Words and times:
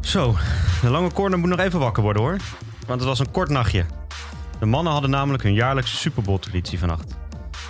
Zo, 0.00 0.34
de 0.80 0.90
lange 0.90 1.12
corner 1.12 1.38
moet 1.38 1.48
nog 1.48 1.58
even 1.58 1.78
wakker 1.78 2.02
worden 2.02 2.22
hoor. 2.22 2.36
Want 2.86 3.00
het 3.00 3.08
was 3.08 3.18
een 3.18 3.30
kort 3.30 3.48
nachtje. 3.48 3.84
De 4.58 4.66
mannen 4.66 4.92
hadden 4.92 5.10
namelijk 5.10 5.42
hun 5.42 5.54
jaarlijkse 5.54 5.96
Super 5.96 6.22
Bowl 6.22 6.38
traditie 6.38 6.78
vannacht. 6.78 7.14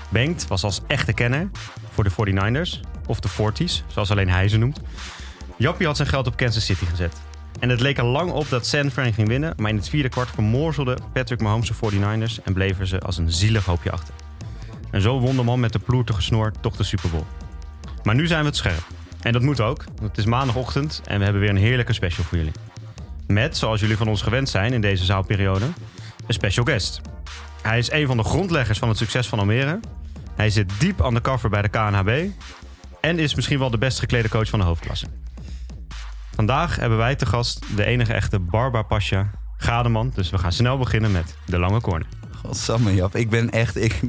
Bengt 0.08 0.46
was 0.46 0.64
als 0.64 0.80
echte 0.86 1.12
kenner 1.12 1.50
voor 1.90 2.04
de 2.04 2.10
49ers, 2.10 2.80
of 3.06 3.20
de 3.20 3.28
40s, 3.28 3.86
zoals 3.86 4.10
alleen 4.10 4.30
hij 4.30 4.48
ze 4.48 4.56
noemt. 4.56 4.80
Jappie 5.56 5.86
had 5.86 5.96
zijn 5.96 6.08
geld 6.08 6.26
op 6.26 6.36
Kansas 6.36 6.64
City 6.64 6.84
gezet. 6.84 7.16
En 7.60 7.68
het 7.68 7.80
leek 7.80 7.98
er 7.98 8.04
lang 8.04 8.30
op 8.30 8.48
dat 8.48 8.66
San 8.66 8.90
Fran 8.90 9.12
ging 9.12 9.28
winnen, 9.28 9.54
maar 9.56 9.70
in 9.70 9.76
het 9.76 9.88
vierde 9.88 10.08
kwart 10.08 10.30
vermorzelde 10.30 10.98
Patrick 11.12 11.40
Mahomes 11.40 11.68
de 11.68 11.74
49ers 11.74 12.44
en 12.44 12.52
bleven 12.52 12.86
ze 12.86 13.00
als 13.00 13.16
een 13.16 13.32
zielig 13.32 13.64
hoopje 13.64 13.90
achter. 13.90 14.14
En 14.90 15.00
zo 15.00 15.20
won 15.20 15.36
de 15.36 15.42
man 15.42 15.60
met 15.60 15.72
de 15.72 15.78
ploertige 15.78 16.22
snor 16.22 16.52
toch 16.60 16.76
de 16.76 16.84
Super 16.84 17.10
Bowl. 17.10 17.24
Maar 18.02 18.14
nu 18.14 18.26
zijn 18.26 18.40
we 18.40 18.46
het 18.46 18.56
scherp. 18.56 18.86
En 19.22 19.32
dat 19.32 19.42
moet 19.42 19.60
ook, 19.60 19.84
want 19.84 20.08
het 20.08 20.18
is 20.18 20.24
maandagochtend 20.24 21.00
en 21.04 21.18
we 21.18 21.24
hebben 21.24 21.42
weer 21.42 21.50
een 21.50 21.56
heerlijke 21.56 21.92
special 21.92 22.24
voor 22.24 22.38
jullie. 22.38 22.52
Met, 23.26 23.56
zoals 23.56 23.80
jullie 23.80 23.96
van 23.96 24.08
ons 24.08 24.22
gewend 24.22 24.48
zijn 24.48 24.72
in 24.72 24.80
deze 24.80 25.04
zaalperiode, 25.04 25.64
een 26.26 26.34
special 26.34 26.64
guest. 26.64 27.00
Hij 27.62 27.78
is 27.78 27.90
een 27.90 28.06
van 28.06 28.16
de 28.16 28.22
grondleggers 28.22 28.78
van 28.78 28.88
het 28.88 28.98
succes 28.98 29.26
van 29.26 29.38
Almere. 29.38 29.80
Hij 30.34 30.50
zit 30.50 30.72
diep 30.78 31.02
aan 31.02 31.14
de 31.14 31.20
cover 31.20 31.50
bij 31.50 31.62
de 31.62 31.68
KNHB. 31.68 32.26
En 33.00 33.18
is 33.18 33.34
misschien 33.34 33.58
wel 33.58 33.70
de 33.70 33.78
best 33.78 33.98
geklede 33.98 34.28
coach 34.28 34.48
van 34.48 34.58
de 34.58 34.64
hoofdklasse. 34.64 35.06
Vandaag 36.34 36.76
hebben 36.76 36.98
wij 36.98 37.14
te 37.14 37.26
gast 37.26 37.76
de 37.76 37.84
enige 37.84 38.12
echte 38.12 38.38
Barba 38.38 38.82
Pasha 38.82 39.30
Gademan. 39.56 40.12
Dus 40.14 40.30
we 40.30 40.38
gaan 40.38 40.52
snel 40.52 40.78
beginnen 40.78 41.12
met 41.12 41.34
de 41.46 41.58
lange 41.58 41.80
corner. 41.80 42.06
Godsamme 42.44 42.94
Jap, 42.94 43.16
ik 43.16 43.30
ben 43.30 43.50
echt... 43.50 43.76
Ik, 43.76 44.00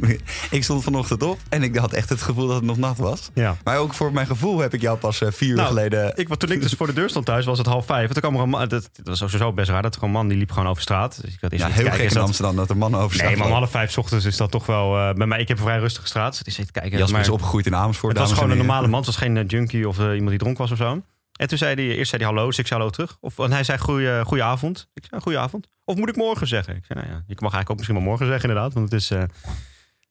ik 0.51 0.63
stond 0.63 0.83
vanochtend 0.83 1.23
op 1.23 1.39
en 1.49 1.63
ik 1.63 1.75
had 1.75 1.93
echt 1.93 2.09
het 2.09 2.21
gevoel 2.21 2.47
dat 2.47 2.55
het 2.55 2.65
nog 2.65 2.77
nat 2.77 2.97
was. 2.97 3.29
Ja. 3.33 3.55
Maar 3.63 3.77
ook 3.77 3.93
voor 3.93 4.11
mijn 4.13 4.27
gevoel 4.27 4.59
heb 4.59 4.73
ik 4.73 4.81
jou 4.81 4.97
pas 4.97 5.21
eh, 5.21 5.31
vier 5.31 5.49
uur 5.49 5.55
Nou, 5.55 5.67
geleden... 5.67 6.11
Ik, 6.17 6.35
toen 6.35 6.51
ik 6.51 6.61
dus 6.61 6.73
voor 6.73 6.87
de 6.87 6.93
deur 6.93 7.09
stond 7.09 7.25
thuis, 7.25 7.45
was 7.45 7.57
het 7.57 7.67
half 7.67 7.85
vijf. 7.85 8.07
En 8.07 8.13
toen 8.13 8.21
kwam 8.21 8.35
er 8.35 8.41
een 8.41 8.49
man, 8.49 8.67
dat, 8.67 8.89
dat 8.93 9.07
was 9.07 9.17
sowieso 9.17 9.53
best 9.53 9.69
raar, 9.69 9.81
dat 9.81 9.95
er 9.95 10.03
een 10.03 10.11
man 10.11 10.27
die 10.27 10.37
liep 10.37 10.51
gewoon 10.51 10.69
over 10.69 10.81
straat. 10.81 11.19
Dus 11.23 11.33
ik 11.33 11.41
had 11.41 11.51
ja, 11.51 11.65
heel 11.65 11.73
kijken, 11.73 11.91
gek 11.93 12.07
in 12.09 12.13
dat- 12.13 12.23
Amsterdam 12.23 12.55
dat 12.55 12.69
er 12.69 12.77
mannen 12.77 12.99
over 12.99 13.23
Nee, 13.23 13.37
maar 13.37 13.47
om 13.47 13.53
half 13.53 13.71
vijf 13.71 13.91
's 13.91 13.97
ochtends 13.97 14.25
is 14.25 14.37
dat 14.37 14.51
toch 14.51 14.65
wel... 14.65 14.97
eh, 14.97 15.13
bij 15.13 15.27
mij, 15.27 15.39
ik 15.39 15.47
heb 15.47 15.57
een 15.57 15.63
vrij 15.63 15.79
rustige 15.79 16.07
straat. 16.07 16.43
Dus 16.45 16.59
ik 16.59 16.67
kijken. 16.71 16.91
Jasper 16.91 17.11
maar- 17.11 17.21
is 17.21 17.29
opgegroeid 17.29 17.65
in 17.65 17.75
Amersfoort, 17.75 18.17
Het 18.17 18.21
was 18.21 18.33
gewoon 18.33 18.51
en 18.51 18.59
een 18.59 18.65
normale 18.65 18.87
man. 18.87 18.97
Het 18.97 19.05
was 19.05 19.17
geen 19.17 19.37
eh, 19.37 19.43
junkie 19.47 19.87
of 19.87 19.97
iemand 19.99 20.29
die 20.29 20.37
dronk 20.39 20.57
was 20.57 20.71
of 20.71 20.77
zo. 20.77 21.01
En 21.36 21.47
toen 21.47 21.58
zei 21.58 21.75
hij, 21.75 21.95
eerst 21.95 22.09
zei 22.09 22.23
hij 22.23 22.31
hallo, 22.33 22.45
dus 22.47 22.58
ik 22.59 22.67
zei 22.67 22.80
hallo 22.80 22.94
terug. 22.94 23.17
Of, 23.19 23.39
en 23.39 23.52
hij 23.52 23.64
zei 23.64 23.78
goeie, 23.78 24.23
goeie 24.25 24.44
avond. 24.44 24.89
Ik 24.94 25.05
zei 25.09 25.22
goeie 25.22 25.38
avond. 25.39 25.67
Of 25.83 25.95
moet 25.95 26.09
ik 26.09 26.16
morgen 26.16 26.47
zeggen? 26.47 26.75
Ik 26.75 26.86
zei, 26.86 27.00
nou 27.00 27.11
ja, 27.11 27.23
je 27.28 27.33
mag 27.39 27.53
eigenlijk 27.53 27.69
ook 27.69 27.75
misschien 27.78 27.95
wel 27.97 28.05
morgen 28.05 28.25
zeggen 28.25 28.50
inderdaad. 28.50 28.73
Want 28.73 28.91
het 28.91 29.02
is, 29.02 29.11
eh 29.11 29.23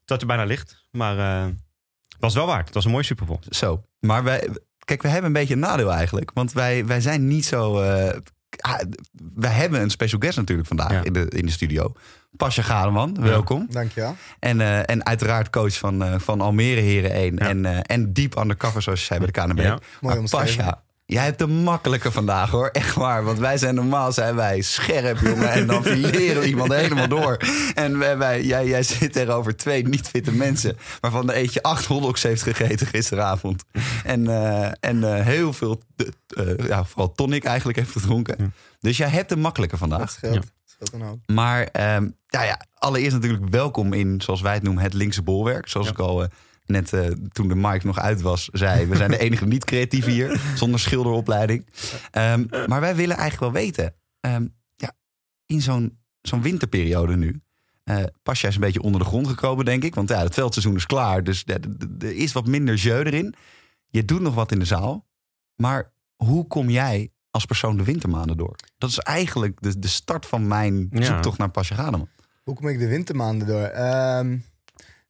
dat 0.04 0.20
er 0.20 0.26
bijna 0.26 0.44
licht. 0.44 0.86
Maar 0.90 1.18
eh, 1.18 1.44
het 2.08 2.20
was 2.20 2.34
wel 2.34 2.46
waard. 2.46 2.64
Het 2.64 2.74
was 2.74 2.84
een 2.84 2.90
mooi 2.90 3.04
Super 3.04 3.26
Bowl. 3.26 3.38
Zo, 3.48 3.84
maar 4.00 4.24
wij... 4.24 4.48
Kijk, 4.84 5.02
we 5.02 5.08
hebben 5.08 5.26
een 5.26 5.32
beetje 5.32 5.54
een 5.54 5.60
nadeel 5.60 5.92
eigenlijk. 5.92 6.30
Want 6.34 6.52
wij, 6.52 6.86
wij 6.86 7.00
zijn 7.00 7.26
niet 7.28 7.44
zo... 7.44 7.80
eh, 7.80 8.18
ah, 8.60 8.80
wij 9.34 9.50
hebben 9.50 9.80
een 9.80 9.90
special 9.90 10.20
guest 10.20 10.36
natuurlijk 10.36 10.68
vandaag 10.68 10.90
Ja. 10.92 11.02
in, 11.04 11.12
de, 11.12 11.26
in 11.28 11.46
de 11.46 11.52
studio. 11.52 11.92
Pasja 12.36 12.62
Gademan, 12.62 13.16
welkom. 13.20 13.66
Dankjewel. 13.70 14.16
En, 14.38 14.60
eh, 14.60 14.90
en 14.90 15.06
uiteraard 15.06 15.50
coach 15.50 15.78
van, 15.78 16.02
eh, 16.04 16.18
van 16.18 16.40
Almere 16.40 16.80
Heren 16.80 17.10
1. 17.12 17.34
Ja. 17.36 17.48
En, 17.48 17.64
eh, 17.64 17.78
en 17.82 18.12
diep 18.12 18.36
undercover, 18.38 18.82
zoals 18.82 19.00
je 19.00 19.06
zei 19.06 19.18
bij 19.18 19.28
de 19.32 19.40
KNB. 19.40 19.58
Ja. 19.58 19.78
Omschreven. 20.00 20.28
Pasja, 20.30 20.82
jij 21.06 21.24
hebt 21.24 21.38
de 21.38 21.46
makkelijke 21.46 22.12
vandaag 22.12 22.50
hoor. 22.50 22.66
Echt 22.68 22.94
waar. 22.94 23.24
Want 23.24 23.38
wij 23.38 23.58
zijn 23.58 23.74
normaal 23.74 24.12
zijn 24.12 24.34
wij 24.34 24.60
scherp, 24.60 25.18
jongen. 25.18 25.50
En 25.52 25.66
dan 25.66 25.82
fileren 25.84 26.40
we 26.42 26.46
iemand 26.48 26.72
helemaal 26.72 27.08
door. 27.08 27.36
En 27.74 27.98
wij, 27.98 28.18
wij- 28.18 28.42
jij, 28.44 28.66
jij 28.66 28.82
zit 28.82 29.12
tegenover 29.12 29.56
twee 29.56 29.88
niet 29.88 30.08
fitte 30.08 30.32
mensen. 30.32 30.76
Waarvan 31.00 31.26
de 31.26 31.32
eentje 31.34 31.62
acht 31.62 31.84
hotdogs 31.84 32.22
heeft 32.22 32.42
gegeten 32.42 32.86
gisteravond. 32.86 33.64
En, 34.04 34.28
eh, 34.28 34.70
en 34.80 35.16
eh, 35.16 35.24
heel 35.24 35.52
veel, 35.52 35.82
eh, 36.26 36.66
ja, 36.66 36.84
vooral 36.84 37.12
tonic 37.12 37.44
eigenlijk 37.44 37.78
heeft 37.78 37.92
gedronken. 37.92 38.34
Ja. 38.38 38.50
Dus 38.80 38.96
jij 38.96 39.08
hebt 39.08 39.28
de 39.28 39.36
makkelijke 39.36 39.76
vandaag. 39.76 39.98
Dat 39.98 40.10
scheelt. 40.10 40.34
Dat 40.34 40.44
scheelt 40.88 41.02
een. 41.02 41.34
Maar 41.34 41.62
ehm, 41.72 42.08
ja, 42.26 42.42
ja, 42.42 42.60
allereerst 42.74 43.12
natuurlijk 43.14 43.48
welkom 43.50 43.92
in, 43.92 44.20
zoals 44.20 44.40
wij 44.40 44.54
het 44.54 44.62
noemen, 44.62 44.82
het 44.82 44.94
linkse 44.94 45.22
bolwerk. 45.22 45.68
Zoals 45.68 45.86
Ja. 45.86 45.92
ik 45.92 45.98
al 45.98 46.22
eh, 46.22 46.28
net 46.66 46.92
eh, 46.92 47.06
toen 47.06 47.48
de 47.48 47.54
mic 47.54 47.84
nog 47.84 47.98
uit 47.98 48.20
was, 48.20 48.48
zei. 48.52 48.86
We 48.86 48.96
zijn 48.96 49.10
de 49.10 49.18
enige 49.18 49.46
niet-creatieve 49.46 50.10
hier, 50.10 50.40
zonder 50.56 50.80
schilderopleiding. 50.80 51.66
Ehm, 52.10 52.44
maar 52.66 52.80
wij 52.80 52.96
willen 52.96 53.16
eigenlijk 53.16 53.52
wel 53.52 53.62
weten, 53.62 53.94
ehm, 54.20 54.46
ja, 54.76 54.92
in 55.46 55.60
zo'n 55.62 55.98
zo'n 56.20 56.42
winterperiode 56.42 57.16
nu... 57.16 57.40
eh 57.84 58.02
pas 58.22 58.40
jij 58.40 58.50
is 58.50 58.54
een 58.56 58.62
beetje 58.62 58.82
onder 58.82 59.00
de 59.00 59.06
grond 59.06 59.28
gekomen, 59.28 59.64
denk 59.64 59.84
ik. 59.84 59.94
Want 59.94 60.08
ja, 60.08 60.22
het 60.22 60.34
veldseizoen 60.34 60.74
is 60.76 60.86
klaar, 60.86 61.24
dus 61.24 61.42
ja, 61.46 61.56
er 61.98 62.16
is 62.16 62.32
wat 62.32 62.46
minder 62.46 62.74
jeu 62.74 63.02
erin. 63.04 63.34
Je 63.86 64.04
doet 64.04 64.20
nog 64.20 64.34
wat 64.34 64.52
in 64.52 64.58
de 64.58 64.64
zaal. 64.64 65.06
Maar 65.56 65.92
hoe 66.16 66.46
kom 66.46 66.70
jij 66.70 67.12
als 67.30 67.44
persoon 67.44 67.76
de 67.76 67.84
wintermaanden 67.84 68.36
door? 68.36 68.56
Dat 68.78 68.90
is 68.90 68.98
eigenlijk 68.98 69.62
de, 69.62 69.78
de 69.78 69.88
start 69.88 70.26
van 70.26 70.46
mijn 70.46 70.86
Ja. 70.90 71.04
zoektocht 71.04 71.38
naar 71.38 71.50
Pasja 71.50 71.76
Gademan. 71.76 72.08
Hoe 72.42 72.54
kom 72.54 72.68
ik 72.68 72.78
de 72.78 72.86
wintermaanden 72.88 73.46
door? 73.46 73.62
Ehm, 73.64 74.36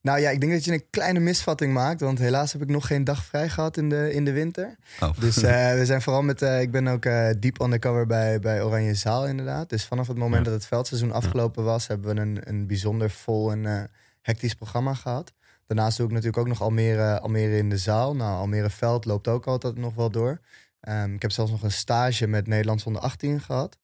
nou 0.04 0.20
ja, 0.20 0.30
ik 0.30 0.40
denk 0.40 0.52
dat 0.52 0.64
je 0.64 0.72
een 0.72 0.90
kleine 0.90 1.20
misvatting 1.20 1.72
maakt. 1.72 2.00
Want 2.00 2.18
helaas 2.18 2.52
heb 2.52 2.62
ik 2.62 2.68
nog 2.68 2.86
geen 2.86 3.04
dag 3.04 3.24
vrij 3.24 3.48
gehad 3.48 3.76
in 3.76 3.88
de, 3.88 4.12
in 4.12 4.24
de 4.24 4.32
winter. 4.32 4.76
Oh. 5.00 5.10
Dus 5.18 5.42
eh, 5.42 5.72
we 5.78 5.86
zijn 5.86 6.02
vooral 6.02 6.22
met... 6.22 6.42
eh, 6.42 6.60
ik 6.60 6.70
ben 6.70 6.88
ook 6.88 7.04
eh 7.04 7.28
diep 7.38 7.60
undercover 7.60 8.06
bij, 8.06 8.38
bij 8.38 8.62
Oranje 8.62 8.94
Zaal 8.94 9.26
inderdaad. 9.26 9.68
Dus 9.68 9.84
vanaf 9.84 10.06
het 10.06 10.16
moment 10.18 10.44
Ja. 10.44 10.50
dat 10.50 10.60
het 10.60 10.66
veldseizoen 10.68 11.12
afgelopen 11.12 11.64
was... 11.64 11.86
hebben 11.86 12.14
we 12.14 12.20
een, 12.20 12.40
een 12.44 12.66
bijzonder 12.66 13.10
vol 13.10 13.50
en 13.52 13.90
hectisch 14.20 14.54
programma 14.54 14.94
gehad. 14.94 15.32
Daarnaast 15.66 15.96
doe 15.96 16.06
ik 16.06 16.12
natuurlijk 16.12 16.38
ook 16.42 16.48
nog 16.48 16.62
Almere, 16.62 17.20
Almere 17.20 17.56
in 17.56 17.68
de 17.68 17.78
zaal. 17.78 18.16
Nou, 18.16 18.36
Almere 18.38 18.70
Veld 18.70 19.04
loopt 19.04 19.28
ook 19.28 19.46
altijd 19.46 19.76
nog 19.76 19.94
wel 19.94 20.10
door. 20.10 20.40
Ehm, 20.80 21.14
ik 21.14 21.22
heb 21.22 21.30
zelfs 21.30 21.50
nog 21.50 21.62
een 21.62 21.72
stage 21.72 22.26
met 22.26 22.46
Nederlands 22.46 22.84
onder 22.84 23.02
18 23.02 23.40
gehad. 23.40 23.78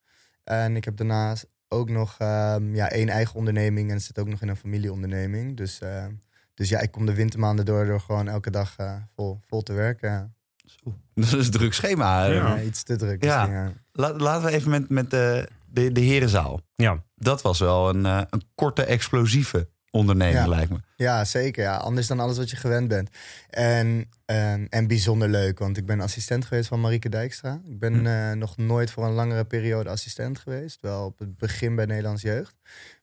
En 0.45 0.77
ik 0.77 0.85
heb 0.85 0.97
daarnaast 0.97 1.47
ook 1.73 1.91
nog 1.91 2.15
ehm, 2.19 2.75
ja, 2.75 2.91
één 2.91 3.09
eigen 3.09 3.35
onderneming 3.35 3.91
en 3.91 4.01
zit 4.01 4.19
ook 4.19 4.29
nog 4.29 4.43
in 4.43 4.49
een 4.49 4.57
familieonderneming. 4.57 5.57
Dus, 5.57 5.81
ehm, 5.81 6.13
dus 6.55 6.69
ja, 6.69 6.81
ik 6.81 6.91
kom 6.91 7.07
de 7.07 7.15
wintermaanden 7.15 7.65
door 7.65 7.87
door 7.87 8.01
gewoon 8.01 8.29
elke 8.29 8.51
dag 8.51 8.75
eh, 8.77 8.95
vol, 9.15 9.39
vol 9.47 9.63
te 9.63 9.73
werken. 9.73 10.35
Dat 11.15 11.25
is 11.33 11.47
een 11.47 11.51
druk 11.53 11.75
schema. 11.75 12.25
Ja. 12.25 12.33
Ja. 12.33 12.61
iets 12.61 12.83
te 12.83 12.97
druk. 12.97 13.25
Ja. 13.25 13.37
misschien, 13.47 13.63
ja. 13.65 13.73
La- 13.93 14.17
laten 14.17 14.47
we 14.49 14.53
even 14.55 14.71
met, 14.71 14.89
met 14.89 15.11
de, 15.11 15.49
de, 15.67 15.93
de 15.93 16.01
herenzaal. 16.01 16.61
Ja, 16.75 17.03
Dat 17.15 17.43
was 17.43 17.59
wel 17.59 17.89
een, 17.89 18.07
eh, 18.07 18.23
een 18.31 18.43
korte, 18.55 18.85
explosieve 18.85 19.69
onderneming, 19.91 20.39
Ja. 20.39 20.47
lijkt 20.49 20.71
me. 20.71 20.79
Ja, 20.97 21.25
zeker. 21.25 21.63
Ja. 21.63 21.77
Anders 21.77 22.07
dan 22.07 22.21
alles 22.21 22.37
wat 22.37 22.51
je 22.51 22.57
gewend 22.57 22.89
bent. 22.89 23.11
En, 23.51 24.09
en, 24.25 24.67
en 24.69 24.87
bijzonder 24.87 25.29
leuk, 25.29 25.59
want 25.59 25.77
ik 25.77 25.87
ben 25.87 26.01
assistent 26.01 26.45
geweest 26.45 26.69
van 26.69 26.81
Marieke 26.81 27.09
Dijkstra. 27.09 27.61
Ik 27.69 27.79
ben 27.79 27.95
Hm. 27.95 28.07
eh, 28.07 28.33
nog 28.33 28.57
nooit 28.57 28.91
voor 28.91 29.05
een 29.05 29.13
langere 29.13 29.45
periode 29.45 29.89
assistent 29.91 30.39
geweest. 30.39 30.81
Wel 30.81 31.05
op 31.05 31.19
het 31.19 31.37
begin 31.37 31.75
bij 31.77 31.87
Nederlands 31.87 32.23
Jeugd. 32.23 32.55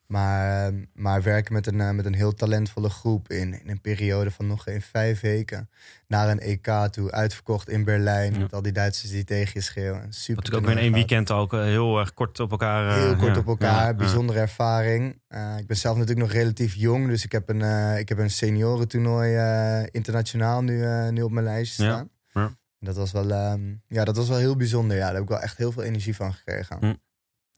Maar, 0.08 0.68
eh, 0.68 0.74
maar 0.94 1.22
werken 1.24 1.54
met 1.54 1.68
een, 1.68 1.82
eh, 1.82 1.90
met 1.92 2.06
een 2.06 2.14
heel 2.14 2.34
talentvolle 2.34 2.90
groep 2.90 3.30
in, 3.30 3.62
in 3.62 3.70
een 3.70 3.82
periode 3.82 4.32
van 4.32 4.48
nog 4.48 4.64
geen 4.64 4.82
vijf 4.82 5.20
weken. 5.22 5.70
Naar 6.08 6.30
een 6.30 6.40
EK 6.40 6.88
toe, 6.92 7.12
uitverkocht 7.12 7.70
in 7.70 7.84
Berlijn. 7.84 8.34
Ja. 8.34 8.40
Met 8.40 8.54
al 8.54 8.62
die 8.62 8.72
Duitsers 8.72 9.12
die 9.12 9.24
tegen 9.24 9.52
je 9.54 9.62
schreeuwen. 9.62 10.14
Super 10.14 10.36
natuurlijk 10.44 10.66
ook 10.72 10.72
in 10.78 10.84
één 10.84 10.94
weekend 10.94 11.32
ook 11.32 11.54
eh, 11.54 11.62
heel 11.62 12.00
erg 12.00 12.14
kort 12.14 12.40
op 12.40 12.52
elkaar. 12.52 12.88
eh, 12.90 12.96
Heel 13.04 13.16
kort 13.16 13.34
ja. 13.34 13.40
op 13.40 13.48
elkaar, 13.48 13.88
Ja, 13.88 13.94
bijzondere 13.94 14.40
ervaring. 14.40 15.22
Eh, 15.28 15.58
ik 15.58 15.68
ben 15.68 15.78
zelf 15.78 15.98
natuurlijk 15.98 16.28
nog 16.28 16.36
relatief 16.38 16.74
jong, 16.76 17.08
dus 17.08 17.24
ik 17.24 17.32
heb 17.32 17.50
een, 17.50 17.62
eh, 17.62 17.98
ik 18.00 18.10
heb 18.10 18.18
een 18.18 18.30
seniorentoernooi 18.32 19.36
eh, 19.36 19.84
internationaal 19.92 20.62
nu, 20.64 20.84
eh, 20.84 21.10
nu 21.10 21.22
op 21.22 21.32
mijn 21.32 21.46
lijstje 21.46 21.84
staan. 21.84 22.10
ja. 22.34 22.56
Dat, 22.80 22.96
was 22.96 23.12
wel, 23.12 23.32
ehm, 23.32 23.62
ja, 23.88 24.04
dat 24.04 24.16
was 24.18 24.28
wel 24.30 24.38
heel 24.38 24.56
bijzonder. 24.56 24.98
Ja, 24.98 25.04
daar 25.06 25.14
heb 25.14 25.24
ik 25.24 25.30
wel 25.30 25.40
echt 25.40 25.58
heel 25.58 25.72
veel 25.72 25.84
energie 25.84 26.16
van 26.16 26.34
gekregen. 26.34 26.78
Hm. 26.80 26.94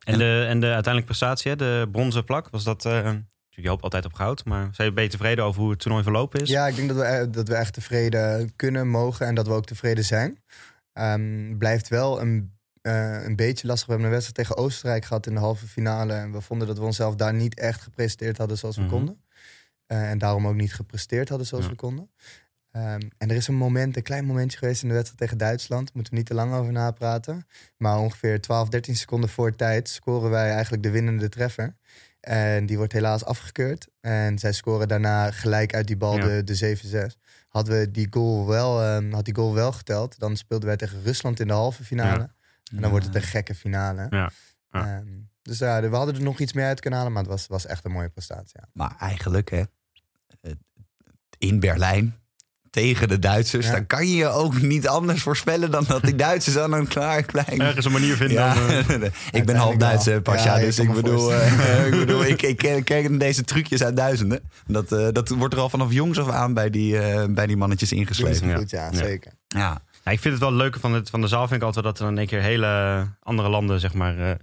En 0.06 0.18
de, 0.18 0.46
en 0.48 0.60
de 0.60 0.66
uiteindelijke 0.66 1.06
prestatie, 1.06 1.52
hè, 1.52 1.58
de 1.58 1.88
bronzen 1.92 2.24
plak, 2.24 2.50
was 2.50 2.64
dat... 2.64 2.86
eh, 2.86 3.12
je 3.50 3.70
hoopt 3.70 3.84
altijd 3.84 4.06
op 4.06 4.14
goud, 4.14 4.46
maar 4.46 4.70
zijn 4.72 4.88
je 4.88 4.94
ben 4.94 5.04
je 5.04 5.10
tevreden 5.10 5.44
over 5.44 5.62
hoe 5.62 5.70
het 5.70 5.80
toernooi 5.80 6.04
verlopen 6.04 6.42
is? 6.42 6.50
Ja, 6.50 6.68
ik 6.68 6.76
denk 6.76 6.88
dat 6.88 6.98
we, 6.98 7.04
eh, 7.04 7.26
dat 7.32 7.48
we 7.48 7.56
echt 7.56 7.74
tevreden 7.74 8.56
kunnen, 8.56 8.88
mogen 8.88 9.26
en 9.26 9.36
dat 9.36 9.48
we 9.48 9.54
ook 9.54 9.66
tevreden 9.66 10.04
zijn. 10.06 10.44
Ehm, 10.94 11.58
blijft 11.58 11.88
wel 11.88 12.22
een, 12.22 12.58
eh, 12.82 13.24
een 13.24 13.36
beetje 13.36 13.68
lastig. 13.68 13.86
We 13.88 13.92
hebben 13.94 14.10
een 14.12 14.20
wedstrijd 14.20 14.48
tegen 14.48 14.64
Oostenrijk 14.64 15.06
gehad 15.06 15.28
in 15.28 15.34
de 15.34 15.40
halve 15.40 15.68
finale. 15.68 16.14
En 16.14 16.32
we 16.32 16.42
vonden 16.42 16.68
dat 16.68 16.78
we 16.78 16.84
onszelf 16.84 17.16
daar 17.16 17.34
niet 17.34 17.60
echt 17.60 17.82
gepresenteerd 17.82 18.38
hadden 18.38 18.58
zoals 18.58 18.76
we 18.76 18.82
Mhm. 18.82 18.92
konden. 18.92 19.24
En 19.88 20.18
daarom 20.18 20.48
ook 20.48 20.56
niet 20.56 20.74
gepresteerd 20.74 21.30
hadden 21.30 21.48
zoals 21.48 21.64
Ja. 21.66 21.70
we 21.70 21.76
konden. 21.76 22.10
Ehm, 22.72 23.00
en 23.18 23.30
er 23.30 23.36
is 23.36 23.48
een 23.48 23.56
moment, 23.56 23.96
een 23.98 24.04
klein 24.04 24.26
momentje 24.26 24.58
geweest 24.58 24.82
in 24.82 24.88
de 24.88 24.94
wedstrijd 24.94 25.20
tegen 25.22 25.38
Duitsland. 25.38 25.94
Moeten 25.94 26.14
we 26.14 26.20
niet 26.20 26.28
te 26.28 26.34
lang 26.34 26.54
over 26.54 26.72
napraten. 26.72 27.48
Maar 27.78 27.98
ongeveer 28.00 28.42
12, 28.42 28.70
13 28.70 28.96
seconden 28.96 29.30
voor 29.30 29.56
tijd 29.56 29.90
scoren 29.90 30.30
wij 30.30 30.52
eigenlijk 30.52 30.84
de 30.84 30.90
winnende 30.90 31.30
treffer. 31.30 31.76
En 32.20 32.66
die 32.66 32.78
wordt 32.78 32.94
helaas 32.94 33.26
afgekeurd. 33.26 33.88
En 34.02 34.40
zij 34.40 34.52
scoren 34.54 34.88
daarna 34.88 35.32
gelijk 35.32 35.74
uit 35.74 35.88
die 35.88 35.98
bal 35.98 36.18
Ja. 36.18 36.26
de, 36.26 36.44
de 36.44 36.56
7-6. 36.56 37.18
Hadden 37.48 37.80
we 37.80 37.92
die 37.92 38.08
goal 38.10 38.48
wel, 38.48 38.82
ehm, 38.84 39.12
had 39.12 39.26
die 39.26 39.36
goal 39.36 39.54
wel 39.54 39.72
geteld, 39.72 40.20
dan 40.20 40.38
speelden 40.38 40.68
wij 40.68 40.78
tegen 40.78 41.02
Rusland 41.04 41.40
in 41.40 41.48
de 41.48 41.54
halve 41.54 41.84
finale. 41.84 42.30
En 42.72 42.82
dan 42.82 42.90
wordt 42.90 43.06
het 43.06 43.16
een 43.16 43.22
gekke 43.22 43.56
finale. 43.56 44.08
Ja, 44.10 44.32
ja. 44.72 44.98
Ehm, 44.98 45.08
Dus 45.42 45.58
ja, 45.58 45.82
we 45.90 45.96
hadden 45.96 46.16
er 46.16 46.22
nog 46.22 46.40
iets 46.40 46.54
meer 46.54 46.66
uit 46.66 46.80
kunnen 46.80 47.00
halen, 47.00 47.14
maar 47.14 47.24
het 47.24 47.32
was, 47.32 47.48
was 47.48 47.66
echt 47.66 47.86
een 47.86 47.92
mooie 47.92 48.10
prestatie. 48.10 48.60
Ja. 48.60 48.68
Maar 48.74 48.96
eigenlijk, 49.00 49.50
hè, 49.50 49.64
in 51.38 51.60
Berlijn 51.60 52.16
tegen 52.70 53.08
de 53.08 53.20
Duitsers, 53.20 53.66
Ja. 53.66 53.72
dan 53.72 53.86
kan 53.88 54.08
je 54.08 54.16
je 54.16 54.28
ook 54.28 54.62
niet 54.62 54.88
anders 54.88 55.22
voorspellen 55.22 55.72
dan 55.72 55.84
dat 55.88 56.02
die 56.04 56.16
Duitsers 56.26 56.56
dan 56.56 56.74
een 56.74 56.88
klaar 56.88 57.24
klein. 57.24 57.62
Ergens 57.62 57.86
een 57.86 57.92
manier 57.92 58.16
vinden 58.16 58.38
Ja, 58.38 58.54
om... 58.54 58.70
eh, 58.70 59.10
ik 59.40 59.46
ben 59.46 59.56
half 59.56 59.76
Duits, 59.76 60.06
hè, 60.06 60.22
Pasja, 60.22 60.58
Ja, 60.58 60.66
dus 60.66 60.80
ik 60.80 60.88
me 60.88 60.94
bedoel, 60.94 61.34
eh, 61.34 61.86
ik, 61.88 61.92
bedoel 62.00 62.26
ik, 62.26 62.42
ik 62.42 62.58
ken, 62.58 62.84
ken 62.84 63.18
deze 63.18 63.44
trucjes 63.44 63.84
uit 63.84 63.96
duizenden. 63.96 64.40
Dat, 64.68 64.92
eh, 64.92 65.08
dat 65.12 65.30
wordt 65.30 65.54
er 65.54 65.60
al 65.60 65.70
vanaf 65.70 65.92
jongs 65.92 66.20
af 66.20 66.30
aan 66.30 66.54
bij 66.54 66.70
die, 66.70 66.98
eh, 67.00 67.26
bij 67.30 67.48
die 67.48 67.58
mannetjes 67.58 67.92
ingeslepen. 67.92 68.48
Ja. 68.48 68.56
goed, 68.56 68.70
ja, 68.70 68.90
Ja. 68.92 68.98
zeker. 68.98 69.32
Ja, 69.48 69.82
Ja, 70.06 70.12
ik 70.12 70.20
vind 70.20 70.34
het 70.34 70.44
wel 70.44 70.54
leuk 70.54 70.78
van, 70.80 70.94
het, 70.94 71.10
van 71.10 71.22
de 71.22 71.28
zaal, 71.28 71.48
vind 71.48 71.62
ik 71.62 71.68
altijd 71.68 71.86
dat 71.86 71.98
er 71.98 72.04
dan 72.04 72.12
in 72.14 72.18
één 72.20 72.28
keer 72.28 72.42
hele 72.42 73.06
andere 73.20 73.50
landen 73.50 73.80
zeg 73.80 73.94
maar, 73.94 74.18
eh, 74.20 74.36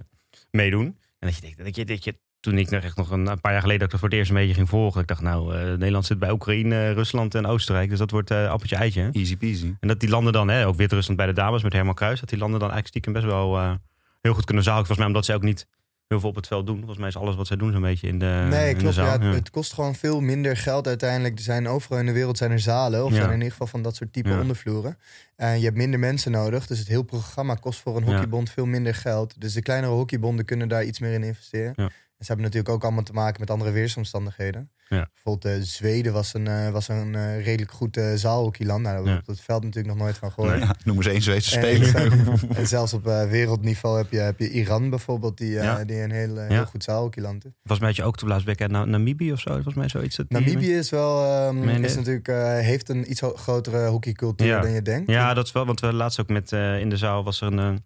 meedoen. 0.50 0.84
En 1.18 1.28
dat 1.28 1.34
je 1.34 1.40
denkt, 1.40 1.64
dat 1.64 1.76
je, 1.76 1.84
dat 1.84 2.04
je, 2.04 2.14
toen 2.50 2.58
ik 2.58 2.70
nog 2.70 2.82
echt 2.82 2.96
nog 2.96 3.10
een, 3.10 3.26
een 3.26 3.40
paar 3.40 3.52
jaar 3.52 3.60
geleden 3.60 3.78
dat 3.78 3.86
ik 3.86 3.90
dat 3.90 4.00
voor 4.00 4.08
het 4.08 4.18
eerst 4.18 4.30
een 4.30 4.36
beetje 4.36 4.54
ging 4.54 4.68
volgen. 4.68 5.00
Ik 5.00 5.06
dacht, 5.06 5.20
nou, 5.20 5.54
eh, 5.56 5.62
Nederland 5.64 6.06
zit 6.06 6.18
bij 6.18 6.30
Oekraïne, 6.30 6.92
Rusland 6.92 7.34
en 7.34 7.46
Oostenrijk. 7.46 7.88
Dus 7.90 7.98
dat 7.98 8.10
wordt 8.10 8.30
eh 8.30 8.48
appeltje 8.50 8.76
eitje. 8.76 9.00
hè? 9.02 9.08
easy 9.12 9.36
peasy. 9.36 9.74
En 9.80 9.88
dat 9.88 10.00
die 10.00 10.08
landen 10.08 10.32
dan, 10.32 10.48
hè, 10.48 10.66
ook 10.66 10.76
Wit-Rusland 10.76 11.16
bij 11.16 11.26
de 11.26 11.32
dames 11.32 11.62
met 11.62 11.72
Herman 11.72 11.94
Kruis, 11.94 12.20
dat 12.20 12.28
die 12.28 12.38
landen 12.38 12.60
dan 12.60 12.70
eigenlijk 12.70 12.88
stiekem 12.88 13.12
best 13.22 13.34
wel 13.34 13.56
eh, 13.58 13.72
heel 14.20 14.34
goed 14.34 14.44
kunnen 14.44 14.64
zalen. 14.64 14.78
Volgens 14.86 14.98
mij 14.98 15.06
omdat 15.06 15.24
ze 15.24 15.34
ook 15.34 15.42
niet 15.42 15.66
heel 16.08 16.20
veel 16.20 16.28
op 16.28 16.34
het 16.36 16.46
veld 16.46 16.66
doen. 16.66 16.76
Volgens 16.76 16.98
mij 16.98 17.08
is 17.08 17.16
alles 17.16 17.34
wat 17.36 17.46
zij 17.46 17.56
doen 17.56 17.72
zo'n 17.72 17.80
beetje 17.80 18.08
in 18.08 18.18
de, 18.18 18.46
Nee, 18.50 18.74
de 18.74 18.80
klopt. 18.80 18.94
zaal. 18.94 19.22
Ja, 19.22 19.32
het, 19.32 19.50
kost 19.50 19.72
gewoon 19.72 19.94
veel 19.94 20.20
minder 20.20 20.56
geld 20.56 20.86
uiteindelijk. 20.86 21.36
Er 21.36 21.44
zijn 21.44 21.68
overal 21.68 21.98
in 21.98 22.06
de 22.06 22.12
wereld 22.12 22.38
zijn 22.38 22.50
er 22.50 22.60
zalen. 22.60 23.04
Of 23.04 23.10
Ja. 23.10 23.14
zijn 23.14 23.26
er 23.26 23.32
in 23.32 23.36
ieder 23.36 23.52
geval 23.52 23.66
van 23.66 23.82
dat 23.82 23.96
soort 23.96 24.12
type 24.12 24.28
Ja. 24.28 24.40
ondervloeren. 24.40 24.98
En 25.36 25.58
je 25.58 25.64
hebt 25.64 25.76
minder 25.76 25.98
mensen 26.00 26.30
nodig. 26.32 26.66
Dus 26.66 26.78
het 26.78 26.88
hele 26.88 27.04
programma 27.04 27.54
kost 27.54 27.80
voor 27.80 27.96
een 27.96 28.02
hockeybond 28.02 28.50
veel 28.50 28.66
minder 28.66 28.94
geld. 28.94 29.40
Dus 29.40 29.52
de 29.52 29.62
kleinere 29.62 29.92
hockeybonden 29.92 30.44
kunnen 30.44 30.68
daar 30.68 30.84
iets 30.84 30.98
meer 30.98 31.12
in 31.12 31.22
investeren. 31.22 31.74
En 32.18 32.24
ze 32.24 32.32
hebben 32.32 32.44
natuurlijk 32.44 32.74
ook 32.74 32.82
allemaal 32.84 33.02
te 33.02 33.12
maken 33.12 33.40
met 33.40 33.50
andere 33.50 33.70
weersomstandigheden. 33.70 34.70
Ja. 34.88 35.08
Bijvoorbeeld 35.14 35.54
eh, 35.56 35.62
Zweden 35.62 36.12
was 36.12 36.34
een, 36.34 36.46
eh, 36.46 36.70
was 36.70 36.88
een 36.88 37.14
eh, 37.14 37.44
redelijk 37.44 37.70
goed 37.72 37.96
eh 37.96 38.12
zaalhockeyland. 38.14 38.82
Nou, 38.82 38.94
daar 38.94 39.04
hebben 39.04 39.12
we 39.24 39.30
op 39.30 39.36
het 39.36 39.44
veld 39.44 39.64
natuurlijk 39.64 39.94
nog 39.94 40.02
nooit 40.04 40.18
van 40.18 40.32
gehoord. 40.32 40.58
Ja, 40.58 40.74
noem 40.84 40.96
eens 40.96 41.06
één 41.06 41.22
Zweedse 41.22 41.58
En, 41.60 41.84
speler. 41.84 42.12
en 42.58 42.66
zelfs 42.66 42.92
op 42.92 43.06
eh, 43.06 43.28
wereldniveau 43.30 43.96
heb 43.98 44.10
je, 44.10 44.18
heb 44.18 44.38
je 44.38 44.50
Iran 44.50 44.90
bijvoorbeeld, 44.90 45.38
die, 45.38 45.58
eh, 45.58 45.64
Ja. 45.64 45.84
die 45.84 45.96
een 46.02 46.10
heel, 46.10 46.34
Ja. 46.34 46.46
heel 46.46 46.66
goed 46.66 46.84
zaalhockeyland 46.84 47.44
is. 47.44 47.50
Volgens 47.62 47.80
mij 47.80 47.92
je 47.96 48.04
ook 48.04 48.16
toen 48.16 48.28
laatst 48.28 48.46
week 48.46 48.68
naar 48.68 48.88
Namibië 48.88 49.32
of 49.32 49.40
zo. 49.40 49.52
Volgens 49.52 49.74
mij 49.74 49.88
zoiets. 49.88 50.16
dat 50.16 50.28
Namibië 50.30 50.72
is 50.74 50.90
wel 50.90 51.24
ehm, 51.24 51.68
je? 51.68 51.80
is 51.80 51.96
natuurlijk, 51.96 52.28
eh, 52.28 52.58
heeft 52.58 52.88
een 52.88 53.10
iets 53.10 53.22
grotere 53.34 53.86
hockeycultuur 53.86 54.46
Ja. 54.46 54.60
dan 54.60 54.70
je 54.70 54.82
denkt. 54.82 55.10
Ja, 55.10 55.34
dat 55.34 55.46
is 55.46 55.52
wel. 55.52 55.66
Want 55.66 55.80
we 55.80 55.92
laatst 55.92 56.20
ook 56.20 56.28
met 56.28 56.52
eh, 56.52 56.78
in 56.80 56.88
de 56.88 56.96
zaal 56.96 57.24
was 57.24 57.40
er 57.40 57.52
een, 57.52 57.84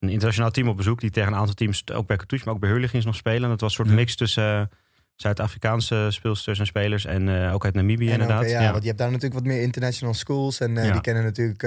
een 0.00 0.08
internationaal 0.08 0.50
team 0.50 0.68
op 0.68 0.76
bezoek. 0.76 1.00
Die 1.00 1.10
tegen 1.10 1.32
een 1.32 1.38
aantal 1.38 1.54
teams, 1.54 1.82
ook 1.92 2.06
bij 2.06 2.16
Cartouche, 2.16 2.46
maar 2.46 2.54
ook 2.54 2.60
bij 2.60 3.00
ze 3.00 3.06
nog 3.06 3.14
spelen. 3.16 3.42
En 3.42 3.48
dat 3.48 3.60
was 3.60 3.70
een 3.70 3.76
soort 3.76 3.88
Ja. 3.88 3.94
mix 3.94 4.16
tussen 4.16 4.60
eh, 4.60 4.66
Zuid-Afrikaanse 5.14 6.06
speelsters 6.10 6.58
en 6.58 6.66
spelers. 6.66 7.04
En 7.04 7.44
eh, 7.44 7.54
ook 7.54 7.64
uit 7.64 7.74
Namibië 7.74 8.06
En 8.06 8.12
inderdaad. 8.12 8.42
eh, 8.44 8.50
ja, 8.50 8.60
ja. 8.62 8.70
want 8.70 8.80
je 8.82 8.86
hebt 8.88 8.98
daar 8.98 9.10
natuurlijk 9.10 9.40
wat 9.40 9.44
meer 9.52 9.62
international 9.62 10.14
schools. 10.14 10.60
En 10.60 10.74
Ja. 10.74 10.92
die 10.92 11.00
kennen 11.00 11.22
natuurlijk 11.24 11.60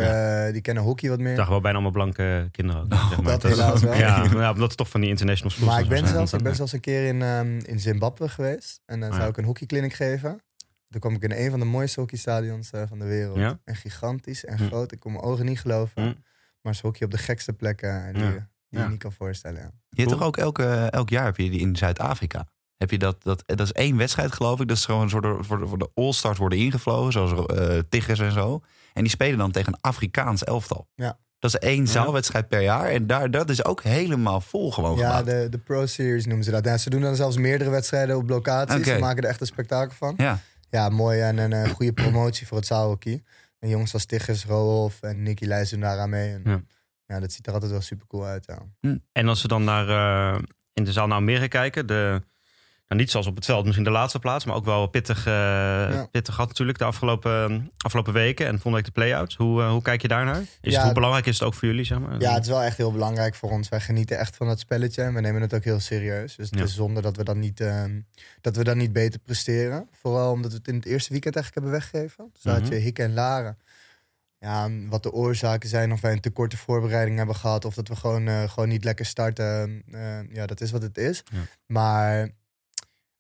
die 0.54 0.62
kennen 0.62 0.84
hockey 0.84 1.10
wat 1.10 1.20
meer. 1.20 1.32
Ik 1.32 1.38
dacht 1.38 1.50
wel 1.50 1.62
bijna 1.62 1.74
allemaal 1.78 1.94
blanke 1.94 2.48
kinderen 2.52 2.82
ook. 2.82 2.94
zeg 3.10 3.22
maar. 3.22 3.32
dat 3.40 3.44
helaas 3.44 3.82
wel. 3.82 3.94
Ja, 4.04 4.24
omdat 4.32 4.68
het 4.68 4.78
toch 4.78 4.90
van 4.90 5.02
die 5.02 5.10
international 5.10 5.52
schools 5.52 5.72
Maar 5.72 5.82
ik 5.82 5.90
ben, 5.90 6.08
zelfs, 6.08 6.34
ik 6.34 6.44
ben 6.44 6.56
zelfs 6.56 6.72
een 6.72 6.80
keer 6.80 7.08
in, 7.08 7.22
ehm, 7.22 7.60
in 7.66 7.80
Zimbabwe 7.80 8.30
geweest. 8.30 8.82
En 8.86 9.00
dan 9.00 9.10
Ah, 9.12 9.16
zou 9.18 9.30
ik 9.30 9.38
een 9.38 9.44
hockeyclinic 9.46 9.94
geven. 9.94 10.42
Toen 10.90 11.02
kwam 11.02 11.14
ik 11.14 11.24
in 11.24 11.32
een 11.32 11.50
van 11.50 11.60
de 11.60 11.66
mooiste 11.66 12.00
hockeystadions 12.00 12.70
van 12.88 13.00
de 13.00 13.06
wereld. 13.06 13.38
En 13.66 13.76
gigantisch 13.76 14.46
en 14.46 14.58
Hm. 14.58 14.66
groot. 14.66 14.92
Ik 14.92 15.00
kon 15.00 15.12
mijn 15.12 15.24
ogen 15.24 15.46
niet 15.46 15.60
geloven. 15.60 16.24
Maar 16.64 16.76
ze 16.76 16.82
hockey 16.86 17.06
op 17.06 17.12
de 17.12 17.18
gekste 17.18 17.54
plekken 17.54 18.14
die, 18.14 18.24
Ja. 18.24 18.30
die 18.30 18.40
Ja. 18.70 18.84
je 18.84 18.90
niet 18.90 19.00
kan 19.00 19.12
voorstellen. 19.12 19.62
Ja. 19.62 19.72
Je 19.90 20.02
hebt 20.02 20.08
Cool. 20.08 20.20
toch 20.20 20.28
ook 20.28 20.38
elke, 20.38 20.64
elk 20.90 21.10
jaar 21.10 21.26
heb 21.26 21.38
je 21.38 21.50
die 21.50 21.60
in 21.60 21.76
Zuid-Afrika. 21.76 22.48
Heb 22.78 22.92
je 22.92 22.98
dat, 22.98 23.24
dat, 23.24 23.44
dat 23.46 23.60
is 23.60 23.72
één 23.72 23.98
wedstrijd 23.98 24.32
geloof 24.34 24.60
ik. 24.60 24.68
Dat 24.68 24.78
is 24.78 24.86
gewoon 24.86 25.02
een 25.02 25.10
soort 25.10 25.46
voor 25.46 25.60
de, 25.60 25.68
voor 25.68 25.78
de 25.78 25.90
All-Stars 25.94 26.38
worden 26.38 26.58
ingevlogen. 26.60 27.12
Zoals 27.12 27.46
eh 27.46 27.78
Tigers 27.90 28.20
en 28.20 28.32
zo. 28.32 28.62
En 28.94 29.02
die 29.02 29.12
spelen 29.12 29.38
dan 29.38 29.52
tegen 29.52 29.74
een 29.74 29.80
Afrikaans 29.82 30.44
elftal. 30.44 30.88
Ja. 30.96 31.18
Dat 31.40 31.54
is 31.54 31.60
één 31.60 31.88
zaalwedstrijd 31.88 32.48
per 32.48 32.62
jaar. 32.62 32.90
En 32.90 33.08
daar, 33.08 33.32
dat 33.32 33.50
is 33.50 33.66
ook 33.66 33.84
helemaal 33.84 34.42
vol 34.42 34.72
gewoon 34.72 34.98
Ja, 34.98 35.08
gemaakt. 35.10 35.26
de, 35.26 35.48
de 35.50 35.58
Pro 35.58 35.86
Series 35.86 36.26
noemen 36.26 36.44
ze 36.46 36.52
dat. 36.52 36.66
Ja, 36.66 36.78
ze 36.78 36.90
doen 36.90 37.02
dan 37.02 37.16
zelfs 37.16 37.38
meerdere 37.38 37.70
wedstrijden 37.70 38.18
op 38.18 38.30
locaties. 38.30 38.76
Oké. 38.80 38.94
Ze 38.94 39.00
maken 39.00 39.24
er 39.24 39.30
echt 39.30 39.42
een 39.42 39.48
spektakel 39.48 39.96
van. 39.96 40.14
Ja. 40.18 40.40
Ja, 40.70 40.90
mooi 40.90 41.20
en 41.22 41.38
een 41.38 41.54
eh, 41.54 41.70
goede 41.70 41.94
promotie 41.94 42.48
voor 42.48 42.58
het 42.58 42.66
zaalhockey. 42.66 43.24
En 43.64 43.70
jongens 43.70 43.94
als 43.94 44.06
Tigges, 44.06 44.46
Rohoff 44.46 45.02
en 45.02 45.24
Nicky 45.24 45.48
doen 45.70 45.80
daaraan 45.80 46.10
mee. 46.10 46.34
En, 46.34 46.42
Ja. 46.46 46.62
ja. 47.06 47.20
dat 47.20 47.32
ziet 47.32 47.48
er 47.48 47.54
altijd 47.54 47.72
wel 47.72 47.82
super 47.82 48.08
cool 48.08 48.26
uit. 48.26 48.46
Ja. 48.46 49.00
En 49.12 49.28
als 49.28 49.42
we 49.42 49.48
dan 49.48 49.64
naar, 49.64 49.90
eh, 49.90 50.42
in 50.74 50.84
de 50.84 50.92
zaal 50.92 51.08
naar 51.08 51.18
Almere 51.18 51.48
kijken, 51.48 51.88
de, 51.88 52.22
nou 52.94 53.06
niet 53.06 53.12
zoals 53.12 53.28
op 53.28 53.36
het 53.36 53.46
veld, 53.46 53.64
misschien 53.64 53.86
de 53.86 53.92
laatste 53.92 54.20
plaats, 54.20 54.46
maar 54.46 54.56
ook 54.56 54.66
wel 54.66 54.88
pittig, 54.88 55.26
eh 55.26 56.04
pittig 56.12 56.34
gehad 56.34 56.50
natuurlijk 56.50 56.78
de 56.78 56.84
afgelopen, 56.84 57.72
afgelopen 57.78 58.14
weken 58.14 58.46
en 58.46 58.52
volgende 58.52 58.76
week 58.78 58.86
de 58.86 58.92
play-outs. 58.92 59.36
Hoe, 59.36 59.62
eh, 59.62 59.70
hoe 59.70 59.82
kijk 59.82 60.02
je 60.02 60.08
daarnaar? 60.08 60.40
Is 60.40 60.48
Ja, 60.62 60.72
het, 60.74 60.84
hoe 60.84 60.94
belangrijk 60.94 61.26
is 61.26 61.40
het 61.40 61.48
ook 61.48 61.54
voor 61.54 61.68
jullie? 61.68 61.86
Zeg 61.86 62.00
maar? 62.00 62.20
ja, 62.20 62.34
het 62.34 62.44
is 62.44 62.50
wel 62.50 62.62
echt 62.62 62.78
heel 62.78 62.92
belangrijk 62.92 63.36
voor 63.36 63.50
ons. 63.52 63.70
Wij 63.70 63.80
genieten 63.80 64.18
echt 64.18 64.36
van 64.36 64.48
dat 64.48 64.60
spelletje 64.60 65.02
en 65.02 65.14
we 65.14 65.22
nemen 65.22 65.42
het 65.42 65.54
ook 65.54 65.64
heel 65.64 65.80
serieus. 65.80 66.36
Dus 66.36 66.50
het 66.50 66.60
Ja. 66.60 66.66
is 66.66 66.76
zonde 66.76 67.02
dat 67.02 67.16
we, 67.18 67.24
dan 67.24 67.40
niet, 67.40 67.60
ehm, 67.60 68.00
dat 68.42 68.56
we 68.56 68.64
dan 68.64 68.78
niet 68.78 68.94
beter 68.94 69.20
presteren. 69.20 69.88
Vooral 70.02 70.32
omdat 70.32 70.52
we 70.52 70.58
het 70.58 70.68
in 70.68 70.76
het 70.76 70.86
eerste 70.86 71.12
weekend 71.12 71.36
eigenlijk 71.36 71.66
hebben 71.66 71.82
weggegeven. 71.82 72.30
Dus 72.34 72.42
daar 72.42 72.54
had 72.54 72.64
Mhm. 72.64 72.74
je 72.74 72.80
Hikke 72.80 73.04
en 73.04 73.14
Laren. 73.14 73.58
Ja, 74.40 74.70
wat 74.90 75.04
de 75.04 75.12
oorzaken 75.12 75.70
zijn, 75.70 75.92
of 75.92 76.02
wij 76.02 76.12
een 76.12 76.20
te 76.22 76.30
korte 76.30 76.58
voorbereiding 76.58 77.18
hebben 77.18 77.36
gehad, 77.36 77.66
of 77.66 77.74
dat 77.74 77.88
we 77.88 77.96
gewoon, 77.96 78.28
eh, 78.28 78.50
gewoon 78.50 78.70
niet 78.70 78.84
lekker 78.84 79.06
starten. 79.06 79.84
eh, 79.92 80.20
ja, 80.34 80.46
dat 80.46 80.62
is 80.62 80.72
wat 80.72 80.82
het 80.82 80.98
is. 80.98 81.24
Maar 81.66 82.30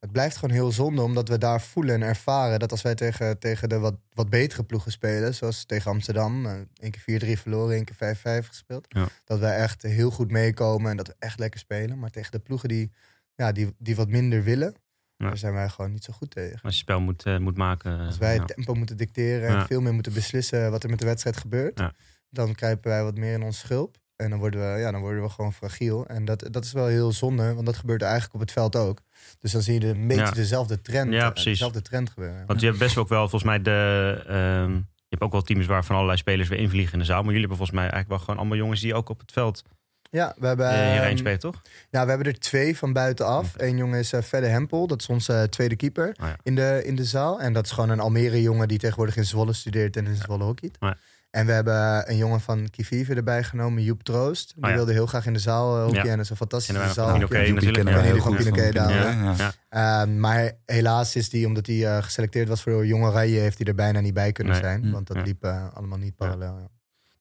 het 0.04 0.12
blijft 0.12 0.38
gewoon 0.38 0.56
heel 0.56 0.72
zonde, 0.72 1.02
omdat 1.02 1.28
we 1.30 1.38
daar 1.38 1.62
voelen 1.62 1.96
en 1.96 2.02
ervaren 2.02 2.60
dat 2.60 2.72
als 2.72 2.82
wij 2.82 2.96
tegen, 2.96 3.40
tegen 3.40 3.70
de 3.70 3.80
wat, 3.80 3.96
wat 4.14 4.30
betere 4.30 4.64
ploegen 4.64 4.92
spelen, 4.92 5.36
zoals 5.36 5.66
tegen 5.66 5.92
Amsterdam, 5.92 6.46
eh, 6.46 6.52
één 6.80 6.92
keer 6.92 7.02
4-3 7.02 7.40
verloren, 7.40 7.76
één 7.76 7.86
keer 7.86 7.96
5-5 7.96 8.48
gespeeld, 8.48 8.86
Ja. 8.90 9.08
dat 9.26 9.40
wij 9.40 9.56
echt 9.56 9.82
heel 9.82 10.12
goed 10.12 10.32
meekomen 10.32 10.92
en 10.92 10.98
dat 10.98 11.08
we 11.08 11.16
echt 11.20 11.40
lekker 11.40 11.60
spelen. 11.60 12.00
Maar 12.00 12.10
tegen 12.10 12.32
de 12.32 12.40
ploegen 12.40 12.70
die, 12.70 12.92
ja, 13.36 13.52
die, 13.52 13.76
die 13.78 13.96
wat 13.96 14.08
minder 14.10 14.44
willen, 14.44 14.76
Ja. 15.18 15.26
daar 15.28 15.38
zijn 15.38 15.54
wij 15.54 15.70
gewoon 15.70 15.92
niet 15.92 16.04
zo 16.04 16.14
goed 16.14 16.32
tegen. 16.32 16.60
Als 16.62 16.74
je 16.74 16.80
spel 16.80 17.00
moet, 17.00 17.24
eh, 17.24 17.38
moet 17.38 17.58
maken. 17.58 18.00
Als 18.00 18.18
wij 18.18 18.34
ja. 18.34 18.40
het 18.42 18.56
tempo 18.56 18.74
moeten 18.74 18.98
dicteren 18.98 19.50
en 19.50 19.66
veel 19.66 19.82
meer 19.82 19.94
moeten 19.94 20.14
beslissen 20.14 20.72
wat 20.72 20.84
er 20.84 20.90
met 20.90 21.00
de 21.00 21.06
wedstrijd 21.06 21.38
gebeurt, 21.38 21.82
dan 22.30 22.56
kruipen 22.56 22.90
wij 22.92 23.04
wat 23.04 23.18
meer 23.18 23.34
in 23.34 23.44
ons 23.44 23.60
schulp. 23.60 23.98
En 24.15 24.30
dan 24.30 24.39
worden 24.39 24.74
we, 24.74 24.80
ja, 24.80 24.92
dan 24.92 25.01
worden 25.01 25.21
we 25.24 25.30
gewoon 25.30 25.54
fragiel. 25.54 26.06
En 26.07 26.25
dat, 26.25 26.48
dat 26.51 26.63
is 26.65 26.71
wel 26.71 26.86
heel 26.88 27.11
zonde, 27.11 27.54
want 27.54 27.66
dat 27.66 27.78
gebeurt 27.78 28.02
eigenlijk 28.02 28.33
op 28.33 28.40
het 28.40 28.52
veld 28.52 28.76
ook. 28.76 28.99
Dus 29.40 29.52
dan 29.52 29.61
zie 29.61 29.81
je 29.81 29.88
een 29.88 30.07
beetje 30.07 30.23
Ja. 30.23 30.31
dezelfde 30.31 30.81
trend, 30.81 31.14
Ja, 31.14 31.26
eh, 31.26 31.30
precies. 31.31 31.52
dezelfde 31.52 31.81
trend 31.81 32.09
gebeuren. 32.09 32.44
Want 32.45 32.59
je 32.59 32.66
hebt 32.68 32.80
best 32.80 32.97
ook 32.97 33.07
wel 33.09 33.19
volgens 33.30 33.44
mij 33.44 33.61
de. 33.61 34.23
ehm, 34.28 34.71
je 34.73 35.19
hebt 35.19 35.21
ook 35.21 35.31
wel 35.31 35.42
teams 35.42 35.66
waar 35.66 35.85
van 35.85 35.95
allerlei 35.95 36.18
spelers 36.19 36.49
weer 36.49 36.59
invliegen 36.59 36.94
in 36.94 36.99
de 36.99 37.06
zaal. 37.06 37.16
Maar 37.23 37.33
jullie 37.33 37.47
hebben 37.47 37.57
volgens 37.57 37.78
mij 37.80 37.90
eigenlijk 37.90 38.09
wel 38.11 38.19
gewoon 38.19 38.38
allemaal 38.40 38.57
jongens 38.57 38.81
die 38.81 38.94
ook 38.95 39.09
op 39.09 39.19
het 39.19 39.31
veld 39.31 39.64
Ja, 40.09 40.35
we 40.38 40.47
hebben, 40.47 40.69
eh, 40.69 40.73
hierheen 40.92 41.02
ehm, 41.09 41.18
spelen, 41.18 41.40
toch? 41.40 41.61
ja, 41.90 42.04
we 42.04 42.09
hebben 42.09 42.28
er 42.28 42.40
twee 42.40 42.78
van 42.78 42.94
buitenaf. 42.94 43.54
Eén 43.57 43.78
jongen 43.78 43.99
is 43.99 44.14
uh, 44.14 44.21
Fedde 44.21 44.47
Hempel, 44.47 44.88
dat 44.88 44.99
is 45.02 45.07
onze 45.07 45.47
tweede 45.49 45.76
keeper 45.76 46.07
Oh 46.21 46.28
ja. 46.28 46.35
in, 46.44 46.56
de, 46.56 46.81
in 46.85 46.95
de 46.95 47.04
zaal. 47.06 47.42
En 47.42 47.54
dat 47.54 47.66
is 47.66 47.71
gewoon 47.71 47.90
een 47.90 47.99
Almere 47.99 48.42
jongen 48.42 48.68
die 48.68 48.78
tegenwoordig 48.78 49.16
in 49.18 49.26
Zwolle 49.26 49.54
studeert 49.54 49.97
en 49.97 50.06
in 50.06 50.16
Zwolle 50.16 50.44
hockeyt. 50.44 50.78
Oh 50.80 50.90
ja. 50.90 50.97
En 51.33 51.45
we 51.45 51.52
hebben 51.52 52.09
een 52.09 52.18
jongen 52.18 52.42
van 52.42 52.69
Kivive 52.69 53.13
erbij 53.13 53.44
genomen, 53.44 53.83
Joep 53.83 54.04
Troost. 54.04 54.54
Die 54.56 54.63
Oh 54.63 54.69
ja. 54.69 54.75
wilde 54.75 54.92
heel 54.92 55.06
graag 55.06 55.25
in 55.25 55.33
de 55.33 55.40
zaal 55.40 55.90
uh. 55.94 55.99
En 55.99 56.09
dat 56.09 56.19
is 56.19 56.30
een 56.30 56.35
fantastische 56.35 56.94
zaal. 56.94 57.19
Joepie 57.19 57.54
natuurlijk. 57.54 57.90
Ja, 57.90 57.99
heel 57.99 58.19
goed 58.19 58.37
Pinoquet, 58.37 58.73
daar. 58.73 59.56
Ehm, 59.69 60.19
maar 60.19 60.52
helaas 60.66 61.16
is 61.16 61.30
die, 61.30 61.47
omdat 61.47 61.68
hij 61.68 61.85
eh, 61.97 62.04
geselecteerd 62.04 62.47
was 62.47 62.61
voor 62.61 62.85
Jong 62.85 63.04
Oranje, 63.04 63.40
heeft 63.40 63.57
hij 63.57 63.68
er 63.68 63.75
bijna 63.75 63.99
niet 63.99 64.13
bij 64.13 64.31
kunnen 64.31 64.54
Nee. 64.54 64.61
zijn. 64.61 64.83
Hm. 64.83 64.92
Want 64.92 65.07
dat 65.07 65.18
Ja. 65.18 65.23
liep 65.23 65.44
eh, 65.44 65.66
allemaal 65.73 65.97
niet 65.97 66.16
parallel. 66.16 66.57
Ja. 66.59 66.68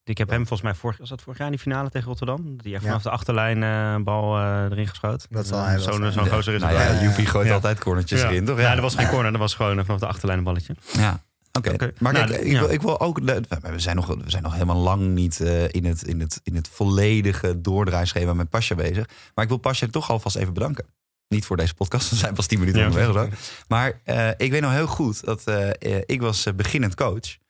Ik 0.05 0.19
heb 0.19 0.29
hem 0.29 0.39
volgens 0.39 0.63
mij 0.63 0.75
vorig, 0.75 0.99
was 0.99 1.09
dat 1.09 1.23
vorig 1.23 1.39
jaar 1.39 1.47
in 1.47 1.53
die 1.53 1.63
finale 1.63 1.91
tegen 1.91 2.07
Rotterdam? 2.09 2.55
Echt 2.57 2.65
Ja. 2.67 2.81
vanaf 2.81 3.03
de 3.03 3.11
achterlijn 3.11 3.63
eh, 3.63 3.93
een 3.93 4.05
bal 4.05 4.41
erin 4.41 4.89
geschoten. 4.89 5.27
Dat 5.31 5.47
zal 5.47 5.63
hij 5.65 5.75
wel 5.75 5.93
Zo'n 5.93 6.13
zo'n 6.13 6.29
gozer 6.29 6.55
is 6.55 6.61
Nou 6.61 6.75
ja. 6.75 7.03
Joepie 7.03 7.27
gooit 7.27 7.47
Ja. 7.47 7.55
altijd 7.55 7.79
cornertjes 7.79 8.21
Ja. 8.21 8.29
erin, 8.29 8.45
toch? 8.45 8.61
Ja, 8.61 8.73
dat 8.75 8.83
was 8.83 8.95
geen 8.95 9.09
corner, 9.09 9.31
dat 9.31 9.41
was 9.41 9.55
gewoon 9.55 9.85
vanaf 9.85 10.01
de 10.01 10.07
achterlijn 10.07 10.39
een 10.39 10.45
balletje. 10.45 10.77
Ja. 10.93 11.21
Oké, 11.59 11.93
maar 11.99 12.13
Nou, 12.13 12.27
kijk, 12.27 12.41
ik, 12.41 12.53
ja. 12.53 12.59
wil, 12.61 12.71
ik 12.71 12.83
wil 12.83 13.01
ook. 13.01 13.19
We 13.21 13.43
zijn 13.77 13.97
nog, 13.97 14.07
we 14.07 14.31
zijn 14.31 14.43
nog 14.43 14.53
helemaal 14.53 14.77
lang 14.77 15.09
niet 15.09 15.41
eh, 15.41 15.69
in, 15.69 15.85
het, 15.85 16.03
in, 16.03 16.21
het, 16.21 16.41
in 16.43 16.55
het 16.55 16.69
volledige 16.69 17.61
doordraaischema 17.61 18.35
met 18.35 18.49
Pasja 18.49 18.75
bezig. 18.75 19.09
Maar 19.35 19.45
ik 19.45 19.51
wil 19.51 19.59
Pasja 19.59 19.87
toch 19.91 20.11
alvast 20.11 20.37
even 20.37 20.53
bedanken. 20.55 20.85
Niet 21.29 21.45
voor 21.45 21.57
deze 21.57 21.75
podcast, 21.75 22.09
we 22.11 22.17
zijn 22.17 22.35
pas 22.35 22.47
10 22.47 22.59
minuten 22.59 22.81
Ja. 22.81 22.87
onderweg. 22.87 23.39
zo. 23.39 23.53
Maar 23.69 24.01
eh, 24.05 24.29
ik 24.37 24.51
weet 24.51 24.61
nog 24.61 24.73
heel 24.73 24.87
goed 24.87 25.25
dat 25.25 25.45
eh, 25.45 26.01
ik 26.07 26.21
was 26.21 26.47
beginnend 26.57 26.95
coach. 26.95 27.41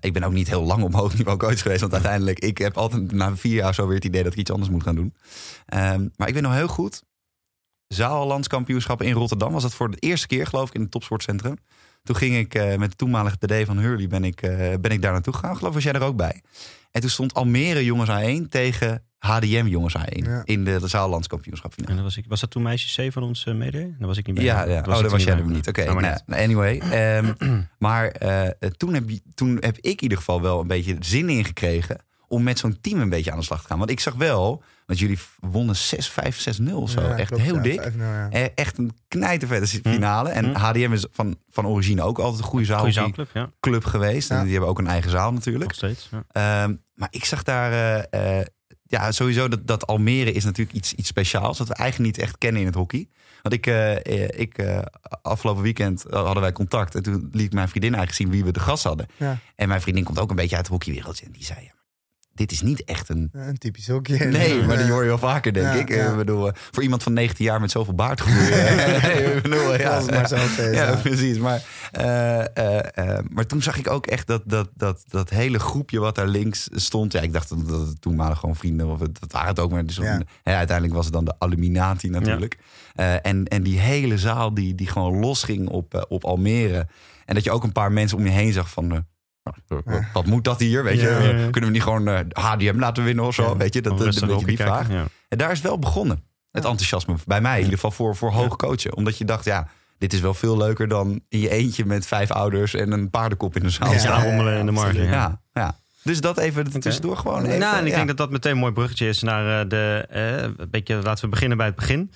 Ik 0.00 0.12
ben 0.12 0.22
ook 0.22 0.32
niet 0.32 0.48
heel 0.48 0.62
lang 0.64 0.82
op 0.82 0.94
hoog 0.94 1.14
niveau 1.16 1.38
coach 1.38 1.62
geweest. 1.62 1.80
Want 1.80 1.92
uiteindelijk, 1.92 2.38
ik 2.38 2.58
heb 2.58 2.76
altijd 2.76 3.12
na 3.12 3.36
vier 3.36 3.54
jaar 3.54 3.74
zo 3.74 3.86
weer 3.86 3.94
het 3.96 4.04
idee 4.04 4.22
dat 4.22 4.32
ik 4.32 4.38
iets 4.38 4.50
anders 4.50 4.70
moet 4.70 4.82
gaan 4.82 4.94
doen. 4.94 5.14
Ehm, 5.66 6.08
maar 6.16 6.28
ik 6.28 6.34
weet 6.34 6.42
nog 6.42 6.54
heel 6.54 6.68
goed. 6.68 7.02
Zaallandskampioenschap 7.88 9.02
in 9.02 9.12
Rotterdam 9.12 9.52
was 9.52 9.62
het 9.62 9.74
voor 9.74 9.90
de 9.90 9.96
eerste 9.96 10.26
keer, 10.26 10.46
geloof 10.46 10.68
ik, 10.68 10.74
in 10.74 10.80
het 10.80 10.90
topsportcentrum. 10.90 11.56
Toen 12.02 12.16
ging 12.16 12.36
ik 12.36 12.54
eh, 12.54 12.76
met 12.76 12.90
de 12.90 12.96
toenmalige 12.96 13.36
TD 13.38 13.66
van 13.66 13.78
Hurley 13.78 14.06
ben 14.06 14.24
ik, 14.24 14.42
eh, 14.42 14.74
ben 14.80 14.90
ik 14.90 15.02
daar 15.02 15.12
naartoe 15.12 15.34
gegaan. 15.34 15.56
Geloof 15.56 15.74
was 15.74 15.82
jij 15.82 15.92
er 15.92 16.02
ook 16.02 16.16
bij. 16.16 16.42
En 16.90 17.00
toen 17.00 17.10
stond 17.10 17.34
Almere 17.34 17.84
jongens 17.84 18.10
A1 18.10 18.48
tegen 18.48 19.02
HDM 19.18 19.66
jongens 19.66 19.96
A1 19.98 20.24
Ja. 20.24 20.42
in 20.44 20.64
de, 20.64 20.80
de 20.80 20.88
zaallandskampioenschap 20.88 21.74
En 21.76 21.94
dan 21.94 22.02
was, 22.04 22.16
ik, 22.16 22.24
was 22.28 22.40
dat 22.40 22.50
toen 22.50 22.62
meisje 22.62 23.08
C 23.08 23.12
van 23.12 23.22
ons 23.22 23.46
eh, 23.46 23.54
mede? 23.54 23.94
Daar 23.98 24.08
was 24.08 24.16
ik 24.16 24.26
niet 24.26 24.34
bij. 24.34 24.44
Ja, 24.44 24.62
ja. 24.64 24.80
Dat 24.82 24.94
oh, 24.96 25.00
daar 25.02 25.10
was 25.10 25.24
jij 25.24 25.36
er 25.36 25.44
niet. 25.46 25.68
Oké, 25.68 25.84
Nou, 25.84 26.00
nou, 26.00 26.18
anyway. 26.42 26.78
ehm, 27.00 27.32
maar 27.78 28.12
toen, 28.76 28.94
heb, 28.94 29.08
je- 29.10 29.22
toen 29.34 29.56
heb 29.60 29.76
ik 29.76 29.84
in 29.96 30.02
ieder 30.02 30.18
geval 30.18 30.42
wel 30.42 30.60
een 30.60 30.66
beetje 30.66 30.96
zin 31.00 31.28
in 31.28 31.44
gekregen 31.44 31.96
om 32.28 32.42
met 32.42 32.58
zo'n 32.58 32.78
team 32.80 33.00
een 33.00 33.08
beetje 33.08 33.30
aan 33.32 33.38
de 33.38 33.44
slag 33.44 33.60
te 33.60 33.66
gaan. 33.66 33.78
Want 33.78 33.90
ik 33.90 34.00
zag 34.00 34.14
wel, 34.14 34.62
want 34.92 34.98
jullie 34.98 35.18
wonnen 35.40 35.76
6-5, 35.76 35.78
6-0 36.70 36.72
of 36.74 36.90
zo. 36.90 37.00
Ja, 37.00 37.16
Echt 37.16 37.28
klopt, 37.28 37.42
heel 37.42 37.54
ja, 37.54 37.60
dik. 37.62 37.90
5-0, 37.92 37.96
ja. 37.96 38.30
Eh, 38.30 38.44
Echt 38.54 38.78
een 38.78 38.92
knijtervette 39.08 39.66
finale. 39.80 40.28
En 40.28 40.44
Hm. 40.44 40.54
HDM 40.54 40.92
is 40.92 41.06
van, 41.12 41.36
van 41.50 41.66
origine 41.66 42.02
ook 42.02 42.18
altijd 42.18 42.42
een 42.42 42.48
goede 42.48 42.64
zaal, 42.64 42.78
Goeie 42.78 42.92
zaalclub, 42.92 43.30
ja. 43.34 43.50
club 43.60 43.84
geweest. 43.84 44.30
En 44.30 44.42
die 44.42 44.50
hebben 44.52 44.70
ook 44.70 44.78
een 44.78 44.86
eigen 44.86 45.10
zaal 45.10 45.32
natuurlijk. 45.32 45.64
Nog 45.64 45.74
steeds. 45.74 46.08
Ja. 46.10 46.24
Ehm, 46.62 46.74
maar 46.94 47.08
ik 47.10 47.24
zag 47.24 47.42
daar... 47.42 47.72
eh, 48.10 48.38
eh, 48.40 48.46
ja, 48.86 49.12
sowieso 49.12 49.48
dat, 49.48 49.66
dat 49.66 49.86
Almere 49.86 50.32
is 50.32 50.44
natuurlijk 50.44 50.76
iets, 50.76 50.92
iets 50.94 51.08
speciaals. 51.08 51.58
Dat 51.58 51.68
we 51.68 51.74
eigenlijk 51.74 52.14
niet 52.16 52.24
echt 52.24 52.38
kennen 52.38 52.60
in 52.60 52.66
het 52.66 52.76
hockey. 52.76 53.08
Want 53.42 53.54
ik, 53.54 53.66
ik 54.36 54.58
eh, 54.58 54.78
afgelopen 55.22 55.62
weekend 55.62 56.04
hadden 56.10 56.40
wij 56.42 56.52
contact. 56.52 56.94
En 56.94 57.02
toen 57.02 57.28
liet 57.32 57.52
mijn 57.52 57.68
vriendin 57.68 57.94
eigenlijk 57.94 58.22
zien 58.22 58.30
wie 58.30 58.44
we 58.44 58.52
de 58.58 58.60
gast 58.60 58.84
hadden. 58.84 59.06
Ja. 59.16 59.38
En 59.56 59.68
mijn 59.68 59.80
vriendin 59.80 60.04
komt 60.04 60.18
ook 60.18 60.30
een 60.30 60.36
beetje 60.36 60.56
uit 60.56 60.64
de 60.64 60.70
hockeywereld. 60.72 61.20
En 61.22 61.32
die 61.32 61.44
zei, 61.44 61.58
ja, 61.62 61.72
dit 62.34 62.52
is 62.52 62.62
niet 62.62 62.84
echt 62.84 63.08
een... 63.08 63.28
Een 63.32 63.58
typisch 63.58 63.88
hockey. 63.88 64.26
Nee, 64.26 64.62
maar 64.66 64.76
die 64.76 64.90
hoor 64.90 65.02
je 65.02 65.08
wel 65.08 65.18
vaker, 65.18 65.52
denk 65.52 65.66
Ja, 65.66 65.72
ik. 65.80 65.88
ja. 65.88 66.10
Ik 66.10 66.16
bedoel, 66.16 66.46
eh, 66.48 66.54
voor 66.70 66.82
iemand 66.82 67.02
van 67.02 67.12
19 67.12 67.44
jaar 67.44 67.60
met 67.60 67.70
zoveel 67.70 67.94
baardgroei. 67.94 68.48
eh, 68.50 69.02
nee, 69.14 69.34
ik 69.34 69.42
bedoel, 69.42 69.74
ja, 69.78 69.94
Was 69.94 70.02
het 70.06 70.14
maar 70.14 70.28
zo 70.28 70.36
feest, 70.36 70.74
ja, 70.74 70.88
ja. 70.90 70.96
precies. 70.96 71.38
Maar, 71.38 71.62
eh, 71.92 72.56
eh, 72.56 72.78
eh, 72.94 73.24
maar 73.30 73.46
toen 73.46 73.62
zag 73.62 73.78
ik 73.78 73.90
ook 73.90 74.06
echt 74.06 74.26
dat, 74.26 74.42
dat, 74.44 74.68
dat, 74.74 75.04
dat 75.08 75.30
hele 75.30 75.58
groepje 75.58 75.98
wat 75.98 76.14
daar 76.14 76.26
links 76.28 76.68
stond. 76.72 77.12
Ja, 77.12 77.20
ik 77.20 77.32
dacht 77.32 77.48
dat, 77.48 77.68
dat 77.68 77.86
het 77.86 78.00
toen 78.00 78.14
maar 78.16 78.36
gewoon 78.36 78.56
vrienden, 78.56 78.86
of 78.86 79.00
het, 79.00 79.20
dat 79.20 79.32
waren 79.32 79.48
het 79.48 79.58
ook. 79.60 79.70
Maar 79.70 79.86
dus 79.86 79.96
Ja. 79.96 80.20
hè, 80.42 80.54
uiteindelijk 80.54 80.96
was 80.96 81.04
het 81.04 81.14
dan 81.14 81.24
de 81.24 81.34
Illuminati 81.38 82.08
natuurlijk. 82.08 82.58
Eh, 82.94 83.26
en, 83.26 83.44
en 83.44 83.62
die 83.62 83.78
hele 83.78 84.18
zaal 84.18 84.54
die, 84.54 84.74
die 84.74 84.86
gewoon 84.88 85.18
losging 85.18 85.68
op, 85.68 85.94
eh, 85.94 86.02
op 86.08 86.24
Almere. 86.24 86.86
En 87.24 87.34
dat 87.34 87.44
je 87.44 87.50
ook 87.50 87.64
een 87.64 87.72
paar 87.72 87.92
mensen 87.92 88.18
om 88.18 88.24
je 88.24 88.30
heen 88.30 88.52
zag 88.52 88.70
van... 88.70 89.06
eh, 89.42 89.52
nou, 89.68 89.82
wat- 89.84 90.02
wat 90.12 90.26
moet 90.26 90.44
dat 90.44 90.58
hier? 90.60 90.84
Weet 90.84 91.00
je? 91.00 91.06
Ja, 91.06 91.18
ja, 91.18 91.28
ja. 91.36 91.50
Kunnen 91.50 91.70
we 91.70 91.76
niet 91.76 91.82
gewoon 91.82 92.08
eh, 92.08 92.18
HDM 92.32 92.78
laten 92.78 93.04
winnen 93.04 93.24
of 93.24 93.34
zo? 93.34 93.56
Weet 93.56 93.74
je, 93.74 93.80
dat, 93.82 93.92
gewoon 93.92 94.12
dat, 94.12 94.22
een 94.22 94.28
beetje 94.28 94.46
die 94.46 94.56
vraag. 94.56 94.88
En 95.28 95.38
daar 95.38 95.50
is 95.50 95.60
wel 95.60 95.78
begonnen. 95.78 96.24
Het 96.50 96.64
enthousiasme 96.64 97.14
bij 97.26 97.40
mij 97.40 97.52
in 97.56 97.58
ieder 97.64 97.74
geval 97.74 97.90
voor, 97.90 98.16
voor 98.16 98.30
hoog 98.32 98.56
coachen. 98.56 98.96
Omdat 98.96 99.18
je 99.18 99.24
dacht, 99.24 99.44
ja, 99.44 99.68
dit 99.98 100.12
is 100.12 100.20
wel 100.20 100.34
veel 100.34 100.56
leuker 100.56 100.88
dan 100.88 101.20
in 101.28 101.38
je 101.40 101.48
eentje 101.50 101.84
met 101.84 102.06
vijf 102.06 102.30
ouders 102.30 102.74
en 102.74 102.92
een 102.92 103.10
paardenkop 103.10 103.56
in 103.56 103.62
de 103.62 103.70
zaal 103.70 103.92
Ja. 103.92 104.22
rommelen 104.22 104.58
in 104.58 104.66
de 104.66 104.72
marge. 104.72 104.88
absoluut. 104.88 105.38
Ja. 105.52 105.74
Dus 106.04 106.20
dat 106.20 106.38
even 106.38 106.80
tussendoor 106.80 107.16
gewoon. 107.16 107.44
Even, 107.44 107.58
nou, 107.58 107.76
en 107.76 107.86
ik 107.86 107.94
denk 107.94 108.06
dat 108.08 108.16
dat 108.16 108.30
meteen 108.30 108.52
een 108.52 108.58
mooi 108.58 108.72
bruggetje 108.72 109.08
is 109.08 109.22
naar 109.22 109.60
eh, 109.62 109.68
de. 109.68 110.06
eh, 110.10 110.42
een 110.42 110.70
beetje, 110.70 110.94
laten 111.02 111.24
we 111.24 111.30
beginnen 111.30 111.56
bij 111.56 111.66
het 111.66 111.76
begin. 111.76 112.12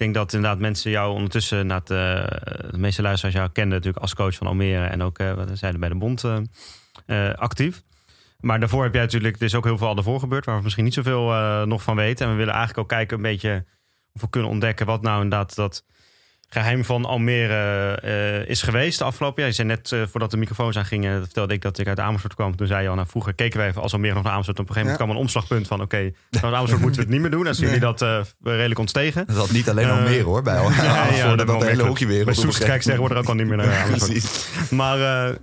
Ik 0.00 0.06
denk 0.06 0.18
dat 0.18 0.32
inderdaad 0.32 0.58
mensen 0.58 0.90
jou 0.90 1.14
ondertussen, 1.14 1.66
na 1.66 1.74
het, 1.74 1.90
eh, 1.90 1.96
de 2.70 2.78
meeste 2.78 3.02
luisteraars 3.02 3.36
jou 3.36 3.48
kenden 3.48 3.72
natuurlijk 3.72 4.02
als 4.02 4.14
coach 4.14 4.34
van 4.34 4.46
Almere 4.46 4.86
en 4.86 5.02
ook 5.02 5.18
eh, 5.18 5.32
wat 5.32 5.48
zeiden 5.52 5.80
bij 5.80 5.88
de 5.88 5.94
Bond 5.94 6.24
eh, 6.24 6.38
eh, 7.06 7.34
actief. 7.34 7.82
Maar 8.40 8.60
daarvoor 8.60 8.82
heb 8.82 8.92
jij 8.92 9.02
natuurlijk, 9.02 9.36
er 9.36 9.42
is 9.42 9.54
ook 9.54 9.64
heel 9.64 9.78
veel 9.78 9.86
al 9.86 9.94
daarvoor 9.94 10.20
gebeurd, 10.20 10.44
waar 10.44 10.56
we 10.56 10.62
misschien 10.62 10.84
niet 10.84 10.94
zoveel 10.94 11.32
eh, 11.32 11.62
nog 11.62 11.82
van 11.82 11.96
weten. 11.96 12.26
En 12.26 12.32
we 12.32 12.38
willen 12.38 12.54
eigenlijk 12.54 12.82
ook 12.82 12.88
kijken 12.88 13.16
een 13.16 13.22
beetje 13.22 13.64
of 14.12 14.20
we 14.20 14.30
kunnen 14.30 14.50
ontdekken 14.50 14.86
wat 14.86 15.02
nou 15.02 15.22
inderdaad 15.22 15.54
dat 15.54 15.84
geheim 16.52 16.84
van 16.84 17.04
Almere 17.04 17.94
eh, 17.94 18.48
is 18.48 18.62
geweest 18.62 18.98
de 18.98 19.04
afgelopen 19.04 19.38
jaar. 19.42 19.50
Je 19.50 19.56
zei 19.56 19.68
net 19.68 19.92
eh, 19.92 20.02
voordat 20.10 20.30
de 20.30 20.36
microfoons 20.36 20.76
aangingen, 20.76 21.20
vertelde 21.20 21.54
ik 21.54 21.62
dat 21.62 21.78
ik 21.78 21.86
uit 21.86 22.00
Amersfoort 22.00 22.34
kwam. 22.34 22.56
Toen 22.56 22.66
zei 22.66 22.82
je 22.82 22.88
al, 22.88 22.94
nou 22.94 23.06
vroeger 23.08 23.34
keken 23.34 23.60
we 23.60 23.66
even 23.66 23.82
als 23.82 23.92
Almere 23.92 24.14
nog 24.14 24.22
naar 24.22 24.32
Amersfoort. 24.32 24.58
Op 24.58 24.68
een 24.68 24.74
gegeven 24.74 24.92
moment 24.92 25.10
kwam 25.10 25.16
een 25.16 25.22
omslagpunt 25.22 25.66
van, 25.66 25.80
oké, 25.80 26.12
naar 26.30 26.54
Amersfoort 26.54 26.80
moeten 26.80 27.00
we 27.00 27.06
het 27.06 27.08
niet 27.08 27.20
meer 27.20 27.30
doen. 27.30 27.46
En 27.46 27.54
zien 27.54 27.64
jullie 27.64 27.80
dat 27.80 28.02
eh, 28.02 28.20
redelijk 28.42 28.80
ontstegen. 28.80 29.26
Dat 29.26 29.36
had 29.36 29.50
niet 29.50 29.68
alleen 29.68 29.90
al 29.90 30.00
meer 30.00 30.24
hoor, 30.24 30.42
bij 30.42 30.58
al. 30.58 30.70
ja, 30.70 31.06
voor 31.06 31.28
dat 31.36 31.38
dat, 31.38 31.46
wel 31.46 31.58
de 31.58 31.66
hele 31.66 31.82
hockeywereld. 31.82 32.24
Bij 32.24 32.34
Soest 32.34 32.58
kijken 32.58 32.82
ze 32.82 32.88
tegenwoordig 32.88 33.18
ook 33.18 33.28
al 33.28 33.34
niet 33.34 33.46
meer 33.46 33.56
naar 33.66 33.84
Amersfoort. 33.84 34.70
Maar, 34.70 34.98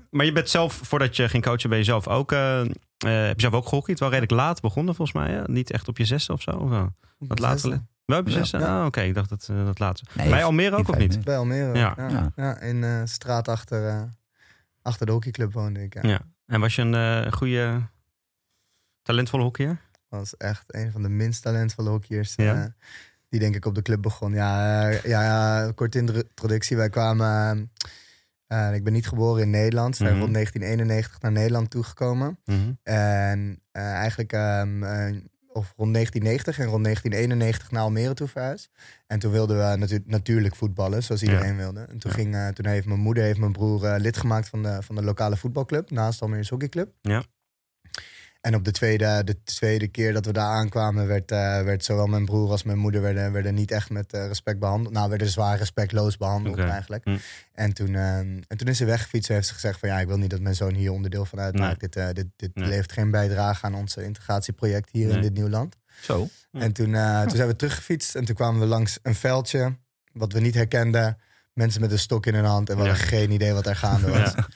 maar 0.10 0.26
je 0.26 0.32
bent 0.32 0.50
zelf, 0.50 0.80
voordat 0.84 1.16
je 1.16 1.30
ging 1.30 1.44
coachen, 1.44 1.70
ben 1.70 1.78
je 1.78 1.84
zelf 1.84 2.08
ook, 2.08 2.32
heb 2.32 3.36
je 3.36 3.42
zelf 3.42 3.54
ook 3.54 3.68
gehockeyd? 3.68 4.00
Wel 4.00 4.10
redelijk 4.10 4.34
laat 4.34 4.62
begonnen 4.62 4.96
volgens 4.96 5.18
mij, 5.18 5.32
hè? 5.32 5.42
Niet 5.46 5.72
echt 5.72 5.88
op 5.88 5.98
je 5.98 6.06
zesde 6.06 6.34
of 6.34 6.42
zo? 6.42 6.52
Of? 6.52 6.70
Wat 7.18 7.40
later? 7.40 7.82
Op 8.16 8.28
je 8.28 8.32
Ja. 8.34 8.38
zesde? 8.38 8.58
Ja. 8.58 8.80
Ah, 8.80 8.86
oké, 8.86 9.02
ik 9.02 9.14
dacht 9.14 9.30
dat, 9.30 9.48
eh, 9.52 9.70
dat. 9.74 10.02
Nee, 10.16 10.30
Bij 10.30 10.44
Almere 10.44 10.76
ook 10.76 10.88
of 10.90 10.98
niet? 10.98 11.24
Bij 11.24 11.38
Almere. 11.38 11.78
Ja. 11.78 12.32
Ja, 12.36 12.60
in 12.60 12.84
eh 12.84 13.02
straat 13.06 13.48
achter, 13.48 13.88
eh, 13.88 14.02
achter 14.82 15.06
de 15.06 15.12
hockeyclub 15.12 15.54
woonde 15.54 15.84
ik. 15.84 15.94
Ja. 15.94 16.10
Ja. 16.10 16.22
En 16.46 16.60
was 16.60 16.76
je 16.76 16.82
een 16.82 16.94
eh, 17.26 17.32
goede, 17.32 17.82
talentvolle 19.02 19.44
hockeyer? 19.44 19.86
was 20.10 20.38
echt 20.38 20.64
een 20.76 20.92
van 20.92 21.02
de 21.02 21.10
minst 21.10 21.42
talentvolle 21.42 21.90
hockeyers. 21.90 22.34
Ja? 22.36 22.76
die 23.30 23.40
denk 23.40 23.56
ik 23.56 23.66
op 23.66 23.76
de 23.76 23.82
club 23.82 24.02
begon. 24.02 24.34
Ja, 24.34 24.88
ja, 24.90 25.02
ja 25.04 25.72
kort 25.76 25.96
introductie. 25.96 26.78
Wij 26.78 26.90
kwamen... 26.90 27.72
eh, 28.48 28.74
ik 28.74 28.84
ben 28.84 28.94
niet 28.94 29.08
geboren 29.08 29.42
in 29.44 29.50
Nederland. 29.50 29.96
Zijn 29.96 30.10
Mhm. 30.12 30.20
rond 30.20 30.34
1991 30.34 31.22
naar 31.22 31.32
Nederland 31.32 31.70
toegekomen. 31.70 32.40
Mhm. 32.46 32.72
En 32.84 33.62
eh, 33.72 33.92
eigenlijk 33.92 34.34
ehm, 34.34 34.84
eh, 34.84 35.16
of 35.58 35.74
rond 35.78 35.94
1990 35.94 36.60
en 36.60 36.66
rond 36.72 36.84
1991 36.84 37.72
naar 37.72 37.82
Almere 37.82 38.14
toe 38.14 38.28
verhuisd. 38.28 38.70
En 39.08 39.20
toen 39.20 39.32
wilden 39.32 39.58
we 39.58 39.78
natu- 39.78 40.04
natuurlijk 40.06 40.56
voetballen, 40.56 41.04
zoals 41.04 41.22
iedereen 41.24 41.58
wilde. 41.58 41.80
En 41.80 41.98
toen, 41.98 42.12
ging, 42.12 42.36
eh, 42.36 42.48
toen 42.48 42.66
heeft 42.66 42.86
mijn 42.88 43.00
moeder 43.00 43.24
heeft 43.24 43.40
mijn 43.40 43.52
broer 43.52 43.86
eh, 43.86 44.00
lid 44.00 44.18
gemaakt 44.18 44.50
van 44.50 44.64
de, 44.64 44.78
van 44.82 44.96
de 44.96 45.04
lokale 45.04 45.38
voetbalclub. 45.38 45.92
Naast 45.92 46.22
Almere's 46.22 46.50
hockeyclub. 46.50 46.90
Ja. 47.02 47.24
En 48.48 48.56
op 48.56 48.64
de 48.66 48.72
tweede, 48.72 49.22
de 49.24 49.44
tweede 49.44 49.88
keer 49.88 50.14
dat 50.14 50.26
we 50.26 50.32
daar 50.34 50.50
aankwamen, 50.52 51.08
werd, 51.08 51.32
eh, 51.32 51.62
werd 51.62 51.84
zowel 51.84 52.08
mijn 52.08 52.26
broer 52.26 52.50
als 52.52 52.64
mijn 52.64 52.78
moeder 52.78 53.02
werden, 53.02 53.32
werden 53.32 53.54
niet 53.54 53.72
echt 53.72 53.90
met 53.90 54.14
eh, 54.14 54.28
respect 54.28 54.60
behandeld. 54.60 54.94
Nou, 54.94 55.10
werden 55.10 55.28
zwaar 55.30 55.58
respectloos 55.58 56.18
behandeld 56.18 56.60
eigenlijk. 56.60 57.04
Hm. 57.04 57.18
En, 57.54 57.74
toen, 57.74 57.96
eh, 57.96 58.18
en 58.18 58.44
toen 58.58 58.68
is 58.68 58.78
ze 58.78 58.86
weggefietst 58.86 59.30
en 59.30 59.36
heeft 59.36 59.48
ze 59.48 59.54
gezegd 59.54 59.80
van 59.80 59.90
ja, 59.90 60.00
ik 60.00 60.08
wil 60.08 60.18
niet 60.18 60.30
dat 60.30 60.40
mijn 60.40 60.56
zoon 60.56 60.74
hier 60.74 60.92
onderdeel 60.92 61.26
van 61.26 61.40
uitmaakt. 61.40 61.80
Dit, 61.80 61.96
eh, 61.96 62.08
dit, 62.14 62.26
dit 62.36 62.56
Nee. 62.56 62.68
levert 62.70 62.92
geen 62.92 63.12
bijdrage 63.12 63.66
aan 63.66 63.76
ons 63.76 63.98
integratieproject 63.98 64.90
hier 64.92 65.10
in 65.10 65.22
dit 65.22 65.34
nieuw 65.34 65.50
land. 65.50 65.76
Zo. 66.02 66.28
Hm. 66.52 66.58
En 66.58 66.72
toen, 66.74 66.96
eh, 66.96 67.22
toen 67.22 67.36
zijn 67.36 67.48
we 67.48 67.56
teruggefietst 67.56 68.16
en 68.16 68.26
toen 68.26 68.36
kwamen 68.36 68.60
we 68.60 68.66
langs 68.66 69.00
een 69.04 69.16
veldje 69.16 69.76
wat 70.14 70.34
we 70.34 70.40
niet 70.40 70.54
herkenden. 70.56 71.18
Mensen 71.54 71.82
met 71.82 71.92
een 71.92 72.00
stok 72.00 72.26
in 72.26 72.34
hun 72.36 72.46
hand 72.46 72.70
en 72.70 72.76
we 72.78 72.84
Ja. 72.84 72.88
hadden 72.90 73.08
geen 73.08 73.32
idee 73.32 73.54
wat 73.54 73.68
er 73.68 73.76
gaande 73.76 74.10
was. 74.10 74.34
Ja. 74.36 74.48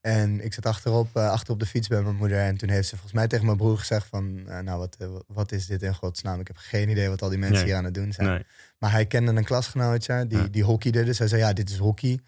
En 0.00 0.44
ik 0.44 0.52
zat 0.54 0.66
achterop, 0.66 1.16
eh, 1.16 1.30
achter 1.30 1.52
op 1.52 1.60
de 1.60 1.66
fiets 1.66 1.88
bij 1.88 2.02
mijn 2.02 2.16
moeder. 2.16 2.38
En 2.38 2.56
toen 2.56 2.68
heeft 2.68 2.84
ze 2.88 2.92
volgens 2.94 3.12
mij 3.12 3.26
tegen 3.28 3.44
mijn 3.46 3.56
broer 3.56 3.78
gezegd 3.78 4.06
van... 4.06 4.42
eh, 4.48 4.58
nou, 4.58 4.78
wat, 4.78 4.96
eh, 4.98 5.08
wat 5.26 5.52
is 5.52 5.66
dit 5.66 5.82
in 5.82 5.94
godsnaam? 5.94 6.40
Ik 6.40 6.46
heb 6.46 6.56
geen 6.56 6.88
idee 6.88 7.08
wat 7.08 7.22
al 7.22 7.28
die 7.28 7.38
mensen 7.38 7.56
Nee. 7.56 7.66
hier 7.66 7.76
aan 7.76 7.84
het 7.84 7.94
doen 7.94 8.12
zijn. 8.12 8.28
Nee. 8.28 8.44
Maar 8.78 8.90
hij 8.90 9.06
kende 9.06 9.32
een 9.32 9.44
klasgenootje 9.44 10.26
die, 10.26 10.38
Ja. 10.38 10.44
die 10.50 10.64
hockeyde. 10.64 11.04
Dus 11.04 11.18
hij 11.18 11.28
zei, 11.28 11.40
ja, 11.40 11.52
dit 11.52 11.70
is 11.70 11.76
hockey. 11.78 12.16
Toen 12.16 12.22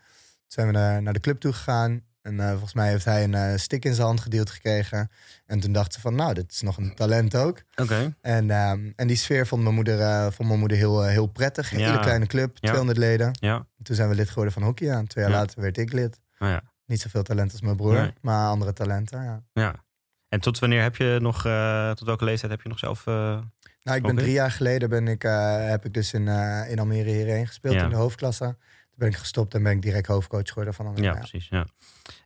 zijn 0.46 0.66
we 0.66 0.72
naar, 0.72 1.02
naar 1.02 1.12
de 1.12 1.20
club 1.20 1.40
toe 1.40 1.52
gegaan. 1.52 2.02
En 2.22 2.40
eh, 2.40 2.50
volgens 2.50 2.72
mij 2.74 2.88
heeft 2.88 3.04
hij 3.04 3.24
een 3.24 3.34
eh, 3.34 3.56
stick 3.56 3.84
in 3.84 3.94
zijn 3.94 4.06
hand 4.06 4.20
gedeeld 4.20 4.50
gekregen. 4.50 5.10
En 5.46 5.60
toen 5.60 5.72
dacht 5.72 5.92
ze 5.92 6.00
van, 6.00 6.14
nou, 6.14 6.34
dit 6.34 6.52
is 6.52 6.60
nog 6.60 6.76
een 6.76 6.94
talent 6.94 7.36
ook. 7.36 7.62
Oké. 7.76 8.14
En, 8.20 8.50
ehm, 8.50 8.90
en 8.96 9.06
die 9.06 9.16
sfeer 9.16 9.46
vond 9.46 9.62
mijn 9.62 9.74
moeder, 9.74 10.00
eh, 10.00 10.22
vond 10.30 10.48
mijn 10.48 10.60
moeder 10.60 10.76
heel, 10.78 11.04
eh, 11.04 11.10
heel 11.10 11.26
prettig. 11.26 11.72
Een 11.72 11.78
Ja. 11.78 11.90
hele 11.90 12.00
kleine 12.00 12.26
club, 12.26 12.56
200 12.56 12.98
leden. 12.98 13.30
Ja. 13.40 13.66
Toen 13.82 13.96
zijn 13.96 14.08
we 14.08 14.14
lid 14.14 14.28
geworden 14.28 14.52
van 14.52 14.62
hockey. 14.62 14.86
Ja. 14.86 15.02
Twee 15.06 15.24
jaar 15.24 15.32
Ja. 15.32 15.38
later 15.40 15.60
werd 15.60 15.78
ik 15.78 15.92
lid. 15.92 16.20
Nou 16.38 16.52
ja. 16.52 16.62
Niet 16.90 17.00
zoveel 17.00 17.22
talent 17.22 17.52
als 17.52 17.60
mijn 17.60 17.76
broer, 17.76 17.92
Nee. 17.92 18.12
maar 18.20 18.48
andere 18.48 18.72
talenten, 18.72 19.22
ja. 19.22 19.42
ja. 19.52 19.84
En 20.28 20.40
tot 20.40 20.58
wanneer 20.58 20.82
heb 20.82 20.96
je 20.96 21.18
nog, 21.20 21.44
eh, 21.46 21.90
tot 21.90 22.06
welke 22.06 22.24
leeftijd 22.24 22.50
heb 22.50 22.62
je 22.62 22.68
nog 22.68 22.78
zelf... 22.78 23.06
eh, 23.06 23.38
Nou, 23.82 23.96
ik 23.96 24.02
ben 24.02 24.16
drie 24.16 24.32
jaar 24.32 24.50
geleden 24.50 24.88
ben 24.88 25.08
ik, 25.08 25.24
eh, 25.24 25.68
heb 25.68 25.84
ik 25.84 25.94
dus 25.94 26.12
in, 26.12 26.28
in 26.68 26.78
Almere 26.78 27.10
hierheen 27.10 27.46
gespeeld 27.46 27.74
Ja. 27.74 27.82
in 27.84 27.88
de 27.90 27.96
hoofdklasse. 27.96 28.44
Toen 28.44 28.98
ben 28.98 29.08
ik 29.08 29.16
gestopt 29.16 29.54
en 29.54 29.62
ben 29.62 29.72
ik 29.72 29.82
direct 29.82 30.06
hoofdcoach 30.06 30.48
geworden 30.48 30.74
van 30.74 30.86
Almere. 30.86 31.04
Ja, 31.04 31.14
precies. 31.14 31.48
Ja. 31.48 31.66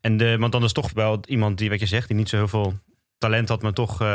En 0.00 0.16
de, 0.16 0.36
want 0.38 0.52
dan 0.52 0.64
is 0.64 0.72
toch 0.72 0.92
wel 0.92 1.20
iemand 1.26 1.58
die, 1.58 1.70
wat 1.70 1.80
je 1.80 1.86
zegt, 1.86 2.08
die 2.08 2.16
niet 2.16 2.28
zo 2.28 2.36
heel 2.36 2.48
veel 2.48 2.74
talent 3.24 3.48
had, 3.48 3.62
maar 3.62 3.72
toch, 3.72 4.00
eh, 4.00 4.06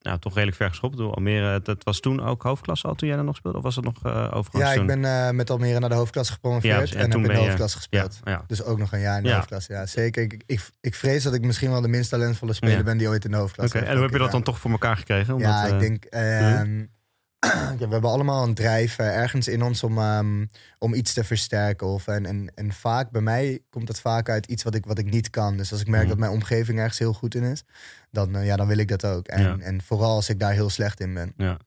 nou, 0.00 0.18
toch 0.18 0.34
redelijk 0.34 0.56
ver 0.56 0.68
geschopt. 0.68 0.96
Door 0.96 1.14
Almere, 1.14 1.60
dat 1.62 1.84
was 1.84 2.00
toen 2.00 2.22
ook 2.26 2.42
hoofdklasse 2.42 2.86
al 2.86 2.94
toen 2.94 3.08
jij 3.08 3.16
er 3.18 3.24
nog 3.24 3.36
speelde? 3.36 3.58
Of 3.58 3.64
was 3.64 3.74
dat 3.74 3.84
nog 3.84 4.04
overigens 4.04 4.62
Ja, 4.62 4.70
ik 4.70 4.76
toen? 4.76 4.86
ben 4.86 5.04
eh, 5.04 5.30
met 5.30 5.50
Almere 5.50 5.78
naar 5.78 5.88
de 5.88 5.94
hoofdklasse 5.94 6.32
gepromoveerd 6.32 6.72
Ja, 6.72 6.78
en, 6.78 6.78
precies. 6.78 6.94
En 6.96 7.02
heb 7.02 7.10
toen 7.10 7.22
in 7.22 7.28
de 7.28 7.34
je- 7.34 7.40
hoofdklasse 7.46 7.78
ja, 7.90 8.00
gespeeld. 8.02 8.20
ja. 8.24 8.44
Dus 8.46 8.62
ook 8.64 8.78
nog 8.78 8.92
een 8.92 9.00
jaar 9.00 9.16
in 9.18 9.22
de 9.22 9.34
hoofdklasse. 9.34 9.72
Ja, 9.72 9.86
zeker. 9.86 10.22
Ik, 10.22 10.42
ik, 10.46 10.70
ik 10.80 10.94
vrees 10.94 11.22
dat 11.22 11.34
ik 11.34 11.42
misschien 11.44 11.70
wel 11.70 11.80
de 11.80 11.88
minst 11.88 12.10
talentvolle 12.10 12.52
speler 12.52 12.84
ben 12.84 12.98
die 12.98 13.08
ooit 13.08 13.24
in 13.24 13.30
de 13.30 13.36
Oké, 13.36 13.44
hoofdklasse 13.44 13.76
en 13.78 13.82
heeft 13.84 13.94
hoe 13.94 14.02
heb 14.04 14.12
je 14.12 14.18
dat 14.18 14.30
dan 14.30 14.42
toch 14.42 14.58
voor 14.58 14.70
elkaar 14.70 14.96
gekregen? 14.96 15.34
Omdat, 15.34 15.50
Ja, 15.50 15.64
ik 15.66 15.78
denk. 15.80 16.04
Ja, 17.40 17.76
we 17.78 17.86
hebben 17.88 18.10
allemaal 18.10 18.44
een 18.44 18.54
drijf 18.54 18.98
eh, 18.98 19.16
ergens 19.16 19.48
in 19.48 19.62
ons 19.62 19.82
om, 19.82 19.98
ehm, 19.98 20.46
om 20.78 20.94
iets 20.94 21.12
te 21.12 21.24
versterken. 21.24 21.86
Of, 21.86 22.06
en, 22.06 22.26
en, 22.26 22.52
en 22.54 22.72
vaak, 22.72 23.10
bij 23.10 23.20
mij 23.20 23.60
komt 23.70 23.86
dat 23.86 24.00
vaak 24.00 24.28
uit 24.28 24.46
iets 24.46 24.62
wat 24.62 24.74
ik, 24.74 24.86
wat 24.86 24.98
ik 24.98 25.10
niet 25.10 25.30
kan. 25.30 25.56
Dus 25.56 25.72
als 25.72 25.80
ik 25.80 25.86
merk 25.86 26.00
Mhm. 26.02 26.10
dat 26.10 26.18
mijn 26.18 26.32
omgeving 26.32 26.78
ergens 26.78 26.98
heel 26.98 27.12
goed 27.12 27.34
in 27.34 27.42
is, 27.42 27.62
dan, 28.10 28.36
eh, 28.36 28.46
ja, 28.46 28.56
dan 28.56 28.66
wil 28.66 28.78
ik 28.78 28.88
dat 28.88 29.04
ook. 29.04 29.26
En, 29.26 29.42
Ja. 29.42 29.56
en 29.58 29.82
vooral 29.82 30.14
als 30.14 30.28
ik 30.28 30.38
daar 30.40 30.52
heel 30.52 30.70
slecht 30.70 31.00
in 31.00 31.14
ben. 31.14 31.32
Ja. 31.36 31.58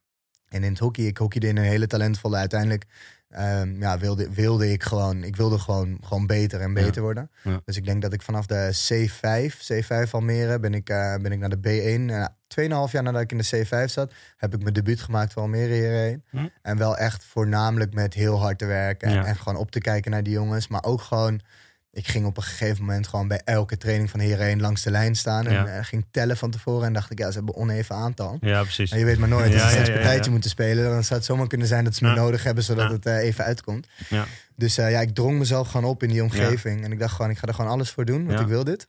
En 0.48 0.64
in 0.64 0.70
het 0.72 0.80
hockey, 0.80 1.06
ik 1.06 1.18
hockeyde 1.18 1.48
in 1.48 1.58
een 1.58 1.64
hele 1.64 1.88
talentvolle. 1.88 2.38
Uiteindelijk 2.38 2.86
ehm, 3.30 3.82
ja, 3.82 3.98
wilde, 3.98 4.34
wilde 4.34 4.72
ik 4.72 4.84
gewoon, 4.84 5.24
ik 5.24 5.36
wilde 5.36 5.60
gewoon, 5.60 5.98
gewoon 6.04 6.28
beter 6.28 6.62
en 6.62 6.74
beter 6.74 7.02
worden. 7.02 7.30
Ja. 7.44 7.62
Dus 7.66 7.78
ik 7.78 7.86
denk 7.86 8.02
dat 8.02 8.14
ik 8.14 8.22
vanaf 8.22 8.46
de 8.46 8.70
C5, 8.88 9.56
C5 9.74 10.12
Almere, 10.12 10.60
ben 10.60 10.74
ik, 10.74 10.90
eh, 10.90 11.16
ben 11.16 11.32
ik 11.32 11.40
naar 11.40 11.50
de 11.50 11.58
B1. 11.58 12.10
En 12.14 12.34
2,5 12.48 12.92
jaar 12.92 13.04
nadat 13.04 13.22
ik 13.22 13.32
in 13.32 13.38
de 13.38 13.66
C5 13.66 13.92
zat, 13.92 14.14
heb 14.38 14.54
ik 14.54 14.62
mijn 14.62 14.74
debuut 14.74 15.00
gemaakt 15.02 15.34
voor 15.34 15.42
Almere 15.42 15.74
hierheen. 15.74 16.24
Hm. 16.30 16.48
En 16.62 16.78
wel 16.78 16.98
echt 16.98 17.24
voornamelijk 17.24 17.94
met 17.94 18.14
heel 18.14 18.40
hard 18.40 18.58
te 18.58 18.66
werken. 18.66 19.08
En, 19.08 19.14
Ja. 19.14 19.26
en 19.26 19.36
gewoon 19.36 19.58
op 19.60 19.72
te 19.72 19.80
kijken 19.80 20.12
naar 20.12 20.24
die 20.24 20.34
jongens. 20.34 20.68
Maar 20.68 20.84
ook 20.84 21.02
gewoon, 21.02 21.42
ik 21.92 22.08
ging 22.08 22.26
op 22.26 22.38
een 22.38 22.44
gegeven 22.44 22.86
moment 22.86 23.08
gewoon 23.08 23.28
bij 23.28 23.42
elke 23.46 23.78
training 23.78 24.10
van 24.10 24.20
hierheen 24.20 24.62
langs 24.62 24.84
de 24.84 24.92
lijn 24.92 25.16
staan. 25.16 25.48
En 25.48 25.54
Ja. 25.54 25.66
eh, 25.68 25.84
ging 25.86 26.06
tellen 26.12 26.38
van 26.38 26.52
tevoren. 26.52 26.88
En 26.88 26.94
dacht 26.94 27.12
ik, 27.12 27.20
ja, 27.20 27.32
ze 27.32 27.38
hebben 27.38 27.56
oneven 27.56 27.96
aantal. 27.96 28.38
Ja, 28.42 28.62
precies. 28.62 28.90
Maar 28.90 29.00
je 29.00 29.06
weet 29.06 29.18
maar 29.18 29.30
nooit. 29.30 29.54
Als 29.54 29.62
Ja, 29.62 29.70
ze 29.70 29.76
ja, 29.76 29.86
ja, 29.86 29.92
partijtje 29.94 30.32
moeten 30.32 30.50
spelen, 30.50 30.84
dan 30.90 31.04
zou 31.04 31.20
het 31.20 31.28
zomaar 31.28 31.48
kunnen 31.48 31.68
zijn 31.68 31.84
dat 31.84 31.96
ze 31.96 32.04
me 32.04 32.14
nodig 32.14 32.44
hebben, 32.44 32.64
zodat 32.64 32.92
het 32.92 33.06
eh, 33.06 33.18
even 33.18 33.44
uitkomt. 33.46 33.88
Ja. 34.10 34.26
Dus 34.56 34.78
eh, 34.78 34.92
ja, 34.92 35.00
ik 35.02 35.16
drong 35.16 35.38
mezelf 35.38 35.68
gewoon 35.72 35.90
op 35.90 36.04
in 36.04 36.10
die 36.10 36.24
omgeving. 36.24 36.84
En 36.84 36.92
ik 36.92 37.00
dacht 37.00 37.16
gewoon, 37.16 37.32
ik 37.32 37.38
ga 37.38 37.48
er 37.48 37.54
gewoon 37.54 37.72
alles 37.72 37.90
voor 37.90 38.06
doen, 38.06 38.26
want 38.26 38.40
ik 38.40 38.48
wil 38.48 38.64
dit. 38.64 38.88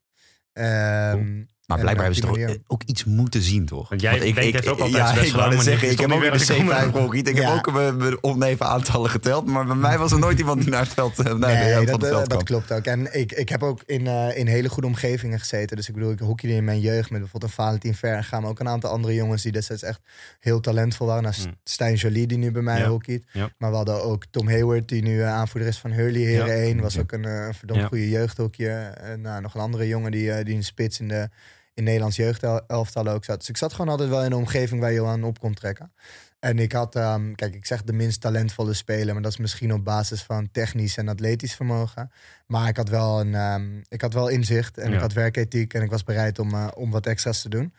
Ehm, 0.53 1.43
Maar 1.71 1.79
en 1.79 1.85
blijkbaar 1.85 2.07
hebben 2.13 2.15
ze 2.15 2.29
toch 2.35 2.39
manier- 2.47 2.63
ook 2.67 2.83
iets 2.87 3.05
moeten 3.05 3.43
zien, 3.43 3.67
toch? 3.67 3.89
Want 3.89 4.01
jij 4.01 4.19
ik, 4.19 4.35
weet 4.35 4.55
het 4.55 4.69
ook 4.69 4.79
altijd 4.79 4.97
ja, 4.97 5.15
best 5.15 5.27
ik 5.27 5.33
wou 5.35 5.55
maar 5.55 5.63
zeggen, 5.65 5.91
ik 5.91 5.99
heb 6.01 6.11
ook 6.13 6.23
in 6.23 6.31
toch 6.31 6.47
de 6.47 6.53
niet 6.55 6.63
weer 6.69 6.77
C5 6.89 6.91
gehockeyd. 6.93 7.29
Ik 7.29 7.37
Ja. 7.37 7.43
heb 7.55 7.67
ook 7.67 7.73
mijn- 7.75 7.97
mijn 7.97 8.19
oneven 8.25 8.67
aantallen 8.67 9.11
geteld. 9.11 9.47
Maar 9.47 9.67
bij 9.67 9.75
mij 9.77 9.99
was 9.99 10.13
er 10.13 10.19
nooit 10.19 10.39
iemand 10.39 10.61
die 10.61 10.71
naar 10.71 10.81
het 10.83 10.93
veld, 10.93 11.19
eh, 11.19 11.25
naar 11.25 11.35
de 11.35 11.47
Nee, 11.47 11.75
dat, 11.75 11.85
van 11.85 11.93
het 11.95 12.03
eh, 12.03 12.09
veld 12.09 12.19
dat 12.31 12.43
kwam. 12.43 12.45
klopt 12.45 12.73
ook. 12.73 12.85
En 12.85 13.19
ik, 13.19 13.33
ik 13.33 13.49
heb 13.49 13.63
ook 13.63 13.83
in, 13.87 14.07
eh, 14.07 14.37
in 14.39 14.47
hele 14.47 14.69
goede 14.69 14.89
omgevingen 14.89 15.39
gezeten. 15.39 15.77
Dus 15.77 15.89
ik 15.89 15.95
bedoel, 15.95 16.11
ik 16.11 16.19
hockeyde 16.19 16.57
in 16.57 16.65
mijn 16.65 16.81
jeugd 16.81 17.11
met 17.11 17.21
bijvoorbeeld 17.21 17.53
een 17.53 17.65
Valentin 17.65 17.95
Verga, 17.95 18.41
maar 18.41 18.51
ook 18.51 18.61
een 18.61 18.69
aantal 18.69 18.91
andere 18.91 19.15
jongens 19.15 19.43
die 19.43 19.53
destijds 19.53 19.83
echt 19.83 20.01
heel 20.41 20.61
talentvol 20.61 21.07
waren. 21.07 21.23
Nou, 21.23 21.35
Hmm. 21.43 21.55
Stijn 21.65 21.95
Jolie, 21.95 22.27
die 22.27 22.39
nu 22.39 22.51
bij 22.51 22.63
mij 22.63 22.79
Ja. 22.79 22.89
hockeyt. 22.89 23.25
Ja. 23.33 23.51
Maar 23.59 23.71
we 23.71 23.77
hadden 23.77 24.05
ook 24.05 24.25
Tom 24.31 24.49
Hayward, 24.49 24.89
die 24.89 25.03
nu 25.03 25.21
eh, 25.23 25.29
aanvoerder 25.33 25.69
is 25.69 25.79
van 25.79 25.91
Hurley 25.91 26.21
Heren 26.21 26.47
Ja. 26.57 26.63
1. 26.63 26.81
Was 26.81 26.99
ook 26.99 27.13
een 27.13 27.25
eh, 27.25 27.49
verdomd 27.53 27.81
Ja. 27.81 27.87
goede 27.87 28.09
jeugdhockeyer. 28.09 28.93
En 28.93 29.21
nou, 29.21 29.41
nog 29.41 29.55
een 29.55 29.61
andere 29.61 29.87
jongen 29.89 30.11
die, 30.11 30.33
eh, 30.33 30.45
die 30.45 30.55
een 30.57 30.65
spits 30.65 31.01
in 31.01 31.09
de 31.09 31.29
in 31.75 31.85
Nederlands 31.85 32.17
jeugdelftal 32.17 33.07
ook 33.09 33.25
zat. 33.25 33.39
Dus 33.39 33.49
ik 33.49 33.57
zat 33.57 33.73
gewoon 33.73 33.91
altijd 33.91 34.09
wel 34.09 34.21
in 34.25 34.33
een 34.33 34.39
omgeving 34.39 34.81
waar 34.81 34.93
je 34.93 35.05
aan 35.05 35.25
op 35.25 35.39
kon 35.39 35.55
trekken. 35.55 35.93
En 36.39 36.59
ik 36.59 36.73
had, 36.73 36.97
ehm, 36.97 37.33
kijk, 37.35 37.55
ik 37.55 37.67
zeg 37.67 37.83
de 37.83 37.93
minst 37.93 38.21
talentvolle 38.21 38.75
speler, 38.75 39.13
maar 39.15 39.23
dat 39.23 39.33
is 39.33 39.39
misschien 39.39 39.73
op 39.73 39.85
basis 39.85 40.23
van 40.23 40.51
technisch 40.51 40.97
en 40.97 41.09
atletisch 41.09 41.55
vermogen. 41.55 42.11
Maar 42.47 42.69
ik 42.69 42.77
had 42.77 42.89
wel, 42.89 43.21
een, 43.21 43.35
ehm, 43.35 43.81
ik 43.89 44.01
had 44.01 44.13
wel 44.13 44.29
inzicht 44.29 44.79
en 44.79 44.89
Ja. 44.89 44.95
ik 44.95 45.01
had 45.01 45.13
werkethiek 45.13 45.75
en 45.75 45.83
ik 45.83 45.91
was 45.91 46.03
bereid 46.05 46.39
om, 46.39 46.55
eh, 46.55 46.69
om 46.75 46.91
wat 46.91 47.07
extra's 47.07 47.43
te 47.43 47.49
doen. 47.49 47.75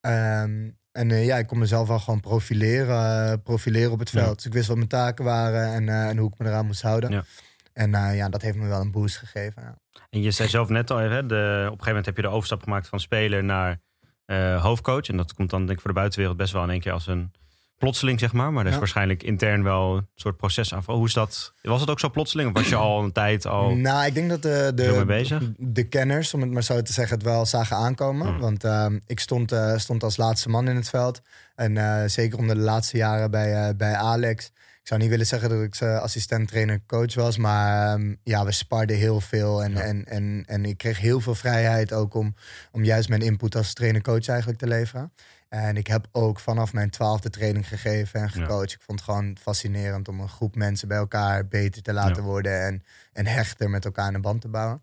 Ehm, 0.00 0.68
en 0.92 1.10
eh, 1.10 1.24
ja, 1.26 1.36
ik 1.38 1.46
kon 1.46 1.58
mezelf 1.58 1.88
wel 1.88 1.98
gewoon 1.98 2.20
profileren, 2.20 3.42
profileren 3.42 3.92
op 3.92 3.98
het 3.98 4.10
Ja. 4.10 4.22
veld. 4.22 4.36
Dus 4.36 4.46
ik 4.46 4.52
wist 4.52 4.66
wat 4.68 4.76
mijn 4.76 4.88
taken 4.88 5.24
waren 5.24 5.72
en, 5.74 5.88
eh, 5.88 6.08
en 6.08 6.16
hoe 6.16 6.30
ik 6.32 6.38
me 6.38 6.46
eraan 6.46 6.66
moest 6.66 6.82
houden. 6.82 7.10
Ja. 7.10 7.24
En 7.72 7.90
ja, 7.90 8.28
dat 8.28 8.42
heeft 8.42 8.56
me 8.56 8.66
wel 8.66 8.80
een 8.80 8.90
boost 8.90 9.16
gegeven. 9.16 9.78
En 10.10 10.22
je 10.22 10.30
zei 10.30 10.48
zelf 10.48 10.68
net 10.68 10.90
al 10.90 11.00
even, 11.00 11.14
hè, 11.14 11.26
de, 11.26 11.34
op 11.34 11.64
een 11.64 11.64
gegeven 11.64 11.86
moment 11.86 12.06
heb 12.06 12.16
je 12.16 12.22
de 12.22 12.28
overstap 12.28 12.62
gemaakt 12.62 12.88
van 12.88 13.00
speler 13.00 13.44
naar 13.44 13.80
eh, 14.24 14.62
hoofdcoach. 14.62 15.08
En 15.08 15.16
dat 15.16 15.34
komt 15.34 15.50
dan 15.50 15.60
denk 15.60 15.72
ik 15.72 15.80
voor 15.80 15.90
de 15.90 15.98
buitenwereld 15.98 16.36
best 16.36 16.52
wel 16.52 16.62
in 16.62 16.70
één 16.70 16.80
keer 16.80 16.92
als 16.92 17.06
een 17.06 17.32
plotseling, 17.78 18.20
zeg 18.20 18.32
maar. 18.32 18.52
Maar 18.52 18.60
er 18.60 18.66
is 18.66 18.72
Ja. 18.72 18.78
waarschijnlijk 18.78 19.22
intern 19.22 19.62
wel 19.62 19.96
een 19.96 20.08
soort 20.14 20.36
proces 20.36 20.74
aan. 20.74 20.82
Hoe 20.86 21.06
is 21.06 21.12
dat? 21.12 21.54
Was 21.62 21.80
het 21.80 21.90
ook 21.90 22.00
zo 22.00 22.10
plotseling? 22.10 22.48
Of 22.48 22.54
was 22.54 22.68
je 22.68 22.76
al 22.76 23.02
een 23.02 23.12
tijd 23.12 23.46
al... 23.46 23.74
Nou, 23.76 24.06
ik 24.06 24.14
denk 24.14 24.28
dat 24.30 24.42
de, 24.42 24.72
de, 24.74 25.52
de 25.58 25.88
kenners, 25.88 26.34
om 26.34 26.40
het 26.40 26.50
maar 26.50 26.62
zo 26.62 26.82
te 26.82 26.92
zeggen, 26.92 27.16
het 27.16 27.26
wel 27.26 27.46
zagen 27.46 27.76
aankomen. 27.76 28.26
Hmm. 28.26 28.38
Want 28.38 28.64
ehm, 28.64 28.98
ik 29.06 29.20
stond, 29.20 29.52
eh, 29.52 29.76
stond 29.76 30.02
als 30.02 30.16
laatste 30.16 30.48
man 30.48 30.68
in 30.68 30.76
het 30.76 30.88
veld. 30.88 31.20
En 31.54 31.76
eh, 31.76 32.08
zeker 32.08 32.38
onder 32.38 32.56
de 32.56 32.62
laatste 32.62 32.96
jaren 32.96 33.30
bij, 33.30 33.68
eh, 33.68 33.74
bij 33.76 33.94
Alex. 33.94 34.52
Ik 34.90 34.96
zou 34.96 35.08
niet 35.08 35.18
willen 35.18 35.30
zeggen 35.32 35.48
dat 35.48 35.62
ik 35.62 35.82
assistent 36.00 36.48
trainer 36.48 36.80
coach 36.86 37.14
was. 37.14 37.36
Maar 37.36 37.94
ehm, 37.94 38.14
ja, 38.22 38.44
we 38.44 38.52
sparden 38.52 38.96
heel 38.96 39.20
veel. 39.20 39.62
En, 39.62 39.72
Ja. 39.72 39.80
en, 39.80 40.04
en, 40.04 40.44
en 40.46 40.64
ik 40.64 40.78
kreeg 40.78 40.98
heel 40.98 41.20
veel 41.20 41.34
vrijheid 41.34 41.92
ook 41.92 42.14
om, 42.14 42.34
om 42.72 42.84
juist 42.84 43.08
mijn 43.08 43.20
input 43.20 43.56
als 43.56 43.72
trainer 43.72 44.02
coach 44.02 44.28
eigenlijk 44.28 44.58
te 44.58 44.66
leveren. 44.66 45.12
En 45.48 45.76
ik 45.76 45.86
heb 45.86 46.06
ook 46.12 46.40
vanaf 46.40 46.72
mijn 46.72 46.90
twaalfde 46.90 47.30
training 47.30 47.68
gegeven 47.68 48.20
en 48.20 48.30
gecoacht. 48.30 48.72
Ik 48.72 48.80
vond 48.82 49.00
het 49.00 49.08
gewoon 49.08 49.36
fascinerend 49.40 50.08
om 50.08 50.20
een 50.20 50.28
groep 50.28 50.54
mensen 50.56 50.88
bij 50.88 50.98
elkaar 50.98 51.48
beter 51.48 51.82
te 51.82 51.92
laten 51.92 52.22
Ja. 52.22 52.28
worden. 52.28 52.62
En, 52.66 52.82
en 53.12 53.26
hechter 53.26 53.70
met 53.70 53.84
elkaar 53.84 54.14
een 54.14 54.20
band 54.20 54.40
te 54.40 54.48
bouwen. 54.48 54.82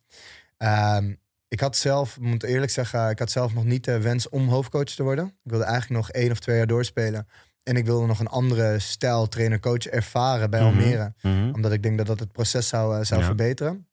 Ehm, 0.57 1.13
ik 1.47 1.59
had 1.59 1.75
zelf, 1.75 2.15
ik 2.15 2.21
moet 2.21 2.43
eerlijk 2.43 2.71
zeggen, 2.71 3.09
ik 3.09 3.19
had 3.19 3.31
zelf 3.31 3.53
nog 3.53 3.63
niet 3.63 3.83
de 3.83 3.99
wens 4.01 4.29
om 4.29 4.47
hoofdcoach 4.49 4.83
te 4.83 5.03
worden. 5.03 5.25
Ik 5.25 5.51
wilde 5.51 5.65
eigenlijk 5.65 6.01
nog 6.01 6.11
één 6.11 6.31
of 6.31 6.39
twee 6.39 6.57
jaar 6.57 6.67
doorspelen. 6.67 7.27
En 7.67 7.75
ik 7.75 7.85
wilde 7.85 8.05
nog 8.05 8.19
een 8.19 8.27
andere 8.27 8.79
stijl 8.79 9.27
trainer-coach 9.27 9.85
ervaren 9.85 10.49
bij 10.49 10.59
Mhm. 10.59 10.69
Almere. 10.69 11.13
Mhm. 11.21 11.51
Omdat 11.53 11.71
ik 11.71 11.83
denk 11.83 11.97
dat 11.97 12.07
dat 12.07 12.19
het 12.19 12.31
proces 12.31 12.67
zou, 12.67 12.97
eh, 12.99 13.03
zou 13.05 13.19
Ja. 13.19 13.25
verbeteren. 13.25 13.87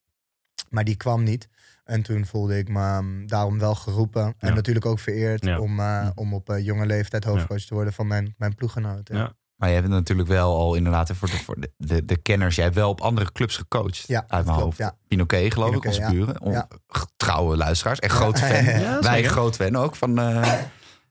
Maar 0.70 0.84
die 0.84 0.96
kwam 0.96 1.22
niet. 1.22 1.48
En 1.84 2.02
toen 2.02 2.26
voelde 2.26 2.58
ik 2.58 2.68
me 2.68 2.80
ehm, 2.80 3.26
daarom 3.26 3.58
wel 3.58 3.74
geroepen. 3.74 4.22
En 4.38 4.48
Ja. 4.48 4.54
natuurlijk 4.54 4.86
ook 4.86 4.98
vereerd 4.98 5.44
Ja. 5.44 5.58
om, 5.58 5.80
eh, 5.80 6.08
om 6.14 6.34
op 6.34 6.50
eh, 6.50 6.64
jonge 6.64 6.86
leeftijd 6.86 7.24
hoofdcoach 7.24 7.60
te 7.62 7.74
worden 7.74 7.92
van 7.92 8.06
mijn, 8.06 8.34
mijn 8.38 8.54
ploeggenoot. 8.54 9.08
Ja. 9.08 9.16
Ja. 9.18 9.32
Maar 9.56 9.68
je 9.68 9.74
hebt 9.74 9.88
natuurlijk 9.88 10.28
wel 10.28 10.56
al 10.56 10.74
inderdaad 10.74 11.10
voor 11.14 11.28
de, 11.30 11.36
voor 11.36 11.60
de, 11.60 11.72
de, 11.76 12.04
de 12.04 12.16
kenners. 12.16 12.54
Jij 12.54 12.64
hebt 12.64 12.76
wel 12.76 12.88
op 12.88 13.00
andere 13.00 13.32
clubs 13.32 13.56
gecoacht. 13.56 14.04
Ja, 14.06 14.18
uit 14.20 14.30
mijn 14.30 14.44
klopt, 14.44 14.62
hoofd. 14.62 14.78
ja. 14.78 14.96
Pinoquet 15.08 15.52
geloof 15.52 15.74
ik, 15.74 15.84
onze 15.84 16.00
ja. 16.00 16.10
buren. 16.10 16.66
Trouwe 17.16 17.56
luisteraars. 17.56 17.98
Echt 17.98 18.12
Ja. 18.12 18.18
grote 18.20 18.40
fan. 18.42 18.64
Ja, 18.80 19.00
Wij 19.00 19.24
groot 19.24 19.56
fan 19.56 19.76
ook 19.76 19.96
van... 19.96 20.18
eh, 20.18 20.52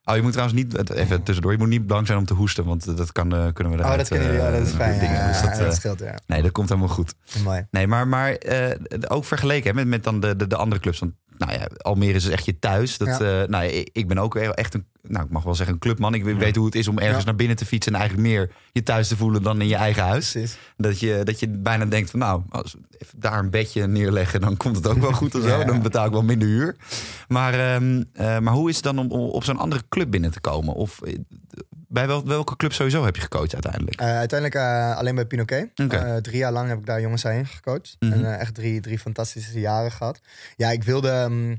Oh, 0.05 0.15
je 0.15 0.21
moet 0.21 0.31
trouwens 0.31 0.61
niet, 0.63 0.89
even 0.91 1.23
tussendoor, 1.23 1.51
je 1.51 1.57
moet 1.57 1.67
niet 1.67 1.87
bang 1.87 2.07
zijn 2.07 2.19
om 2.19 2.25
te 2.25 2.33
hoesten, 2.33 2.65
want 2.65 2.97
dat 2.97 3.11
kan, 3.11 3.35
eh, 3.35 3.47
kunnen 3.53 3.73
we 3.73 3.79
Oh, 3.79 3.85
eruit. 3.85 3.97
dat 3.99 4.07
kunnen 4.07 4.27
jullie, 4.27 4.41
eh, 4.41 4.47
oh, 4.51 4.57
dat 4.57 4.67
is 4.67 4.73
fijn. 4.73 4.99
dingen. 4.99 5.15
Ja, 5.15 5.27
Dus 5.27 5.41
dat, 5.41 5.49
dat 5.55 5.59
eh, 5.67 5.71
scheelt, 5.71 5.99
ja. 5.99 6.19
nee, 6.27 6.41
dat 6.41 6.51
komt 6.51 6.69
helemaal 6.69 6.89
goed. 6.89 7.13
Mooi. 7.43 7.67
Nee, 7.71 7.87
maar, 7.87 8.07
maar 8.07 8.31
eh, 8.33 8.77
ook 9.07 9.25
vergeleken 9.25 9.69
hè, 9.69 9.75
met, 9.75 9.87
met 9.87 10.03
dan 10.03 10.19
de, 10.19 10.35
de, 10.35 10.47
de 10.47 10.55
andere 10.55 10.81
clubs. 10.81 10.99
Want 10.99 11.13
nou 11.37 11.51
ja, 11.51 11.67
Almere 11.77 12.13
is 12.13 12.23
dus 12.23 12.31
echt 12.33 12.45
je 12.45 12.59
thuis. 12.59 12.97
Dat, 12.97 13.21
eh, 13.21 13.43
nou, 13.47 13.65
ik 13.91 14.07
ben 14.07 14.17
ook 14.17 14.35
echt 14.35 14.73
een, 14.73 14.87
nou, 15.07 15.25
ik 15.25 15.31
mag 15.31 15.43
wel 15.43 15.55
zeggen, 15.55 15.73
een 15.75 15.81
clubman. 15.81 16.13
Ik 16.13 16.23
weet 16.23 16.39
Ja. 16.41 16.51
hoe 16.57 16.65
het 16.65 16.75
is 16.75 16.87
om 16.87 16.97
ergens 16.99 17.17
Ja. 17.19 17.25
naar 17.25 17.35
binnen 17.35 17.55
te 17.57 17.65
fietsen 17.65 17.93
en 17.93 17.99
eigenlijk 17.99 18.29
meer 18.29 18.51
je 18.71 18.83
thuis 18.83 19.07
te 19.07 19.17
voelen 19.17 19.43
dan 19.43 19.61
in 19.61 19.67
je 19.67 19.75
eigen 19.75 20.03
huis. 20.03 20.31
Precies. 20.31 20.57
Dat 20.77 20.99
je, 20.99 21.21
dat 21.23 21.39
je 21.39 21.47
bijna 21.49 21.85
denkt 21.85 22.09
van 22.09 22.19
nou, 22.19 22.41
als 22.49 22.75
even 22.97 23.19
daar 23.19 23.39
een 23.39 23.49
bedje 23.49 23.87
neerleggen, 23.87 24.41
dan 24.41 24.57
komt 24.57 24.75
het 24.75 24.87
ook 24.87 24.97
wel 24.97 25.11
goed 25.11 25.35
of 25.35 25.41
zo. 25.41 25.47
Ja. 25.59 25.63
Dan 25.63 25.81
betaal 25.81 26.05
ik 26.05 26.11
wel 26.11 26.23
minder 26.23 26.47
huur. 26.47 26.75
Maar, 27.27 27.53
ehm, 27.53 28.03
eh, 28.13 28.39
maar 28.39 28.53
hoe 28.53 28.69
is 28.69 28.75
het 28.75 28.83
dan 28.83 28.97
om, 28.99 29.11
om 29.11 29.19
op 29.29 29.43
zo'n 29.43 29.57
andere 29.57 29.83
club 29.89 30.11
binnen 30.11 30.31
te 30.31 30.39
komen? 30.39 30.73
Of 30.73 31.01
eh, 31.01 31.17
bij 31.87 32.07
wel, 32.07 32.25
welke 32.25 32.55
club 32.55 32.73
sowieso 32.73 33.05
heb 33.05 33.15
je 33.15 33.21
gecoacht 33.21 33.53
uiteindelijk? 33.53 33.99
Eh, 33.99 34.07
uiteindelijk 34.17 34.59
alleen 34.97 35.15
bij 35.15 35.25
Pinoquet. 35.25 35.69
Oké. 35.83 35.95
Eh, 35.97 36.15
drie 36.15 36.37
jaar 36.37 36.51
lang 36.51 36.67
heb 36.69 36.77
ik 36.79 36.85
daar 36.85 37.01
jongens 37.01 37.23
heen 37.23 37.45
gecoacht. 37.45 37.95
Mhm. 37.99 38.11
En 38.11 38.39
echt 38.39 38.53
drie, 38.55 38.79
drie 38.81 38.99
fantastische 38.99 39.59
jaren 39.59 39.91
gehad. 39.91 40.19
Ja, 40.55 40.69
ik 40.71 40.83
wilde, 40.83 41.09
ehm, 41.09 41.55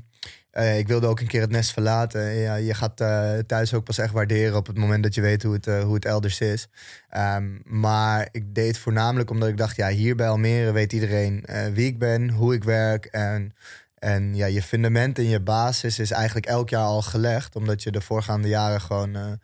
eh, 0.55 0.77
ik 0.77 0.87
wilde 0.87 1.07
ook 1.07 1.19
een 1.19 1.27
keer 1.27 1.41
het 1.41 1.49
nest 1.49 1.71
verlaten. 1.71 2.33
Ja, 2.33 2.55
je 2.55 2.73
gaat 2.73 3.01
eh, 3.01 3.33
thuis 3.47 3.73
ook 3.73 3.83
pas 3.83 3.97
echt 3.97 4.13
waarderen 4.13 4.57
op 4.57 4.67
het 4.67 4.77
moment 4.77 5.03
dat 5.03 5.15
je 5.15 5.21
weet 5.21 5.43
hoe 5.43 5.53
het, 5.53 5.67
eh, 5.67 5.83
hoe 5.83 5.93
het 5.93 6.05
elders 6.05 6.39
is. 6.39 6.67
Ehm, 7.09 7.45
maar 7.63 8.27
ik 8.31 8.55
deed 8.55 8.67
het 8.67 8.77
voornamelijk 8.77 9.29
omdat 9.29 9.49
ik 9.49 9.57
dacht, 9.57 9.75
ja, 9.75 9.87
hier 9.89 10.15
bij 10.15 10.27
Almere 10.27 10.71
weet 10.71 10.93
iedereen 10.93 11.45
wie 11.73 11.85
ik 11.85 11.99
ben, 11.99 12.29
hoe 12.29 12.53
ik 12.53 12.63
werk. 12.63 13.05
En, 13.05 13.53
en 13.99 14.35
ja, 14.35 14.45
je 14.45 14.61
fundament 14.61 15.17
en 15.17 15.29
je 15.29 15.39
basis 15.39 15.99
is 15.99 16.11
eigenlijk 16.11 16.45
elk 16.45 16.69
jaar 16.69 16.83
al 16.83 17.01
gelegd. 17.01 17.55
Omdat 17.55 17.83
je 17.83 17.91
de 17.91 18.01
voorgaande 18.01 18.47
jaren 18.47 18.81
gewoon... 18.81 19.39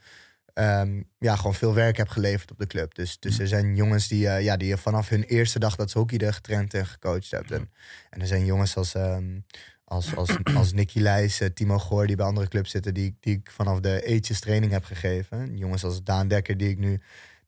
eh, 0.54 0.80
ehm, 0.80 1.02
ja, 1.20 1.36
gewoon 1.36 1.54
veel 1.54 1.74
werk 1.74 1.98
heb 1.98 2.08
geleverd 2.08 2.52
op 2.52 2.58
de 2.58 2.68
club. 2.68 2.96
Dus, 2.96 3.20
dus 3.20 3.40
er 3.40 3.48
zijn 3.48 3.76
jongens 3.76 4.08
die, 4.08 4.28
eh, 4.28 4.44
ja, 4.44 4.58
die 4.58 4.68
je 4.68 4.78
vanaf 4.78 5.10
hun 5.10 5.24
eerste 5.24 5.60
dag 5.60 5.76
dat 5.76 5.92
ze 5.92 5.98
hockeyden 5.98 6.34
getraind 6.34 6.74
en 6.74 6.86
gecoacht 6.86 7.32
hebt. 7.32 7.52
En, 7.52 7.70
en 8.10 8.22
er 8.22 8.28
zijn 8.28 8.46
jongens 8.46 8.76
als, 8.76 8.94
ehm, 8.94 9.40
als, 9.84 10.16
als, 10.16 10.38
als 10.58 10.74
Nicky 10.74 11.00
Leijs, 11.00 11.40
eh, 11.40 11.50
Timo 11.50 11.80
Goor, 11.80 12.08
die 12.08 12.16
bij 12.16 12.26
andere 12.26 12.48
clubs 12.48 12.72
zitten, 12.72 12.94
die, 12.94 13.18
die 13.20 13.36
ik 13.36 13.52
vanaf 13.52 13.80
de 13.80 14.06
eetjes 14.06 14.40
training 14.40 14.72
heb 14.72 14.84
gegeven. 14.84 15.58
Jongens 15.58 15.84
als 15.84 16.04
Daan 16.04 16.28
Dekker, 16.28 16.58
die 16.58 16.70
ik 16.70 16.78
nu 16.78 17.02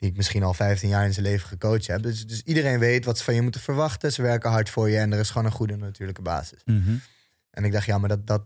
die 0.04 0.12
ik 0.12 0.18
misschien 0.18 0.44
al 0.44 0.54
15 0.54 0.90
jaar 0.90 1.06
in 1.06 1.14
zijn 1.14 1.26
leven 1.26 1.48
gecoacht 1.48 1.88
heb. 1.88 2.04
Dus, 2.04 2.28
dus 2.28 2.42
iedereen 2.42 2.80
weet 2.80 3.06
wat 3.06 3.18
ze 3.18 3.24
van 3.24 3.34
je 3.34 3.42
moeten 3.42 3.62
verwachten. 3.62 4.12
Ze 4.12 4.22
werken 4.22 4.50
hard 4.50 4.70
voor 4.70 4.90
je 4.90 4.98
en 4.98 5.14
er 5.14 5.20
is 5.20 5.30
gewoon 5.30 5.46
een 5.46 5.52
goede 5.52 5.76
natuurlijke 5.76 6.22
basis. 6.22 6.62
Mhm. 6.66 6.96
En 7.50 7.64
ik 7.64 7.72
dacht, 7.72 7.86
ja, 7.86 7.98
maar 7.98 8.10
dat, 8.10 8.28
dat. 8.28 8.44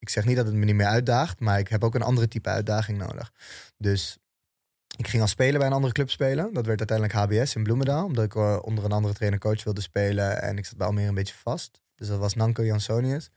Ik 0.00 0.08
zeg 0.08 0.24
niet 0.24 0.36
dat 0.36 0.46
het 0.46 0.54
me 0.54 0.64
niet 0.64 0.74
meer 0.74 0.86
uitdaagt, 0.86 1.40
maar 1.40 1.58
ik 1.58 1.68
heb 1.68 1.84
ook 1.84 1.94
een 1.94 2.02
andere 2.02 2.28
type 2.28 2.48
uitdaging 2.48 2.98
nodig. 2.98 3.32
Dus 3.76 4.18
ik 4.96 5.08
ging 5.08 5.22
als 5.22 5.30
speler 5.30 5.58
bij 5.58 5.66
een 5.66 5.74
andere 5.74 5.92
club 5.92 6.10
spelen. 6.10 6.52
Dat 6.52 6.66
werd 6.66 6.90
uiteindelijk 6.90 7.18
HBS 7.18 7.54
in 7.54 7.62
Bloemendaal, 7.62 8.04
omdat 8.04 8.24
ik 8.24 8.34
eh, 8.34 8.58
onder 8.62 8.84
een 8.84 8.92
andere 8.92 9.14
trainer-coach 9.14 9.64
wilde 9.64 9.80
spelen. 9.80 10.42
En 10.42 10.58
ik 10.58 10.66
zat 10.66 10.76
bij 10.76 10.86
Almere 10.86 11.08
een 11.08 11.14
beetje 11.14 11.34
vast. 11.34 11.80
Dus 11.96 12.08
dat 12.08 12.18
was 12.18 12.34
Nanko 12.34 12.64
Jansonius. 12.64 13.30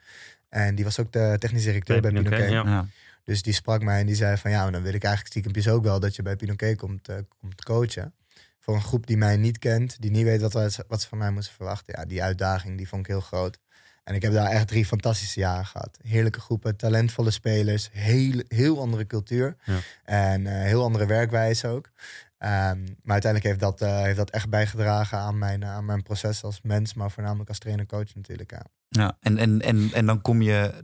En 0.50 0.76
die 0.76 0.84
was 0.84 1.00
ook 1.00 1.12
de 1.12 1.36
technische 1.40 1.68
directeur 1.68 2.02
bij 2.02 2.12
Oké, 2.12 2.22
Pinoquet. 2.22 2.50
ja. 2.50 2.64
Ja. 2.66 2.88
Dus 3.24 3.42
die 3.42 3.54
sprak 3.54 3.84
mij 3.84 4.00
en 4.00 4.06
die 4.06 4.16
zei 4.16 4.38
van 4.38 4.52
ja, 4.52 4.72
dan 4.72 4.82
wil 4.82 4.94
ik 4.94 5.04
eigenlijk 5.04 5.28
stiekempjes 5.28 5.68
ook 5.68 5.84
wel 5.84 6.00
dat 6.00 6.16
je 6.16 6.22
bij 6.22 6.36
Pinoquet 6.36 6.78
komt, 6.78 7.10
eh, 7.10 7.18
komt 7.40 7.64
coachen. 7.64 8.14
Voor 8.60 8.76
een 8.76 8.82
groep 8.82 9.08
die 9.08 9.18
mij 9.18 9.38
niet 9.38 9.60
kent, 9.60 10.02
die 10.02 10.12
niet 10.12 10.24
weet 10.24 10.42
wat, 10.42 10.54
wat 10.88 11.02
ze 11.02 11.08
van 11.08 11.18
mij 11.18 11.32
moesten 11.32 11.56
verwachten. 11.56 12.00
Ja, 12.00 12.06
die 12.06 12.24
uitdaging 12.24 12.78
die 12.78 12.88
vond 12.88 13.02
ik 13.02 13.08
heel 13.08 13.22
groot. 13.22 13.60
En 14.04 14.16
ik 14.16 14.22
heb 14.22 14.34
daar 14.34 14.50
echt 14.50 14.68
drie 14.68 14.86
fantastische 14.86 15.40
jaren 15.40 15.66
gehad. 15.66 16.00
Heerlijke 16.02 16.40
groepen, 16.40 16.76
talentvolle 16.76 17.32
spelers, 17.32 17.90
heel, 17.92 18.44
heel 18.48 18.80
andere 18.80 19.08
cultuur. 19.08 19.56
Ja. 19.64 19.78
En 20.04 20.48
eh, 20.48 20.54
heel 20.54 20.84
andere 20.84 21.06
werkwijze 21.06 21.68
ook. 21.68 21.90
Ehm, 22.38 22.82
maar 22.82 23.14
uiteindelijk 23.22 23.44
heeft 23.44 23.60
dat, 23.60 23.82
eh, 23.82 24.02
heeft 24.02 24.18
dat 24.18 24.30
echt 24.30 24.50
bijgedragen 24.50 25.18
aan 25.18 25.38
mijn, 25.38 25.66
aan 25.66 25.86
mijn 25.86 26.04
proces 26.04 26.44
als 26.44 26.62
mens, 26.62 26.94
maar 26.94 27.12
voornamelijk 27.12 27.50
als 27.50 27.60
trainer-coach 27.60 28.16
natuurlijk. 28.16 28.52
Ja. 28.52 28.66
Ja, 28.90 29.18
en, 29.20 29.38
en, 29.38 29.62
en, 29.62 29.90
en 29.94 30.06
dan 30.06 30.22
kom 30.22 30.42
je. 30.42 30.84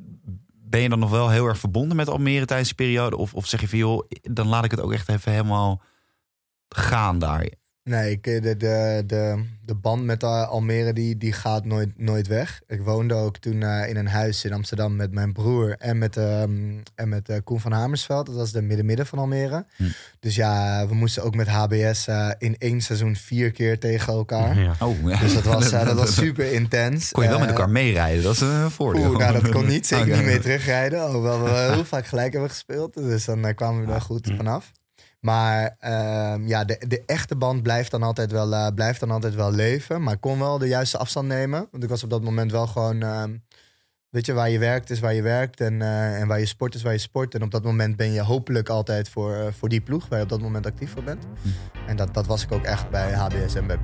Ben 0.54 0.82
je 0.82 0.90
dan 0.90 1.00
nog 1.00 1.10
wel 1.10 1.30
heel 1.30 1.46
erg 1.46 1.58
verbonden 1.60 1.98
met 1.98 2.10
Almere 2.10 2.46
tijdens 2.46 2.76
die 2.76 2.88
periode? 2.88 3.18
Of, 3.18 3.34
of 3.34 3.48
zeg 3.48 3.62
je 3.62 3.68
van 3.68 3.78
joh, 3.78 4.10
dan 4.22 4.48
laat 4.48 4.66
ik 4.66 4.72
het 4.72 4.80
ook 4.80 4.94
echt 4.94 5.10
even 5.10 5.32
helemaal 5.32 5.82
gaan 6.70 7.20
daar? 7.20 7.50
Nee, 7.90 8.12
ik, 8.12 8.24
de, 8.24 8.58
de, 8.58 9.04
de, 9.08 9.44
de 9.66 9.76
band 9.76 10.04
met 10.04 10.24
uh, 10.24 10.50
Almere 10.50 10.94
die, 10.94 11.18
die 11.18 11.34
gaat 11.34 11.66
nooit, 11.66 11.90
nooit 11.98 12.28
weg. 12.28 12.62
Ik 12.68 12.82
woonde 12.82 13.14
ook 13.14 13.38
toen 13.38 13.62
uh, 13.62 13.90
in 13.90 13.98
een 13.98 14.08
huis 14.08 14.46
in 14.46 14.54
Amsterdam 14.54 14.96
met 14.96 15.12
mijn 15.12 15.34
broer 15.34 15.76
en 15.78 15.98
met, 15.98 16.16
um, 16.16 16.84
en 16.96 17.10
met 17.10 17.30
uh, 17.30 17.38
Koen 17.44 17.60
van 17.60 17.72
Hamersveld. 17.72 18.26
Dat 18.26 18.36
was 18.36 18.52
de 18.52 18.62
midden-midden 18.62 19.06
van 19.06 19.20
Almere. 19.20 19.66
Hm. 19.76 19.84
Dus 20.20 20.36
ja, 20.36 20.88
we 20.88 20.94
moesten 20.94 21.24
ook 21.24 21.36
met 21.36 21.48
HBS 21.48 22.08
in 22.38 22.56
één 22.58 22.82
seizoen 22.82 23.16
vier 23.16 23.52
keer 23.52 23.80
tegen 23.80 24.14
elkaar. 24.14 24.60
Ja. 24.60 24.76
Oh, 24.80 25.10
ja. 25.10 25.20
Dus 25.20 25.34
dat 25.34 25.44
was, 25.44 25.70
dat 25.90 25.94
was 25.94 26.14
super 26.14 26.52
intens. 26.54 27.12
Kon 27.12 27.24
je 27.24 27.30
wel 27.30 27.40
met 27.40 27.50
elkaar 27.50 27.70
meerijden? 27.70 28.24
Dat 28.24 28.34
is 28.34 28.42
een 28.42 28.72
voordeel. 28.72 29.10
Oeh, 29.10 29.18
nou, 29.18 29.42
dat 29.42 29.50
kon 29.50 29.68
niet. 29.68 29.88
Zeker 29.88 30.06
okay. 30.06 30.18
niet 30.18 30.28
mee 30.28 30.40
terugrijden. 30.40 31.12
Hoewel 31.12 31.44
we 31.44 31.50
heel 31.50 31.86
vaak 31.86 32.06
gelijk 32.06 32.32
hebben 32.32 32.50
gespeeld. 32.50 32.94
Dus 32.94 33.26
dan 33.26 33.56
kwamen 33.56 33.82
we 33.82 33.88
daar 33.88 34.02
goed 34.02 34.26
Hm. 34.26 34.36
vanaf. 34.36 34.72
Maar 35.20 35.78
uh, 35.82 36.48
ja, 36.48 36.64
de, 36.64 36.86
de 36.88 37.04
echte 37.06 37.36
band 37.36 37.64
blijft 37.64 37.92
dan, 37.92 38.04
altijd 38.04 38.32
wel, 38.32 38.52
uh, 38.52 38.68
blijft 38.76 39.00
dan 39.00 39.12
altijd 39.12 39.36
wel 39.36 39.52
leven. 39.52 40.04
Maar 40.04 40.14
ik 40.14 40.22
kon 40.22 40.40
wel 40.40 40.58
de 40.58 40.68
juiste 40.68 40.98
afstand 40.98 41.28
nemen. 41.28 41.68
Want 41.72 41.84
ik 41.84 41.90
was 41.90 42.04
op 42.04 42.10
dat 42.10 42.24
moment 42.24 42.52
wel 42.52 42.68
gewoon... 42.68 43.04
Uh, 43.04 43.24
weet 44.10 44.26
je, 44.26 44.34
waar 44.34 44.50
je 44.50 44.60
werkt 44.60 44.90
is 44.90 45.00
waar 45.00 45.14
je 45.14 45.22
werkt. 45.22 45.62
En, 45.62 45.82
eh, 45.82 46.22
en 46.22 46.28
waar 46.28 46.40
je 46.40 46.46
sport 46.46 46.76
is 46.76 46.82
waar 46.82 46.94
je 46.94 47.00
sport. 47.00 47.36
En 47.36 47.44
op 47.44 47.52
dat 47.52 47.64
moment 47.64 47.96
ben 47.96 48.12
je 48.12 48.22
hopelijk 48.22 48.70
altijd 48.70 49.10
voor, 49.10 49.34
eh, 49.34 49.52
voor 49.52 49.70
die 49.70 49.82
ploeg... 49.82 50.08
waar 50.08 50.18
je 50.18 50.24
op 50.24 50.30
dat 50.30 50.42
moment 50.42 50.66
actief 50.66 50.92
voor 50.92 51.04
bent. 51.04 51.24
Hm. 51.42 51.50
En 51.88 51.96
dat, 51.96 52.14
dat 52.14 52.26
was 52.26 52.44
ik 52.44 52.52
ook 52.52 52.64
echt 52.64 52.90
bij 52.90 53.14
HBS 53.14 53.56
en 53.56 53.68
bij. 53.68 53.78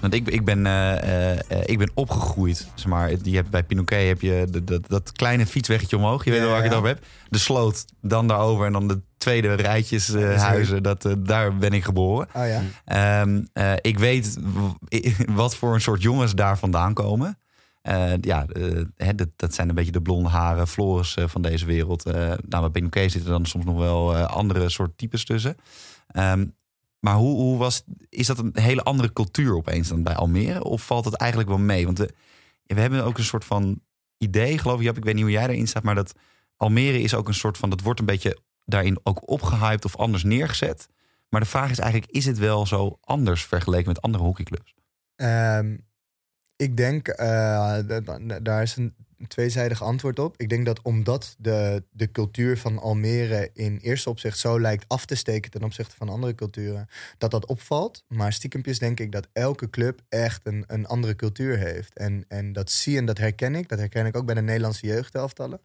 Want 0.00 0.14
ik, 0.14 0.28
ik, 0.28 0.44
ben, 0.44 0.66
uh, 0.66 1.32
uh, 1.32 1.60
ik 1.64 1.78
ben 1.78 1.90
opgegroeid. 1.94 2.68
Zeg 2.74 2.86
maar, 2.86 3.10
je 3.22 3.36
hebt, 3.36 3.50
bij 3.50 3.62
Pinoquet 3.62 4.06
heb 4.06 4.20
je 4.20 4.46
de, 4.50 4.64
dat, 4.64 4.88
dat 4.88 5.12
kleine 5.12 5.46
fietsweggetje 5.46 5.96
omhoog. 5.96 6.24
Je 6.24 6.30
weet 6.30 6.40
wel 6.40 6.48
waar 6.48 6.58
ik 6.58 6.64
het 6.64 6.74
over 6.74 6.88
heb. 6.88 7.04
De 7.28 7.38
sloot, 7.38 7.84
dan 8.00 8.28
daarover 8.28 8.66
en 8.66 8.72
dan 8.72 8.88
de 8.88 9.00
tweede 9.18 9.54
rijtjes 9.54 10.10
uh, 10.10 10.42
huizen. 10.42 10.82
Dat, 10.82 11.14
daar 11.18 11.56
ben 11.56 11.72
ik 11.72 11.84
geboren. 11.84 12.28
Oh, 12.32 12.42
ja. 12.86 13.22
um, 13.22 13.48
ik 13.80 13.98
weet 13.98 14.38
wat 15.26 15.56
voor 15.56 15.74
een 15.74 15.80
soort 15.80 16.02
jongens 16.02 16.34
daar 16.34 16.58
vandaan 16.58 16.94
komen. 16.94 17.38
ja, 18.20 18.46
hè, 18.96 19.14
dat, 19.14 19.28
dat, 19.36 19.54
zijn 19.54 19.68
een 19.68 19.74
beetje 19.74 19.92
de 19.92 20.02
blonde 20.02 20.28
haren, 20.28 20.68
Floris 20.68 21.16
van 21.26 21.42
deze 21.42 21.66
wereld. 21.66 22.04
nou, 22.04 22.40
bij 22.48 22.70
Pinoquet 22.70 23.12
zitten 23.12 23.30
dan 23.30 23.46
soms 23.46 23.64
nog 23.64 23.78
wel 23.78 24.16
andere 24.16 24.68
soort 24.68 24.98
types 24.98 25.24
tussen. 25.24 25.56
Um, 26.16 26.56
maar 26.98 27.14
hoe, 27.14 27.36
hoe 27.36 27.58
was, 27.58 27.82
is 28.08 28.26
dat 28.26 28.38
een 28.38 28.50
hele 28.52 28.82
andere 28.82 29.12
cultuur 29.12 29.54
opeens 29.56 29.88
dan 29.88 30.02
bij 30.02 30.14
Almere? 30.14 30.64
Of 30.64 30.86
valt 30.86 31.04
het 31.04 31.14
eigenlijk 31.14 31.50
wel 31.50 31.58
mee? 31.58 31.84
Want 31.84 31.98
we, 31.98 32.14
we 32.62 32.80
hebben 32.80 33.04
ook 33.04 33.18
een 33.18 33.24
soort 33.24 33.44
van 33.44 33.80
idee, 34.18 34.58
geloof 34.58 34.80
ik, 34.80 34.96
ik 34.96 35.04
weet 35.04 35.14
niet 35.14 35.22
hoe 35.22 35.32
jij 35.32 35.48
erin 35.48 35.68
staat, 35.68 35.82
maar 35.82 35.94
dat 35.94 36.12
Almere 36.56 37.00
is 37.00 37.14
ook 37.14 37.28
een 37.28 37.34
soort 37.34 37.58
van, 37.58 37.70
dat 37.70 37.80
wordt 37.80 38.00
een 38.00 38.06
beetje 38.06 38.38
daarin 38.64 39.00
ook 39.02 39.30
opgehyped 39.30 39.84
of 39.84 39.96
anders 39.96 40.22
neergezet. 40.22 40.88
Maar 41.28 41.40
de 41.40 41.46
vraag 41.46 41.70
is 41.70 41.78
eigenlijk, 41.78 42.12
is 42.12 42.26
het 42.26 42.38
wel 42.38 42.66
zo 42.66 42.98
anders 43.00 43.44
vergeleken 43.44 43.88
met 43.88 44.02
andere 44.02 44.24
hockeyclubs? 44.24 44.74
Um, 45.16 45.86
ik 46.56 46.76
denk, 46.76 47.08
uh, 47.08 47.78
daar 48.42 48.62
is 48.62 48.76
een 48.76 48.94
tweezijdig 49.26 49.82
antwoord 49.82 50.18
op. 50.18 50.34
Ik 50.36 50.48
denk 50.48 50.66
dat 50.66 50.82
omdat 50.82 51.34
de, 51.38 51.84
de 51.90 52.10
cultuur 52.10 52.58
van 52.58 52.78
Almere 52.78 53.50
in 53.54 53.78
eerste 53.82 54.10
opzicht 54.10 54.38
zo 54.38 54.60
lijkt 54.60 54.84
af 54.88 55.06
te 55.06 55.14
steken 55.14 55.50
ten 55.50 55.62
opzichte 55.62 55.96
van 55.96 56.08
andere 56.08 56.34
culturen, 56.34 56.88
dat 57.18 57.30
dat 57.30 57.46
opvalt. 57.46 58.04
Maar 58.08 58.32
stiekempjes 58.32 58.78
denk 58.78 59.00
ik 59.00 59.12
dat 59.12 59.28
elke 59.32 59.70
club 59.70 60.00
echt 60.08 60.46
een, 60.46 60.64
een 60.66 60.86
andere 60.86 61.16
cultuur 61.16 61.58
heeft. 61.58 61.96
En, 61.98 62.24
en 62.28 62.52
dat 62.52 62.70
zie 62.70 62.96
en 62.96 63.06
dat 63.06 63.18
herken 63.18 63.54
ik. 63.54 63.68
Dat 63.68 63.78
herken 63.78 64.06
ik 64.06 64.16
ook 64.16 64.26
bij 64.26 64.34
de 64.34 64.42
Nederlandse 64.42 64.86
jeugdelftallen. 64.86 65.60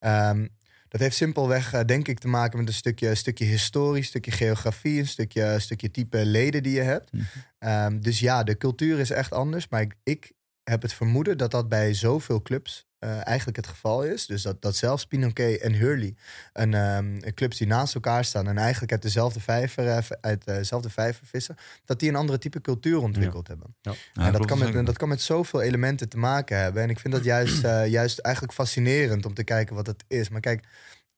Um, 0.00 0.48
dat 0.92 1.00
heeft 1.00 1.16
simpelweg, 1.16 1.74
uh, 1.74 1.80
denk 1.86 2.08
ik, 2.08 2.18
te 2.18 2.28
maken 2.28 2.58
met 2.58 2.68
een 2.68 2.74
stukje, 2.74 3.08
een 3.08 3.16
stukje 3.16 3.44
historie, 3.44 3.96
een 3.96 4.04
stukje 4.04 4.30
geografie, 4.30 5.00
een 5.00 5.06
stukje, 5.06 5.42
een 5.42 5.60
stukje 5.60 5.90
type 5.90 6.24
leden 6.24 6.62
die 6.62 6.72
je 6.72 6.80
hebt. 6.80 7.12
Mm 7.12 7.26
-hmm. 7.58 7.68
um, 7.68 8.00
dus 8.00 8.20
ja, 8.20 8.42
de 8.42 8.56
cultuur 8.56 8.98
is 8.98 9.10
echt 9.10 9.32
anders. 9.32 9.68
Maar 9.68 9.80
ik, 9.80 9.94
ik 10.02 10.32
heb 10.64 10.82
het 10.82 10.92
vermoeden 10.92 11.38
dat 11.38 11.50
dat 11.50 11.68
bij 11.68 11.94
zoveel 11.94 12.42
clubs 12.42 12.86
uh, 13.04 13.26
eigenlijk 13.26 13.56
het 13.56 13.66
geval 13.66 14.04
is. 14.04 14.26
Dus 14.26 14.42
dat, 14.42 14.62
dat 14.62 14.76
zelfs 14.76 15.06
Pinoquet 15.06 15.60
en 15.60 15.72
Hurley, 15.72 16.14
een, 16.52 16.74
um, 16.74 17.18
een 17.20 17.34
clubs 17.34 17.58
die 17.58 17.66
naast 17.66 17.94
elkaar 17.94 18.24
staan 18.24 18.48
en 18.48 18.58
eigenlijk 18.58 18.92
uit 18.92 19.02
dezelfde 19.02 19.40
vijver, 19.40 19.84
uh, 19.84 19.98
uit 20.20 20.44
dezelfde 20.44 20.90
vijver 20.90 21.26
vissen, 21.26 21.56
dat 21.84 21.98
die 21.98 22.08
een 22.08 22.16
andere 22.16 22.38
type 22.38 22.60
cultuur 22.60 22.98
ontwikkeld 22.98 23.46
ja. 23.46 23.52
hebben. 23.54 23.74
Ja. 23.80 23.92
Ja, 24.12 24.26
en 24.26 24.32
dat 24.32 24.46
kan, 24.46 24.58
met, 24.58 24.86
dat 24.86 24.96
kan 24.96 25.08
met 25.08 25.20
zoveel 25.20 25.62
elementen 25.62 26.08
te 26.08 26.18
maken 26.18 26.58
hebben. 26.58 26.82
En 26.82 26.90
ik 26.90 26.98
vind 26.98 27.14
dat 27.14 27.24
juist, 27.24 27.64
uh, 27.64 27.86
juist 27.86 28.18
eigenlijk 28.18 28.54
fascinerend 28.54 29.26
om 29.26 29.34
te 29.34 29.44
kijken 29.44 29.74
wat 29.74 29.86
het 29.86 30.04
is. 30.08 30.28
Maar 30.28 30.40
kijk, 30.40 30.64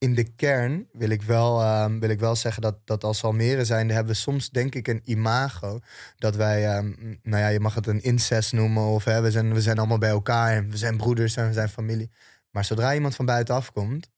in 0.05 0.15
de 0.15 0.35
kern 0.37 0.87
wil 0.93 1.09
ik 1.09 1.23
wel, 1.23 1.61
uh, 1.61 1.87
wil 2.01 2.09
ik 2.09 2.21
wel 2.21 2.37
zeggen 2.37 2.63
dat, 2.63 2.77
dat 2.85 3.05
als 3.05 3.25
Almere 3.25 3.65
zijn, 3.65 3.89
hebben 3.91 4.13
we 4.13 4.19
soms 4.19 4.51
denk 4.51 4.75
ik 4.75 4.89
een 4.89 5.01
imago. 5.05 5.79
Dat 6.17 6.37
wij, 6.37 6.77
um, 6.77 7.19
nou 7.23 7.43
ja, 7.43 7.49
je 7.49 7.61
mag 7.61 7.75
het 7.75 7.87
een 7.87 8.03
incest 8.03 8.53
noemen. 8.53 8.83
Of 8.83 9.05
hè, 9.05 9.21
we, 9.21 9.31
zijn, 9.31 9.55
we 9.55 9.61
zijn 9.61 9.79
allemaal 9.79 9.99
bij 9.99 10.11
elkaar 10.11 10.57
en 10.57 10.71
we 10.71 10.77
zijn 10.77 10.97
broeders 10.97 11.37
en 11.37 11.47
we 11.47 11.53
zijn 11.53 11.69
familie. 11.69 12.11
Maar 12.51 12.65
zodra 12.65 12.95
iemand 12.95 13.15
van 13.15 13.27
buitenaf 13.27 13.73
komt, 13.73 14.11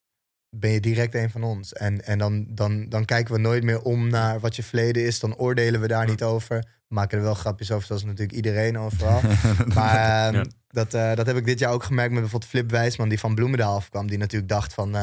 ben 0.50 0.70
je 0.70 0.80
direct 0.80 1.14
een 1.14 1.30
van 1.30 1.42
ons. 1.42 1.72
En, 1.72 2.04
en 2.04 2.18
dan, 2.18 2.46
dan, 2.48 2.88
dan 2.88 3.04
kijken 3.04 3.34
we 3.34 3.40
nooit 3.40 3.64
meer 3.64 3.82
om 3.82 4.08
naar 4.08 4.40
wat 4.40 4.56
je 4.56 4.62
verleden 4.62 5.04
is. 5.04 5.20
Dan 5.20 5.36
oordelen 5.36 5.80
we 5.80 5.86
daar 5.86 6.06
niet 6.06 6.22
over. 6.22 6.58
We 6.58 6.94
maken 6.94 7.18
er 7.18 7.24
wel 7.24 7.34
grapjes 7.34 7.70
over, 7.70 7.86
zoals 7.86 8.04
natuurlijk 8.04 8.36
iedereen 8.36 8.78
overal. 8.78 9.20
maar 9.74 10.34
ja. 10.34 10.44
dat, 10.68 10.94
uh, 10.94 11.14
dat 11.14 11.26
heb 11.26 11.36
ik 11.36 11.44
dit 11.44 11.58
jaar 11.58 11.72
ook 11.72 11.84
gemerkt 11.84 12.12
met 12.12 12.20
bijvoorbeeld 12.20 12.50
Flip 12.50 12.70
Wijsman, 12.70 13.08
die 13.08 13.20
van 13.20 13.34
Bloemendaal 13.34 13.76
afkwam. 13.76 14.06
Die 14.06 14.18
natuurlijk 14.18 14.50
dacht 14.50 14.74
van... 14.74 14.96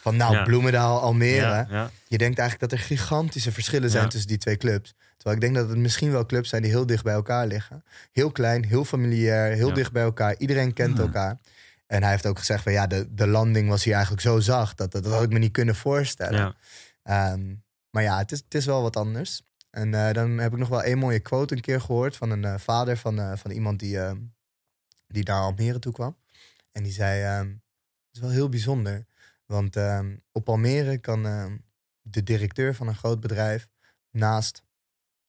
Van 0.00 0.16
nou, 0.16 0.34
ja. 0.34 0.42
Bloemendaal, 0.42 1.00
Almere. 1.00 1.66
Ja. 1.70 1.90
Je 2.08 2.18
denkt 2.18 2.38
eigenlijk 2.38 2.70
dat 2.70 2.80
er 2.80 2.86
gigantische 2.86 3.52
verschillen 3.52 3.90
zijn 3.90 4.08
tussen 4.08 4.28
die 4.28 4.38
twee 4.38 4.56
clubs. 4.56 4.94
Terwijl 5.16 5.36
ik 5.36 5.42
denk 5.42 5.54
dat 5.54 5.68
het 5.68 5.78
misschien 5.78 6.10
wel 6.10 6.26
clubs 6.26 6.48
zijn 6.48 6.62
die 6.62 6.70
heel 6.70 6.86
dicht 6.86 7.04
bij 7.04 7.14
elkaar 7.14 7.46
liggen. 7.46 7.84
Heel 8.12 8.32
klein, 8.32 8.64
heel 8.64 8.84
familiair, 8.84 9.52
heel 9.52 9.72
dicht 9.72 9.92
bij 9.92 10.02
elkaar. 10.02 10.36
Iedereen 10.36 10.72
kent 10.72 10.98
elkaar. 10.98 11.38
En 11.86 12.02
hij 12.02 12.10
heeft 12.10 12.26
ook 12.26 12.38
gezegd 12.38 12.62
van 12.62 12.72
ja, 12.72 12.86
de, 12.86 13.14
de 13.14 13.26
landing 13.26 13.68
was 13.68 13.84
hier 13.84 13.92
eigenlijk 13.92 14.22
zo 14.22 14.40
zacht. 14.40 14.76
Dat, 14.78 14.92
dat, 14.92 15.02
dat 15.02 15.12
had 15.12 15.22
ik 15.22 15.32
me 15.32 15.38
niet 15.38 15.52
kunnen 15.52 15.74
voorstellen. 15.74 16.56
Um, 17.04 17.62
maar 17.90 18.02
ja, 18.02 18.18
het 18.18 18.32
is, 18.32 18.38
het 18.38 18.54
is 18.54 18.66
wel 18.66 18.82
wat 18.82 18.96
anders. 18.96 19.42
En 19.70 19.92
uh, 19.92 20.12
dan 20.12 20.38
heb 20.38 20.52
ik 20.52 20.58
nog 20.58 20.68
wel 20.68 20.82
één 20.82 20.98
mooie 20.98 21.20
quote 21.20 21.54
een 21.54 21.60
keer 21.60 21.80
gehoord 21.80 22.16
van 22.16 22.30
een 22.30 22.44
uh, 22.44 22.54
vader 22.58 22.96
van, 22.96 23.18
uh, 23.18 23.32
van 23.34 23.50
iemand 23.50 23.78
die, 23.78 23.98
die 25.06 25.24
naar 25.24 25.40
Almere 25.40 25.78
toe 25.78 25.92
kwam. 25.92 26.16
En 26.72 26.82
die 26.82 26.92
zei, 26.92 27.38
um, 27.38 27.62
het 28.06 28.16
is 28.16 28.20
wel 28.20 28.30
heel 28.30 28.48
bijzonder. 28.48 29.06
Want 29.52 29.76
uh, 29.76 30.00
op 30.32 30.48
Almere 30.48 30.98
kan 30.98 31.26
uh, 31.26 31.46
de 32.02 32.22
directeur 32.22 32.74
van 32.74 32.88
een 32.88 32.94
groot 32.94 33.20
bedrijf 33.20 33.68
naast 34.10 34.62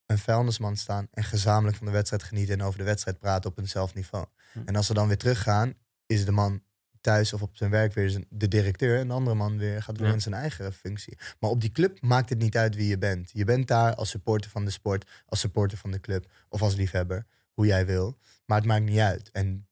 een 0.06 0.18
vuilnisman 0.18 0.78
staan 0.78 1.08
en 1.12 1.24
gezamenlijk 1.24 1.78
van 1.78 1.86
de 1.86 1.92
wedstrijd 1.92 2.24
genieten 2.24 2.60
en 2.60 2.66
over 2.66 2.80
de 2.80 2.86
wedstrijd 2.86 3.20
praten 3.20 3.50
op 3.50 3.60
eenzelfde 3.60 3.98
niveau. 3.98 4.26
Hm. 4.54 4.60
En 4.66 4.76
als 4.76 4.86
ze 4.86 4.94
dan 4.94 5.08
weer 5.08 5.18
teruggaan, 5.18 5.74
is 6.06 6.26
de 6.26 6.32
man 6.32 6.62
thuis 7.02 7.34
of 7.34 7.42
op 7.42 7.56
zijn 7.56 7.70
werk 7.70 7.94
weer 7.94 8.24
de 8.30 8.48
directeur 8.48 9.00
en 9.00 9.08
de 9.08 9.14
andere 9.14 9.36
man 9.36 9.58
weer 9.58 9.84
gaat 9.84 9.98
weer 9.98 10.08
ja. 10.08 10.14
in 10.14 10.22
zijn 10.22 10.36
eigen 10.36 10.74
functie. 10.74 11.18
Maar 11.40 11.50
op 11.50 11.62
die 11.62 11.72
club 11.72 12.02
maakt 12.02 12.30
het 12.30 12.40
niet 12.40 12.58
uit 12.58 12.76
wie 12.76 12.88
je 12.88 12.98
bent. 12.98 13.30
Je 13.34 13.46
bent 13.46 13.68
daar 13.68 13.96
als 13.96 14.10
supporter 14.10 14.52
van 14.52 14.66
de 14.66 14.72
sport, 14.72 15.10
als 15.26 15.40
supporter 15.40 15.78
van 15.78 15.92
de 15.92 16.00
club 16.00 16.32
of 16.50 16.62
als 16.62 16.76
liefhebber, 16.76 17.26
hoe 17.54 17.66
jij 17.66 17.86
wil. 17.86 18.18
Maar 18.46 18.58
het 18.58 18.68
maakt 18.68 18.84
niet 18.84 19.00
uit. 19.00 19.32
En 19.32 19.68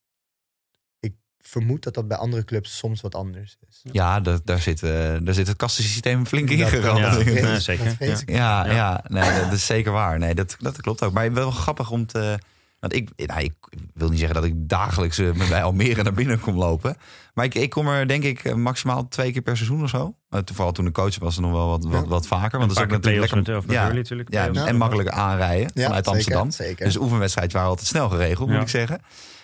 vermoed 1.47 1.83
dat 1.83 1.93
dat 1.93 2.07
bij 2.07 2.17
andere 2.17 2.43
clubs 2.43 2.77
soms 2.77 3.01
wat 3.01 3.15
anders 3.15 3.57
is. 3.69 3.81
Ja, 3.91 4.19
dat, 4.19 4.45
daar, 4.45 4.59
zit, 4.59 4.81
uh, 4.81 4.91
daar 5.21 5.33
zit 5.33 5.47
het 5.47 5.57
kastensysteem 5.57 6.25
flink 6.25 6.49
in. 6.49 6.57
Ja, 6.57 6.67
ja, 6.73 7.59
zeker. 7.59 7.95
Ja, 7.99 8.19
ja, 8.25 8.65
ja. 8.65 9.03
nee, 9.07 9.39
dat 9.43 9.51
is 9.51 9.65
zeker 9.65 9.91
waar. 9.91 10.19
Nee, 10.19 10.35
dat, 10.35 10.55
dat 10.59 10.81
klopt 10.81 11.03
ook. 11.03 11.13
Maar 11.13 11.33
wel 11.33 11.51
grappig 11.51 11.91
om 11.91 12.05
te... 12.05 12.39
Want 12.79 12.93
ik, 12.93 13.09
nou, 13.15 13.41
ik 13.41 13.53
wil 13.93 14.09
niet 14.09 14.19
zeggen 14.19 14.35
dat 14.35 14.45
ik 14.45 14.69
dagelijks 14.69 15.19
uh, 15.19 15.49
bij 15.49 15.63
Almere 15.63 16.03
naar 16.03 16.13
binnen 16.13 16.39
kom 16.39 16.57
lopen. 16.57 16.97
Maar 17.33 17.45
ik, 17.45 17.55
ik 17.55 17.69
kom 17.69 17.87
er 17.87 18.07
denk 18.07 18.23
ik 18.23 18.55
maximaal 18.55 19.07
twee 19.07 19.31
keer 19.31 19.41
per 19.41 19.57
seizoen 19.57 19.83
of 19.83 19.89
zo. 19.89 20.15
Uh, 20.29 20.39
vooral 20.45 20.71
toen 20.71 20.85
de 20.85 20.91
coach 20.91 21.19
was 21.19 21.35
er 21.35 21.41
nog 21.41 21.51
wel 21.51 21.67
wat, 21.67 21.85
wat, 21.85 22.07
wat 22.07 22.27
vaker. 22.27 22.59
Want 22.59 22.69
dat 22.69 22.77
is 22.77 22.83
ook 22.83 22.91
natuurlijk 22.91 23.33
lekker. 23.33 23.61
Met, 23.65 23.71
ja, 23.71 23.91
natuurlijk. 23.91 24.31
Ja, 24.31 24.53
en 24.53 24.77
makkelijk 24.77 25.09
aanrijden 25.09 25.71
ja, 25.73 25.83
vanuit 25.85 26.05
zeker, 26.05 26.11
Amsterdam. 26.11 26.51
Zeker. 26.51 26.85
Dus 26.85 26.97
oefenwedstrijd 26.97 27.53
waren 27.53 27.69
altijd 27.69 27.87
snel 27.87 28.09
geregeld, 28.09 28.49
moet 28.49 28.61
ik 28.61 28.69
zeggen. 28.69 29.01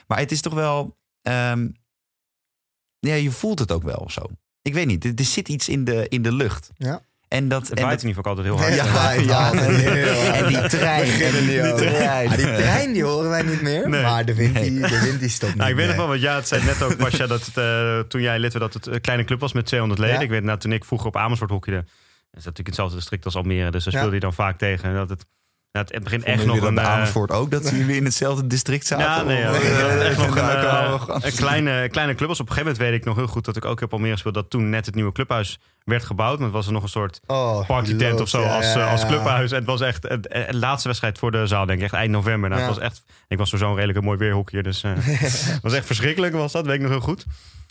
Maar 0.07 0.17
het 0.17 0.31
is 0.31 0.41
toch 0.41 0.53
wel... 0.53 0.97
Um, 1.21 1.81
ja, 3.07 3.13
je 3.15 3.31
voelt 3.31 3.59
het 3.59 3.71
ook 3.71 3.83
wel 3.83 3.95
of 3.97 4.11
zo. 4.11 4.21
Ik 4.61 4.73
weet 4.73 4.85
niet, 4.87 5.05
er, 5.05 5.11
er 5.15 5.23
zit 5.23 5.49
iets 5.49 5.69
in 5.69 5.83
de, 5.83 6.05
in 6.09 6.21
de 6.21 6.31
lucht. 6.31 6.69
Ja. 6.77 7.01
En, 7.27 7.47
dat, 7.47 7.67
Het 7.67 7.79
en, 7.79 7.85
waait 7.85 8.01
dat, 8.01 8.09
in 8.09 8.15
ieder 8.15 8.23
geval 8.23 8.37
altijd 8.37 8.47
heel 8.47 8.65
hard. 8.65 8.75
Ja, 8.75 9.11
ja, 9.11 9.51
ja. 9.51 10.33
en 10.33 10.47
die 10.47 10.67
trein. 10.69 11.05
Niet 11.05 11.63
die 11.63 11.73
trein. 11.73 12.29
Die 12.29 12.45
trein 12.45 12.93
die 12.93 13.03
horen 13.03 13.29
wij 13.29 13.41
niet 13.41 13.61
meer. 13.61 13.89
Nee. 13.89 14.01
Maar 14.01 14.25
de 14.25 14.35
wind, 14.35 14.55
die, 14.55 14.79
de 14.79 14.99
wind 15.03 15.19
die 15.19 15.29
stopt 15.29 15.51
niet 15.51 15.59
Nou, 15.61 15.71
ik 15.71 15.77
weet 15.77 15.87
nog 15.87 15.95
wel, 15.95 16.07
want 16.07 16.21
ja, 16.21 16.35
het 16.35 16.47
zei 16.47 16.63
net 16.63 16.81
ook, 16.81 16.97
Pasja, 16.97 17.27
dat 17.27 17.45
het, 17.45 17.57
eh, 17.57 17.99
toen 17.99 18.21
jij 18.21 18.39
lid 18.39 18.53
werd, 18.53 18.73
dat 18.73 18.83
het 18.85 18.93
een 18.93 19.01
kleine 19.01 19.23
club 19.23 19.39
was 19.39 19.53
met 19.53 19.65
200 19.65 20.01
leden. 20.01 20.17
Ja. 20.17 20.21
Ik 20.23 20.29
weet, 20.29 20.43
nou, 20.43 20.59
toen 20.59 20.71
ik 20.71 20.85
vroeger 20.85 21.07
op 21.07 21.17
Amersfoort 21.17 21.51
hockeyde, 21.51 21.79
is 21.79 21.87
dat 22.31 22.33
natuurlijk 22.33 22.67
hetzelfde 22.67 22.95
district 22.95 23.25
als 23.25 23.35
Almere, 23.35 23.71
dus 23.71 23.83
daar 23.83 23.93
Ja. 23.93 23.99
speelde 23.99 24.15
je 24.15 24.21
dan 24.21 24.33
vaak 24.33 24.57
tegen. 24.57 24.89
En 24.89 24.95
dat 24.95 25.09
het, 25.09 25.25
nou, 25.73 25.85
het, 25.89 26.03
begint 26.03 26.23
echt 26.23 26.45
nog 26.45 26.61
een... 26.61 26.77
eh, 26.77 26.93
Amersfoort 26.93 27.31
ook, 27.31 27.51
dat 27.51 27.65
ze 27.65 27.77
jullie 27.77 27.95
in 27.95 28.03
hetzelfde 28.03 28.47
district 28.47 28.87
zaten? 28.87 29.05
ja, 29.05 29.23
nee, 29.23 29.39
ja, 29.39 29.49
Of, 29.49 29.63
eh, 29.63 30.07
echt 30.07 30.17
nog 30.17 30.35
een, 30.35 30.41
arrogant? 30.41 31.23
een 31.23 31.35
kleine, 31.35 31.89
kleine 31.89 32.15
club 32.15 32.27
was. 32.27 32.39
Op 32.39 32.47
een 32.49 32.53
gegeven 32.53 32.73
moment 32.73 32.91
weet 32.91 32.99
ik 32.99 33.05
nog 33.05 33.15
heel 33.15 33.27
goed 33.27 33.45
dat 33.45 33.55
ik 33.55 33.65
ook 33.65 33.79
heb 33.79 33.93
Almere 33.93 34.11
gespeeld, 34.11 34.33
dat 34.33 34.49
toen 34.49 34.69
net 34.69 34.85
het 34.85 34.95
nieuwe 34.95 35.11
clubhuis 35.11 35.59
werd 35.83 36.03
gebouwd. 36.03 36.35
Maar 36.37 36.47
het 36.47 36.55
was 36.55 36.65
er 36.67 36.73
nog 36.73 36.83
een 36.83 36.89
soort 36.89 37.19
Oh, 37.27 37.67
partytent 37.67 38.21
of 38.21 38.29
zo 38.29 38.41
ja, 38.41 38.55
als, 38.55 38.73
ja, 38.73 38.91
als 38.91 39.05
clubhuis. 39.05 39.51
En 39.51 39.57
het 39.57 39.65
was 39.65 39.81
echt 39.81 40.03
het, 40.07 40.47
laatste 40.49 40.87
wedstrijd 40.87 41.17
voor 41.17 41.31
de 41.31 41.47
zaal, 41.47 41.65
denk 41.65 41.77
ik. 41.79 41.85
Echt 41.85 41.93
eind 41.93 42.11
november. 42.11 42.49
Nou, 42.49 42.61
het 42.61 42.69
was 42.75 42.79
echt, 42.79 43.03
ik 43.27 43.37
was 43.37 43.49
sowieso 43.49 43.71
een 43.71 43.77
redelijk 43.77 44.05
mooi 44.05 44.17
weerhockeyer. 44.17 44.63
Dus 44.63 44.83
eh, 44.83 44.91
het 44.97 45.59
was 45.61 45.73
echt 45.73 45.85
verschrikkelijk, 45.85 46.33
was 46.33 46.51
dat. 46.51 46.65
Weet 46.65 46.75
ik 46.75 46.81
nog 46.81 46.89
heel 46.91 46.99
goed. 46.99 47.25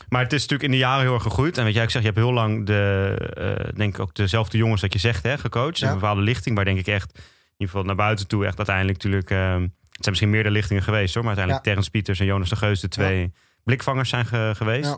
Maar 0.08 0.22
het 0.22 0.32
is 0.32 0.40
natuurlijk 0.40 0.68
in 0.68 0.70
de 0.70 0.84
jaren 0.84 1.02
heel 1.02 1.14
erg 1.14 1.22
gegroeid. 1.22 1.58
En 1.58 1.64
weet 1.64 1.74
jij, 1.74 1.84
ik 1.84 1.90
zeg, 1.90 2.00
je 2.00 2.06
hebt 2.06 2.20
heel 2.20 2.32
lang 2.32 2.66
de, 2.66 3.72
denk 3.76 3.94
ik 3.94 4.00
ook 4.00 4.14
dezelfde 4.14 4.58
jongens 4.58 4.80
dat 4.80 4.92
je 4.92 4.98
zegt, 4.98 5.22
hè, 5.22 5.38
gecoacht. 5.38 5.80
Een 5.80 5.92
bepaalde 5.92 6.20
lichting, 6.20 6.56
waar 6.56 6.64
denk 6.64 6.78
ik 6.78 6.86
echt, 6.86 7.18
ieder 7.62 7.70
geval 7.74 7.84
naar 7.84 8.04
buiten 8.06 8.26
toe, 8.26 8.46
echt 8.46 8.56
uiteindelijk 8.56 9.02
natuurlijk... 9.02 9.30
eh, 9.30 9.52
het 9.52 9.60
zijn 10.04 10.10
misschien 10.10 10.30
meerdere 10.30 10.54
lichtingen 10.54 10.82
geweest 10.82 11.14
hoor. 11.14 11.24
Maar 11.24 11.36
uiteindelijk 11.36 11.64
Terrence 11.64 11.90
Pieters 11.90 12.20
en 12.20 12.26
Jonas 12.26 12.48
de 12.48 12.56
Geus, 12.56 12.80
de 12.80 12.88
twee 12.88 13.32
blikvangers 13.64 14.08
zijn 14.08 14.26
ge- 14.26 14.52
geweest. 14.56 14.88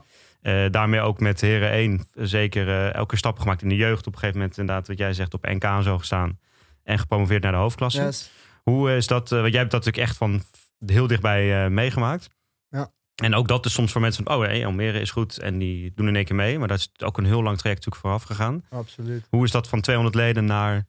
Eh, 0.42 0.64
daarmee 0.70 1.00
ook 1.00 1.20
met 1.20 1.40
Heren 1.40 1.70
1 1.70 2.07
zeker 2.14 2.68
eh, 2.68 2.94
elke 2.94 3.16
stap 3.16 3.38
gemaakt 3.38 3.62
in 3.62 3.68
de 3.68 3.77
jeugd. 3.77 4.07
Op 4.07 4.12
een 4.12 4.18
gegeven 4.18 4.40
moment 4.40 4.59
inderdaad, 4.59 4.88
wat 4.88 4.98
jij 4.98 5.12
zegt, 5.12 5.35
op 5.35 5.44
NK 5.46 5.64
en 5.64 5.83
zo 5.83 5.98
gestaan. 5.98 6.38
En 6.83 6.98
gepromoveerd 6.98 7.42
naar 7.42 7.53
de 7.53 7.59
hoofdklasse. 7.59 8.03
Yes. 8.03 8.31
Hoe 8.62 8.96
is 8.96 9.07
dat? 9.07 9.33
eh, 9.33 9.38
want 9.40 9.50
jij 9.50 9.61
hebt 9.61 9.70
dat 9.72 9.85
natuurlijk 9.85 10.09
echt 10.11 10.16
van 10.18 10.42
heel 10.87 11.07
dichtbij 11.07 11.64
eh, 11.64 11.70
meegemaakt. 11.70 12.31
Ja. 12.68 12.90
En 13.14 13.35
ook 13.35 13.48
dat 13.48 13.66
is 13.66 13.72
soms 13.72 13.92
voor 13.92 14.00
mensen 14.00 14.24
van, 14.24 14.35
oh 14.37 14.42
hey, 14.42 14.66
Almere 14.66 15.00
is 15.00 15.11
goed. 15.11 15.38
En 15.38 15.59
die 15.59 15.92
doen 15.94 16.09
in 16.09 16.16
één 16.16 16.24
keer 16.24 16.35
mee. 16.37 16.59
Maar 16.59 16.68
dat 16.68 16.79
is 16.79 16.90
ook 17.05 17.18
een 17.18 17.24
heel 17.24 17.42
lang 17.42 17.59
traject 17.59 17.85
natuurlijk 17.85 18.03
vooraf 18.07 18.22
gegaan. 18.22 18.64
Absoluut. 18.70 19.27
Hoe 19.31 19.44
is 19.44 19.50
dat 19.50 19.68
van 19.68 19.81
200 19.81 20.16
leden 20.16 20.44
naar 20.44 20.87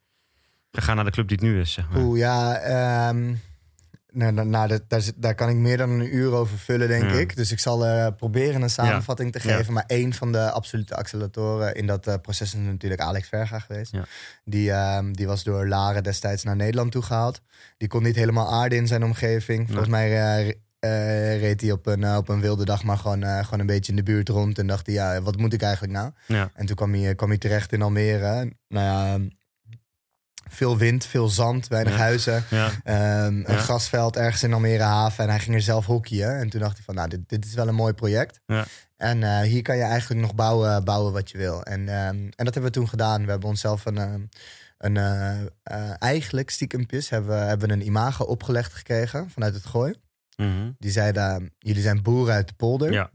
gegaan 0.72 0.96
naar 0.96 1.04
de 1.04 1.10
club 1.10 1.28
die 1.28 1.36
het 1.40 1.46
nu 1.46 1.60
is? 1.60 1.72
Zeg 1.72 1.88
maar. 1.90 2.02
Oeh, 2.02 2.18
ja. 2.18 2.56
ehm, 2.56 3.34
nou, 4.12 4.32
nou, 4.32 4.48
nou, 4.48 4.68
dat- 4.68 4.82
daar, 4.88 5.02
daar 5.16 5.34
kan 5.34 5.48
ik 5.48 5.56
meer 5.56 5.76
dan 5.76 5.90
een 5.90 6.14
uur 6.14 6.32
over 6.32 6.58
vullen, 6.58 6.88
denk 6.88 7.02
Ja. 7.02 7.10
ik. 7.18 7.36
Dus 7.36 7.52
ik 7.52 7.58
zal 7.58 7.86
eh, 7.86 8.06
proberen 8.16 8.62
een 8.62 8.70
samenvatting 8.70 9.32
te 9.32 9.48
Ja. 9.48 9.56
geven. 9.56 9.72
Maar 9.72 9.84
één 9.86 10.12
van 10.12 10.32
de 10.32 10.50
absolute 10.50 10.94
acceleratoren 10.96 11.74
in 11.74 11.86
dat 11.86 12.06
eh, 12.06 12.14
proces 12.22 12.54
is 12.54 12.60
natuurlijk 12.60 13.00
Alex 13.00 13.28
Verga 13.28 13.58
geweest. 13.58 13.92
Die, 14.44 14.70
ehm, 14.72 15.12
die 15.12 15.26
was 15.26 15.44
door 15.44 15.68
Laren 15.68 16.02
destijds 16.02 16.42
naar 16.44 16.56
Nederland 16.56 16.92
toegehaald. 16.92 17.40
Die 17.76 17.88
kon 17.88 18.02
niet 18.02 18.16
helemaal 18.16 18.52
aarden 18.52 18.78
in 18.78 18.86
zijn 18.86 19.04
omgeving. 19.04 19.66
Volgens 19.68 19.88
mij 19.88 20.10
eh, 20.78 21.40
reed 21.40 21.60
hij 21.60 21.70
op 21.72 21.86
een, 21.86 22.16
op 22.16 22.28
een 22.28 22.40
wilde 22.40 22.64
dag 22.64 22.82
maar 22.82 22.98
gewoon, 22.98 23.22
gewoon 23.44 23.60
een 23.60 23.66
beetje 23.66 23.90
in 23.92 23.96
de 23.96 24.02
buurt 24.02 24.28
rond. 24.28 24.58
En 24.58 24.66
dacht 24.66 24.86
hij, 24.86 24.94
ja, 24.94 25.20
wat 25.20 25.36
moet 25.36 25.52
ik 25.52 25.62
eigenlijk 25.62 25.92
nou? 25.92 26.10
Ja. 26.26 26.50
En 26.54 26.66
toen 26.66 26.76
kwam 26.76 26.94
hij, 26.94 27.14
kwam 27.14 27.28
hij 27.28 27.38
terecht 27.38 27.72
in 27.72 27.82
Almere. 27.82 28.52
Nou 28.68 28.84
ja, 28.84 29.18
veel 30.48 30.76
wind, 30.78 31.04
veel 31.06 31.28
zand, 31.28 31.68
weinig 31.68 31.92
Ja. 31.92 31.98
huizen. 31.98 32.44
Ja. 32.50 32.70
Ehm, 32.84 33.36
een 33.44 33.58
grasveld 33.58 34.16
ergens 34.16 34.42
in 34.42 34.52
Almere 34.52 34.82
Haven. 34.82 35.24
En 35.24 35.30
hij 35.30 35.38
ging 35.38 35.56
er 35.56 35.62
zelf 35.62 35.86
hockeyen. 35.86 36.38
En 36.38 36.48
toen 36.48 36.60
dacht 36.60 36.74
hij 36.74 36.84
van, 36.84 36.94
nou, 36.94 37.08
dit, 37.08 37.28
dit 37.28 37.44
is 37.44 37.54
wel 37.54 37.68
een 37.68 37.74
mooi 37.74 37.92
project. 37.92 38.40
Ja. 38.46 38.64
En 38.96 39.22
eh, 39.22 39.40
hier 39.40 39.62
kan 39.62 39.76
je 39.76 39.82
eigenlijk 39.82 40.20
nog 40.20 40.34
bouwen, 40.34 40.84
bouwen 40.84 41.12
wat 41.12 41.30
je 41.30 41.38
wil. 41.38 41.62
En, 41.62 41.88
ehm, 41.88 42.16
en 42.16 42.44
dat 42.44 42.54
hebben 42.54 42.62
we 42.62 42.70
toen 42.70 42.88
gedaan. 42.88 43.24
We 43.24 43.30
hebben 43.30 43.48
onszelf 43.48 43.84
een... 43.84 43.98
ehm, 43.98 44.20
een 44.78 44.96
eh, 45.62 45.90
eigenlijk 46.02 46.50
stiekempjes 46.50 47.08
hebben 47.08 47.30
we, 47.30 47.36
hebben 47.44 47.68
we 47.68 47.74
een 47.74 47.86
imago 47.86 48.24
opgelegd 48.24 48.72
gekregen 48.74 49.30
vanuit 49.30 49.54
het 49.54 49.66
gooi. 49.66 49.94
Mhm. 50.36 50.70
Die 50.78 50.90
zeiden, 50.90 51.52
jullie 51.58 51.82
zijn 51.82 52.02
boeren 52.02 52.34
uit 52.34 52.48
de 52.48 52.54
polder. 52.54 52.92
Ja. 52.92 53.10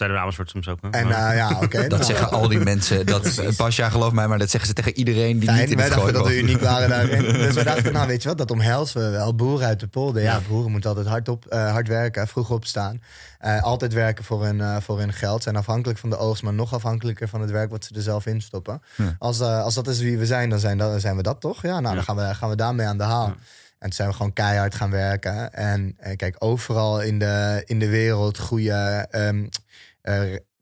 Dat 0.00 0.08
zeiden 0.08 0.16
we 0.16 0.22
Amersfoort 0.22 0.50
soms 0.50 0.68
ook. 0.68 0.78
hè? 0.82 0.98
En 1.00 1.28
eh, 1.30 1.36
ja, 1.36 1.50
oké. 1.62 1.78
Dat 1.88 1.90
nou, 1.90 2.04
zeggen 2.04 2.30
al 2.30 2.48
die 2.48 2.58
mensen. 2.58 3.06
Dat, 3.06 3.42
Pasja, 3.56 3.88
geloof 3.90 4.12
mij, 4.12 4.28
maar 4.28 4.38
dat 4.38 4.50
zeggen 4.50 4.68
ze 4.68 4.74
tegen 4.74 4.96
iedereen 4.96 5.38
die 5.38 5.48
Fijn, 5.48 5.60
niet 5.60 5.70
in 5.70 5.76
wij 5.76 5.84
het 5.84 5.94
dachten 5.94 6.12
dat 6.12 6.26
we 6.26 6.38
uniek 6.38 6.60
waren 6.60 6.88
daarin. 6.88 7.22
Dus 7.46 7.54
we 7.54 7.64
dachten, 7.64 7.92
nou 7.92 8.06
weet 8.06 8.22
je 8.22 8.28
wat, 8.28 8.38
dat 8.38 8.50
omhelzen 8.50 9.00
we 9.04 9.08
wel. 9.10 9.34
Boeren 9.34 9.66
uit 9.66 9.80
de 9.80 9.86
polder. 9.86 10.22
Ja, 10.22 10.32
Ja. 10.32 10.40
boeren 10.48 10.70
moeten 10.70 10.90
altijd 10.90 11.08
hard, 11.08 11.28
op, 11.28 11.46
eh, 11.46 11.70
hard 11.72 11.88
werken, 11.88 12.28
vroeg 12.28 12.50
opstaan. 12.50 13.02
Eh, 13.38 13.62
altijd 13.62 13.92
werken 13.92 14.24
voor 14.24 14.44
hun, 14.44 14.60
eh, 14.60 14.76
voor 14.80 14.98
hun 14.98 15.12
geld. 15.12 15.42
Zijn 15.42 15.56
afhankelijk 15.56 15.98
van 15.98 16.10
de 16.10 16.16
oogst, 16.18 16.42
maar 16.42 16.52
nog 16.54 16.74
afhankelijker 16.74 17.28
van 17.28 17.40
het 17.40 17.50
werk 17.50 17.70
wat 17.70 17.84
ze 17.84 17.94
er 17.94 18.02
zelf 18.02 18.26
in 18.26 18.40
stoppen. 18.42 18.82
Ja. 18.96 19.16
Als, 19.18 19.40
eh, 19.40 19.62
als 19.62 19.74
dat 19.74 19.88
is 19.88 19.98
wie 20.00 20.18
we 20.18 20.26
zijn, 20.26 20.50
dan 20.50 20.58
zijn, 20.58 20.78
dan 20.78 21.00
zijn 21.00 21.16
we 21.16 21.22
dat 21.22 21.40
toch? 21.40 21.62
Ja, 21.62 21.80
nou 21.80 21.82
Ja. 21.88 21.94
dan 21.94 22.02
gaan 22.04 22.16
we, 22.16 22.34
gaan 22.34 22.48
we 22.50 22.56
daarmee 22.56 22.86
aan 22.86 22.98
de 22.98 23.04
haal. 23.04 23.26
Ja. 23.26 23.32
En 23.78 23.86
toen 23.88 23.92
zijn 23.92 24.08
we 24.08 24.14
gewoon 24.14 24.32
keihard 24.32 24.74
gaan 24.74 24.90
werken. 24.90 25.52
En 25.52 25.94
eh, 25.98 26.16
kijk, 26.16 26.36
overal 26.38 27.00
in 27.00 27.18
de, 27.18 27.62
in 27.66 27.78
de 27.78 27.88
wereld 27.88 28.38
goede, 28.38 29.06
ehm, 29.10 29.46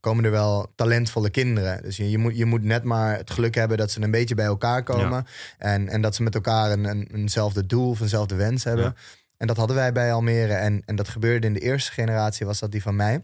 komen 0.01 0.24
er 0.24 0.31
wel 0.31 0.72
talentvolle 0.74 1.31
kinderen. 1.31 1.83
Dus 1.83 1.96
je, 1.96 2.11
je, 2.11 2.18
moet, 2.18 2.37
je 2.37 2.44
moet 2.44 2.62
net 2.62 2.85
maar 2.85 3.16
het 3.16 3.31
geluk 3.31 3.55
hebben 3.55 3.77
dat 3.77 3.90
ze 3.90 4.03
een 4.03 4.11
beetje 4.11 4.35
bij 4.35 4.44
elkaar 4.44 4.83
komen. 4.83 5.27
En, 5.59 5.88
en 5.88 6.01
dat 6.03 6.14
ze 6.14 6.22
met 6.22 6.35
elkaar 6.35 6.70
een, 6.70 6.85
een, 6.85 7.09
eenzelfde 7.14 7.66
doel 7.66 7.88
of 7.90 8.01
eenzelfde 8.01 8.35
wens 8.35 8.64
hebben. 8.64 8.85
Ja. 8.85 8.94
En 9.37 9.46
dat 9.46 9.57
hadden 9.57 9.77
wij 9.77 9.92
bij 9.92 10.12
Almere. 10.12 10.53
En, 10.53 10.83
en 10.85 10.96
dat 10.96 11.09
gebeurde 11.09 11.46
in 11.46 11.53
de 11.53 11.61
eerste 11.61 11.92
generatie, 11.92 12.46
was 12.46 12.59
dat 12.59 12.72
die 12.72 12.83
van 12.83 12.96
mij. 12.96 13.20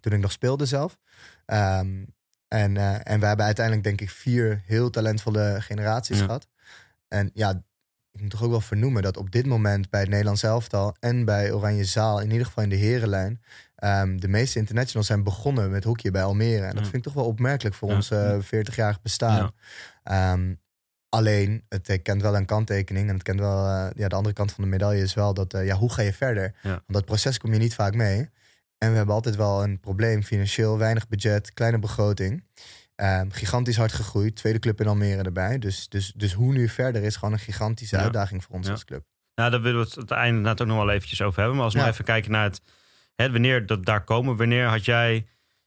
Toen 0.00 0.12
ik 0.12 0.20
nog 0.20 0.32
speelde 0.32 0.66
zelf. 0.66 0.98
Ehm, 1.46 2.04
en, 2.48 2.76
eh, 2.76 2.94
en 3.02 3.20
we 3.20 3.26
hebben 3.26 3.44
uiteindelijk 3.44 3.84
denk 3.84 4.00
ik 4.00 4.10
vier 4.10 4.62
heel 4.66 4.90
talentvolle 4.90 5.56
generaties 5.60 6.18
Ja. 6.18 6.24
gehad. 6.24 6.48
En 7.08 7.30
ja, 7.34 7.62
ik 8.12 8.20
moet 8.20 8.30
toch 8.30 8.42
ook 8.42 8.50
wel 8.50 8.60
vernoemen 8.60 9.02
dat 9.02 9.16
op 9.16 9.30
dit 9.30 9.46
moment 9.46 9.90
bij 9.90 10.00
het 10.00 10.08
Nederlands 10.08 10.42
elftal 10.42 10.96
en 11.00 11.24
bij 11.24 11.52
Oranje 11.52 11.84
Zaal, 11.84 12.20
in 12.20 12.30
ieder 12.30 12.46
geval 12.46 12.62
in 12.62 12.68
de 12.68 12.76
herenlijn, 12.76 13.40
ehm, 13.76 14.16
de 14.16 14.28
meeste 14.28 14.58
internationals 14.58 15.06
zijn 15.06 15.22
begonnen 15.22 15.70
met 15.70 15.84
hockey 15.84 16.10
bij 16.10 16.22
Almere. 16.24 16.62
En 16.64 16.74
dat 16.74 16.84
Ja. 16.84 16.90
vind 16.90 16.94
ik 16.94 17.02
toch 17.02 17.12
wel 17.12 17.24
opmerkelijk 17.26 17.74
voor 17.74 17.88
Ja. 17.88 17.94
ons 17.94 18.10
eh 18.10 18.36
40-jarig 18.40 19.02
bestaan. 19.02 19.50
Ehm, 20.02 20.54
alleen, 21.08 21.64
het 21.68 21.88
eh, 21.88 22.02
kent 22.02 22.22
wel 22.22 22.36
een 22.36 22.46
kanttekening. 22.46 23.08
En 23.08 23.14
het 23.14 23.22
kent 23.22 23.40
wel, 23.40 23.66
eh, 23.66 23.86
ja, 23.94 24.08
de 24.08 24.14
andere 24.14 24.34
kant 24.34 24.52
van 24.52 24.64
de 24.64 24.70
medaille 24.70 25.02
is 25.02 25.14
wel 25.14 25.34
dat, 25.34 25.54
eh, 25.54 25.66
ja, 25.66 25.74
hoe 25.76 25.92
ga 25.92 26.02
je 26.02 26.12
verder? 26.12 26.54
Want 26.62 26.82
dat 26.86 27.04
proces 27.04 27.38
kom 27.38 27.52
je 27.52 27.58
niet 27.58 27.74
vaak 27.74 27.94
mee. 27.94 28.30
En 28.78 28.90
we 28.90 28.96
hebben 28.96 29.14
altijd 29.14 29.36
wel 29.36 29.62
een 29.62 29.80
probleem, 29.80 30.22
financieel, 30.22 30.78
weinig 30.78 31.08
budget, 31.08 31.52
kleine 31.52 31.78
begroting. 31.78 32.44
Ehm, 32.94 33.30
gigantisch 33.30 33.76
hard 33.76 33.92
gegroeid, 33.92 34.36
tweede 34.36 34.58
club 34.58 34.80
in 34.80 34.86
Almere 34.86 35.22
erbij. 35.22 35.58
Dus, 35.58 35.88
dus, 35.88 36.12
dus 36.16 36.32
hoe 36.32 36.52
nu 36.52 36.68
verder 36.68 37.02
is 37.02 37.16
gewoon 37.16 37.34
een 37.34 37.40
gigantische 37.40 37.96
uitdaging 37.96 38.42
voor 38.44 38.54
ons 38.54 38.68
als 38.68 38.84
club. 38.84 39.04
Nou, 39.34 39.50
daar 39.50 39.60
willen 39.62 39.80
we 39.80 39.86
het 39.86 39.96
aan 39.96 40.02
het 40.02 40.10
einde 40.10 40.28
inderdaad 40.36 40.60
ook 40.60 40.66
nog 40.66 40.76
wel 40.84 40.90
eventjes 40.94 41.22
over 41.22 41.38
hebben. 41.38 41.56
Maar 41.56 41.64
als 41.64 41.74
we 41.74 41.86
even 41.86 42.04
kijken 42.04 42.30
naar 42.30 42.44
het, 42.44 42.60
wanneer 43.16 43.66
dat 43.66 43.84
daar 43.84 44.04
komen. 44.04 44.36
Wanneer 44.36 44.66
had 44.66 44.84
jij, 44.84 45.26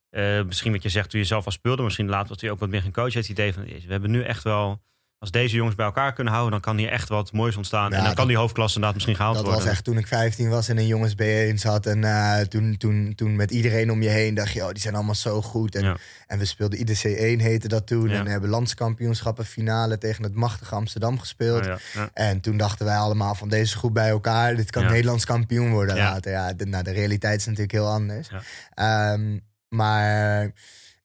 eh, 0.09 0.43
misschien 0.43 0.71
wat 0.71 0.83
je 0.83 0.89
zegt 0.89 1.09
toen 1.09 1.19
je 1.19 1.25
zelf 1.25 1.45
al 1.45 1.51
speelde, 1.51 1.83
misschien 1.83 2.09
later 2.09 2.29
wat 2.29 2.41
je 2.41 2.51
ook 2.51 2.59
wat 2.59 2.69
meer 2.69 2.81
ging 2.81 2.93
coachen, 2.93 3.19
het 3.19 3.29
idee 3.29 3.53
van, 3.53 3.63
we 3.63 3.85
hebben 3.87 4.11
nu 4.11 4.21
echt 4.23 4.43
wel, 4.43 4.81
als 5.19 5.31
deze 5.31 5.55
jongens 5.55 5.75
bij 5.75 5.85
elkaar 5.85 6.13
kunnen 6.13 6.33
houden, 6.33 6.53
dan 6.53 6.61
kan 6.61 6.77
hier 6.77 6.89
echt 6.91 7.09
wat 7.09 7.31
moois 7.31 7.55
ontstaan. 7.55 7.89
Ja, 7.89 7.97
en 7.97 8.03
dan 8.03 8.05
kan 8.05 8.15
dat- 8.15 8.27
die 8.27 8.37
hoofdklasse 8.37 8.75
inderdaad 8.75 8.93
misschien 8.95 9.15
gehaald 9.15 9.35
Dat 9.35 9.45
worden. 9.45 9.63
was 9.63 9.71
echt 9.73 9.83
toen 9.83 9.97
ik 9.97 10.07
15 10.07 10.49
was 10.49 10.69
en 10.69 10.77
een 10.77 10.87
jongens 10.87 11.13
B1 11.15 11.57
zat. 11.59 11.85
En 11.85 12.03
eh, 12.03 12.39
toen, 12.39 12.77
toen, 12.77 13.13
toen 13.15 13.35
met 13.35 13.51
iedereen 13.51 13.91
om 13.91 14.01
je 14.01 14.09
heen 14.09 14.33
dacht 14.33 14.51
je, 14.51 14.61
oh, 14.63 14.69
die 14.71 14.79
zijn 14.81 14.95
allemaal 14.95 15.15
zo 15.15 15.41
goed. 15.41 15.75
En, 15.75 15.83
Ja. 15.83 15.97
en 16.27 16.39
we 16.39 16.45
speelden 16.45 16.79
IDC 16.79 17.03
1 17.03 17.39
heette 17.39 17.67
dat 17.67 17.87
toen. 17.87 18.09
Ja. 18.09 18.19
En 18.19 18.27
hebben 18.27 18.49
landskampioenschappen 18.49 19.45
finale 19.45 19.97
tegen 19.97 20.23
het 20.23 20.33
machtige 20.35 20.75
Amsterdam 20.75 21.19
gespeeld. 21.19 21.67
En 22.13 22.41
toen 22.41 22.57
dachten 22.57 22.85
wij 22.85 22.97
allemaal 22.97 23.35
van 23.35 23.49
deze 23.49 23.77
groep 23.77 23.93
bij 23.93 24.09
elkaar, 24.09 24.55
dit 24.55 24.71
kan. 24.71 24.85
Nederlands 24.85 25.25
kampioen 25.25 25.71
worden 25.71 25.95
later. 25.95 26.31
Ja, 26.31 26.53
de, 26.53 26.65
nou, 26.65 26.83
de 26.83 26.91
realiteit 26.91 27.39
is 27.39 27.45
natuurlijk 27.45 27.71
heel 27.71 27.87
anders. 27.89 28.27
Ehm, 28.73 29.37
maar 29.69 30.51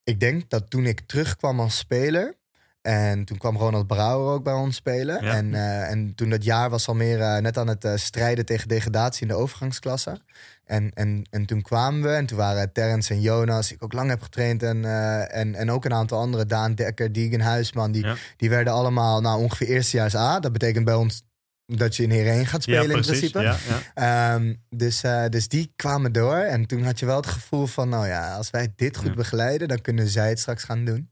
ik 0.05 0.21
denk 0.21 0.51
dat 0.51 0.71
toen 0.71 0.87
ik 0.87 1.01
terugkwam 1.01 1.61
als 1.61 1.77
speler. 1.79 2.41
En 2.83 3.25
toen 3.25 3.39
kwam 3.39 3.57
Ronald 3.57 3.87
Brouwer 3.87 4.33
ook 4.33 4.45
bij 4.45 4.53
ons 4.53 4.77
spelen. 4.77 5.25
Ja. 5.25 5.35
En, 5.35 5.55
eh, 5.55 5.91
en 5.91 6.15
toen 6.15 6.31
dat 6.31 6.45
jaar 6.45 6.71
was 6.71 6.89
Almere 6.89 7.41
net 7.41 7.59
aan 7.59 7.69
het 7.69 7.85
eh, 7.85 7.97
strijden 7.97 8.45
tegen 8.45 8.69
degradatie 8.69 9.23
in 9.23 9.29
de 9.29 9.35
overgangsklasse. 9.35 10.21
En, 10.65 10.91
en, 10.95 11.23
en 11.31 11.47
toen 11.47 11.63
kwamen 11.63 12.03
we 12.03 12.09
en 12.09 12.27
toen 12.27 12.39
waren 12.39 12.73
Terrence 12.73 13.13
en 13.15 13.21
Jonas, 13.21 13.67
die 13.67 13.77
ik 13.77 13.83
ook 13.83 13.93
lang 13.93 14.09
heb 14.09 14.23
getraind. 14.23 14.63
En, 14.63 14.85
eh, 14.85 15.37
en, 15.37 15.55
en 15.55 15.71
ook 15.71 15.85
een 15.85 15.95
aantal 15.95 16.19
andere, 16.19 16.47
Daan 16.47 16.75
Dekker, 16.75 17.13
Deegan 17.13 17.41
Huisman. 17.41 17.93
Die, 17.93 18.05
Ja. 18.05 18.17
die 18.37 18.51
werden 18.51 18.73
allemaal 18.73 19.21
nou, 19.21 19.43
ongeveer 19.43 19.67
eerstejaars 19.69 20.15
A. 20.15 20.41
Dat 20.41 20.53
betekent 20.53 20.85
bij 20.85 20.95
ons 20.95 21.23
dat 21.67 21.97
je 21.97 22.03
in 22.03 22.11
Heren 22.11 22.47
gaat 22.47 22.63
spelen 22.63 22.89
Ja, 22.89 22.97
in 22.97 23.01
principe. 23.03 23.41
Ja, 23.41 23.57
ja. 23.95 24.35
Ehm, 24.35 24.55
dus, 24.71 25.03
eh, 25.03 25.25
dus 25.29 25.49
die 25.49 25.73
kwamen 25.77 26.13
door. 26.13 26.37
En 26.37 26.67
toen 26.67 26.83
had 26.83 26.99
je 26.99 27.07
wel 27.07 27.17
het 27.17 27.27
gevoel 27.27 27.67
van, 27.67 27.89
nou 27.89 28.07
ja, 28.07 28.37
als 28.37 28.51
wij 28.51 28.73
dit 28.77 28.97
goed 28.97 29.15
begeleiden, 29.15 29.69
dan 29.69 29.81
kunnen 29.81 30.09
zij 30.09 30.29
het 30.29 30.39
straks 30.39 30.65
gaan 30.65 30.85
doen. 30.85 31.11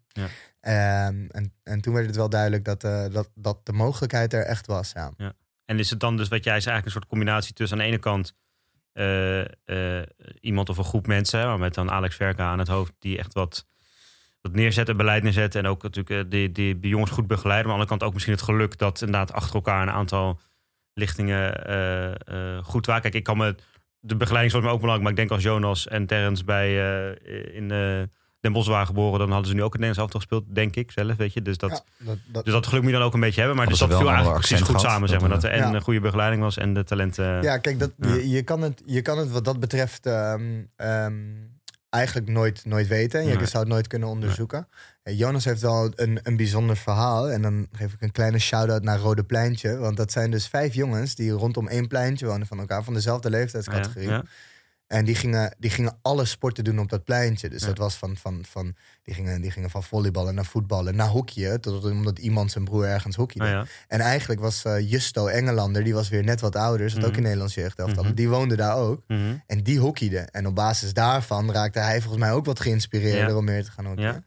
Ja. 0.61 1.07
Ehm, 1.07 1.27
en, 1.29 1.53
en 1.63 1.81
toen 1.81 1.95
werd 1.95 2.07
het 2.07 2.17
wel 2.17 2.29
duidelijk 2.29 2.65
dat, 2.65 2.85
eh, 2.85 3.05
dat, 3.11 3.31
dat 3.35 3.67
de 3.67 3.73
mogelijkheid 3.73 4.33
er 4.33 4.45
echt 4.45 4.67
was. 4.67 4.93
Ja. 4.93 5.33
En 5.65 5.79
is 5.79 5.91
het 5.91 6.01
dan 6.01 6.17
dus 6.17 6.29
wat 6.29 6.45
jij 6.45 6.61
zei, 6.61 6.73
eigenlijk 6.73 6.87
een 6.87 6.93
soort 6.93 7.07
combinatie 7.07 7.55
tussen 7.55 7.79
aan 7.79 7.85
de 7.85 7.91
ene 7.91 7.99
kant 7.99 8.35
eh, 8.93 9.41
eh, 9.41 10.07
iemand 10.41 10.69
of 10.69 10.79
een 10.79 10.85
groep 10.85 11.07
mensen, 11.07 11.47
maar 11.47 11.59
met 11.59 11.75
dan 11.75 11.91
Alex 11.91 12.17
Verka 12.17 12.51
aan 12.51 12.59
het 12.59 12.69
hoofd, 12.69 12.93
die 12.99 13.19
echt 13.19 13.35
wat, 13.35 13.67
dat 14.41 14.53
neerzetten, 14.53 14.97
beleid 14.97 15.23
neerzetten. 15.23 15.61
En 15.61 15.71
ook 15.71 15.83
natuurlijk 15.83 16.31
die, 16.31 16.53
die, 16.53 16.79
jongens 16.81 17.11
goed 17.11 17.27
begeleiden. 17.27 17.67
Maar 17.67 17.79
aan 17.79 17.87
de 17.87 17.89
andere 17.89 17.99
kant 17.99 18.03
ook 18.03 18.13
misschien 18.13 18.35
het 18.35 18.43
geluk 18.43 18.79
dat 18.79 19.01
inderdaad 19.01 19.33
achter 19.33 19.55
elkaar 19.55 19.83
een 19.83 19.95
aantal 19.95 20.41
lichtingen 20.95 21.53
goed 22.65 22.87
waren. 22.87 23.03
Kijk, 23.03 23.15
ik 23.15 23.25
kan 23.25 23.37
me. 23.37 23.55
De 24.03 24.17
begeleiding 24.17 24.53
voor 24.53 24.63
mij 24.63 24.73
ook 24.73 24.81
belangrijk. 24.81 25.03
Maar 25.03 25.19
ik 25.19 25.29
denk 25.29 25.31
als 25.31 25.53
Jonas 25.53 25.89
en 25.89 26.07
Terrence 26.07 26.45
bij 26.45 26.75
in 27.53 27.69
Den 28.41 28.53
Bosch 28.53 28.69
waren 28.69 28.87
geboren, 28.87 29.19
dan 29.19 29.31
hadden 29.31 29.49
ze 29.49 29.55
nu 29.55 29.63
ook 29.63 29.73
het 29.73 29.81
Nederlands 29.81 29.99
elftal 30.15 30.21
gespeeld, 30.21 30.55
denk 30.55 30.77
ik 30.77 30.91
zelf, 30.91 31.17
weet 31.17 31.33
je. 31.33 31.43
Dus 31.43 31.59
dat, 31.59 31.71
Ja, 31.71 32.05
dat, 32.07 32.19
dat, 32.33 32.45
dus 32.45 32.53
dat 32.53 32.67
geluk 32.67 32.83
moet 32.83 32.91
je 32.91 32.97
dan 32.99 33.07
ook 33.07 33.15
een 33.15 33.21
beetje 33.21 33.41
hebben. 33.41 33.59
Maar 33.59 33.67
dus 33.67 33.79
dat 33.79 33.97
viel 33.97 34.09
eigenlijk 34.09 34.39
precies 34.39 34.61
goed 34.67 34.81
samen, 34.81 35.09
zeg 35.09 35.21
maar. 35.21 35.29
Dat 35.29 35.45
er 35.45 35.51
en 35.51 35.75
een 35.75 35.83
goede 35.83 36.01
begeleiding 36.01 36.43
was 36.43 36.57
en 36.57 36.75
de 36.75 36.85
talenten. 36.85 37.43
ja, 37.43 37.59
kijk, 37.59 37.79
dat, 37.79 37.93
Ja. 37.97 38.15
Je, 38.15 38.29
je, 38.29 38.43
kan 38.43 38.63
het, 38.63 38.83
je 38.87 39.03
kan 39.03 39.19
het 39.19 39.31
wat 39.31 39.45
dat 39.45 39.61
betreft 39.61 40.07
ehm, 40.07 40.63
eigenlijk 41.91 42.29
nooit, 42.29 42.65
nooit 42.65 42.89
weten. 42.89 43.27
Je 43.27 43.37
Nee. 43.37 43.47
zou 43.47 43.63
het 43.65 43.73
nooit 43.73 43.87
kunnen 43.87 44.09
onderzoeken. 44.09 44.69
Jonas 45.03 45.45
heeft 45.45 45.61
wel 45.61 45.93
een, 45.95 46.21
een 46.23 46.37
bijzonder 46.37 46.77
verhaal. 46.77 47.31
En 47.31 47.43
dan 47.43 47.67
geef 47.73 47.93
ik 47.93 48.01
een 48.03 48.13
kleine 48.13 48.39
shout-out 48.39 48.83
naar 48.83 48.99
Rode 48.99 49.25
Pleintje. 49.25 49.77
Want 49.77 49.97
dat 49.97 50.13
zijn 50.13 50.31
dus 50.31 50.47
vijf 50.49 50.75
jongens 50.75 51.15
die 51.15 51.31
rondom 51.31 51.69
één 51.69 51.89
pleintje 51.89 52.27
wonen 52.27 52.47
van 52.47 52.59
elkaar. 52.59 52.85
Van 52.85 52.95
dezelfde 52.95 53.31
leeftijdscategorie. 53.31 54.09
Ja, 54.09 54.15
ja. 54.15 54.25
En 54.91 55.05
die 55.05 55.15
gingen, 55.15 55.55
die 55.59 55.71
gingen 55.71 55.99
alle 56.03 56.25
sporten 56.25 56.65
doen 56.65 56.79
op 56.79 56.89
dat 56.89 57.05
pleintje. 57.05 57.49
Dus 57.49 57.61
Ja. 57.61 57.67
dat 57.67 57.79
was 57.79 57.95
van, 57.95 58.17
van, 58.17 58.45
van 58.49 58.75
die, 59.03 59.15
gingen, 59.15 59.41
die 59.41 59.51
gingen 59.51 59.71
van 59.71 59.83
volleyballen 59.83 60.35
naar 60.35 60.45
voetballen, 60.45 60.97
naar 60.97 61.07
hockeyen. 61.09 61.61
Tot, 61.61 61.85
omdat 61.85 62.19
iemand 62.19 62.51
zijn 62.51 62.65
broer 62.65 62.85
ergens 62.85 63.17
hockeyde. 63.17 63.53
Ah, 63.57 63.65
ja. 63.65 63.67
En 63.89 64.01
eigenlijk 64.01 64.41
was 64.41 64.65
eh, 64.65 64.91
Justo 64.91 65.27
Engelander, 65.27 65.85
die 65.85 65.95
was 65.95 66.09
weer 66.09 66.25
net 66.25 66.41
wat 66.41 66.57
ouder. 66.57 66.91
Zat 66.91 66.99
ook 67.05 67.07
Mhm. 67.09 67.17
in 67.17 67.23
Nederlands 67.23 67.55
jeugdelftal. 67.55 68.05
Mhm. 68.05 68.15
Die 68.15 68.29
woonde 68.29 68.57
daar 68.57 68.77
ook. 68.77 69.03
Mhm. 69.07 69.35
En 69.47 69.63
die 69.63 69.79
hockeyde. 69.79 70.19
En 70.19 70.47
op 70.47 70.55
basis 70.55 70.93
daarvan 70.93 71.53
raakte 71.53 71.79
hij 71.79 72.01
volgens 72.01 72.23
mij 72.23 72.33
ook 72.33 72.45
wat 72.45 72.61
geïnspireerd 72.61 73.29
Ja. 73.31 73.37
om 73.37 73.45
meer 73.45 73.65
te 73.65 73.71
gaan 73.71 73.87
hockeyen. 73.87 74.25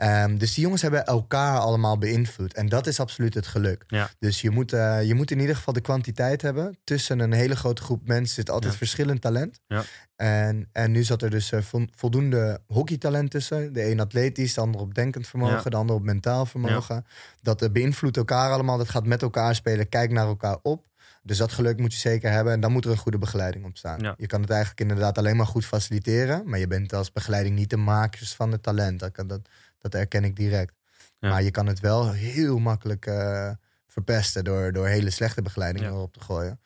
Ehm, 0.00 0.36
dus 0.36 0.54
die 0.54 0.62
jongens 0.62 0.82
hebben 0.82 1.04
elkaar 1.06 1.58
allemaal 1.58 1.98
beïnvloed. 1.98 2.54
En 2.54 2.68
dat 2.68 2.86
is 2.86 3.00
absoluut 3.00 3.34
het 3.34 3.46
geluk. 3.46 3.84
Ja. 3.86 4.10
Dus 4.18 4.40
je 4.40 4.50
moet, 4.50 4.72
eh, 4.72 5.02
je 5.02 5.14
moet 5.14 5.30
in 5.30 5.40
ieder 5.40 5.56
geval 5.56 5.74
de 5.74 5.80
kwantiteit 5.80 6.42
hebben. 6.42 6.78
Tussen 6.84 7.18
een 7.18 7.32
hele 7.32 7.56
grote 7.56 7.82
groep 7.82 8.06
mensen 8.08 8.34
zit 8.34 8.50
altijd 8.50 8.72
Ja. 8.72 8.78
verschillend 8.78 9.20
talent. 9.20 9.60
Ja. 9.66 9.82
En, 10.16 10.68
en 10.72 10.90
nu 10.90 11.02
zat 11.04 11.22
er 11.22 11.30
dus 11.30 11.52
eh, 11.52 11.60
vol- 11.60 11.88
voldoende 11.94 12.60
hockeytalent 12.66 13.30
tussen. 13.30 13.72
De 13.72 13.90
een 13.90 14.00
atletisch, 14.00 14.54
de 14.54 14.60
ander 14.60 14.80
op 14.80 14.94
denkend 14.94 15.26
vermogen, 15.26 15.70
de 15.70 15.76
ander 15.76 15.96
op 15.96 16.02
mentaal 16.02 16.46
vermogen. 16.46 17.06
Dat 17.42 17.62
eh, 17.62 17.70
beïnvloedt 17.70 18.16
elkaar 18.16 18.50
allemaal. 18.52 18.78
Dat 18.78 18.88
gaat 18.88 19.06
met 19.06 19.22
elkaar 19.22 19.54
spelen. 19.54 19.88
Kijk 19.88 20.10
naar 20.10 20.26
elkaar 20.26 20.58
op. 20.62 20.88
Dus 21.22 21.38
dat 21.38 21.52
geluk 21.52 21.78
moet 21.78 21.92
je 21.92 21.98
zeker 21.98 22.30
hebben. 22.30 22.52
En 22.52 22.60
dan 22.60 22.72
moet 22.72 22.84
er 22.84 22.90
een 22.90 22.96
goede 22.96 23.18
begeleiding 23.18 23.64
op 23.64 23.76
staan. 23.76 24.00
Ja. 24.00 24.14
Je 24.18 24.26
kan 24.26 24.40
het 24.40 24.50
eigenlijk 24.50 24.80
inderdaad 24.80 25.18
alleen 25.18 25.36
maar 25.36 25.46
goed 25.46 25.64
faciliteren. 25.66 26.42
Maar 26.48 26.58
je 26.58 26.66
bent 26.66 26.92
als 26.92 27.12
begeleiding 27.12 27.56
niet 27.56 27.70
de 27.70 27.76
makers 27.76 28.34
van 28.34 28.52
het 28.52 28.62
talent. 28.62 29.00
Dat, 29.00 29.12
kan, 29.12 29.26
dat, 29.26 29.40
dat 29.80 29.94
erken 29.94 30.24
ik 30.24 30.36
direct. 30.36 30.74
Ja. 31.18 31.28
Maar 31.28 31.42
je 31.42 31.50
kan 31.50 31.66
het 31.66 31.80
wel 31.80 32.12
heel 32.12 32.58
makkelijk 32.58 33.06
eh, 33.06 33.50
verpesten 33.86 34.44
door, 34.44 34.72
door 34.72 34.86
hele 34.86 35.10
slechte 35.10 35.42
begeleiding 35.42 35.84
Ja. 35.84 35.90
erop 35.90 36.12
te 36.12 36.20
gooien. 36.20 36.60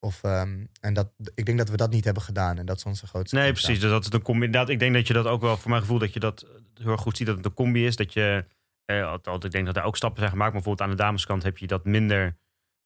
Of, 0.00 0.22
ehm, 0.22 0.64
en 0.80 0.94
dat, 0.94 1.10
ik 1.34 1.46
denk 1.46 1.58
dat 1.58 1.68
we 1.68 1.76
dat 1.76 1.90
niet 1.90 2.04
hebben 2.04 2.22
gedaan. 2.22 2.58
En 2.58 2.66
dat 2.66 2.76
is 2.76 2.84
onze 2.84 3.06
grootste. 3.06 3.36
Nee, 3.36 3.52
precies. 3.52 3.80
Dus 3.80 3.90
dat 3.90 4.04
is 4.04 4.12
een 4.12 4.22
combi. 4.22 4.44
Inderdaad, 4.44 4.68
ik 4.70 4.78
denk 4.78 4.94
dat 4.94 5.06
je 5.06 5.12
dat 5.12 5.26
ook 5.26 5.40
wel, 5.40 5.56
voor 5.56 5.70
mijn 5.70 5.82
gevoel, 5.82 5.98
dat 5.98 6.12
je 6.12 6.20
dat 6.20 6.46
heel 6.74 6.92
erg 6.92 7.00
goed 7.00 7.16
ziet 7.16 7.26
dat 7.26 7.36
het 7.36 7.44
een 7.44 7.54
combi 7.54 7.86
is. 7.86 7.96
Dat 7.96 8.12
je, 8.12 8.44
eh, 8.84 9.06
altijd, 9.12 9.44
ik 9.44 9.50
denk 9.50 9.66
dat 9.66 9.76
er 9.76 9.82
ook 9.82 9.96
stappen 9.96 10.18
zijn 10.18 10.30
gemaakt, 10.30 10.52
maar 10.52 10.62
bijvoorbeeld 10.62 10.90
aan 10.90 10.96
de 10.96 11.02
dameskant 11.02 11.42
heb 11.42 11.58
je 11.58 11.66
dat 11.66 11.84
minder 11.84 12.36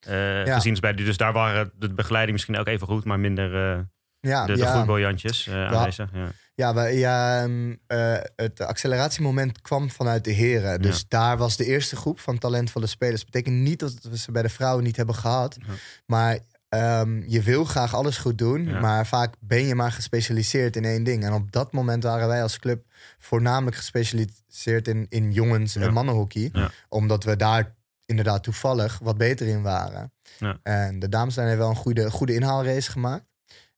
eh, 0.01 0.47
Ja. 0.47 0.55
gezien. 0.55 0.77
bij, 0.81 0.93
dus 0.93 1.17
daar 1.17 1.33
waren 1.33 1.73
de 1.79 1.95
begeleiding 1.95 2.33
misschien 2.33 2.57
ook 2.59 2.67
even 2.67 2.87
goed, 2.87 3.05
maar 3.05 3.21
minder 3.21 3.55
eh, 3.77 3.81
Ja, 4.21 4.47
de, 4.47 4.53
de 4.53 4.59
ja. 4.59 4.85
eh, 4.85 5.67
aanwezig. 5.67 6.11
Ja. 6.13 6.29
Ja, 6.55 6.75
we, 6.75 6.81
ja 6.81 7.43
ehm, 7.43 7.75
eh, 7.87 8.17
het 8.37 8.61
acceleratiemoment 8.61 9.61
kwam 9.61 9.91
vanuit 9.91 10.25
de 10.25 10.31
heren. 10.31 10.83
Dus 10.83 11.05
daar 11.09 11.37
was 11.37 11.57
de 11.57 11.65
eerste 11.65 11.97
groep 11.97 12.21
van 12.21 12.39
talentvolle 12.39 12.87
spelers. 12.87 13.21
Dat 13.23 13.31
betekent 13.31 13.63
niet 13.63 13.79
dat 13.79 13.95
we 14.03 14.19
ze 14.19 14.33
bij 14.33 14.43
de 14.43 14.49
vrouwen 14.49 14.85
niet 14.85 14.97
hebben 14.97 15.15
gehad. 15.15 15.57
Ja. 15.67 15.73
Maar 16.07 16.39
ehm, 16.69 17.23
je 17.27 17.43
wil 17.43 17.65
graag 17.65 17.95
alles 17.95 18.17
goed 18.17 18.39
doen. 18.39 18.65
Ja. 18.65 18.81
Maar 18.81 19.07
vaak 19.07 19.35
ben 19.41 19.65
je 19.65 19.75
maar 19.75 19.93
gespecialiseerd 19.93 20.77
in 20.77 20.85
één 20.85 21.05
ding. 21.05 21.25
En 21.25 21.33
op 21.33 21.53
dat 21.53 21.73
moment 21.73 22.03
waren 22.03 22.29
wij 22.29 22.43
als 22.43 22.59
club 22.59 22.85
voornamelijk 23.19 23.77
gespecialiseerd 23.77 24.89
in, 24.89 25.07
in 25.09 25.33
jongens- 25.33 25.77
en 25.77 25.93
mannenhockey. 25.93 26.53
Omdat 26.89 27.25
we 27.25 27.37
daar 27.37 27.75
inderdaad 28.07 28.43
toevallig 28.43 28.99
wat 29.03 29.17
beter 29.17 29.47
in 29.47 29.63
waren. 29.63 30.13
Ja. 30.39 30.59
En 30.63 30.99
de 30.99 31.09
dames 31.09 31.35
zijn 31.35 31.59
wel 31.59 31.69
een 31.69 31.77
goede, 31.77 32.11
goede 32.11 32.35
inhaalrace 32.35 32.91
gemaakt. 32.91 33.25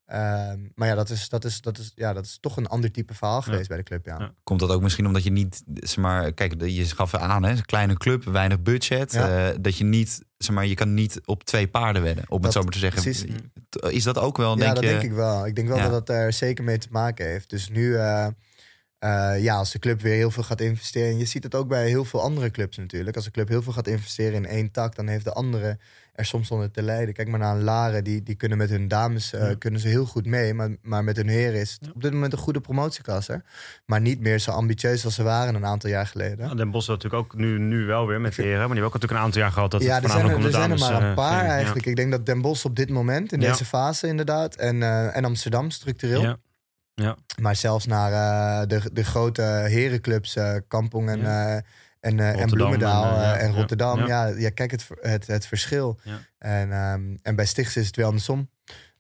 Ehm, 0.07 0.59
maar 0.75 0.89
ja, 0.89 0.95
dat 0.95 1.11
is, 1.11 1.29
dat, 1.29 1.45
is, 1.45 1.61
dat, 1.61 1.79
is, 1.79 1.93
ja, 1.95 2.13
dat 2.13 2.25
is 2.25 2.39
toch 2.41 2.57
een 2.57 2.67
ander 2.67 2.91
type 2.93 3.15
verhaal 3.15 3.43
geweest 3.43 3.69
bij 3.69 3.77
de 3.77 3.83
club. 3.83 4.07
Ja. 4.07 4.17
Ja. 4.19 4.33
Komt 4.45 4.61
dat 4.61 4.71
ook 4.71 4.83
misschien 4.83 5.07
omdat 5.07 5.23
je 5.23 5.31
niet, 5.31 5.63
zeg 5.75 5.97
maar, 5.97 6.33
kijk, 6.33 6.63
je 6.65 6.85
gaf 6.85 7.15
aan, 7.15 7.43
hè, 7.43 7.51
een 7.51 7.65
kleine 7.65 7.97
club, 7.97 8.25
weinig 8.25 8.61
budget. 8.63 9.13
Ja. 9.13 9.49
eh, 9.49 9.57
dat 9.61 9.77
je 9.77 9.85
niet, 9.85 10.23
zeg 10.39 10.55
maar, 10.55 10.67
je 10.67 10.75
kan 10.75 10.95
niet 10.95 11.21
op 11.25 11.45
twee 11.45 11.69
paarden 11.69 12.03
wedden, 12.03 12.25
om 12.29 12.37
Dat- 12.37 12.45
het 12.45 12.53
zo 12.53 12.63
maar 12.63 12.73
te 12.73 12.79
zeggen. 12.79 13.03
precies. 13.03 13.25
Is 13.97 14.03
dat 14.05 14.19
ook 14.19 14.37
wel, 14.37 14.51
Ja, 14.51 14.57
denk 14.57 14.75
dat 14.75 14.85
je? 14.85 14.91
denk 14.91 15.03
ik 15.03 15.13
wel. 15.13 15.47
Ik 15.47 15.55
denk 15.57 15.69
wel 15.69 15.77
Ja. 15.77 15.89
dat 15.89 16.07
dat 16.07 16.17
er 16.17 16.33
zeker 16.33 16.65
mee 16.65 16.79
te 16.79 16.89
maken 16.91 17.27
heeft. 17.27 17.51
Dus 17.51 17.69
nu, 17.69 17.97
eh, 17.97 18.27
eh, 18.99 19.43
ja, 19.43 19.57
als 19.57 19.73
de 19.73 19.79
club 19.79 20.01
weer 20.01 20.15
heel 20.15 20.31
veel 20.31 20.43
gaat 20.43 20.61
investeren. 20.61 21.11
En 21.11 21.19
je 21.19 21.25
ziet 21.25 21.43
het 21.43 21.55
ook 21.55 21.69
bij 21.69 21.89
heel 21.89 22.05
veel 22.05 22.21
andere 22.23 22.51
clubs 22.51 22.77
natuurlijk. 22.77 23.17
Als 23.17 23.25
de 23.25 23.31
club 23.31 23.49
heel 23.49 23.63
veel 23.63 23.73
gaat 23.73 23.87
investeren 23.89 24.35
in 24.35 24.47
één 24.47 24.71
tak, 24.71 24.95
dan 24.97 25.07
heeft 25.07 25.25
de 25.25 25.33
andere 25.33 25.79
er 26.17 26.25
soms 26.25 26.51
onder 26.51 26.71
te 26.71 26.83
lijden. 26.83 27.15
Kijk 27.15 27.29
maar 27.29 27.39
naar 27.39 27.55
een 27.57 27.63
Laren, 27.63 28.05
die, 28.05 28.23
die 28.23 28.35
kunnen 28.35 28.59
met 28.59 28.71
hun 28.71 28.89
dames 28.89 29.33
eh, 29.33 29.49
Ja. 29.49 29.55
kunnen 29.59 29.81
ze 29.81 29.89
heel 29.89 30.05
goed 30.05 30.27
mee. 30.27 30.55
Maar, 30.55 30.69
maar 30.83 31.05
met 31.05 31.17
hun 31.17 31.29
heren 31.29 31.61
is 31.61 31.77
het 31.81 31.93
op 31.95 32.03
dit 32.03 32.13
moment 32.13 32.33
een 32.33 32.39
goede 32.39 32.61
promotieklasse. 32.61 33.43
Maar 33.87 34.01
niet 34.01 34.21
meer 34.21 34.39
zo 34.39 34.51
ambitieus 34.51 35.05
als 35.05 35.15
ze 35.15 35.23
waren 35.23 35.55
een 35.55 35.67
aantal 35.67 35.91
jaar 35.91 36.07
geleden. 36.07 36.49
Ja, 36.49 36.55
Den 36.55 36.71
Bosch 36.71 36.89
had 36.89 37.03
natuurlijk 37.03 37.23
ook 37.33 37.39
nu, 37.41 37.59
nu 37.59 37.85
wel 37.85 38.07
weer 38.07 38.21
met 38.21 38.35
de 38.35 38.43
heren, 38.43 38.59
maar 38.59 38.67
die 38.67 38.83
hebben 38.83 38.87
ook 38.87 38.93
natuurlijk 38.93 39.21
een 39.21 39.27
aantal 39.27 39.41
jaar 39.43 39.53
gehad 39.53 39.71
dat 39.71 39.83
ja, 39.83 39.95
het 39.95 40.05
er 40.05 40.11
zijn 40.11 40.23
er, 40.25 40.31
voornamelijk 40.31 40.55
er 40.55 40.61
zijn 40.61 40.73
er 40.73 40.79
dames, 40.79 40.93
maar 40.99 41.03
een 41.03 41.17
eh, 41.17 41.31
paar. 41.31 41.45
Ja. 41.45 41.51
eigenlijk. 41.51 41.87
Ik 41.87 41.97
denk 41.97 42.11
dat 42.11 42.27
Den 42.27 42.41
Bosch 42.41 42.65
op 42.65 42.77
dit 42.77 42.91
moment, 42.91 43.33
in 43.33 43.41
Ja. 43.41 43.51
deze 43.51 43.65
fase 43.65 44.07
inderdaad, 44.07 44.55
en, 44.55 44.83
eh, 44.83 45.17
en 45.17 45.25
Amsterdam 45.25 45.71
structureel. 45.71 46.37
Ja. 46.95 47.17
Maar 47.41 47.57
zelfs 47.57 47.87
naar 47.87 48.67
de, 48.69 48.81
de 48.93 49.05
grote 49.05 49.43
herenclubs, 49.43 50.37
Kampong 50.69 51.09
en, 51.09 51.21
Ja. 51.21 51.63
En, 52.07 52.21
eh, 52.21 52.41
en 52.41 52.49
Bloemendaal 52.49 53.05
en, 53.05 53.11
en, 53.11 53.21
eh, 53.21 53.23
ja, 53.23 53.37
en 53.37 53.51
ja, 53.51 53.57
Rotterdam. 53.57 54.07
ja. 54.07 54.27
Ja, 54.27 54.51
kijk 54.51 54.71
het, 54.71 54.87
het, 55.01 55.27
het 55.27 55.47
verschil. 55.47 55.99
En, 56.39 56.73
ehm, 56.73 57.17
en 57.23 57.37
bij 57.37 57.47
Stichts 57.47 57.77
is 57.77 57.87
het 57.87 57.97
wel 57.97 58.07
andersom. 58.07 58.49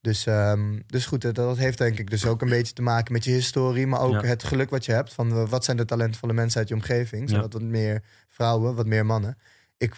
Dus, 0.00 0.26
ehm, 0.26 0.80
dus 0.86 1.06
goed, 1.06 1.22
dat, 1.22 1.34
dat 1.34 1.56
heeft 1.56 1.78
denk 1.78 1.98
ik 1.98 2.10
dus 2.10 2.26
ook 2.26 2.42
een 2.42 2.48
beetje 2.48 2.72
te 2.72 2.82
maken 2.82 3.12
met 3.12 3.24
je 3.24 3.30
historie, 3.30 3.86
maar 3.86 4.00
ook 4.00 4.22
het 4.22 4.44
geluk 4.44 4.70
wat 4.70 4.84
je 4.84 4.92
hebt. 4.92 5.12
Van 5.12 5.30
eh, 5.32 5.48
wat 5.48 5.64
zijn 5.64 5.76
de 5.76 5.84
talentvolle 5.84 6.32
mensen 6.32 6.58
uit 6.58 6.68
je 6.68 6.74
omgeving? 6.74 7.28
Zijn 7.28 7.40
Ja. 7.40 7.48
dat 7.48 7.60
wat 7.60 7.70
meer 7.70 8.02
vrouwen, 8.28 8.74
wat 8.74 8.86
meer 8.86 9.06
mannen? 9.06 9.38
Ik 9.76 9.94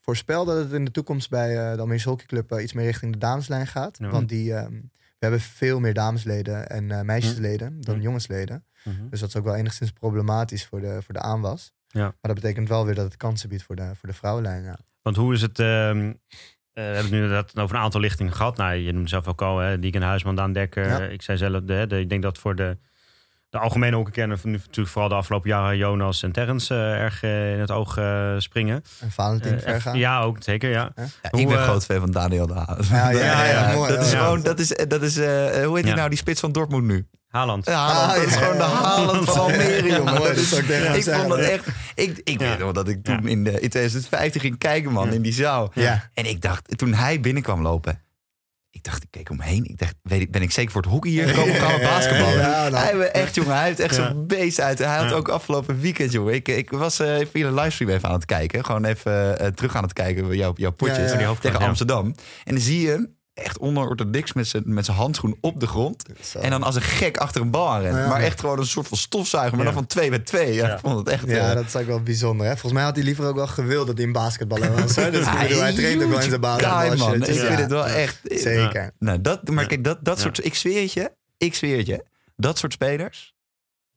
voorspel 0.00 0.44
dat 0.44 0.56
het 0.56 0.72
in 0.72 0.84
de 0.84 0.90
toekomst 0.90 1.30
bij 1.30 1.56
eh 1.56 1.74
de 1.74 1.80
Almeerse 1.80 2.08
Hockeyclub 2.08 2.52
eh, 2.52 2.62
iets 2.62 2.72
meer 2.72 2.84
richting 2.84 3.12
de 3.12 3.18
dameslijn 3.18 3.66
gaat. 3.66 3.98
Want 3.98 4.28
die, 4.28 4.54
ehm, 4.54 4.72
we 5.18 5.26
hebben 5.26 5.40
veel 5.40 5.80
meer 5.80 5.94
damesleden 5.94 6.68
en 6.68 6.90
eh, 6.90 7.00
meisjesleden 7.00 7.80
dan 7.80 8.00
jongensleden. 8.00 8.64
Mhm. 8.84 9.08
Dus 9.10 9.20
dat 9.20 9.28
is 9.28 9.36
ook 9.36 9.44
wel 9.44 9.54
enigszins 9.54 9.92
problematisch 9.92 10.66
voor 10.66 10.80
de, 10.80 11.02
voor 11.02 11.14
de 11.14 11.20
aanwas. 11.20 11.72
Ja. 11.92 12.02
Maar 12.02 12.16
dat 12.20 12.34
betekent 12.34 12.68
wel 12.68 12.84
weer 12.84 12.94
dat 12.94 13.04
het 13.04 13.16
kansen 13.16 13.48
biedt 13.48 13.62
voor 13.62 13.76
de, 13.76 13.90
voor 13.94 14.08
de 14.08 14.14
vrouwenlijn. 14.14 14.62
Ja. 14.62 14.78
Want 15.02 15.16
hoe 15.16 15.34
is 15.34 15.42
het? 15.42 15.58
eh, 15.58 15.66
we 15.66 16.80
hebben 16.86 17.02
het 17.02 17.10
nu 17.10 17.16
inderdaad 17.22 17.58
over 17.58 17.76
een 17.76 17.82
aantal 17.82 18.00
lichtingen 18.00 18.32
gehad. 18.32 18.56
Nou, 18.56 18.74
je 18.74 18.92
noemde 18.92 19.08
zelf 19.08 19.28
ook 19.28 19.42
al, 19.42 19.58
hè, 19.58 19.78
Dieken 19.78 20.02
Huisman, 20.02 20.36
Daan 20.36 20.52
Dekker. 20.52 20.86
Ja. 20.86 21.00
Ik 21.00 21.22
zei 21.22 21.38
zelf, 21.38 21.62
de, 21.62 21.84
de- 21.88 22.00
ik 22.00 22.08
denk 22.08 22.22
dat 22.22 22.38
voor 22.38 22.54
de, 22.56 22.78
de 23.50 23.58
algemene 23.58 23.96
hockeykenner, 23.96 24.38
van 24.38 24.50
nu 24.50 24.56
natuurlijk 24.56 24.88
vooral 24.88 25.08
de 25.08 25.14
afgelopen 25.14 25.48
jaren 25.48 25.76
Jonas 25.76 26.22
en 26.22 26.32
Terrence 26.32 26.74
eh, 26.74 26.80
erg 27.00 27.22
eh, 27.22 27.52
in 27.52 27.58
het 27.60 27.70
oog 27.70 27.96
eh, 27.96 28.34
springen. 28.38 28.82
En 29.00 29.10
Valentin 29.10 29.60
Vergaan. 29.60 29.98
ja, 29.98 30.20
ook 30.20 30.36
zeker, 30.40 30.70
ja. 30.70 30.92
Ja, 30.96 31.04
Hoe, 31.30 31.40
ik 31.40 31.48
ben 31.48 31.58
groot 31.58 31.84
fan 31.84 32.00
van 32.00 32.10
Daniel 32.10 32.46
de 32.46 32.54
Haas. 32.54 32.88
Ja, 32.88 33.10
ja, 33.10 33.44
ja, 33.54 33.72
mooi, 33.74 33.92
dat 33.96 34.06
is 34.06 34.12
gewoon, 34.14 34.42
dat 34.42 34.58
is, 34.58 34.68
dat 34.88 35.02
is 35.02 35.16
eh, 35.18 35.26
hoe 35.64 35.74
heet 35.74 35.74
die 35.74 35.84
Ja. 35.86 35.94
nou, 35.94 36.08
die 36.08 36.18
spits 36.18 36.40
van 36.40 36.52
Dortmund 36.52 36.84
nu? 36.84 37.06
Haaland. 37.28 37.66
Ja, 37.66 37.72
Haaland, 37.86 38.10
Ah, 38.10 38.16
dat 38.16 38.26
is 38.26 38.36
gewoon 38.36 38.56
de. 38.56 38.62
Haaland 38.62 39.24
van 39.30 39.40
Almere, 39.44 39.86
jongen. 39.88 40.14
Dat 40.14 40.36
is, 40.36 40.52
ik 40.52 41.14
vond 41.14 41.28
dat 41.28 41.38
echt... 41.38 41.66
Ik, 41.94 42.20
ik 42.24 42.40
Ja. 42.40 42.48
weet 42.48 42.58
nog 42.58 42.72
dat 42.72 42.88
ik 42.88 43.04
toen 43.04 43.20
Ja. 43.22 43.28
in, 43.28 43.44
de, 43.44 43.50
in 43.50 43.68
2015 43.68 44.40
ging 44.40 44.58
kijken, 44.58 44.92
man, 44.92 45.06
Ja. 45.06 45.12
in 45.12 45.22
die 45.22 45.32
zaal. 45.32 45.70
Ja. 45.74 46.10
En 46.14 46.24
ik 46.26 46.40
dacht, 46.42 46.78
toen 46.78 46.94
hij 46.94 47.20
binnenkwam 47.20 47.62
lopen... 47.62 48.00
Ik 48.72 48.82
dacht, 48.82 49.02
ik 49.02 49.10
keek 49.10 49.30
omheen. 49.30 49.64
Ik 49.64 49.78
dacht, 49.78 49.94
weet 50.02 50.20
ik, 50.20 50.30
ben 50.30 50.42
ik 50.42 50.50
zeker 50.50 50.72
voor 50.72 50.82
het 50.82 50.90
hockey 50.90 51.10
hier 51.10 51.28
gaan 51.28 51.44
we 51.46 51.80
basketballen? 51.94 52.38
Ja, 52.38 52.68
nou. 52.68 52.74
hij, 52.84 52.96
heeft 52.96 53.10
echt, 53.10 53.34
jongen, 53.34 53.54
hij 53.56 53.64
heeft 53.66 53.80
echt 53.80 53.96
Ja. 53.96 54.08
zo'n 54.08 54.26
beest 54.26 54.60
uit. 54.60 54.78
Hij 54.78 54.96
had 54.96 55.10
Ja. 55.10 55.16
ook 55.16 55.28
afgelopen 55.28 55.80
weekend, 55.80 56.12
jongen. 56.12 56.34
Ik, 56.34 56.48
ik 56.48 56.70
was 56.70 56.98
eh 56.98 57.16
via 57.32 57.48
de 57.48 57.54
livestream 57.54 57.90
even 57.90 58.08
aan 58.08 58.14
het 58.14 58.24
kijken. 58.24 58.64
Gewoon 58.64 58.84
even 58.84 59.38
eh, 59.38 59.46
terug 59.46 59.76
aan 59.76 59.82
het 59.82 59.92
kijken, 59.92 60.36
jouw, 60.36 60.52
jouw 60.56 60.70
potjes. 60.72 61.10
Tegen 61.10 61.60
ja. 61.60 61.66
Amsterdam. 61.66 62.06
En 62.44 62.54
dan 62.54 62.60
zie 62.62 62.80
je 62.80 62.88
hem 62.88 63.18
echt 63.34 63.58
onorthodox 63.58 64.32
met 64.32 64.46
zijn 64.48 64.62
met 64.66 64.84
zijn 64.84 64.96
handschoen 64.96 65.36
op 65.40 65.60
de 65.60 65.66
grond. 65.66 66.02
Zo. 66.22 66.38
En 66.38 66.50
dan 66.50 66.62
als 66.62 66.74
een 66.74 66.82
gek 66.82 67.16
achter 67.16 67.40
een 67.40 67.50
bal 67.50 67.68
aan 67.68 67.80
rennen. 67.80 68.02
Ja. 68.02 68.08
Maar 68.08 68.20
echt 68.20 68.40
gewoon 68.40 68.58
een 68.58 68.66
soort 68.66 68.88
van 68.88 68.96
stofzuiger, 68.96 69.56
maar 69.56 69.66
Ja. 69.66 69.72
dan 69.72 69.80
van 69.80 69.88
twee 69.88 70.08
bij 70.10 70.18
twee. 70.18 70.54
Ja, 70.54 70.66
Ja. 70.66 70.74
Ik 70.74 70.80
vond 70.80 70.98
het 70.98 71.08
echt... 71.08 71.26
Ja, 71.26 71.48
eh, 71.48 71.54
dat 71.54 71.64
is 71.64 71.76
ook 71.76 71.86
wel 71.86 72.02
bijzonder. 72.02 72.46
Hè? 72.46 72.52
Volgens 72.52 72.72
mij 72.72 72.82
had 72.82 72.94
hij 72.96 73.04
liever 73.04 73.26
ook 73.26 73.34
wel 73.34 73.46
gewild 73.46 73.86
dat 73.86 73.96
hij 73.96 74.06
een 74.06 74.12
basketballer 74.12 74.72
was. 74.80 74.96
Hè? 74.96 75.10
Dus 75.10 75.24
bedoel, 75.24 75.60
hij 75.60 75.72
traint 75.74 76.02
ook 76.02 76.08
wel 76.08 76.20
in 76.20 76.28
zijn 76.28 76.40
basketbal. 76.40 76.96
man. 76.96 77.14
Ik 77.14 77.24
vind 77.24 77.58
het 77.58 77.70
wel 77.70 77.86
echt... 77.86 78.20
Zeker. 78.24 78.92
Nou, 78.98 79.20
dat, 79.20 79.48
maar 79.48 79.66
kijk, 79.66 79.84
dat, 79.84 79.98
dat 80.04 80.16
Ja. 80.16 80.22
soort... 80.22 80.44
Ik 80.44 80.54
zweer 80.54 80.82
het 80.82 80.92
je, 80.92 81.12
ik 81.36 81.54
zweer 81.54 81.76
het 81.78 81.86
je. 81.86 82.04
Dat 82.36 82.58
soort 82.58 82.72
spelers, 82.72 83.34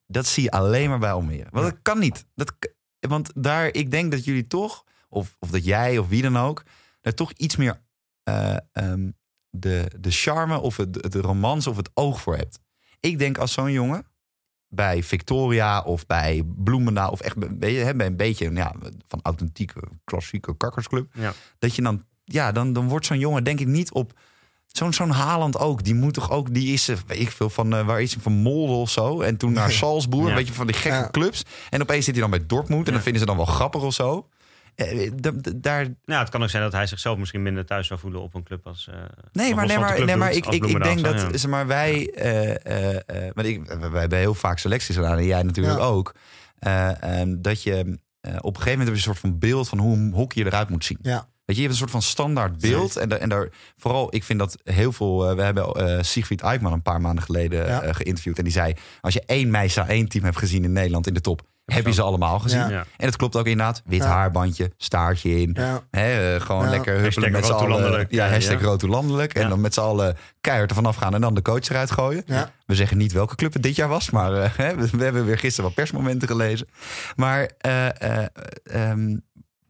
dat 0.08 0.26
zie 0.26 0.44
je 0.44 0.52
alleen 0.52 0.90
maar 0.90 1.00
bij 1.00 1.12
Almere. 1.12 1.48
Want 1.52 1.66
Ja. 1.66 1.72
dat 1.72 1.80
kan 1.82 2.00
niet. 2.00 2.26
Dat, 2.36 2.54
want 3.00 3.32
daar, 3.36 3.68
ik 3.74 3.92
denk 3.92 4.12
dat 4.12 4.26
jullie 4.26 4.48
toch, 4.48 4.84
of, 5.10 5.36
of 5.40 5.50
dat 5.50 5.66
jij 5.66 5.98
of 5.98 6.08
wie 6.08 6.22
dan 6.22 6.38
ook, 6.38 6.64
daar 7.02 7.14
toch 7.14 7.32
iets 7.38 7.56
meer 7.56 7.82
eh, 8.24 8.56
ehm, 8.72 9.10
de, 9.56 9.92
de 10.00 10.12
charme 10.12 10.60
of 10.60 10.78
het, 10.78 11.12
de 11.12 11.22
romance 11.22 11.70
of 11.70 11.78
het 11.78 11.90
oog 11.94 12.22
voor 12.22 12.36
hebt. 12.38 12.60
Ik 13.00 13.20
denk 13.20 13.38
als 13.38 13.54
zo'n 13.54 13.72
jongen 13.72 14.06
bij 14.68 15.04
Victoria 15.04 15.82
of 15.82 16.06
bij 16.06 16.42
Bloemendaal 16.46 17.12
of 17.12 17.20
echt 17.20 17.58
bij, 17.60 17.96
bij 17.96 18.06
een 18.06 18.18
beetje 18.18 18.52
ja, 18.54 18.74
van 19.08 19.20
authentieke 19.24 19.82
klassieke 20.04 20.58
kakkersclub, 20.58 21.08
Ja. 21.14 21.34
dat 21.60 21.76
je 21.76 21.82
dan, 21.82 22.04
ja, 22.24 22.52
dan, 22.52 22.74
dan 22.74 22.88
wordt 22.88 23.06
zo'n 23.06 23.20
jongen 23.20 23.44
denk 23.44 23.60
ik 23.60 23.68
niet 23.68 23.92
op 23.92 24.20
Zo'n 24.68 24.94
zo'n 24.94 25.10
Haaland 25.10 25.58
ook, 25.58 25.84
die 25.84 25.96
moet 25.96 26.14
toch 26.14 26.32
ook, 26.32 26.54
die 26.54 26.74
is, 26.74 26.86
weet 26.86 27.20
ik 27.20 27.32
veel, 27.32 27.50
van 27.50 27.74
eh, 27.76 27.86
waar 27.86 28.02
is 28.02 28.14
hij, 28.14 28.22
van 28.24 28.34
Molde 28.34 28.74
of 28.74 28.90
zo. 28.90 29.22
En 29.22 29.38
toen 29.38 29.52
naar 29.54 29.72
Salzburg, 29.82 30.28
Ja. 30.30 30.36
weet 30.36 30.48
je, 30.48 30.54
van 30.54 30.68
die 30.68 30.76
gekke 30.76 30.98
Ja. 30.98 31.10
clubs. 31.12 31.44
En 31.70 31.82
opeens 31.82 32.06
zit 32.06 32.14
hij 32.14 32.22
dan 32.24 32.32
bij 32.38 32.46
Dortmund 32.46 32.80
en 32.82 32.86
Ja. 32.86 32.92
dan 32.92 33.02
vinden 33.02 33.20
ze 33.22 33.28
dan 33.28 33.38
wel 33.38 33.46
grappig 33.46 33.82
of 33.82 33.94
zo. 33.94 34.28
Eh, 34.76 35.12
d- 35.12 35.64
daar, 35.64 35.88
Nou, 36.06 36.20
het 36.22 36.30
kan 36.30 36.44
ook 36.44 36.50
zijn 36.50 36.64
dat 36.64 36.72
hij 36.72 36.88
zichzelf 36.88 37.18
misschien 37.18 37.42
minder 37.42 37.66
thuis 37.66 37.88
zou 37.88 38.00
voelen 38.00 38.22
op 38.22 38.34
een 38.34 38.44
club 38.44 38.68
als. 38.68 38.88
eh, 38.92 38.96
Nee, 39.32 39.54
maar, 39.54 39.64
als 39.64 39.72
nee, 39.72 39.80
maar, 39.82 39.94
club 39.96 40.08
nee, 40.08 40.16
maar 40.16 40.28
doet, 40.34 40.38
ik, 40.38 40.54
ik, 40.54 40.66
ik 40.66 40.84
denk 40.84 41.04
dat 41.04 41.22
ja. 41.22 41.38
zeg 41.38 41.50
maar, 41.52 41.68
wij, 41.68 42.10
eh, 42.16 42.66
eh, 42.66 42.96
eh, 43.06 43.32
want 43.34 43.48
ik, 43.48 43.66
wij 43.92 44.00
hebben 44.00 44.18
heel 44.20 44.34
vaak 44.34 44.58
selecties 44.60 44.96
gedaan 44.96 45.18
en 45.18 45.26
jij 45.26 45.44
natuurlijk 45.44 45.78
Ja. 45.80 45.84
ook. 45.86 46.16
Eh, 46.60 47.20
ehm, 47.22 47.36
dat 47.42 47.64
je 47.64 48.00
eh, 48.22 48.36
op 48.42 48.56
een 48.56 48.62
gegeven 48.62 48.80
moment 48.80 48.80
heb 48.80 48.88
je 48.88 48.92
een 48.92 48.98
soort 48.98 49.20
van 49.20 49.40
beeld 49.40 49.70
van 49.70 49.78
hoe 49.80 49.96
een 49.96 50.12
hockey 50.14 50.44
eruit 50.46 50.70
moet 50.70 50.86
zien. 50.86 50.98
Ja. 51.02 51.28
Weet 51.46 51.56
je, 51.56 51.62
je 51.62 51.68
hebt 51.68 51.72
een 51.72 51.88
soort 51.88 51.92
van 51.92 52.02
standaard 52.12 52.60
beeld. 52.60 52.96
En, 52.96 53.20
en 53.22 53.30
daar, 53.30 53.50
vooral, 53.78 54.16
ik 54.16 54.24
vind 54.24 54.40
dat 54.40 54.58
heel 54.64 54.92
veel. 54.92 55.30
eh, 55.30 55.36
we 55.36 55.42
hebben 55.42 55.66
eh 55.72 56.04
Siegfried 56.04 56.42
Eikman 56.42 56.74
een 56.74 56.82
paar 56.82 57.02
maanden 57.02 57.24
geleden 57.24 57.66
Ja. 57.68 57.82
eh, 57.82 57.96
geïnterviewd. 57.96 58.38
En 58.38 58.44
die 58.44 58.54
zei: 58.54 58.74
Als 59.02 59.14
je 59.14 59.24
één 59.26 59.52
Meisa 59.52 59.88
één 59.88 60.08
team 60.08 60.24
hebt 60.24 60.38
gezien 60.38 60.64
in 60.64 60.72
Nederland 60.72 61.08
in 61.08 61.14
de 61.14 61.22
top, 61.22 61.42
heb 61.74 61.86
je 61.86 61.94
ze 61.94 62.02
allemaal 62.02 62.40
gezien. 62.40 62.62
En 62.72 62.86
het 62.98 63.16
klopt 63.16 63.36
ook 63.36 63.46
inderdaad. 63.48 63.82
Wit 63.86 64.02
Ja. 64.04 64.08
haarbandje, 64.08 64.72
staartje 64.78 65.42
in. 65.42 65.56
Eh, 65.56 65.72
gewoon 66.42 66.64
Ja. 66.64 66.70
lekker 66.70 67.00
huppelen 67.00 67.32
met 67.32 67.46
z'n 67.46 67.52
allen. 67.52 68.06
Ja, 68.10 68.30
hashtag 68.30 68.60
ja. 68.60 68.66
roodtoelandelijk. 68.66 69.34
En 69.34 69.42
Ja. 69.42 69.48
dan 69.48 69.62
met 69.62 69.74
z'n 69.74 69.80
allen 69.80 70.18
keihard 70.42 70.70
ervan 70.70 70.86
afgaan 70.86 71.14
en 71.14 71.22
dan 71.22 71.34
de 71.34 71.42
coach 71.42 71.70
eruit 71.70 71.92
gooien. 71.92 72.24
Ja. 72.26 72.52
We 72.66 72.76
zeggen 72.76 72.98
niet 72.98 73.12
welke 73.12 73.36
club 73.36 73.54
het 73.54 73.64
dit 73.64 73.76
jaar 73.76 73.88
was, 73.90 74.10
maar 74.10 74.34
eh, 74.34 74.50
hè, 74.58 74.76
we, 74.76 74.90
we 74.98 75.04
hebben 75.04 75.26
weer 75.26 75.38
gisteren 75.38 75.66
wat 75.66 75.74
persmomenten 75.74 76.28
gelezen. 76.28 76.68
Maar, 77.16 77.50
eh, 77.58 78.02
eh, 78.02 78.26
ehm, 78.64 79.18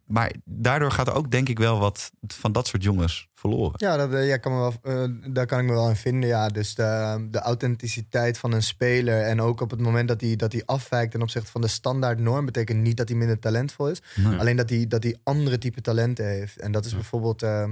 maar 0.06 0.32
daardoor 0.44 0.90
gaat 0.90 1.06
er 1.06 1.14
ook 1.14 1.30
denk 1.30 1.48
ik 1.48 1.58
wel 1.58 1.78
wat 1.78 2.10
van 2.26 2.52
dat 2.52 2.66
soort 2.66 2.82
jongens 2.82 3.28
verloren. 3.50 3.72
Ja, 3.76 3.96
dat, 3.96 4.12
eh, 4.12 4.26
ja 4.28 4.36
kan 4.36 4.52
me 4.52 4.58
wel, 4.58 4.72
eh, 4.82 5.32
daar 5.32 5.46
kan 5.46 5.58
ik 5.58 5.64
me 5.64 5.72
wel 5.72 5.88
in 5.88 5.96
vinden. 5.96 6.28
Ja. 6.28 6.48
Dus 6.48 6.74
de, 6.74 7.26
de 7.30 7.38
authenticiteit 7.38 8.38
van 8.38 8.52
een 8.52 8.62
speler. 8.62 9.20
En 9.22 9.40
ook 9.40 9.60
op 9.60 9.70
het 9.70 9.80
moment 9.80 10.08
dat 10.08 10.20
hij, 10.20 10.36
dat 10.36 10.52
hij 10.52 10.62
afwijkt 10.64 11.12
ten 11.12 11.22
opzichte 11.22 11.50
van 11.50 11.60
de 11.60 11.68
standaard 11.68 12.18
norm, 12.18 12.44
betekent 12.44 12.80
niet 12.82 12.96
dat 12.96 13.08
hij 13.08 13.16
minder 13.18 13.38
talentvol 13.38 13.88
is. 13.90 14.02
Nee. 14.14 14.38
Alleen 14.38 14.56
dat 14.56 14.70
hij, 14.70 14.86
dat 14.88 15.02
hij 15.02 15.16
andere 15.22 15.58
type 15.58 15.80
talenten 15.80 16.26
heeft. 16.26 16.58
En 16.60 16.72
dat 16.72 16.84
is 16.84 16.94
bijvoorbeeld. 16.94 17.42
eh, 17.42 17.68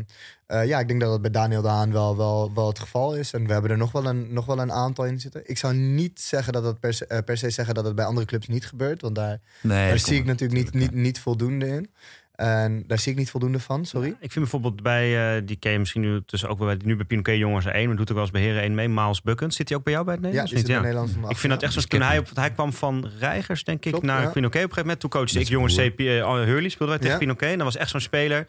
ja, 0.66 0.80
ik 0.80 0.88
denk 0.88 1.00
dat 1.00 1.10
dat 1.10 1.20
bij 1.22 1.30
Daniel 1.30 1.62
de 1.62 1.68
Haan 1.68 1.92
wel, 1.92 2.16
wel, 2.16 2.50
wel 2.54 2.66
het 2.66 2.78
geval 2.78 3.14
is. 3.16 3.32
En 3.32 3.46
we 3.46 3.52
hebben 3.52 3.70
er 3.70 3.76
nog 3.76 3.92
wel 3.92 4.06
een, 4.06 4.32
nog 4.32 4.46
wel 4.46 4.58
een 4.58 4.72
aantal 4.72 5.04
in 5.04 5.20
zitten. 5.20 5.42
Ik 5.44 5.58
zou 5.58 5.74
niet 5.74 6.20
zeggen 6.20 6.52
dat 6.52 6.62
dat 6.62 6.80
per 6.80 6.94
se, 6.94 7.22
per 7.24 7.36
se 7.38 7.50
zeggen 7.50 7.74
dat 7.74 7.84
het 7.84 7.94
bij 7.94 8.04
andere 8.04 8.26
clubs 8.26 8.48
niet 8.48 8.66
gebeurt. 8.66 9.00
Want 9.02 9.14
daar, 9.14 9.40
Nee, 9.62 9.88
daar 9.88 9.98
zie 9.98 10.16
ik 10.18 10.24
natuurlijk 10.24 10.52
niet, 10.60 10.64
niet, 10.64 10.74
natuurlijk, 10.74 11.02
niet 11.06 11.20
voldoende 11.20 11.66
in. 11.68 11.90
En 12.32 12.84
daar 12.86 12.98
zie 12.98 13.12
ik 13.12 13.18
niet 13.18 13.30
voldoende 13.30 13.60
van, 13.60 13.84
sorry. 13.84 14.08
Ik 14.08 14.16
vind 14.32 14.34
bijvoorbeeld 14.34 14.82
bij, 14.82 15.36
eh, 15.36 15.42
die 15.44 15.56
ken 15.56 15.72
je 15.72 15.78
misschien 15.78 16.00
nu 16.00 16.22
tussen 16.26 16.48
ook 16.48 16.58
wel 16.58 16.66
bij, 16.66 16.76
nu 16.84 16.96
bij 16.96 17.04
Pinoquet 17.04 17.36
Jongens 17.38 17.64
1, 17.66 17.86
maar 17.88 17.96
doet 17.96 18.08
ook 18.08 18.14
wel 18.14 18.22
eens 18.22 18.32
bij 18.32 18.40
Heren 18.42 18.62
1 18.62 18.74
mee, 18.74 18.88
Miles 18.88 19.22
Buckens. 19.22 19.56
Zit 19.56 19.68
hij 19.68 19.78
ook 19.78 19.84
bij 19.84 19.92
jou 19.92 20.04
bij 20.04 20.14
het 20.14 20.24
Ja, 20.24 20.30
die 20.30 20.38
Nederlands? 20.40 20.66
zit? 20.70 20.80
Nederland 20.82 21.10
vandaag. 21.10 21.30
Ik 21.30 21.36
vind 21.36 21.52
dat 21.52 21.62
echt 21.62 21.72
zo. 21.72 21.78
Dus 21.78 21.88
Toen 21.88 22.00
hij, 22.00 22.18
op, 22.18 22.28
hij 22.34 22.50
kwam 22.50 22.72
van 22.72 23.10
Reigers, 23.18 23.64
denk 23.64 23.84
ik, 23.84 23.90
Klopt, 23.90 24.06
naar 24.06 24.22
ja. 24.22 24.28
Pinoquet 24.30 24.64
op 24.64 24.68
een 24.68 24.74
gegeven 24.74 24.80
moment. 24.80 25.00
Toen 25.00 25.10
coachte 25.10 25.40
ik 25.40 25.48
jongens. 25.48 25.74
CP, 25.76 26.00
eh, 26.00 26.06
Hurley, 26.44 26.68
speelden 26.68 26.88
wij 26.88 26.98
tegen 26.98 27.12
Ja. 27.12 27.18
Pinoquet. 27.18 27.50
En 27.50 27.56
dat 27.56 27.66
was 27.66 27.76
echt 27.76 27.90
zo'n 27.90 28.00
speler 28.00 28.46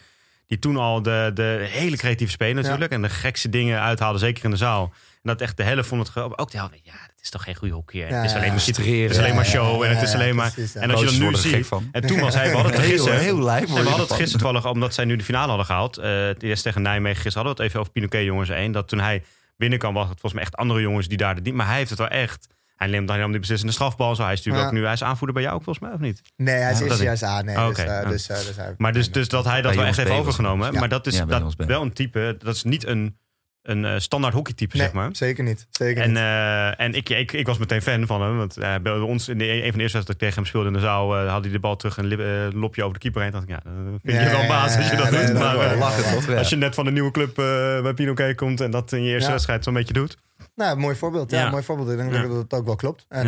die 0.47 0.59
toen 0.59 0.77
al 0.77 1.01
de, 1.01 1.31
de 1.33 1.65
hele 1.69 1.97
creatieve 1.97 2.31
speler 2.31 2.63
natuurlijk. 2.63 2.91
En 2.91 3.01
de 3.01 3.09
gekste 3.09 3.49
dingen 3.49 3.81
uithaalde, 3.81 4.19
zeker 4.19 4.43
in 4.43 4.49
de 4.49 4.57
zaal. 4.57 4.93
En 5.23 5.29
dat 5.29 5.41
echt 5.41 5.57
de 5.57 5.63
helft 5.63 5.87
vond 5.87 6.01
het 6.01 6.09
geweldig. 6.09 6.37
Ook 6.37 6.51
de 6.51 6.57
helft, 6.57 6.73
ja, 6.83 6.91
dat 6.91 7.21
is 7.21 7.29
toch 7.29 7.43
geen 7.43 7.55
goede 7.55 7.73
hockeyer. 7.73 8.09
Ja, 8.09 8.15
het 8.15 8.25
is 8.25 8.31
alleen 8.31 8.43
ja. 8.45 8.51
maar, 8.53 8.65
het 8.65 8.77
is 8.77 9.17
alleen 9.17 9.35
maar 9.35 9.45
Ja, 9.45 9.51
ja, 9.51 9.57
show 9.57 9.83
ja, 9.83 9.89
en 9.89 9.95
het 9.95 10.07
is 10.07 10.13
alleen 10.13 10.35
maar... 10.35 10.51
precies, 10.51 10.73
ja. 10.73 10.81
En 10.81 10.91
als 10.91 10.99
je 10.99 11.05
dan 11.05 11.19
Coaches 11.19 11.43
nu 11.45 11.51
ziet... 11.51 11.69
En 11.91 12.01
toen 12.07 12.19
was 12.19 12.33
hij, 12.33 12.47
we 12.49 12.53
hadden 12.53 12.71
het 12.71 12.81
er 12.81 12.87
Heel, 12.87 12.93
gisteren... 12.95 13.19
heel 13.19 13.39
lijp 13.43 13.67
we 13.67 13.73
hadden 13.73 13.91
het 13.93 13.99
gisteren 14.13 14.29
toevallig, 14.29 14.65
omdat 14.65 14.93
zij 14.93 15.05
nu 15.05 15.15
de 15.15 15.23
finale 15.23 15.47
hadden 15.47 15.65
gehaald. 15.65 15.97
eh 15.97 16.25
het 16.25 16.43
eerst 16.43 16.63
tegen 16.63 16.81
Nijmegen 16.81 17.21
gisteren 17.21 17.47
hadden 17.47 17.55
we 17.55 17.61
het 17.61 17.69
even 17.69 17.79
over 17.79 17.91
Pinoquet 17.91 18.23
jongens 18.23 18.49
1. 18.49 18.71
Dat 18.71 18.87
toen 18.87 18.99
hij 18.99 19.23
binnenkwam, 19.57 19.93
was 19.93 20.03
het 20.09 20.19
volgens 20.19 20.33
mij 20.33 20.41
echt 20.43 20.55
andere 20.55 20.81
jongens 20.81 21.07
die 21.07 21.17
daar 21.17 21.35
de 21.35 21.41
die- 21.41 21.53
Maar 21.53 21.67
hij 21.67 21.77
heeft 21.77 21.89
het 21.89 21.99
wel 21.99 22.07
echt. 22.07 22.47
Hij 22.75 22.87
neemt 22.87 23.07
dan 23.07 23.31
die 23.31 23.39
beslissende 23.39 23.73
strafbal. 23.73 24.15
Zo. 24.15 24.23
Hij 24.23 24.31
is 24.33 24.37
natuurlijk 24.37 24.63
Ja. 24.63 24.69
ook 24.69 24.75
nu. 24.77 24.83
Hij 24.83 24.93
is 24.93 25.03
aanvoerder 25.03 25.33
bij 25.35 25.43
jou 25.43 25.55
ook 25.55 25.63
volgens 25.63 25.85
mij, 25.85 25.93
of 25.93 25.99
niet? 25.99 26.21
Nee, 26.35 26.55
hij 26.55 26.71
is 26.71 26.77
Ja, 26.79 26.83
eerst 26.85 26.97
dat 26.97 27.05
juist 27.05 27.23
aan. 27.23 27.45
Nee, 27.45 27.55
Oh, 27.55 27.67
dus, 27.67 27.79
oké, 27.79 27.81
eh, 27.89 28.01
ja. 28.03 28.09
dus, 28.09 28.29
eh, 28.29 28.37
dus 28.37 28.55
hij- 28.55 28.73
Maar 28.77 28.93
dus, 28.93 29.11
dus 29.11 29.27
dat 29.27 29.43
hij 29.45 29.53
dat 29.61 29.63
Bij 29.71 29.75
wel 29.79 29.85
echt 29.85 29.97
heeft 29.97 30.09
het 30.09 30.17
overgenomen. 30.17 30.73
Ja. 30.73 30.79
Maar 30.79 30.89
dat 30.89 31.07
is 31.07 31.17
dat, 31.25 31.53
wel 31.57 31.81
een 31.81 31.93
type. 31.93 32.35
Dat 32.39 32.55
is 32.55 32.63
niet 32.63 32.85
een, 32.85 33.17
een 33.63 33.85
eh, 33.85 33.99
standaard 33.99 34.33
hockeytype, 34.33 34.77
Nee, 34.77 34.85
zeg 34.85 34.95
maar. 34.95 35.09
zeker 35.11 35.43
niet. 35.43 35.67
Zeker 35.69 36.03
En, 36.03 36.09
niet. 36.09 36.17
eh, 36.17 36.79
en 36.79 36.93
ik, 36.93 37.09
ik, 37.09 37.31
ik 37.31 37.45
was 37.47 37.57
meteen 37.57 37.81
fan 37.81 38.05
van 38.07 38.21
hem. 38.21 38.37
Want 38.37 38.57
eh, 38.57 38.75
bij 38.83 38.91
ons, 38.93 39.27
in 39.27 39.37
de, 39.37 39.43
een 39.43 39.49
van 39.49 39.57
de 39.59 39.81
eerste 39.81 39.97
wedstrijden 39.97 40.05
dat 40.05 40.15
ik 40.15 40.19
tegen 40.19 40.35
hem 40.35 40.45
speelde 40.45 40.67
in 40.67 40.73
de 40.73 40.79
zaal, 40.79 41.15
had 41.27 41.43
hij 41.43 41.51
de 41.51 41.59
bal 41.59 41.75
terug 41.75 41.97
en 41.97 42.05
lip, 42.05 42.53
lopje 42.53 42.81
over 42.81 42.93
de 42.93 42.99
keeper 42.99 43.21
heen. 43.21 43.31
dacht 43.31 43.43
ik, 43.43 43.49
ja, 43.49 43.61
vind 43.63 44.01
je 44.03 44.11
Ja, 44.11 44.31
wel 44.31 44.47
baas 44.47 44.75
als 44.77 44.89
je 44.89 44.95
dat 44.95 45.11
ja, 45.11 45.25
doet. 45.25 45.37
Maar 45.39 45.57
wel 45.57 45.77
lachen, 45.77 46.13
toch? 46.13 46.27
Ja. 46.27 46.37
als 46.37 46.49
je 46.49 46.55
net 46.55 46.75
van 46.75 46.87
een 46.87 46.93
nieuwe 46.93 47.11
club 47.11 47.35
bij 47.83 47.93
Pinoquet 47.93 48.35
komt 48.35 48.61
en 48.61 48.71
dat 48.71 48.91
in 48.91 49.03
je 49.03 49.11
eerste 49.11 49.31
wedstrijd 49.31 49.63
zo'n 49.63 49.73
beetje 49.73 49.93
doet. 49.93 50.17
Nou, 50.55 50.77
mooi 50.77 50.95
voorbeeld. 50.95 51.31
Ja, 51.31 51.49
mooi 51.49 51.63
voorbeeld. 51.63 51.89
Ik 51.89 51.97
denk 51.97 52.11
dat 52.11 52.31
het 52.37 52.53
ook 52.53 52.65
wel 52.65 52.75
klopt. 52.75 53.05
En, 53.09 53.27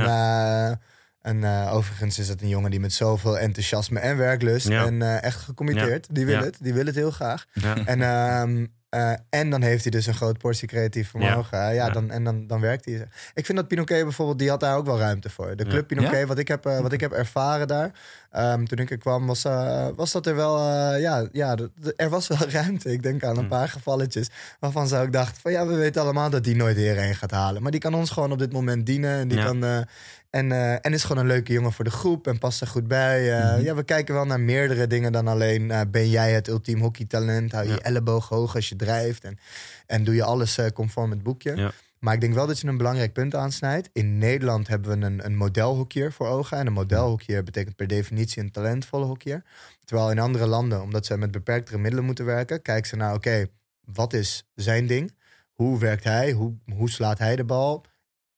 en 1.22 1.46
overigens 1.70 2.20
is 2.20 2.28
het 2.28 2.42
een 2.42 2.48
jongen 2.48 2.72
die 2.72 2.80
met 2.80 2.94
zoveel 2.94 3.38
enthousiasme 3.38 4.00
en 4.00 4.18
werklust 4.18 4.68
Ja. 4.68 4.86
en 4.86 5.22
echt 5.22 5.40
gecommitteerd. 5.42 6.08
Die 6.16 6.26
wil 6.26 6.36
Ja. 6.36 6.44
het. 6.44 6.58
Die 6.62 6.74
wil 6.74 6.86
het 6.86 6.96
heel 6.96 7.12
graag. 7.12 7.46
En, 7.86 8.02
ehm, 8.02 8.66
eh, 8.90 9.12
en 9.30 9.50
dan 9.50 9.62
heeft 9.62 9.82
hij 9.84 9.92
dus 9.92 10.06
een 10.06 10.14
groot 10.14 10.38
portie 10.38 10.68
creatief 10.68 11.10
vermogen. 11.10 11.58
Ja, 11.58 11.70
ja, 11.70 11.86
Ja. 11.86 11.90
Dan, 11.90 12.12
en 12.12 12.24
dan, 12.24 12.48
dan 12.48 12.60
werkt 12.62 12.86
hij. 12.86 13.08
Ik 13.34 13.46
vind 13.46 13.58
dat 13.58 13.68
Pinoquet 13.68 14.04
bijvoorbeeld, 14.04 14.40
die 14.40 14.50
had 14.50 14.60
daar 14.60 14.76
ook 14.78 14.86
wel 14.86 14.98
ruimte 15.00 15.30
voor. 15.30 15.56
De 15.56 15.64
Ja. 15.64 15.70
club 15.70 15.88
Pinoquet, 15.88 16.28
wat, 16.28 16.38
ik 16.38 16.48
heb, 16.48 16.66
eh, 16.66 16.80
wat 16.80 16.92
ik 16.94 17.00
heb 17.00 17.12
ervaren 17.12 17.68
daar, 17.68 17.92
ehm, 18.32 18.66
toen 18.66 18.78
ik 18.78 18.92
er 18.92 18.98
kwam, 18.98 19.28
was, 19.28 19.44
eh, 19.46 19.88
was 19.96 20.12
dat 20.12 20.26
er 20.28 20.36
wel, 20.36 20.58
eh, 20.58 21.02
ja, 21.02 21.28
ja, 21.32 21.56
er 21.96 22.10
was 22.10 22.28
wel 22.28 22.38
ruimte. 22.62 22.92
Ik 22.92 23.04
denk 23.04 23.24
aan 23.24 23.38
een 23.38 23.44
Hm. 23.44 23.50
paar 23.50 23.70
gevalletjes 23.70 24.30
waarvan 24.60 24.88
zou 24.88 25.06
ik 25.06 25.12
dacht 25.12 25.38
van 25.40 25.52
ja, 25.52 25.68
we 25.68 25.76
weten 25.76 26.02
allemaal 26.02 26.30
dat 26.30 26.44
die 26.44 26.56
nooit 26.56 26.76
hier 26.76 26.96
heen 26.96 27.16
gaat 27.16 27.32
halen. 27.32 27.62
Maar 27.62 27.72
die 27.72 27.80
kan 27.80 27.94
ons 27.94 28.10
gewoon 28.10 28.32
op 28.32 28.40
dit 28.40 28.52
moment 28.54 28.86
dienen. 28.86 29.20
En 29.20 29.28
die 29.28 29.38
Ja. 29.38 29.46
kan... 29.46 29.86
en, 30.36 30.52
eh, 30.52 30.72
en 30.82 30.94
is 30.94 31.04
gewoon 31.04 31.22
een 31.22 31.28
leuke 31.30 31.54
jongen 31.54 31.72
voor 31.72 31.84
de 31.84 31.92
groep 31.92 32.28
en 32.28 32.38
past 32.38 32.62
er 32.62 32.68
goed 32.68 32.88
bij. 32.88 33.38
Eh, 33.38 33.54
Mhm. 33.54 33.64
Ja, 33.64 33.76
we 33.76 33.84
kijken 33.84 34.14
wel 34.14 34.26
naar 34.26 34.40
meerdere 34.40 34.88
dingen 34.88 35.12
dan 35.12 35.28
alleen... 35.28 35.72
eh, 35.72 35.82
ben 35.88 36.10
jij 36.10 36.34
het 36.34 36.48
ultiem 36.48 36.80
hockeytalent? 36.82 37.52
Hou 37.52 37.66
je 37.66 37.72
Ja. 37.72 37.80
elleboog 37.80 38.30
hoog 38.30 38.56
als 38.56 38.70
je 38.70 38.76
drijft? 38.76 39.24
En, 39.24 39.38
en 39.88 40.04
doe 40.04 40.16
je 40.16 40.24
alles 40.24 40.60
conform 40.74 41.10
het 41.10 41.24
boekje? 41.24 41.56
Ja. 41.56 41.72
Maar 42.00 42.14
ik 42.14 42.22
denk 42.22 42.34
wel 42.34 42.48
dat 42.48 42.60
je 42.60 42.68
een 42.68 42.78
belangrijk 42.78 43.14
punt 43.14 43.36
aansnijdt. 43.36 43.90
In 43.94 44.18
Nederland 44.18 44.68
hebben 44.68 45.00
we 45.00 45.06
een, 45.06 45.26
een 45.26 45.36
modelhockeyer 45.36 46.12
voor 46.12 46.28
ogen. 46.28 46.58
En 46.58 46.68
een 46.68 46.74
modelhockeyer 46.74 47.44
betekent 47.44 47.76
per 47.76 47.88
definitie 47.88 48.44
een 48.44 48.52
talentvolle 48.52 49.06
hockeyer. 49.06 49.44
Terwijl 49.86 50.12
in 50.12 50.20
andere 50.20 50.46
landen, 50.46 50.82
omdat 50.82 51.06
ze 51.06 51.18
met 51.18 51.32
beperktere 51.32 51.78
middelen 51.78 52.06
moeten 52.06 52.26
werken... 52.26 52.62
kijken 52.62 52.90
ze 52.90 52.96
naar, 52.96 53.14
oké, 53.14 53.46
wat 53.86 54.14
is 54.14 54.48
zijn 54.56 54.88
ding? 54.88 55.14
Hoe 55.52 55.80
werkt 55.80 56.04
hij? 56.04 56.32
Hoe, 56.32 56.54
hoe 56.74 56.90
slaat 56.90 57.18
hij 57.20 57.36
de 57.36 57.44
bal? 57.44 57.86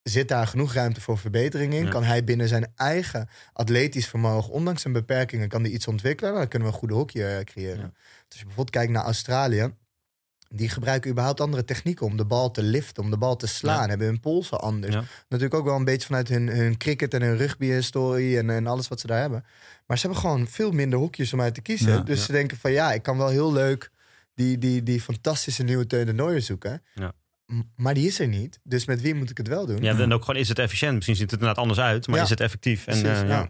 Zit 0.09 0.27
daar 0.27 0.47
genoeg 0.47 0.73
ruimte 0.73 1.01
voor 1.01 1.17
verbetering 1.17 1.73
in? 1.73 1.83
Ja. 1.83 1.89
Kan 1.89 2.03
hij 2.03 2.23
binnen 2.23 2.47
zijn 2.47 2.71
eigen 2.75 3.29
atletisch 3.53 4.07
vermogen, 4.07 4.53
ondanks 4.53 4.81
zijn 4.81 4.93
beperkingen, 4.93 5.49
kan 5.49 5.61
hij 5.61 5.71
iets 5.71 5.87
ontwikkelen? 5.87 6.29
Nou, 6.29 6.41
dan 6.41 6.49
kunnen 6.49 6.67
we 6.67 6.73
een 6.73 6.79
goede 6.79 6.93
hockey 6.93 7.37
eh, 7.37 7.43
creëren. 7.43 7.77
Ja. 7.77 7.91
Dus 7.91 8.27
als 8.29 8.39
je 8.39 8.45
bijvoorbeeld 8.45 8.69
kijkt 8.69 8.91
naar 8.91 9.03
Australië, 9.03 9.73
die 10.49 10.69
gebruiken 10.69 11.11
überhaupt 11.11 11.41
andere 11.41 11.65
technieken 11.65 12.05
om 12.05 12.17
de 12.17 12.25
bal 12.25 12.51
te 12.51 12.63
liften, 12.63 13.03
om 13.03 13.09
de 13.09 13.17
bal 13.17 13.35
te 13.35 13.47
slaan. 13.47 13.83
Ja. 13.83 13.89
Hebben 13.89 14.07
hun 14.07 14.19
polsen 14.19 14.59
anders. 14.59 14.93
Ja. 14.93 15.03
Natuurlijk 15.29 15.59
ook 15.59 15.65
wel 15.65 15.75
een 15.75 15.85
beetje 15.85 16.07
vanuit 16.07 16.27
hun, 16.27 16.47
hun 16.47 16.77
cricket 16.77 17.13
en 17.13 17.21
hun 17.21 17.37
rugby-historie 17.37 18.37
en, 18.37 18.49
en 18.49 18.67
alles 18.67 18.87
wat 18.87 18.99
ze 18.99 19.07
daar 19.07 19.19
hebben. 19.19 19.45
Maar 19.85 19.97
ze 19.97 20.05
hebben 20.05 20.25
gewoon 20.25 20.47
veel 20.47 20.71
minder 20.71 20.99
hoekjes 20.99 21.33
om 21.33 21.41
uit 21.41 21.53
te 21.53 21.61
kiezen. 21.61 21.91
Ja. 21.91 21.99
dus 21.99 22.25
ze 22.25 22.31
denken 22.31 22.57
van 22.57 22.71
ja, 22.71 22.93
ik 22.93 23.03
kan 23.03 23.17
wel 23.17 23.29
heel 23.29 23.53
leuk 23.53 23.91
die, 24.33 24.57
die, 24.57 24.83
die 24.83 25.01
fantastische 25.01 25.63
nieuwe 25.63 25.87
Teun 25.87 26.05
de 26.05 26.13
Nooijer 26.13 26.41
zoeken. 26.41 26.83
Maar 27.75 27.93
die 27.93 28.07
is 28.07 28.19
er 28.19 28.27
niet. 28.27 28.59
Dus 28.63 28.85
met 28.85 29.01
wie 29.01 29.15
moet 29.15 29.29
ik 29.29 29.37
het 29.37 29.47
wel 29.47 29.65
doen? 29.65 29.81
Ja, 29.81 29.97
en 29.99 30.13
ook 30.13 30.23
gewoon 30.25 30.39
is 30.41 30.49
het 30.49 30.59
efficiënt. 30.59 30.93
Misschien 30.93 31.15
ziet 31.15 31.31
het 31.31 31.39
inderdaad 31.39 31.57
anders 31.63 31.79
uit, 31.79 32.07
maar 32.07 32.17
Ja. 32.17 32.23
is 32.23 32.29
het 32.29 32.39
effectief? 32.39 32.87
En, 32.87 33.01
Precies, 33.01 33.21
eh, 33.21 33.27
ja. 33.29 33.49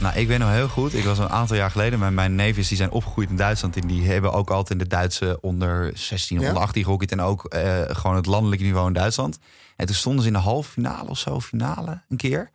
Nou, 0.00 0.16
ik 0.18 0.26
weet 0.28 0.38
nog 0.38 0.50
heel 0.50 0.68
goed. 0.68 0.94
Ik 0.94 1.04
was 1.04 1.18
een 1.18 1.28
aantal 1.28 1.56
jaar 1.56 1.70
geleden 1.70 1.98
met 1.98 2.12
mijn 2.12 2.34
neefjes. 2.34 2.68
Die 2.68 2.76
zijn 2.76 2.90
opgegroeid 2.90 3.30
in 3.30 3.36
Duitsland. 3.36 3.76
En 3.76 3.86
die 3.86 4.06
hebben 4.06 4.32
ook 4.32 4.50
altijd 4.50 4.70
in 4.70 4.78
de 4.88 4.90
Duitse 4.96 5.38
onder 5.40 5.90
16 5.94 6.36
of 6.36 6.42
Ja? 6.42 6.48
onder 6.48 6.62
18 6.64 6.84
gehockeyd. 6.84 7.12
En 7.12 7.20
ook 7.20 7.44
eh, 7.44 7.80
gewoon 7.86 8.16
het 8.16 8.26
landelijke 8.26 8.64
niveau 8.64 8.86
in 8.86 8.92
Duitsland. 8.92 9.38
En 9.76 9.86
toen 9.86 9.94
stonden 9.94 10.20
ze 10.22 10.26
in 10.26 10.32
de 10.34 10.38
halve 10.40 10.70
finale 10.70 11.08
of 11.08 11.18
zo, 11.18 11.40
finale 11.40 12.00
een 12.08 12.16
keer. 12.16 12.50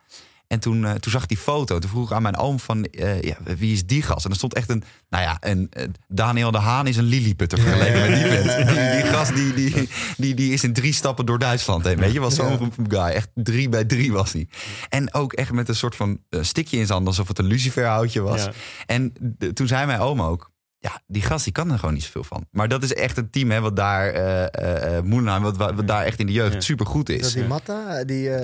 En 0.48 0.60
toen, 0.60 0.84
eh, 0.84 0.92
toen 0.92 1.12
zag 1.12 1.22
ik 1.22 1.28
die 1.28 1.36
foto. 1.36 1.78
Toen 1.78 1.90
vroeg 1.90 2.06
ik 2.10 2.16
aan 2.16 2.22
mijn 2.22 2.36
oom 2.36 2.60
van, 2.60 2.84
eh, 2.84 3.22
ja, 3.22 3.36
wie 3.58 3.72
is 3.72 3.86
die 3.86 4.02
gast? 4.02 4.24
En 4.24 4.30
er 4.30 4.36
stond 4.36 4.54
echt 4.54 4.70
een, 4.70 4.82
nou 5.08 5.24
ja, 5.24 5.36
een, 5.40 5.66
eh, 5.70 5.84
Daniel 6.08 6.50
de 6.50 6.58
Haan 6.58 6.86
is 6.86 6.96
een 6.96 7.04
Lilliputter 7.04 7.58
vergeleken 7.60 8.00
met 8.10 8.18
die 8.20 8.26
vent. 8.30 8.66
Die, 8.68 9.02
die 9.02 9.12
gast 9.12 9.34
die, 9.34 9.54
die, 9.54 9.88
die, 10.16 10.34
die 10.34 10.52
is 10.52 10.64
in 10.64 10.72
drie 10.72 10.92
stappen 10.92 11.26
door 11.26 11.38
Duitsland 11.38 11.84
heen. 11.84 11.96
Weet 11.98 12.12
je, 12.12 12.20
was 12.20 12.34
zo'n 12.34 12.72
guy. 12.88 12.98
Echt 13.00 13.28
drie 13.34 13.68
bij 13.68 13.84
drie 13.84 14.12
was 14.12 14.32
hij. 14.32 14.48
En 14.88 15.14
ook 15.14 15.32
echt 15.32 15.52
met 15.52 15.68
een 15.68 15.76
soort 15.76 15.96
van 15.96 16.18
stikje 16.30 16.76
in 16.78 16.82
zijn 16.86 16.96
hand, 16.96 17.06
alsof 17.08 17.28
het 17.28 17.38
een 17.38 17.46
luciferhoutje 17.46 18.20
was. 18.20 18.44
Ja. 18.44 18.52
En 18.86 19.12
de- 19.20 19.52
toen 19.52 19.66
zei 19.66 19.86
mijn 19.86 20.00
oom 20.00 20.22
ook, 20.22 20.50
ja, 20.78 21.00
die 21.06 21.22
gast 21.22 21.44
die 21.44 21.52
kan 21.52 21.72
er 21.72 21.78
gewoon 21.78 21.94
niet 21.94 22.02
zoveel 22.04 22.24
van. 22.24 22.46
Maar 22.50 22.68
dat 22.68 22.82
is 22.82 22.94
echt 22.94 23.16
een 23.16 23.30
team 23.30 23.50
hè, 23.50 23.60
wat 23.60 23.76
daar, 23.76 24.08
eh 24.10 24.42
eh, 24.44 24.96
eh, 24.96 25.04
Moelenheim, 25.04 25.42
wat, 25.42 25.56
wat 25.56 25.86
daar 25.86 26.04
echt 26.04 26.18
in 26.20 26.26
de 26.26 26.32
jeugd 26.32 26.52
Ja. 26.54 26.60
super 26.60 26.86
goed 26.86 27.08
Is 27.08 27.16
dat 27.16 27.26
is. 27.26 27.32
die 27.32 27.44
Matta? 27.44 28.04
Die, 28.04 28.28
nee, 28.28 28.40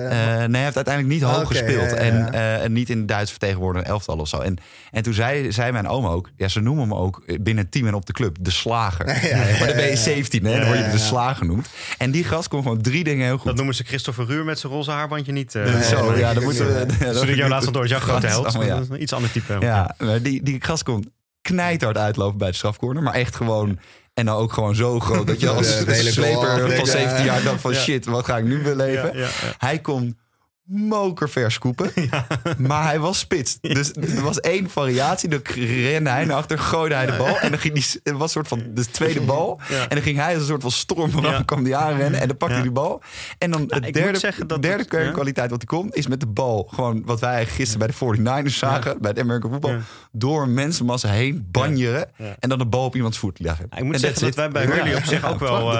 hij 0.51 0.63
heeft 0.63 0.75
uiteindelijk 0.75 1.07
niet 1.13 1.23
hoog 1.23 1.47
gespeeld. 1.47 1.89
ja, 1.89 1.95
ja, 1.95 2.01
En, 2.01 2.33
eh, 2.33 2.63
en 2.63 2.73
niet 2.73 2.89
in 2.89 2.97
het 2.97 3.07
Duits 3.07 3.31
vertegenwoordigd 3.31 3.85
elftal 3.87 4.17
of 4.17 4.27
zo. 4.27 4.39
En, 4.39 4.57
en 4.91 5.03
toen 5.03 5.13
zei, 5.13 5.51
zei 5.51 5.71
mijn 5.71 5.87
oom 5.87 6.05
ook... 6.05 6.29
Ja, 6.37 6.47
ze 6.47 6.59
noemen 6.59 6.83
hem 6.83 6.93
ook 6.93 7.23
binnen 7.25 7.63
het 7.63 7.71
team 7.71 7.87
en 7.87 7.93
op 7.93 8.05
de 8.05 8.13
club 8.13 8.37
de 8.39 8.51
slager. 8.51 9.07
Ja, 9.07 9.13
ja, 9.37 9.43
ja, 9.47 9.57
maar 9.57 9.67
dan 9.67 9.75
ben 9.75 9.85
je 9.85 9.89
ja. 9.91 9.95
17, 9.95 10.45
hè? 10.45 10.51
Dan 10.59 10.65
word 10.65 10.77
je 10.77 10.83
Ja, 10.85 10.91
de 10.91 10.97
slager 10.97 11.35
genoemd. 11.35 11.69
En 11.97 12.11
die 12.11 12.23
gast 12.23 12.47
kon 12.47 12.61
gewoon 12.61 12.81
drie 12.81 13.03
dingen 13.03 13.25
heel 13.25 13.37
goed. 13.37 13.45
Dat 13.45 13.55
noemen 13.55 13.75
ze 13.75 13.83
Christopher 13.83 14.25
Ruur 14.25 14.43
met 14.45 14.59
zijn 14.59 14.73
roze 14.73 14.91
haarbandje 14.91 15.31
niet. 15.31 15.55
eh, 15.55 15.79
zo, 15.81 16.17
ja, 16.17 16.33
dan 16.33 16.43
moeten 16.43 16.65
we... 16.65 16.85
Dat- 16.99 17.27
is 17.27 17.35
jouw 17.43 17.47
laatste 17.49 17.71
door, 17.71 17.83
is 17.83 17.89
jouw 17.89 17.99
grote 17.99 18.27
Dat 18.27 18.45
is 18.47 18.53
held. 18.67 18.95
iets 18.97 19.13
ander 19.13 19.31
type. 19.31 19.57
Ja, 19.59 19.95
maar 19.99 20.21
die, 20.21 20.43
die 20.43 20.57
gast 20.63 20.83
kon 20.83 21.11
knijthard 21.43 21.97
uitlopen 21.97 22.37
bij 22.37 22.49
de 22.49 22.55
strafcorner. 22.55 23.03
Maar 23.03 23.13
echt 23.13 23.35
gewoon... 23.35 23.79
En 24.13 24.25
dan 24.25 24.35
ook 24.35 24.53
gewoon 24.53 24.75
zo 24.75 24.99
groot 24.99 25.27
dat 25.27 25.39
je 25.39 25.49
als 25.57 25.85
De 25.85 25.93
sleper 25.93 26.33
van 26.33 26.49
afdekken. 26.49 26.87
17 26.87 27.25
jaar 27.25 27.43
dacht 27.43 27.61
van... 27.61 27.73
Shit, 27.73 28.05
wat 28.05 28.25
ga 28.25 28.37
ik 28.37 28.43
nu 28.43 28.61
beleven? 28.61 29.17
Ja, 29.17 29.29
ja, 29.59 30.19
ja. 30.65 30.71
Hij 30.71 30.79
kon 30.79 30.87
mokerver 30.87 31.51
scoepen. 31.51 31.91
Maar 32.57 32.83
hij 32.83 32.99
was 32.99 33.19
spits. 33.19 33.57
Dus 33.61 33.91
er 33.93 34.21
was 34.21 34.39
één 34.39 34.69
variatie. 34.69 35.29
Dan 35.29 35.39
rende 35.53 36.09
hij 36.09 36.25
naar 36.25 36.35
achter, 36.37 36.59
gooide 36.59 36.95
hij 36.95 37.05
de 37.05 37.13
bal. 37.17 37.39
En 37.39 37.49
dan 37.49 37.59
ging 37.59 37.73
die, 37.73 37.85
het 38.03 38.13
was 38.13 38.21
een 38.21 38.29
soort 38.29 38.47
van 38.47 38.63
de 38.73 38.85
tweede 38.85 39.21
bal. 39.21 39.59
Ja. 39.69 39.81
En 39.81 39.89
dan 39.89 40.01
ging 40.01 40.17
hij 40.17 40.31
als 40.33 40.41
een 40.41 40.47
soort 40.47 40.61
van 40.61 40.71
stormramp, 40.71 41.25
Ja. 41.25 41.43
kwam 41.45 41.63
die 41.63 41.75
aanrennen. 41.75 42.21
En 42.21 42.27
dan 42.27 42.37
pakte 42.37 42.53
hij 42.53 42.63
die 42.63 42.71
bal. 42.71 43.01
En 43.37 43.51
dan 43.51 43.67
de 43.67 43.75
ik 43.75 43.83
moet 43.83 43.93
derde, 43.93 44.19
zeggen 44.19 44.47
dat 44.47 44.61
derde 44.61 44.95
het- 44.97 45.11
kwaliteit 45.13 45.49
wat 45.49 45.63
hij 45.69 45.77
komt... 45.79 45.95
is 45.95 46.07
met 46.07 46.19
de 46.19 46.27
bal, 46.27 46.67
gewoon 46.73 47.01
wat 47.05 47.19
wij 47.19 47.45
gisteren 47.45 47.79
bij 47.87 47.87
de 47.87 48.43
49ers 48.49 48.53
zagen... 48.57 49.01
bij 49.01 49.09
het 49.09 49.19
American 49.19 49.51
voetbal, 49.51 49.75
door 50.11 50.47
mensenmassa 50.47 51.09
heen 51.09 51.47
banjeren... 51.51 52.09
En 52.39 52.49
dan 52.49 52.57
de 52.57 52.65
bal 52.65 52.85
op 52.85 52.95
iemands 52.95 53.17
voet 53.17 53.39
leggen. 53.39 53.67
Ja, 53.69 53.77
Ik 53.77 53.83
moet 53.83 53.93
En 53.93 53.99
zeggen 53.99 54.21
dat 54.25 54.35
wij 54.35 54.49
bij 54.49 54.65
Hurley 54.65 54.95
op 54.95 55.03
zich 55.03 55.29
ook 55.31 55.39
wel... 55.39 55.71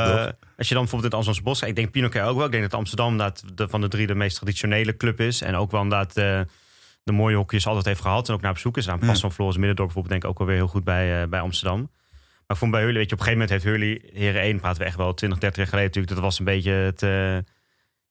Als 0.57 0.67
je 0.67 0.73
dan 0.73 0.83
bijvoorbeeld 0.83 1.13
in 1.13 1.19
het 1.19 1.27
Amsterdamse 1.27 1.61
Bos... 1.61 1.69
Ik 1.69 1.75
denk 1.75 1.91
Pinoquet 1.91 2.23
ook 2.23 2.35
wel. 2.35 2.45
Ik 2.45 2.51
denk 2.51 2.63
dat 2.63 2.73
Amsterdam 2.73 3.17
de, 3.17 3.67
van 3.69 3.81
de 3.81 3.87
drie 3.87 4.07
de 4.07 4.15
meest 4.15 4.35
traditionele 4.35 4.97
club 4.97 5.19
is. 5.19 5.41
En 5.41 5.55
ook 5.55 5.71
wel 5.71 5.81
inderdaad 5.81 6.17
eh, 6.17 6.39
de 7.03 7.11
mooie 7.11 7.35
hokjes 7.35 7.67
altijd 7.67 7.85
heeft 7.85 8.01
gehad. 8.01 8.27
En 8.27 8.33
ook 8.33 8.41
naar 8.41 8.51
op 8.51 8.57
zoek 8.57 8.77
is. 8.77 8.85
Daar 8.85 8.97
past 8.97 9.21
van 9.21 9.31
Floris 9.31 9.55
Middendorp 9.55 9.87
bijvoorbeeld 9.93 10.21
denk 10.21 10.23
ik 10.23 10.29
ook 10.29 10.37
wel 10.37 10.47
weer 10.47 10.55
heel 10.55 10.67
goed 10.73 10.83
bij, 10.83 11.21
eh, 11.21 11.27
bij 11.27 11.39
Amsterdam. 11.39 11.77
Maar 11.79 12.43
ik 12.47 12.55
vond 12.55 12.71
bij 12.71 12.81
Hurley, 12.81 12.99
weet 12.99 13.09
je, 13.09 13.15
op 13.15 13.21
een 13.21 13.25
gegeven 13.25 13.47
moment 13.47 13.63
heeft 13.63 13.75
Hurley... 13.75 14.19
Heren 14.19 14.41
1 14.41 14.59
praten 14.59 14.81
we 14.81 14.87
echt 14.87 14.97
wel 14.97 15.13
20, 15.13 15.39
30 15.39 15.57
jaar 15.57 15.67
geleden 15.67 15.87
natuurlijk. 15.87 16.13
Dat 16.15 16.23
was 16.23 16.39
een 16.39 16.45
beetje 16.45 16.71
het... 16.71 17.03
eh, 17.03 17.37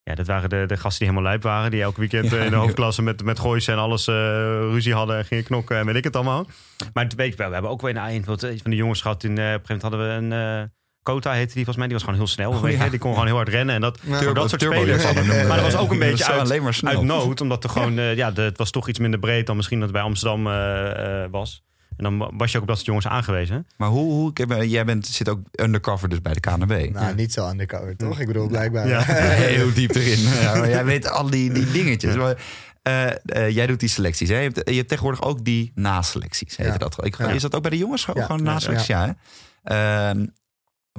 ja, 0.04 0.14
dat 0.14 0.26
waren 0.26 0.48
de, 0.48 0.64
de 0.66 0.76
gasten 0.76 0.98
die 0.98 1.08
helemaal 1.08 1.30
lijp 1.30 1.42
waren. 1.42 1.70
Die 1.70 1.82
elke 1.82 2.00
weekend 2.00 2.32
in 2.32 2.50
de 2.50 2.56
hoofdklasse 2.56 3.02
met, 3.02 3.24
met 3.24 3.38
goois 3.38 3.68
en 3.68 3.78
alles 3.78 4.06
ruzie 4.06 4.94
hadden. 4.94 5.16
En 5.16 5.24
gingen 5.24 5.44
knokken 5.44 5.76
en 5.76 5.86
weet 5.86 5.96
ik 5.96 6.04
het 6.04 6.16
allemaal. 6.16 6.46
Maar 6.92 7.10
weet 7.16 7.30
je, 7.30 7.36
wel, 7.36 7.46
we 7.46 7.52
hebben 7.52 7.70
ook 7.70 7.80
wel 7.80 7.90
in 7.90 7.96
een 7.96 8.24
van 8.24 8.70
de 8.70 8.76
jongens 8.76 9.00
gehad. 9.00 9.24
In, 9.24 9.30
op 9.30 9.38
een 9.38 9.44
gegeven 9.44 9.62
moment 9.62 9.82
hadden 9.82 10.00
we 10.00 10.34
een... 10.34 10.70
Kota 11.02 11.32
heette 11.32 11.54
die 11.54 11.64
volgens 11.64 11.76
mij. 11.76 11.86
Die 11.86 11.94
was 11.94 12.02
gewoon 12.04 12.18
heel 12.18 12.28
snel. 12.28 12.68
ja. 12.68 12.88
Die 12.88 12.98
kon 12.98 13.12
gewoon 13.12 13.26
heel 13.26 13.36
hard 13.36 13.48
rennen. 13.48 13.74
En 13.74 13.80
dat, 13.80 13.98
Ja. 14.02 14.32
dat 14.32 14.48
soort 14.48 14.60
Turbo 14.60 14.76
spelers. 14.80 15.04
Maar 15.48 15.56
dat 15.56 15.72
was 15.72 15.76
ook 15.76 15.90
een 15.92 15.98
beetje 15.98 16.26
uit, 16.26 16.40
alleen 16.40 16.62
maar 16.62 16.74
snel. 16.74 16.92
uit 16.96 17.02
nood. 17.02 17.40
Omdat 17.40 17.64
er 17.64 17.70
gewoon... 17.70 17.98
eh, 17.98 18.16
ja, 18.16 18.30
de, 18.30 18.42
het 18.42 18.58
was 18.58 18.70
toch 18.70 18.88
iets 18.88 18.98
minder 18.98 19.20
breed 19.20 19.46
dan 19.46 19.56
misschien 19.56 19.78
dat 19.78 19.88
het 19.88 19.96
bij 19.96 20.06
Amsterdam 20.06 20.46
eh, 20.46 21.22
eh, 21.24 21.30
was. 21.30 21.62
En 21.96 22.04
dan 22.04 22.30
was 22.36 22.50
je 22.50 22.56
ook 22.56 22.62
op 22.62 22.68
dat 22.68 22.76
soort 22.76 22.86
jongens 22.88 23.06
aangewezen. 23.06 23.66
Maar 23.76 23.88
hoe, 23.88 24.12
hoe 24.12 24.30
ik 24.30 24.38
heb, 24.38 24.62
jij 24.62 24.84
bent, 24.84 25.06
zit 25.06 25.28
ook 25.28 25.40
undercover 25.60 26.08
dus 26.08 26.20
bij 26.22 26.32
de 26.32 26.40
KNB. 26.40 26.88
nou, 26.92 27.14
niet 27.14 27.32
zo 27.32 27.48
undercover, 27.50 27.96
toch? 27.96 28.20
Ik 28.20 28.26
bedoel, 28.26 28.46
blijkbaar. 28.48 28.88
Ja. 28.88 29.00
heel 29.56 29.72
diep 29.74 29.94
erin. 29.94 30.18
Ja, 30.42 30.54
maar 30.54 30.68
jij 30.68 30.84
weet 30.84 31.08
al 31.10 31.30
die, 31.30 31.52
die 31.52 31.70
dingetjes. 31.70 32.14
Maar, 32.16 32.36
eh, 32.82 33.10
eh, 33.24 33.50
jij 33.50 33.66
doet 33.66 33.80
die 33.80 33.88
selecties. 33.88 34.28
Hè? 34.28 34.36
Je, 34.36 34.42
hebt, 34.42 34.68
je 34.70 34.76
hebt 34.76 34.88
tegenwoordig 34.88 35.22
ook 35.22 35.44
die 35.44 35.72
naselecties. 35.74 36.56
Heet 36.56 36.66
Ja. 36.66 36.76
dat. 36.76 37.04
Ik, 37.04 37.16
Ja. 37.18 37.28
Is 37.28 37.42
dat 37.42 37.54
ook 37.54 37.62
bij 37.62 37.70
de 37.70 37.78
jongens 37.78 38.04
gewoon, 38.04 38.20
Ja. 38.20 38.26
gewoon 38.26 38.44
Ja. 38.46 38.52
naselecties? 38.52 38.86
Ja. 38.86 39.16
hè? 39.62 40.08
Ehm, 40.10 40.26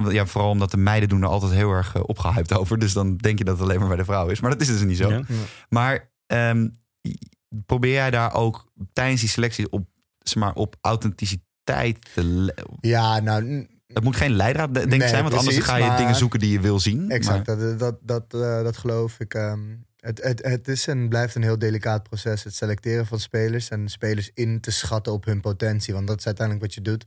ja, 0.09 0.25
vooral 0.25 0.49
omdat 0.49 0.71
de 0.71 0.77
meiden 0.77 1.09
doen 1.09 1.21
er 1.21 1.27
altijd 1.27 1.51
heel 1.51 1.71
erg 1.71 1.95
eh, 1.95 2.01
opgehyped 2.05 2.53
over. 2.57 2.79
Dus 2.79 2.93
dan 2.93 3.15
denk 3.17 3.37
je 3.37 3.43
dat 3.43 3.53
het 3.59 3.63
alleen 3.67 3.79
maar 3.79 3.87
bij 3.87 3.97
de 3.97 4.05
vrouw 4.05 4.27
is. 4.27 4.39
Maar 4.39 4.51
dat 4.51 4.61
is 4.61 4.67
dus 4.67 4.81
niet 4.81 4.97
zo. 4.97 5.09
Ja. 5.09 5.21
Maar 5.69 6.11
ehm, 6.25 6.67
probeer 7.65 7.93
jij 7.93 8.11
daar 8.11 8.33
ook 8.33 8.71
tijdens 8.93 9.21
die 9.21 9.29
selectie 9.29 9.69
op, 9.71 9.87
zeg 10.19 10.35
maar, 10.43 10.53
op 10.53 10.75
authenticiteit 10.81 12.13
te... 12.13 12.53
Ja, 12.79 13.19
nou, 13.19 13.67
Het 13.87 14.03
moet 14.03 14.15
geen 14.15 14.31
leidraad 14.31 14.73
denk 14.73 14.91
ik 14.93 14.97
Nee, 14.99 15.07
zijn, 15.07 15.23
want 15.23 15.35
anders 15.35 15.57
ga 15.57 15.75
je 15.75 15.85
maar- 15.85 15.97
dingen 15.97 16.15
zoeken 16.15 16.39
die 16.39 16.51
je 16.51 16.59
wil 16.59 16.79
zien. 16.79 17.09
exact. 17.11 17.47
Maar- 17.47 17.57
Dat, 17.57 17.79
dat, 17.79 17.97
dat, 18.01 18.41
eh, 18.41 18.63
dat 18.63 18.77
geloof 18.77 19.19
ik. 19.19 19.33
ehm. 19.33 19.59
Het, 20.03 20.23
het, 20.23 20.45
het 20.45 20.67
is 20.67 20.87
en 20.87 21.09
blijft 21.09 21.35
een 21.35 21.43
heel 21.43 21.59
delicaat 21.59 22.03
proces. 22.03 22.43
Het 22.43 22.55
selecteren 22.55 23.05
van 23.05 23.19
spelers 23.19 23.69
en 23.69 23.89
spelers 23.89 24.31
in 24.33 24.59
te 24.59 24.71
schatten 24.71 25.13
op 25.13 25.25
hun 25.25 25.41
potentie. 25.41 25.93
Want 25.93 26.07
dat 26.07 26.19
is 26.19 26.25
uiteindelijk 26.25 26.65
wat 26.65 26.75
je 26.75 26.81
doet. 26.81 27.05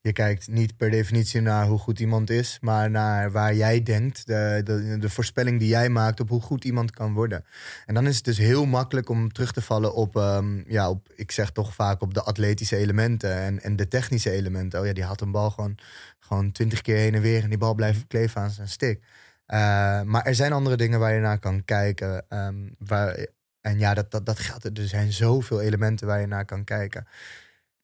Je 0.00 0.12
kijkt 0.12 0.48
niet 0.48 0.76
per 0.76 0.90
definitie 0.90 1.40
naar 1.40 1.66
hoe 1.66 1.78
goed 1.78 2.00
iemand 2.00 2.30
is, 2.30 2.58
maar 2.60 2.90
naar 2.90 3.30
waar 3.32 3.54
jij 3.54 3.82
denkt, 3.82 4.26
de, 4.26 4.60
de, 4.64 4.96
de 4.98 5.10
voorspelling 5.10 5.58
die 5.58 5.68
jij 5.68 5.88
maakt 5.88 6.20
op 6.20 6.28
hoe 6.28 6.40
goed 6.40 6.64
iemand 6.64 6.90
kan 6.90 7.12
worden. 7.12 7.44
En 7.86 7.94
dan 7.94 8.06
is 8.06 8.16
het 8.16 8.24
dus 8.24 8.38
heel 8.38 8.66
makkelijk 8.66 9.08
om 9.08 9.32
terug 9.32 9.52
te 9.52 9.62
vallen 9.62 9.94
op, 9.94 10.16
ehm, 10.16 10.70
ja, 10.70 10.90
op 10.90 11.08
ik 11.14 11.30
zeg 11.30 11.50
toch 11.50 11.74
vaak 11.74 12.02
op 12.02 12.14
de 12.14 12.22
atletische 12.22 12.76
elementen 12.76 13.36
en, 13.36 13.62
en 13.62 13.76
de 13.76 13.88
technische 13.88 14.30
elementen. 14.30 14.80
Oh 14.80 14.86
ja, 14.86 14.92
die 14.92 15.04
had 15.04 15.20
een 15.20 15.30
bal 15.30 15.50
gewoon, 15.50 15.74
gewoon 16.18 16.52
twintig 16.52 16.80
keer 16.80 16.96
heen 16.96 17.14
en 17.14 17.20
weer 17.20 17.42
en 17.42 17.48
die 17.48 17.58
bal 17.58 17.74
blijft 17.74 18.06
kleven 18.06 18.40
aan 18.40 18.50
zijn 18.50 18.68
stick. 18.68 19.00
Uh, 19.46 20.02
maar 20.02 20.24
er 20.24 20.34
zijn 20.34 20.52
andere 20.52 20.76
dingen 20.76 20.98
waar 20.98 21.14
je 21.14 21.20
naar 21.20 21.38
kan 21.38 21.64
kijken. 21.64 22.24
Um, 22.28 22.74
waar, 22.78 23.26
en 23.60 23.78
ja, 23.78 23.94
dat, 23.94 24.10
dat, 24.10 24.26
dat 24.26 24.38
geldt. 24.38 24.78
Er 24.78 24.88
zijn 24.88 25.12
zoveel 25.12 25.60
elementen 25.60 26.06
waar 26.06 26.20
je 26.20 26.26
naar 26.26 26.44
kan 26.44 26.64
kijken. 26.64 27.06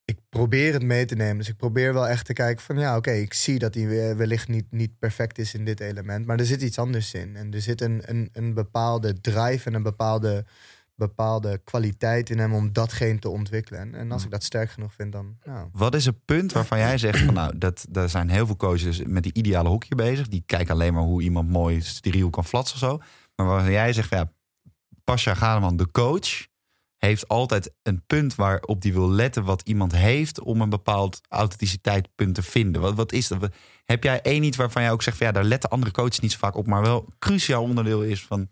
Ik 0.05 0.19
probeer 0.29 0.73
het 0.73 0.83
mee 0.83 1.05
te 1.05 1.15
nemen. 1.15 1.37
Dus 1.37 1.49
ik 1.49 1.57
probeer 1.57 1.93
wel 1.93 2.07
echt 2.07 2.25
te 2.25 2.33
kijken 2.33 2.63
van 2.63 2.77
ja, 2.77 2.97
oké, 2.97 3.11
ik 3.11 3.33
zie 3.33 3.59
dat 3.59 3.73
hij 3.73 4.15
wellicht 4.15 4.47
niet, 4.47 4.65
niet 4.69 4.99
perfect 4.99 5.37
is 5.37 5.53
in 5.53 5.65
dit 5.65 5.79
element. 5.79 6.25
Maar 6.25 6.39
er 6.39 6.45
zit 6.45 6.61
iets 6.61 6.79
anders 6.79 7.13
in. 7.13 7.35
En 7.35 7.53
er 7.53 7.61
zit 7.61 7.81
een, 7.81 8.01
een, 8.05 8.29
een 8.33 8.53
bepaalde 8.53 9.21
drive 9.21 9.67
en 9.67 9.73
een 9.73 9.83
bepaalde, 9.83 10.45
bepaalde 10.95 11.61
kwaliteit 11.63 12.29
in 12.29 12.39
hem 12.39 12.53
om 12.53 12.73
datgene 12.73 13.19
te 13.19 13.29
ontwikkelen. 13.29 13.95
En 13.95 14.11
als 14.11 14.23
ik 14.23 14.31
dat 14.31 14.43
sterk 14.43 14.69
genoeg 14.69 14.93
vind, 14.93 15.11
dan. 15.11 15.37
Nou. 15.43 15.67
Wat 15.71 15.95
is 15.95 16.05
het 16.05 16.25
punt 16.25 16.51
waarvan 16.51 16.77
jij 16.77 16.97
zegt 16.97 17.19
van 17.19 17.33
nou, 17.33 17.57
dat, 17.57 17.85
daar 17.89 18.09
zijn 18.09 18.29
heel 18.29 18.45
veel 18.45 18.55
coaches 18.55 19.01
met 19.05 19.23
die 19.23 19.33
ideale 19.33 19.69
hokje 19.69 19.95
bezig. 19.95 20.27
Die 20.27 20.43
kijken 20.45 20.73
alleen 20.73 20.93
maar 20.93 21.03
hoe 21.03 21.21
iemand 21.21 21.49
mooi 21.49 21.81
steriel 21.81 22.29
kan 22.29 22.45
flatsen 22.45 22.75
of 22.75 22.89
zo. 22.89 22.97
Maar 23.35 23.45
waarvan 23.45 23.71
jij 23.71 23.93
zegt 23.93 24.09
ja, 24.09 24.31
Pasha 25.03 25.33
Gademan, 25.33 25.77
de 25.77 25.91
coach, 25.91 26.47
heeft 26.97 27.27
altijd 27.27 27.73
een 27.81 28.03
punt 28.07 28.35
waarop 28.35 28.81
die 28.81 28.93
wil 28.93 29.09
letten 29.09 29.43
wat 29.43 29.61
iemand 29.61 29.95
heeft 29.95 30.41
om 30.41 30.61
een 30.61 30.69
bepaald 30.69 31.21
authenticiteitpunt 31.27 32.35
te 32.35 32.43
vinden. 32.43 32.81
Wat, 32.81 32.93
wat 32.93 33.11
is 33.11 33.27
dat? 33.27 33.49
Heb 33.85 34.03
jij 34.03 34.21
één 34.21 34.43
iets 34.43 34.57
waarvan 34.57 34.81
jij 34.81 34.91
ook 34.91 35.03
zegt 35.03 35.17
van 35.17 35.27
ja, 35.27 35.33
daar 35.33 35.43
letten 35.43 35.69
andere 35.69 35.91
coaches 35.91 36.19
niet 36.19 36.31
zo 36.31 36.37
vaak 36.37 36.55
op, 36.55 36.67
maar 36.67 36.81
wel 36.81 37.07
cruciaal 37.19 37.63
onderdeel 37.63 38.01
is 38.01 38.25
van 38.25 38.49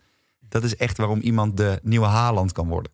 dat 0.52 0.64
is 0.64 0.76
echt 0.76 0.98
waarom 0.98 1.20
iemand 1.20 1.58
de 1.58 1.80
nieuwe 1.84 2.06
Haaland 2.06 2.52
kan 2.52 2.68
worden? 2.68 2.92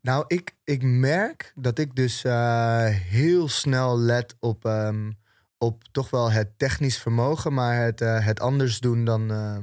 Nou, 0.00 0.24
ik, 0.26 0.54
ik 0.64 0.82
merk 0.82 1.52
dat 1.54 1.78
ik 1.78 1.96
dus 1.96 2.24
uh, 2.24 2.84
heel 2.86 3.48
snel 3.48 3.98
let 3.98 4.36
op, 4.38 4.64
um, 4.64 5.18
op 5.58 5.84
toch 5.92 6.10
wel 6.10 6.30
het 6.30 6.58
technisch 6.58 6.98
vermogen, 6.98 7.54
maar 7.54 7.76
het, 7.84 8.00
uh, 8.00 8.26
het 8.26 8.40
anders 8.40 8.78
doen 8.78 9.04
dan, 9.04 9.32
uh, 9.32 9.56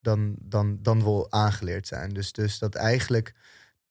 dan, 0.00 0.34
dan, 0.38 0.78
dan 0.82 1.04
we 1.04 1.26
aangeleerd 1.30 1.86
zijn. 1.86 2.12
Dus, 2.12 2.32
dus 2.32 2.58
dat 2.58 2.74
eigenlijk 2.74 3.34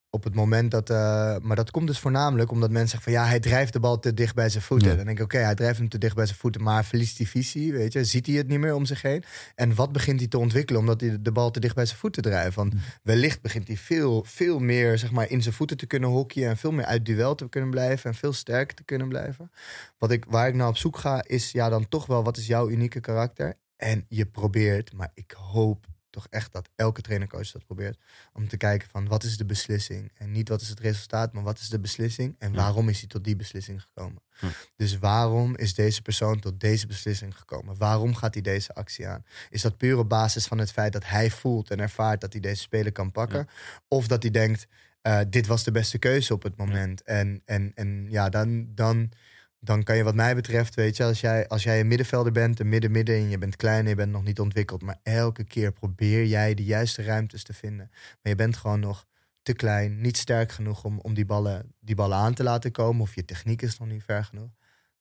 op 0.10 0.24
het 0.24 0.36
moment 0.36 0.72
dat. 0.72 0.90
Uh, 0.90 0.98
maar 1.42 1.56
dat 1.56 1.72
komt 1.72 1.88
dus 1.88 2.00
voornamelijk 2.00 2.52
omdat 2.52 2.70
mensen 2.70 2.90
zeggen 2.90 3.12
van 3.12 3.22
ja, 3.22 3.28
hij 3.28 3.40
drijft 3.40 3.74
de 3.74 3.80
bal 3.80 4.00
te 4.00 4.14
dicht 4.14 4.36
bij 4.36 4.50
zijn 4.50 4.64
voeten. 4.64 4.90
Ja. 4.90 4.96
Dan 4.96 5.06
denk 5.06 5.18
ik, 5.18 5.24
oké, 5.24 5.36
okay, 5.36 5.48
hij 5.48 5.56
drijft 5.56 5.78
hem 5.78 5.90
te 5.90 5.98
dicht 5.98 6.16
bij 6.16 6.26
zijn 6.26 6.38
voeten, 6.38 6.64
maar 6.64 6.86
verliest 6.86 7.18
die 7.18 7.28
visie, 7.28 7.74
weet 7.74 7.94
je, 7.94 8.04
ziet 8.04 8.26
hij 8.26 8.36
het 8.36 8.48
niet 8.48 8.60
meer 8.60 8.74
om 8.74 8.86
zich 8.86 9.02
heen. 9.02 9.24
En 9.56 9.76
wat 9.76 9.92
begint 9.92 10.20
hij 10.20 10.28
te 10.28 10.38
ontwikkelen 10.38 10.82
omdat 10.82 11.02
hij 11.02 11.18
de 11.22 11.32
bal 11.32 11.52
te 11.52 11.60
dicht 11.60 11.76
bij 11.76 11.86
zijn 11.86 12.00
voeten 12.00 12.22
drijft? 12.22 12.56
Want 12.56 12.74
wellicht 13.04 13.42
begint 13.42 13.68
hij 13.68 13.78
veel, 13.78 14.24
veel 14.28 14.60
meer 14.60 14.98
zeg 14.98 15.12
maar, 15.12 15.30
in 15.30 15.42
zijn 15.42 15.56
voeten 15.56 15.78
te 15.78 15.86
kunnen 15.86 16.10
hockeyen 16.10 16.50
en 16.50 16.58
veel 16.58 16.72
meer 16.72 16.86
uit 16.86 17.06
duel 17.06 17.36
te 17.36 17.50
kunnen 17.50 17.70
blijven 17.70 18.10
en 18.10 18.16
veel 18.16 18.34
sterker 18.34 18.76
te 18.76 18.84
kunnen 18.84 19.08
blijven. 19.08 19.52
Wat 19.98 20.12
ik, 20.12 20.26
waar 20.28 20.48
ik 20.48 20.56
nou 20.56 20.70
op 20.70 20.78
zoek 20.78 20.98
ga, 20.98 21.24
is 21.28 21.52
ja, 21.52 21.70
dan 21.70 21.88
toch 21.88 22.06
wel 22.06 22.24
wat 22.24 22.38
is 22.38 22.48
jouw 22.48 22.70
unieke 22.70 23.00
karakter? 23.00 23.58
En 23.76 24.06
je 24.08 24.26
probeert, 24.26 24.94
maar 24.94 25.12
ik 25.14 25.32
hoop 25.32 25.86
toch 26.10 26.28
echt 26.30 26.52
dat 26.52 26.70
elke 26.76 27.02
trainercoach 27.02 27.52
dat 27.52 27.66
probeert. 27.66 27.98
Om 28.34 28.48
te 28.48 28.58
kijken 28.58 28.88
van 28.90 29.08
wat 29.08 29.24
is 29.24 29.38
de 29.38 29.46
beslissing. 29.46 30.12
En 30.14 30.32
niet 30.32 30.50
wat 30.50 30.62
is 30.62 30.70
het 30.70 30.80
resultaat, 30.80 31.34
maar 31.34 31.44
wat 31.44 31.60
is 31.60 31.70
de 31.70 31.80
beslissing. 31.80 32.36
En 32.40 32.54
waarom 32.54 32.90
is 32.90 33.00
hij 33.00 33.08
tot 33.08 33.24
die 33.24 33.36
beslissing 33.36 33.82
gekomen. 33.82 34.22
Hm. 34.40 34.46
Dus 34.76 34.98
waarom 34.98 35.56
is 35.56 35.74
deze 35.74 36.02
persoon 36.02 36.40
tot 36.40 36.60
deze 36.60 36.88
beslissing 36.88 37.38
gekomen? 37.38 37.78
Waarom 37.78 38.16
gaat 38.16 38.34
hij 38.34 38.44
deze 38.44 38.74
actie 38.74 39.08
aan? 39.08 39.26
Is 39.50 39.62
dat 39.62 39.78
puur 39.78 39.98
op 39.98 40.10
basis 40.10 40.46
van 40.46 40.58
het 40.58 40.72
feit 40.72 40.94
dat 40.94 41.06
hij 41.06 41.30
voelt 41.30 41.72
en 41.72 41.80
ervaart 41.80 42.22
dat 42.22 42.32
hij 42.32 42.42
deze 42.42 42.62
speler 42.62 42.92
kan 42.92 43.12
pakken? 43.12 43.48
Of 43.88 44.08
dat 44.08 44.22
hij 44.22 44.32
denkt, 44.32 44.68
eh, 45.02 45.20
dit 45.28 45.48
was 45.48 45.64
de 45.64 45.72
beste 45.72 45.98
keuze 45.98 46.34
op 46.34 46.44
het 46.44 46.58
moment. 46.58 47.04
En, 47.04 47.42
en, 47.46 47.72
en 47.76 48.06
ja, 48.10 48.30
dan, 48.30 48.68
dan, 48.76 49.12
dan 49.60 49.84
kan 49.84 49.98
je 49.98 50.04
wat 50.04 50.16
mij 50.16 50.36
betreft, 50.36 50.76
weet 50.76 50.98
je, 50.98 51.04
als 51.04 51.22
jij, 51.22 51.48
als 51.48 51.64
jij 51.64 51.80
een 51.80 51.88
middenvelder 51.88 52.32
bent, 52.32 52.60
een 52.60 52.70
midden-midden 52.70 53.16
en 53.16 53.30
je 53.30 53.38
bent 53.38 53.56
klein 53.56 53.84
en 53.84 53.90
je 53.90 53.96
bent 53.96 54.12
nog 54.12 54.24
niet 54.24 54.40
ontwikkeld, 54.40 54.82
maar 54.82 55.00
elke 55.04 55.44
keer 55.44 55.72
probeer 55.72 56.26
jij 56.26 56.54
de 56.54 56.64
juiste 56.64 57.04
ruimtes 57.04 57.44
te 57.44 57.54
vinden. 57.54 57.88
Maar 57.92 58.18
je 58.32 58.36
bent 58.36 58.58
gewoon 58.58 58.80
nog 58.80 59.06
te 59.42 59.54
klein, 59.54 60.02
niet 60.02 60.18
sterk 60.18 60.52
genoeg 60.52 60.84
om, 60.84 61.00
om 61.00 61.14
die, 61.14 61.26
ballen, 61.26 61.74
die 61.80 61.96
ballen 61.96 62.18
aan 62.18 62.34
te 62.34 62.44
laten 62.44 62.72
komen, 62.72 63.02
of 63.02 63.16
je 63.16 63.26
techniek 63.26 63.62
is 63.62 63.78
nog 63.78 63.88
niet 63.88 64.04
ver 64.04 64.24
genoeg. 64.24 64.50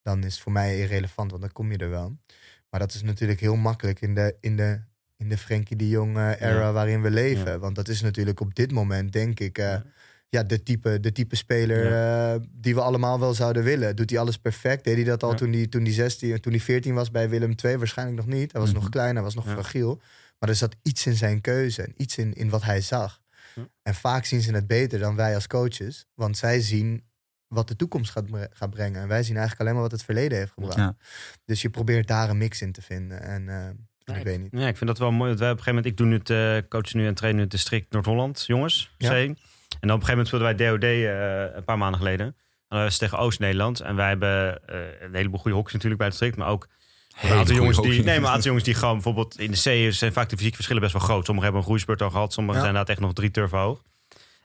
Dan 0.03 0.25
is 0.25 0.33
het 0.35 0.43
voor 0.43 0.53
mij 0.53 0.79
irrelevant, 0.79 1.31
want 1.31 1.43
dan 1.43 1.53
kom 1.53 1.73
je 1.73 1.79
er 1.79 1.91
wel. 1.91 2.17
Maar 2.71 2.81
dat 2.81 2.95
is 2.95 3.03
natuurlijk 3.03 3.41
heel 3.41 3.57
makkelijk 3.57 4.01
in 4.01 4.15
de, 4.15 4.37
in 4.41 4.57
de, 4.57 4.81
in 5.17 5.29
de 5.29 5.39
Frenkie 5.39 5.77
de 5.77 5.89
Jong 5.89 6.17
eh, 6.17 6.41
era 6.41 6.61
Ja. 6.61 6.73
waarin 6.73 7.03
we 7.03 7.11
leven. 7.11 7.51
Ja. 7.51 7.59
Want 7.59 7.75
dat 7.75 7.89
is 7.89 8.03
natuurlijk 8.03 8.41
op 8.41 8.55
dit 8.55 8.73
moment, 8.73 9.13
denk 9.13 9.41
ik, 9.41 9.59
eh, 9.59 9.65
Ja. 9.65 9.85
Ja. 10.29 10.43
de, 10.43 10.63
type, 10.63 11.01
de 11.01 11.13
type 11.13 11.37
speler 11.37 11.93
eh, 11.93 12.41
die 12.51 12.75
we 12.75 12.81
allemaal 12.81 13.21
wel 13.21 13.35
zouden 13.35 13.63
willen. 13.65 13.97
Doet 13.97 14.11
hij 14.11 14.19
alles 14.19 14.39
perfect? 14.39 14.85
Deed 14.85 14.95
hij 14.95 15.05
dat 15.05 15.23
al 15.23 15.31
Ja. 15.31 15.37
toen, 15.37 15.53
hij, 15.53 15.67
toen, 15.67 15.83
hij 15.83 15.93
16, 15.93 16.41
toen 16.41 16.53
hij 16.53 16.61
14 16.61 16.95
was 16.95 17.11
bij 17.11 17.29
Willem 17.29 17.55
II? 17.65 17.77
Waarschijnlijk 17.77 18.17
nog 18.19 18.27
niet. 18.27 18.53
Hij 18.53 18.61
was 18.61 18.71
Mhm. 18.73 18.81
nog 18.81 18.89
klein, 18.89 19.15
hij 19.15 19.25
was 19.25 19.35
nog 19.35 19.45
Ja. 19.47 19.53
fragiel. 19.53 20.01
Maar 20.39 20.49
er 20.49 20.55
zat 20.57 20.77
iets 20.83 21.07
in 21.07 21.15
zijn 21.15 21.41
keuze 21.41 21.83
en 21.83 21.93
iets 21.97 22.19
in, 22.19 22.33
in 22.33 22.49
wat 22.51 22.63
hij 22.63 22.81
zag. 22.81 23.21
En 23.83 23.95
vaak 23.95 24.25
zien 24.25 24.41
ze 24.41 24.53
het 24.53 24.67
beter 24.67 24.99
dan 24.99 25.17
wij 25.17 25.35
als 25.35 25.47
coaches. 25.47 26.07
Want 26.15 26.37
zij 26.37 26.61
zien 26.61 27.05
wat 27.47 27.69
de 27.69 27.77
toekomst 27.77 28.11
gaat, 28.11 28.27
bre- 28.27 28.49
gaat 28.53 28.71
brengen. 28.71 29.01
En 29.03 29.09
wij 29.09 29.23
zien 29.23 29.37
eigenlijk 29.37 29.61
alleen 29.61 29.73
maar 29.73 29.83
wat 29.83 29.93
het 29.93 30.03
verleden 30.03 30.39
heeft 30.39 30.53
gebracht. 30.53 30.93
Dus 31.45 31.63
je 31.63 31.71
probeert 31.71 32.07
daar 32.09 32.31
een 32.31 32.39
mix 32.39 32.63
in 32.63 32.73
te 32.73 32.83
vinden. 32.83 33.23
En, 33.23 33.49
en 33.49 33.89
ik 34.17 34.25
weet 34.25 34.41
niet. 34.41 34.53
Ja, 34.53 34.69
ik 34.69 34.77
vind 34.77 34.91
dat 34.91 34.99
wel 34.99 35.11
mooi. 35.13 35.29
Want 35.29 35.39
wij 35.41 35.51
op 35.51 35.59
een 35.59 35.63
gegeven 35.63 35.83
moment, 35.85 35.93
ik 35.93 35.97
doe 35.97 36.07
nu 36.07 36.19
het 36.19 36.65
uh, 36.65 36.69
coach 36.69 36.93
nu 36.95 37.07
en 37.07 37.15
train 37.15 37.35
nu 37.35 37.41
het 37.41 37.51
district 37.51 37.93
Noord-Holland, 37.93 38.45
jongens. 38.47 38.95
Ja. 38.99 39.09
En 39.81 39.89
dan 39.89 39.97
op 39.97 40.03
een 40.03 40.07
gegeven 40.07 40.33
moment 40.35 40.57
speelden 40.57 40.57
wij 40.57 40.71
DOD 40.71 40.85
eh, 41.51 41.57
een 41.57 41.65
paar 41.65 41.79
maanden 41.79 41.99
geleden. 42.01 42.27
En 42.27 42.77
dat 42.77 42.83
was 42.83 42.99
tegen 42.99 43.19
Oost-Nederland. 43.19 43.81
En 43.81 43.97
wij 43.97 44.09
hebben 44.09 44.67
eh, 44.69 44.79
een 45.01 45.15
heleboel 45.15 45.39
goede 45.39 45.57
hokjes 45.57 45.73
natuurlijk 45.75 46.01
bij 46.01 46.09
het 46.11 46.19
district. 46.19 46.41
Maar 46.43 46.53
ook 46.55 46.63
een 46.65 47.19
Hele 47.29 47.35
aantal 47.35 47.55
jongens 47.57 47.81
die, 47.81 47.91
nee, 47.93 48.05
maar 48.05 48.17
een 48.17 48.27
aantal 48.27 48.43
jongens 48.47 48.65
die 48.65 48.75
gewoon 48.75 48.95
bijvoorbeeld 48.95 49.39
in 49.39 49.51
de 49.51 49.89
C 49.89 49.93
zijn 49.93 50.13
vaak 50.13 50.29
de 50.29 50.35
fysieke 50.37 50.55
verschillen 50.57 50.83
best 50.83 50.95
wel 50.95 51.03
groot. 51.03 51.25
Sommigen 51.25 51.43
hebben 51.43 51.61
een 51.61 51.67
groeispurt 51.67 52.03
al 52.03 52.11
gehad. 52.11 52.33
Sommigen 52.33 52.61
Ja. 52.61 52.67
zijn 52.67 52.75
inderdaad 52.75 52.97
echt 52.97 53.07
nog 53.07 53.15
drie 53.17 53.31
turven 53.31 53.59
hoog. 53.59 53.83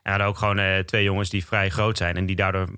En 0.02 0.10
hadden 0.10 0.26
ook 0.28 0.38
gewoon 0.38 0.58
eh, 0.58 0.78
twee 0.78 1.04
jongens 1.04 1.30
die 1.30 1.44
vrij 1.46 1.70
groot 1.70 1.96
zijn. 1.96 2.16
En 2.16 2.26
die 2.26 2.36
daardoor 2.36 2.68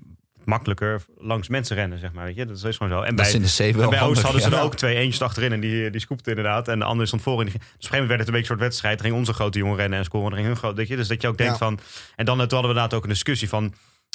makkelijker 0.47 1.05
langs 1.17 1.47
mensen 1.47 1.75
rennen, 1.75 1.99
zeg 1.99 2.11
maar. 2.11 2.25
Weet 2.25 2.35
je? 2.35 2.45
Dat 2.45 2.63
is 2.63 2.77
gewoon 2.77 2.91
zo. 2.91 3.01
En 3.01 3.15
bij, 3.15 3.31
in 3.31 3.43
en 3.43 3.73
bij 3.75 3.83
Oost 3.83 3.99
handig, 3.99 4.21
hadden 4.21 4.41
ze 4.41 4.49
ja. 4.49 4.57
er 4.57 4.61
ook 4.63 4.75
twee 4.75 4.95
eentjes 4.95 5.21
achterin 5.21 5.51
en 5.51 5.59
die, 5.59 5.89
die 5.89 6.01
scoopte 6.01 6.29
inderdaad. 6.29 6.67
En 6.67 6.79
de 6.79 6.85
andere 6.85 7.07
stond 7.07 7.21
voor. 7.21 7.39
En 7.39 7.45
die, 7.45 7.53
dus 7.53 7.63
op 7.63 7.69
een 7.69 7.73
gegeven 7.75 7.91
moment 7.99 8.07
werd 8.09 8.19
het 8.19 8.27
een 8.27 8.33
beetje 8.33 8.49
een 8.51 8.57
soort 8.59 8.69
wedstrijd. 8.69 9.01
Ging 9.01 9.13
onze 9.15 9.33
grote 9.33 9.57
jongen 9.57 9.75
rennen 9.75 9.99
en 9.99 10.05
scoren. 10.05 10.33
Ging 10.33 10.47
hun 10.47 10.55
grote, 10.55 10.75
weet 10.75 10.87
je? 10.87 10.95
Dus 10.95 11.07
dat 11.07 11.21
je 11.21 11.27
ook 11.27 11.37
denkt 11.37 11.53
Ja. 11.53 11.57
van... 11.59 11.79
En 12.15 12.25
dan 12.25 12.37
toen 12.37 12.37
hadden 12.37 12.61
we 12.61 12.67
inderdaad 12.67 12.93
ook 12.93 13.03
een 13.03 13.09
discussie 13.09 13.49
van... 13.49 13.73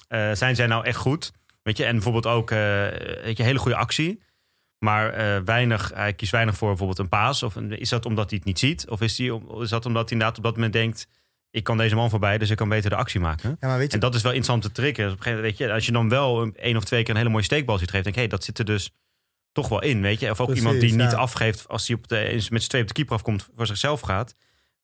eh, 0.08 0.32
zijn 0.32 0.56
zij 0.56 0.66
nou 0.66 0.84
echt 0.84 0.96
goed? 0.98 1.32
Weet 1.62 1.76
je? 1.76 1.84
En 1.84 1.92
bijvoorbeeld 1.92 2.26
ook 2.26 2.50
eh, 2.50 2.58
weet 3.22 3.36
je, 3.36 3.42
hele 3.42 3.58
goede 3.58 3.76
actie. 3.76 4.22
Maar 4.78 5.10
eh, 5.12 5.40
weinig, 5.44 5.90
hij 5.94 6.12
kiest 6.12 6.32
weinig 6.32 6.56
voor 6.56 6.68
bijvoorbeeld 6.68 6.98
een 6.98 7.08
paas. 7.08 7.42
Of 7.42 7.54
een- 7.54 7.78
is 7.78 7.88
dat 7.88 8.06
omdat 8.06 8.28
hij 8.30 8.38
het 8.38 8.46
niet 8.46 8.58
ziet? 8.58 8.88
Of 8.88 9.00
is, 9.00 9.16
die, 9.16 9.40
is 9.60 9.68
dat 9.68 9.86
omdat 9.86 10.02
hij 10.02 10.12
inderdaad 10.12 10.36
op 10.36 10.44
dat 10.44 10.54
moment 10.54 10.72
denkt... 10.72 11.06
ik 11.52 11.64
kan 11.64 11.76
deze 11.76 11.94
man 11.94 12.10
voorbij, 12.10 12.38
dus 12.38 12.50
ik 12.50 12.56
kan 12.56 12.68
beter 12.68 12.90
de 12.90 12.96
actie 12.96 13.20
maken? 13.20 13.56
Ja, 13.60 13.68
maar 13.68 13.78
weet 13.78 13.86
je, 13.88 13.94
En 13.94 14.00
dat 14.00 14.14
is 14.14 14.22
wel 14.22 14.32
interessant 14.32 14.62
te 14.62 14.72
tricken. 14.80 15.04
Dus 15.04 15.12
op 15.12 15.18
een 15.18 15.24
gegeven 15.24 15.42
moment, 15.44 15.58
weet 15.58 15.68
je, 15.68 15.74
als 15.74 15.86
je 15.86 15.92
dan 15.92 16.08
wel 16.08 16.42
een, 16.42 16.56
één 16.56 16.76
of 16.76 16.84
twee 16.84 17.00
keer 17.02 17.10
een 17.10 17.16
hele 17.20 17.30
mooie 17.30 17.44
steekbal 17.44 17.78
ziet 17.78 17.90
geven, 17.90 18.04
denk 18.04 18.16
ik, 18.16 18.22
hé, 18.22 18.28
dat 18.28 18.44
zit 18.44 18.58
er 18.58 18.64
dus 18.64 18.90
toch 19.52 19.68
wel 19.68 19.82
in, 19.82 20.02
weet 20.02 20.20
je. 20.20 20.30
Of 20.30 20.40
ook 20.40 20.46
Precies, 20.46 20.64
iemand 20.64 20.80
die 20.82 20.94
niet 20.94 21.14
afgeeft 21.14 21.68
als 21.68 21.86
hij 21.86 21.96
op 21.96 22.08
de, 22.08 22.46
met 22.50 22.62
z'n 22.62 22.68
twee 22.68 22.82
op 22.82 22.88
de 22.88 22.94
keeper 22.94 23.14
afkomt 23.14 23.48
voor 23.56 23.66
zichzelf 23.66 24.00
gaat. 24.00 24.34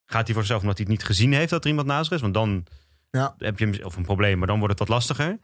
Gaat 0.05 0.25
hij 0.25 0.33
voor 0.35 0.43
zichzelf 0.43 0.61
omdat 0.61 0.77
hij 0.77 0.87
het 0.89 0.97
niet 0.99 1.07
gezien 1.07 1.33
heeft 1.33 1.51
dat 1.51 1.63
er 1.65 1.71
iemand 1.71 1.87
naast 1.87 2.13
is? 2.13 2.21
Want 2.21 2.35
dan 2.35 2.65
Ja. 3.11 3.35
heb 3.39 3.59
je 3.59 3.85
of 3.85 3.97
een 3.97 4.05
probleem, 4.05 4.39
maar 4.39 4.47
dan 4.47 4.59
wordt 4.59 4.79
het 4.79 4.89
wat 4.89 4.99
lastiger. 4.99 5.39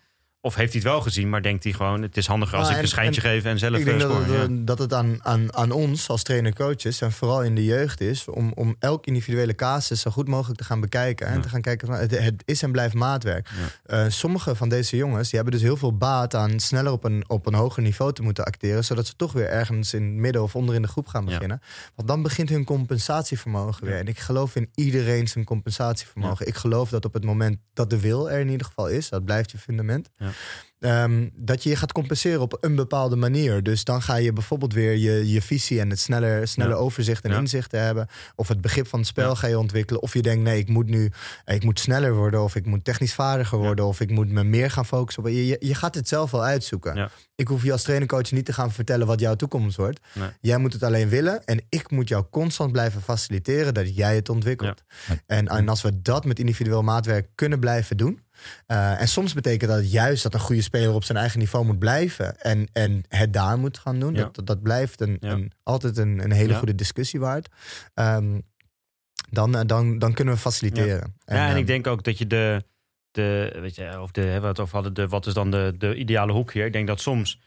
Of 0.45 0.55
heeft 0.55 0.73
hij 0.73 0.81
het 0.83 0.91
wel 0.91 1.01
gezien, 1.01 1.29
maar 1.29 1.43
denkt 1.43 1.65
hij 1.65 1.73
gewoon, 1.73 2.03
het 2.03 2.17
is 2.17 2.27
handiger 2.27 2.59
als 2.59 2.65
Ah, 2.67 2.71
ik 2.73 2.77
en- 2.77 2.83
een 2.83 2.89
schijntje 2.89 3.23
en 3.23 3.29
geef 3.29 3.45
en 3.45 3.59
zelf 3.59 3.77
ik 3.79 3.85
denk 3.85 4.01
eh, 4.01 4.09
dat 4.09 4.17
scoren. 4.23 4.41
het, 4.41 4.51
ja. 4.51 4.57
dat 4.65 4.79
het 4.79 4.93
aan, 4.93 5.19
aan, 5.23 5.55
aan 5.57 5.71
ons 5.71 6.09
als 6.09 6.23
trainer-coaches 6.23 7.01
en 7.01 7.13
vooral 7.13 7.43
in 7.43 7.55
de 7.55 7.65
jeugd 7.65 8.01
is 8.01 8.29
om, 8.29 8.53
om 8.55 8.77
elk 8.79 9.07
individuele 9.07 9.55
casus 9.55 10.01
zo 10.01 10.11
goed 10.11 10.29
mogelijk 10.29 10.59
te 10.59 10.65
gaan 10.65 10.81
bekijken. 10.81 11.27
En 11.27 11.41
te 11.41 11.49
gaan 11.49 11.61
kijken 11.61 11.87
van 11.89 11.97
het, 11.97 12.11
het 12.19 12.43
is 12.45 12.63
en 12.63 12.73
blijft 12.73 12.95
maatwerk. 12.95 13.49
Eh, 13.85 14.05
sommige 14.09 14.55
van 14.55 14.69
deze 14.69 14.97
jongens 14.97 15.25
die 15.31 15.41
hebben 15.41 15.53
dus 15.59 15.63
heel 15.69 15.77
veel 15.77 15.97
baat 15.97 16.35
aan 16.35 16.61
sneller 16.61 16.93
op 16.93 17.05
een, 17.05 17.25
op 17.29 17.47
een 17.47 17.55
hoger 17.55 17.83
niveau 17.83 18.13
te 18.13 18.23
moeten 18.23 18.45
acteren. 18.45 18.85
Zodat 18.85 19.07
ze 19.07 19.17
toch 19.17 19.33
weer 19.33 19.49
ergens 19.49 19.95
in 19.95 20.03
het 20.03 20.13
midden 20.15 20.43
of 20.43 20.55
onder 20.57 20.75
in 20.75 20.83
de 20.83 20.89
groep 20.89 21.07
gaan 21.07 21.25
beginnen. 21.25 21.61
Want 21.95 22.09
dan 22.09 22.23
begint 22.23 22.49
hun 22.49 22.65
compensatievermogen 22.65 23.85
weer. 23.85 23.99
En 23.99 24.07
ik 24.09 24.19
geloof 24.19 24.57
in 24.57 24.69
iedereen 24.75 25.29
zijn 25.29 25.45
compensatievermogen. 25.45 26.47
Ik 26.47 26.55
geloof 26.55 26.91
dat 26.91 27.05
op 27.05 27.13
het 27.15 27.25
moment 27.25 27.59
dat 27.75 27.91
de 27.91 28.01
wil 28.01 28.31
er 28.31 28.41
in 28.41 28.49
ieder 28.49 28.67
geval 28.67 28.89
is, 28.89 29.09
dat 29.09 29.25
blijft 29.25 29.51
je 29.51 29.59
fundament. 29.59 30.11
Ja. 30.17 30.31
Ehm, 30.81 31.29
dat 31.35 31.63
je 31.63 31.69
je 31.69 31.77
gaat 31.77 31.93
compenseren 31.93 32.41
op 32.41 32.57
een 32.61 32.75
bepaalde 32.75 33.17
manier. 33.17 33.63
Dus 33.63 33.85
dan 33.85 34.03
ga 34.03 34.17
je 34.17 34.33
bijvoorbeeld 34.33 34.73
weer 34.73 34.93
je, 34.97 35.31
je 35.31 35.43
visie 35.43 35.81
en 35.81 35.91
het 35.91 35.99
snelle, 35.99 36.41
snelle 36.47 36.71
Ja. 36.71 36.77
overzicht 36.77 37.25
en 37.25 37.31
Ja. 37.31 37.39
inzicht 37.39 37.73
hebben. 37.73 38.07
Of 38.37 38.49
het 38.49 38.61
begrip 38.61 38.87
van 38.87 38.99
het 38.99 39.09
spel 39.09 39.29
Ja. 39.29 39.35
ga 39.35 39.47
je 39.47 39.59
ontwikkelen. 39.59 40.03
Of 40.03 40.13
je 40.15 40.23
denkt, 40.23 40.43
nee, 40.43 40.59
ik 40.59 40.69
moet 40.69 40.87
nu 40.89 41.11
ik 41.45 41.65
moet 41.65 41.81
sneller 41.81 42.15
worden. 42.15 42.43
Of 42.43 42.55
ik 42.55 42.67
moet 42.67 42.85
technisch 42.85 43.15
vaardiger 43.15 43.59
worden. 43.59 43.85
Of 43.87 44.01
ik 44.01 44.11
moet 44.11 44.29
me 44.31 44.45
meer 44.45 44.71
gaan 44.71 44.87
focussen 44.87 45.23
op. 45.23 45.29
Je, 45.29 45.47
je, 45.47 45.57
je 45.61 45.75
gaat 45.75 45.95
het 45.95 46.09
zelf 46.09 46.31
wel 46.31 46.45
uitzoeken. 46.45 46.97
Ja. 46.97 47.11
Ik 47.35 47.49
hoef 47.49 47.63
je 47.63 47.73
als 47.73 47.83
trainercoach 47.83 48.31
niet 48.33 48.45
te 48.45 48.53
gaan 48.53 48.73
vertellen 48.73 49.07
wat 49.07 49.21
jouw 49.21 49.35
toekomst 49.35 49.77
wordt. 49.77 50.01
Nee. 50.13 50.29
Jij 50.41 50.59
moet 50.59 50.73
het 50.73 50.83
alleen 50.83 51.09
willen. 51.09 51.45
En 51.45 51.61
ik 51.69 51.91
moet 51.91 52.09
jou 52.09 52.25
constant 52.31 52.73
blijven 52.73 53.03
faciliteren 53.03 53.75
dat 53.75 53.97
jij 53.97 54.15
het 54.15 54.29
ontwikkelt. 54.29 54.83
En, 55.27 55.49
en 55.49 55.69
als 55.69 55.83
we 55.83 56.03
dat 56.03 56.25
met 56.25 56.39
individueel 56.39 56.83
maatwerk 56.83 57.29
kunnen 57.35 57.61
blijven 57.61 57.97
doen. 57.97 58.23
Eh, 58.67 59.01
en 59.01 59.09
soms 59.09 59.33
betekent 59.33 59.71
dat 59.71 59.91
juist 59.93 60.23
dat 60.23 60.35
een 60.35 60.41
goede 60.41 60.63
speler 60.63 60.95
op 60.95 61.05
zijn 61.05 61.19
eigen 61.19 61.39
niveau 61.39 61.65
moet 61.65 61.79
blijven. 61.79 62.41
En, 62.41 62.69
en 62.73 63.05
het 63.09 63.33
daar 63.33 63.59
moet 63.59 63.79
gaan 63.79 63.99
doen. 64.01 64.15
Ja. 64.15 64.23
Dat, 64.23 64.35
dat, 64.35 64.47
dat 64.47 64.63
blijft 64.63 65.01
een, 65.01 65.17
Ja. 65.21 65.31
een, 65.31 65.53
altijd 65.63 65.97
een, 65.97 66.25
een 66.25 66.33
hele 66.33 66.55
goede 66.55 66.75
discussie 66.75 67.21
waard. 67.21 67.49
Ehm, 67.95 68.39
dan, 69.31 69.57
eh, 69.57 69.61
dan, 69.67 69.99
dan 69.99 70.15
kunnen 70.15 70.35
we 70.35 70.41
faciliteren. 70.41 71.15
ja, 71.25 71.35
en 71.35 71.49
ehm, 71.49 71.57
ik 71.57 71.67
denk 71.67 71.87
ook 71.87 72.05
dat 72.05 72.19
je 72.19 72.27
de, 72.27 72.65
de 73.11 73.59
weet 73.61 73.75
je, 73.75 74.01
of 74.01 74.11
de, 74.11 74.21
hè, 74.21 74.33
waar 74.33 74.41
we 74.41 74.47
het 74.47 74.61
over 74.61 74.75
hadden, 74.75 74.95
de, 74.95 75.09
wat 75.09 75.27
is 75.27 75.35
dan 75.35 75.51
de, 75.51 75.75
de 75.79 75.95
ideale 75.95 76.33
hoek 76.33 76.53
hier? 76.53 76.67
Ik 76.67 76.73
denk 76.73 76.87
dat 76.87 77.01
soms, 77.01 77.41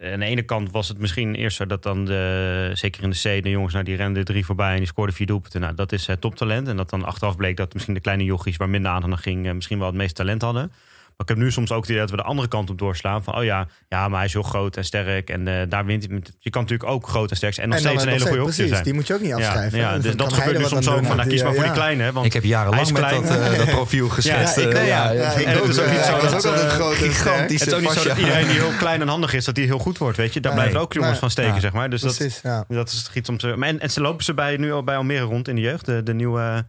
aan 0.00 0.20
de 0.20 0.26
ene 0.26 0.42
kant 0.42 0.70
was 0.70 0.88
het 0.88 0.98
misschien 0.98 1.34
eerst 1.34 1.56
zo 1.56 1.66
dat 1.66 1.82
dan, 1.82 2.04
de, 2.04 2.70
zeker 2.72 3.02
in 3.02 3.10
de 3.10 3.16
C, 3.16 3.42
de 3.42 3.50
jongens, 3.50 3.72
nou, 3.72 3.84
die 3.84 3.96
renden 3.96 4.24
drie 4.24 4.44
voorbij 4.44 4.72
en 4.72 4.78
die 4.78 4.86
scoorden 4.86 5.14
vier 5.14 5.26
doelpunten. 5.26 5.60
Nou, 5.60 5.74
dat 5.74 5.92
is 5.92 6.08
eh, 6.08 6.16
toptalent. 6.16 6.68
En 6.68 6.76
dat 6.76 6.90
dan 6.90 7.04
achteraf 7.04 7.36
bleek 7.36 7.56
dat 7.56 7.72
misschien 7.72 7.94
de 7.94 8.00
kleine 8.00 8.24
jochies 8.24 8.56
waar 8.56 8.68
minder 8.68 8.90
aandacht 8.90 9.12
aan 9.12 9.18
ging, 9.18 9.46
eh, 9.46 9.52
misschien 9.52 9.78
wel 9.78 9.86
het 9.86 9.96
meeste 9.96 10.14
talent 10.14 10.42
hadden. 10.42 10.72
Maar 11.16 11.26
ik 11.26 11.34
heb 11.34 11.44
nu 11.44 11.52
soms 11.52 11.70
ook 11.72 11.80
het 11.80 11.88
idee 11.88 12.00
dat 12.00 12.10
we 12.10 12.16
de 12.16 12.22
andere 12.22 12.48
kant 12.48 12.70
op 12.70 12.78
doorslaan. 12.78 13.24
Van, 13.24 13.36
oh 13.36 13.44
ja, 13.44 13.66
ja 13.88 14.08
maar 14.08 14.16
hij 14.18 14.26
is 14.26 14.32
heel 14.32 14.42
groot 14.42 14.76
en 14.76 14.84
sterk. 14.84 15.30
En 15.30 15.48
eh, 15.48 15.54
daar 15.68 15.84
wint 15.84 16.04
hij. 16.04 16.14
met- 16.14 16.32
Je 16.38 16.50
kan 16.50 16.62
natuurlijk 16.62 16.90
ook 16.90 17.08
groot 17.08 17.30
en 17.30 17.36
sterk 17.36 17.54
zijn. 17.54 17.66
En 17.66 17.72
nog 17.72 17.82
en 17.82 17.88
steeds 17.88 18.02
een 18.04 18.08
hele 18.10 18.26
goede 18.26 18.42
Precies, 18.42 18.68
zijn. 18.68 18.84
die 18.84 18.94
moet 18.94 19.06
je 19.06 19.14
ook 19.14 19.20
niet 19.20 19.32
afschrijven. 19.32 19.78
Ja, 19.78 19.90
ja, 19.92 19.98
dus 19.98 20.04
dan 20.16 20.28
dat 20.28 20.32
gebeurt 20.32 20.58
nu 20.58 20.64
soms 20.64 20.88
ook. 20.88 21.04
Van, 21.04 21.16
nou, 21.16 21.28
kies 21.28 21.42
maar 21.42 21.52
voor 21.54 21.62
ja. 21.62 21.68
die 21.68 21.78
kleine. 21.78 22.12
Want 22.12 22.26
Ik 22.26 22.32
heb 22.32 22.44
jarenlang 22.44 22.92
met 22.92 23.02
dat, 23.10 23.22
eh, 23.24 23.56
dat 23.58 23.70
profiel 23.70 24.08
geschetst. 24.18 24.56
Ja, 24.56 24.62
ik- 24.62 24.72
eh, 24.74 24.86
ja, 24.86 25.10
ja, 25.10 25.30
ik 25.32 25.46
en 25.46 25.54
het 25.56 25.68
is 25.68 25.78
ook 25.80 25.90
niet 25.90 26.00
zo 26.00 26.20
dat... 26.20 26.46
gigantische 26.94 27.64
het 27.64 27.66
is 27.66 27.74
ook 27.74 27.80
niet 27.80 27.90
zo 27.90 28.08
dat 28.08 28.18
iedereen 28.18 28.46
die 28.46 28.58
heel 28.58 28.72
klein 28.78 29.00
en 29.00 29.08
handig 29.08 29.32
is, 29.32 29.44
dat 29.44 29.54
die 29.54 29.64
heel 29.66 29.78
goed 29.78 29.98
wordt, 29.98 30.16
weet 30.16 30.32
je. 30.34 30.40
Daar 30.40 30.52
blijven 30.54 30.80
ook 30.80 30.92
jongens 30.92 31.18
van 31.18 31.30
steken, 31.30 31.54
Ja, 31.54 31.60
zeg 31.60 31.72
maar. 31.72 31.90
Dus 31.90 32.00
dat, 32.00 32.40
ja. 32.42 32.64
is 32.84 33.10
iets 33.14 33.28
om 33.28 33.38
te... 33.38 33.54
Maar 33.56 33.68
en, 33.68 33.80
en 33.80 33.90
ze 33.90 34.00
lopen 34.00 34.24
ze 34.24 34.34
bij, 34.34 34.56
nu 34.56 34.72
al 34.72 34.84
bij 34.84 34.96
Almere 34.96 35.24
rond 35.24 35.48
in 35.48 35.54
de 35.54 35.60
jeugd, 35.60 35.86
de, 35.86 36.14
nieuwe 36.14 36.66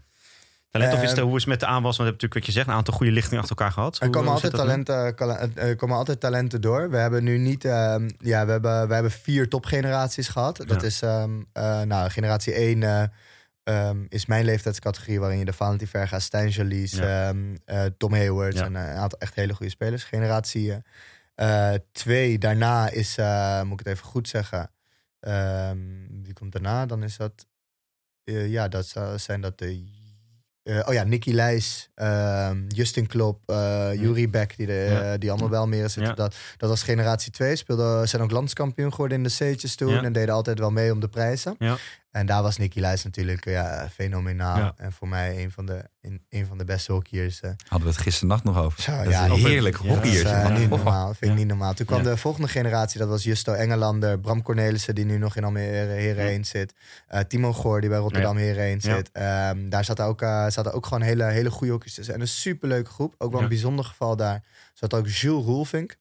talent. 0.79 0.93
Of 0.97 1.03
is 1.03 1.09
het, 1.09 1.19
Eh, 1.19 1.25
hoe 1.25 1.35
is 1.35 1.41
het 1.41 1.49
met 1.51 1.59
de 1.59 1.65
aanwas? 1.65 1.97
Want 1.97 1.97
we 1.97 2.03
hebben 2.03 2.13
natuurlijk 2.21 2.33
wat 2.33 2.45
je 2.45 2.51
zegt, 2.51 2.67
een 2.67 2.73
aantal 2.73 2.93
goede 2.93 3.11
lichtingen 3.11 3.39
achter 3.43 3.55
elkaar 3.57 3.73
gehad. 3.73 3.99
Er 4.01 4.09
komen 4.09 4.37
zit 4.39 4.53
altijd, 4.53 4.85
talenten, 4.85 5.57
er 5.63 5.75
komen 5.75 5.95
altijd 5.97 6.19
talenten 6.19 6.61
door. 6.61 6.89
We 6.89 6.97
hebben 6.97 7.23
nu 7.23 7.37
niet. 7.37 7.65
ehm, 7.65 8.09
ja, 8.17 8.45
we 8.45 8.51
hebben, 8.51 8.87
we 8.87 8.93
hebben 8.93 9.11
vier 9.11 9.49
topgeneraties 9.49 10.27
gehad. 10.27 10.57
Dat 10.57 10.81
Ja. 10.81 10.87
is. 10.87 11.01
ehm, 11.01 11.41
eh, 11.53 11.81
nou, 11.81 12.09
generatie 12.09 12.53
1 12.59 12.83
eh, 12.83 13.03
ehm, 13.63 14.05
is 14.09 14.25
mijn 14.25 14.45
leeftijdscategorie. 14.45 15.19
Waarin 15.19 15.39
je 15.39 15.45
de 15.45 15.53
Valentin 15.53 15.87
Verga, 15.87 16.19
Stijn 16.19 16.49
Jalies, 16.49 16.91
Ja. 16.91 17.27
ehm, 17.29 17.55
eh, 17.65 17.83
Tom 17.97 18.13
Hayward. 18.13 18.53
Ja. 18.53 18.63
En 18.65 18.75
eh, 18.75 18.81
een 18.81 18.97
aantal 18.97 19.19
echt 19.19 19.35
hele 19.35 19.53
goede 19.53 19.71
spelers. 19.71 20.03
Generatie 20.03 20.73
2 21.91 22.37
daarna 22.37 22.89
is. 22.89 23.17
eh, 23.17 23.61
moet 23.61 23.79
ik 23.79 23.85
het 23.85 23.95
even 23.95 24.07
goed 24.07 24.27
zeggen. 24.27 24.69
ehm, 25.19 25.77
wie 26.23 26.33
komt 26.33 26.51
daarna? 26.51 26.85
Dan 26.85 27.03
is 27.03 27.17
dat. 27.17 27.45
eh, 28.23 28.49
ja, 28.51 28.67
dat 28.67 28.93
zijn 29.15 29.41
dat 29.41 29.57
de. 29.57 29.83
Eh, 30.65 30.79
oh 30.87 30.93
ja, 30.93 31.03
Nicky 31.03 31.31
Leijs, 31.31 31.89
ehm, 31.95 32.57
Justin 32.67 33.07
Klop, 33.07 33.39
eh 33.45 33.89
Yuri 33.93 34.29
Beck, 34.29 34.57
die, 34.57 34.65
de, 34.67 34.87
Ja. 34.91 35.01
eh, 35.13 35.19
die 35.19 35.29
allemaal 35.31 35.49
wel 35.49 35.67
meer 35.67 35.89
zitten. 35.89 36.03
Ja. 36.03 36.13
Dat, 36.13 36.35
dat 36.57 36.69
was 36.69 36.83
generatie 36.83 37.31
2. 37.31 37.55
Speelde, 37.55 38.05
zijn 38.05 38.21
ook 38.21 38.31
landskampioen 38.31 38.91
geworden 38.91 39.17
in 39.17 39.23
de 39.23 39.29
C'tjes 39.29 39.75
toen. 39.75 39.93
Ja. 39.93 40.03
En 40.03 40.13
deden 40.13 40.33
altijd 40.33 40.59
wel 40.59 40.71
mee 40.71 40.91
om 40.91 40.99
de 40.99 41.07
prijzen. 41.07 41.55
En 42.15 42.25
daar 42.25 42.41
was 42.41 42.57
Nicky 42.57 42.79
Leijs 42.79 43.03
natuurlijk 43.03 43.45
ja, 43.45 43.89
fenomenaal. 43.93 44.57
Ja. 44.57 44.73
En 44.77 44.91
voor 44.91 45.07
mij 45.07 45.43
een 45.43 45.51
van 45.51 45.65
de, 45.65 45.83
een, 46.01 46.21
een 46.29 46.45
van 46.45 46.57
de 46.57 46.65
beste 46.65 46.91
hockeyers. 46.91 47.39
eh. 47.41 47.49
Hadden 47.67 47.87
we 47.87 47.93
het 47.93 48.03
gisternacht 48.03 48.43
nog 48.43 48.57
over. 48.57 48.81
Zo, 48.81 48.97
Dat 49.03 49.07
ja, 49.13 49.25
is 49.25 49.43
heerlijk 49.43 49.77
ja, 49.81 49.89
hockeyertje. 49.89 50.23
Dat 50.23 50.33
is, 50.43 50.49
eh, 50.49 50.57
niet 50.57 50.69
normaal. 50.69 51.13
Vind 51.13 51.31
ik 51.31 51.37
niet 51.37 51.47
normaal. 51.47 51.73
Toen 51.73 51.85
kwam 51.85 52.03
Ja. 52.03 52.09
de 52.09 52.17
volgende 52.17 52.47
generatie. 52.47 52.99
Dat 52.99 53.07
was 53.09 53.23
Justo 53.23 53.53
Engelander. 53.53 54.19
Bram 54.19 54.41
Cornelissen, 54.41 54.95
die 54.95 55.05
nu 55.05 55.17
nog 55.17 55.35
in 55.35 55.43
Almere 55.43 55.91
Heren 55.93 56.25
1 56.27 56.45
zit. 56.45 56.73
eh, 57.07 57.19
Timo 57.19 57.53
Goor, 57.53 57.81
die 57.81 57.89
bij 57.89 57.99
Rotterdam 57.99 58.37
Heren 58.37 58.63
1 58.63 58.79
Ja. 58.81 58.95
zit. 58.95 59.09
Ehm, 59.11 59.69
daar 59.69 59.85
zaten 59.85 60.05
ook, 60.05 60.21
eh, 60.21 60.29
zaten 60.49 60.73
ook 60.73 60.85
gewoon 60.85 61.01
hele, 61.01 61.23
hele 61.23 61.49
goede 61.51 61.71
hockeyers 61.71 61.95
tussen. 61.95 62.13
En 62.13 62.21
een 62.21 62.27
superleuke 62.27 62.89
groep. 62.89 63.15
Ook 63.17 63.29
wel 63.29 63.37
een 63.39 63.45
Ja. 63.45 63.51
bijzonder 63.51 63.85
geval 63.85 64.15
daar. 64.15 64.43
Zat 64.73 64.93
ook 64.93 65.07
Jules 65.07 65.45
Roelvink. 65.45 65.95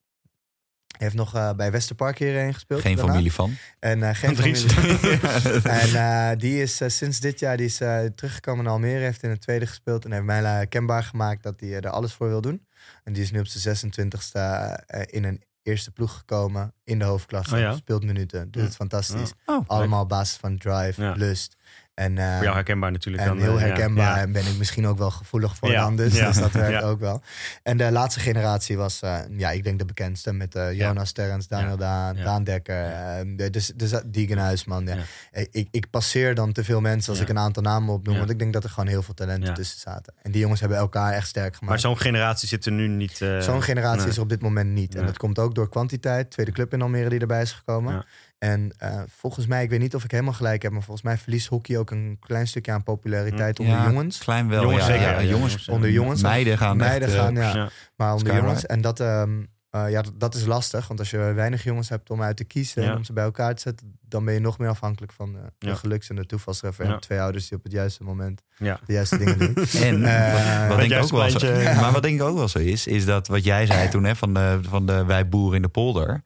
Hij 0.95 1.07
heeft 1.07 1.14
nog 1.14 1.34
eh, 1.34 1.53
bij 1.53 1.70
Westerpark 1.70 2.18
Heren 2.18 2.42
1 2.42 2.55
gespeeld. 2.55 2.80
Geen 2.80 2.97
daarna. 2.97 3.11
familie 3.12 3.32
van. 3.32 3.55
En 3.78 4.03
eh, 4.03 4.14
geen 4.14 4.34
Dries. 4.34 4.62
familie. 4.64 5.20
En 5.80 5.95
eh, 5.95 6.38
die 6.38 6.62
is 6.62 6.80
sinds 6.86 7.20
dit 7.20 7.38
jaar 7.38 7.57
die 7.57 7.66
is, 7.66 7.80
eh, 7.80 8.05
teruggekomen 8.05 8.64
naar 8.64 8.72
Almere. 8.72 9.05
Heeft 9.05 9.22
in 9.22 9.30
het 9.30 9.40
tweede 9.40 9.66
gespeeld. 9.66 10.05
En 10.05 10.12
heeft 10.12 10.24
mij 10.24 10.66
kenbaar 10.66 11.03
gemaakt 11.03 11.42
dat 11.42 11.61
hij 11.61 11.80
er 11.80 11.90
alles 11.90 12.12
voor 12.12 12.28
wil 12.28 12.40
doen. 12.40 12.66
En 13.05 13.12
die 13.12 13.22
is 13.22 13.30
nu 13.30 13.38
op 13.38 13.47
zijn 13.47 13.76
26e 13.76 14.40
eh, 14.86 15.03
in 15.07 15.24
een 15.24 15.42
eerste 15.62 15.90
ploeg 15.90 16.16
gekomen. 16.16 16.72
In 16.84 16.99
de 16.99 17.05
hoofdklasse. 17.05 17.55
Oh 17.55 17.61
ja? 17.61 17.74
Speelt 17.76 18.05
minuten. 18.05 18.51
Doet 18.51 18.55
Ja. 18.62 18.68
het 18.68 18.74
fantastisch. 18.76 19.32
Oh, 19.47 19.64
Allemaal 19.66 20.03
op 20.03 20.09
basis 20.09 20.36
van 20.36 20.59
drive, 20.59 21.03
Ja. 21.03 21.12
lust. 21.12 21.57
En, 21.95 22.18
eh, 22.18 22.34
Voor 22.34 22.42
jou 22.42 22.55
herkenbaar 22.55 22.92
natuurlijk. 22.92 23.22
en 23.24 23.28
dan, 23.28 23.38
heel 23.40 23.57
eh, 23.57 23.61
herkenbaar. 23.62 24.16
Ja. 24.16 24.22
En 24.22 24.32
ben 24.32 24.47
ik 24.47 24.59
misschien 24.59 24.86
ook 24.86 24.99
wel 24.99 25.11
gevoelig 25.11 25.57
voor 25.57 25.70
Ja, 25.70 25.80
dan. 25.82 25.97
Dus, 25.97 26.16
ja, 26.16 26.26
dus 26.26 26.36
dat 26.38 26.51
werkt 26.53 26.82
ook 26.82 27.01
wel. 27.01 27.22
En 27.62 27.76
de 27.76 27.92
laatste 27.92 28.20
generatie 28.20 28.76
was, 28.76 29.01
eh, 29.01 29.18
ja, 29.36 29.51
ik 29.51 29.64
denk 29.64 29.78
de 29.78 29.84
bekendste. 29.84 30.32
Met 30.32 30.55
eh, 30.55 30.72
Jonas 30.72 31.12
Terrens, 31.12 31.49
Daniel. 31.49 31.76
Daan. 31.76 32.16
Daan 32.16 32.45
Dekker. 32.45 32.84
eh, 32.84 33.20
de- 33.36 33.51
dus, 33.51 33.72
dus 33.76 33.92
Diegen 34.07 34.38
Huisman. 34.38 34.88
Eh, 34.88 35.45
Ik, 35.51 35.68
ik 35.70 35.90
passeer 35.90 36.34
dan 36.34 36.53
te 36.53 36.64
veel 36.64 36.80
mensen 36.80 37.12
als 37.12 37.20
ik 37.22 37.28
een 37.28 37.38
aantal 37.38 37.62
namen 37.62 37.95
opnoem. 37.95 38.16
Want 38.18 38.30
ik 38.30 38.38
denk 38.38 38.53
dat 38.53 38.64
er 38.64 38.70
gewoon 38.70 38.88
heel 38.88 39.03
veel 39.03 39.14
talenten 39.14 39.55
tussen 39.55 39.80
zaten. 39.80 40.14
En 40.22 40.30
die 40.30 40.40
jongens 40.40 40.61
hebben 40.61 40.78
elkaar 40.78 41.12
echt 41.12 41.28
sterk 41.28 41.51
Maar 41.51 41.59
gemaakt. 41.59 41.80
zo'n 41.80 41.99
generatie 41.99 42.49
zit 42.49 42.66
er 42.66 42.72
nu 42.72 42.88
niet. 42.88 43.20
eh, 43.20 43.38
Zo'n 43.40 43.62
generatie 43.62 44.01
nee. 44.01 44.09
is 44.09 44.16
er 44.16 44.22
op 44.22 44.28
dit 44.28 44.42
moment 44.42 44.70
niet. 44.70 44.95
En 44.95 45.07
dat 45.07 45.16
komt 45.16 45.38
ook 45.38 45.55
door 45.55 45.68
kwantiteit. 45.68 46.30
Tweede 46.30 46.53
club 46.53 46.72
in 46.72 46.82
Almere 46.82 47.09
die 47.09 47.20
erbij 47.20 47.42
is 47.42 47.53
gekomen. 47.53 48.05
En 48.45 48.72
eh, 48.78 49.01
volgens 49.09 49.47
mij, 49.47 49.62
ik 49.62 49.70
weet 49.70 49.80
niet 49.80 49.95
of 49.95 50.05
ik 50.05 50.11
helemaal 50.11 50.32
gelijk 50.32 50.62
heb, 50.62 50.72
maar 50.72 50.82
volgens 50.82 51.07
mij 51.07 51.18
verliest 51.18 51.47
hockey 51.47 51.78
ook 51.78 51.90
een 51.90 52.16
klein 52.20 52.47
stukje 52.47 52.72
aan 52.72 52.82
populariteit 52.82 53.59
onder 53.59 53.74
Ja, 53.76 53.84
jongens. 53.90 54.18
Klein 54.18 54.49
wel, 54.49 54.62
Jongens 54.62 54.86
ja. 54.86 54.92
zeker, 54.92 55.03
ja, 55.11 55.18
ja, 55.18 55.28
jongens, 55.28 55.68
Onder 55.68 55.90
jongens. 55.90 56.22
Meiden 56.22 56.59
gaan 56.59 56.76
Meiden 56.76 57.09
echt, 57.09 57.16
eh, 57.16 57.22
gaan, 57.22 57.34
ja. 57.34 57.55
Ja. 57.57 57.68
Maar 57.97 58.14
onder 58.14 58.36
jongens. 58.36 58.66
En 58.66 58.80
dat, 58.80 59.01
ehm, 59.01 59.30
eh, 59.70 59.90
ja, 59.90 60.03
dat, 60.03 60.12
dat 60.20 60.34
is 60.34 60.45
lastig. 60.45 60.86
Want 60.88 60.99
als 61.01 61.11
je 61.11 61.16
weinig 61.18 61.64
jongens 61.64 61.88
hebt 61.88 62.11
om 62.11 62.22
uit 62.22 62.36
te 62.36 62.45
kiezen 62.45 62.82
Ja. 62.82 62.90
en 62.90 62.97
om 62.97 63.05
ze 63.05 63.12
bij 63.12 63.24
elkaar 63.24 63.55
te 63.55 63.61
zetten, 63.61 63.99
dan 64.09 64.24
ben 64.24 64.34
je 64.34 64.40
nog 64.40 64.59
meer 64.59 64.68
afhankelijk 64.68 65.12
van 65.12 65.36
eh, 65.36 65.42
de 65.59 65.66
Ja. 65.66 65.74
geluks- 65.74 66.09
en 66.11 66.16
de 66.16 66.26
toevalstreffer. 66.26 66.86
Ja. 66.86 66.92
En 66.95 67.01
twee 67.01 67.20
ouders 67.20 67.49
die 67.49 67.59
op 67.59 67.64
het 67.64 67.72
juiste 67.72 68.03
moment 68.03 68.42
Ja. 68.57 68.80
de 68.86 68.92
juiste 68.92 69.18
dingen 69.18 69.38
doen. 69.38 69.55
En 69.88 70.05
Eh, 70.05 70.68
wat, 70.68 70.78
denk 70.78 70.90
ik 70.92 71.03
ook 71.03 71.11
wel 71.11 71.30
zo, 71.30 71.53
maar 71.80 71.92
wat 71.92 72.03
denk 72.03 72.14
ik 72.20 72.22
ook 72.22 72.36
wel 72.36 72.49
zo 72.49 72.59
is, 72.59 72.86
is 72.86 73.05
dat 73.05 73.26
wat 73.28 73.45
jij 73.45 73.66
zei 73.66 73.88
toen 73.88 74.05
hè, 74.05 74.16
van 74.16 74.34
de, 74.34 74.59
van 74.62 74.86
de 74.86 75.05
wij 75.05 75.28
boeren 75.28 75.57
in 75.57 75.62
de 75.62 75.68
polder. 75.68 76.22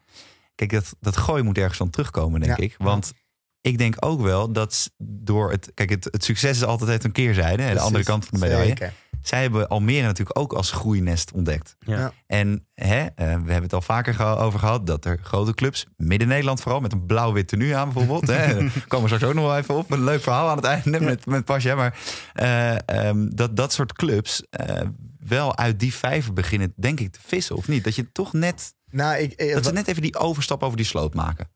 Kijk, 0.58 0.70
dat, 0.70 0.94
dat 1.00 1.16
gooi 1.16 1.42
moet 1.42 1.58
ergens 1.58 1.78
van 1.78 1.90
terugkomen, 1.90 2.40
denk 2.40 2.56
Ja. 2.58 2.64
ik. 2.64 2.74
Want 2.78 3.12
ik 3.60 3.78
denk 3.78 3.94
ook 3.98 4.20
wel 4.20 4.52
dat 4.52 4.90
door 5.02 5.50
het. 5.50 5.70
Kijk, 5.74 5.90
het, 5.90 6.04
het 6.10 6.24
succes 6.24 6.56
is 6.56 6.64
altijd 6.64 6.90
heeft 6.90 7.04
een 7.04 7.12
keerzijde, 7.12 7.62
hè, 7.62 7.72
de 7.74 7.80
andere 7.80 8.04
kant 8.04 8.24
van 8.26 8.38
de 8.40 8.44
medaille. 8.46 8.66
Zeker. 8.68 8.92
Zij 9.22 9.42
hebben 9.42 9.68
Almere 9.68 10.06
natuurlijk 10.06 10.38
ook 10.38 10.52
als 10.52 10.70
groeinest 10.70 11.32
ontdekt. 11.32 11.76
Ja. 11.78 12.12
En 12.26 12.66
hè, 12.74 13.00
eh, 13.00 13.06
we 13.16 13.24
hebben 13.24 13.62
het 13.62 13.72
al 13.72 13.80
vaker 13.82 14.36
over 14.38 14.58
gehad 14.58 14.86
dat 14.86 15.04
er 15.04 15.18
grote 15.22 15.54
clubs, 15.54 15.86
Midden-Nederland 15.96 16.60
vooral, 16.60 16.80
met 16.80 16.92
een 16.92 17.06
blauw-wit 17.06 17.48
tenue 17.48 17.76
aan 17.76 17.92
bijvoorbeeld. 17.92 18.26
hè, 18.26 18.54
komen 18.88 19.08
we 19.08 19.14
straks 19.14 19.24
ook 19.24 19.34
nog 19.34 19.44
wel 19.44 19.56
even 19.56 19.74
op. 19.74 19.90
Een 19.90 20.04
leuk 20.04 20.22
verhaal 20.22 20.48
aan 20.48 20.56
het 20.56 20.64
einde 20.64 21.00
met, 21.00 21.26
met 21.26 21.44
Pasja. 21.44 21.74
Maar 21.74 21.98
eh, 22.34 22.88
ehm, 22.88 23.28
dat 23.30 23.56
dat 23.56 23.72
soort 23.72 23.92
clubs 23.92 24.42
eh, 24.50 24.80
wel 25.18 25.56
uit 25.56 25.80
die 25.80 25.94
vijver 25.94 26.32
beginnen, 26.32 26.72
denk 26.76 27.00
ik, 27.00 27.12
te 27.12 27.20
vissen, 27.26 27.56
of 27.56 27.68
niet? 27.68 27.84
Dat 27.84 27.94
je 27.94 28.12
toch 28.12 28.32
net, 28.32 28.74
Nou, 28.90 29.16
ik, 29.16 29.32
eh, 29.32 29.54
dat 29.54 29.64
ze 29.64 29.72
net 29.72 29.88
even 29.88 30.02
die 30.02 30.16
overstap 30.16 30.62
over 30.62 30.76
die 30.76 30.86
sloot 30.86 31.14
maken. 31.14 31.50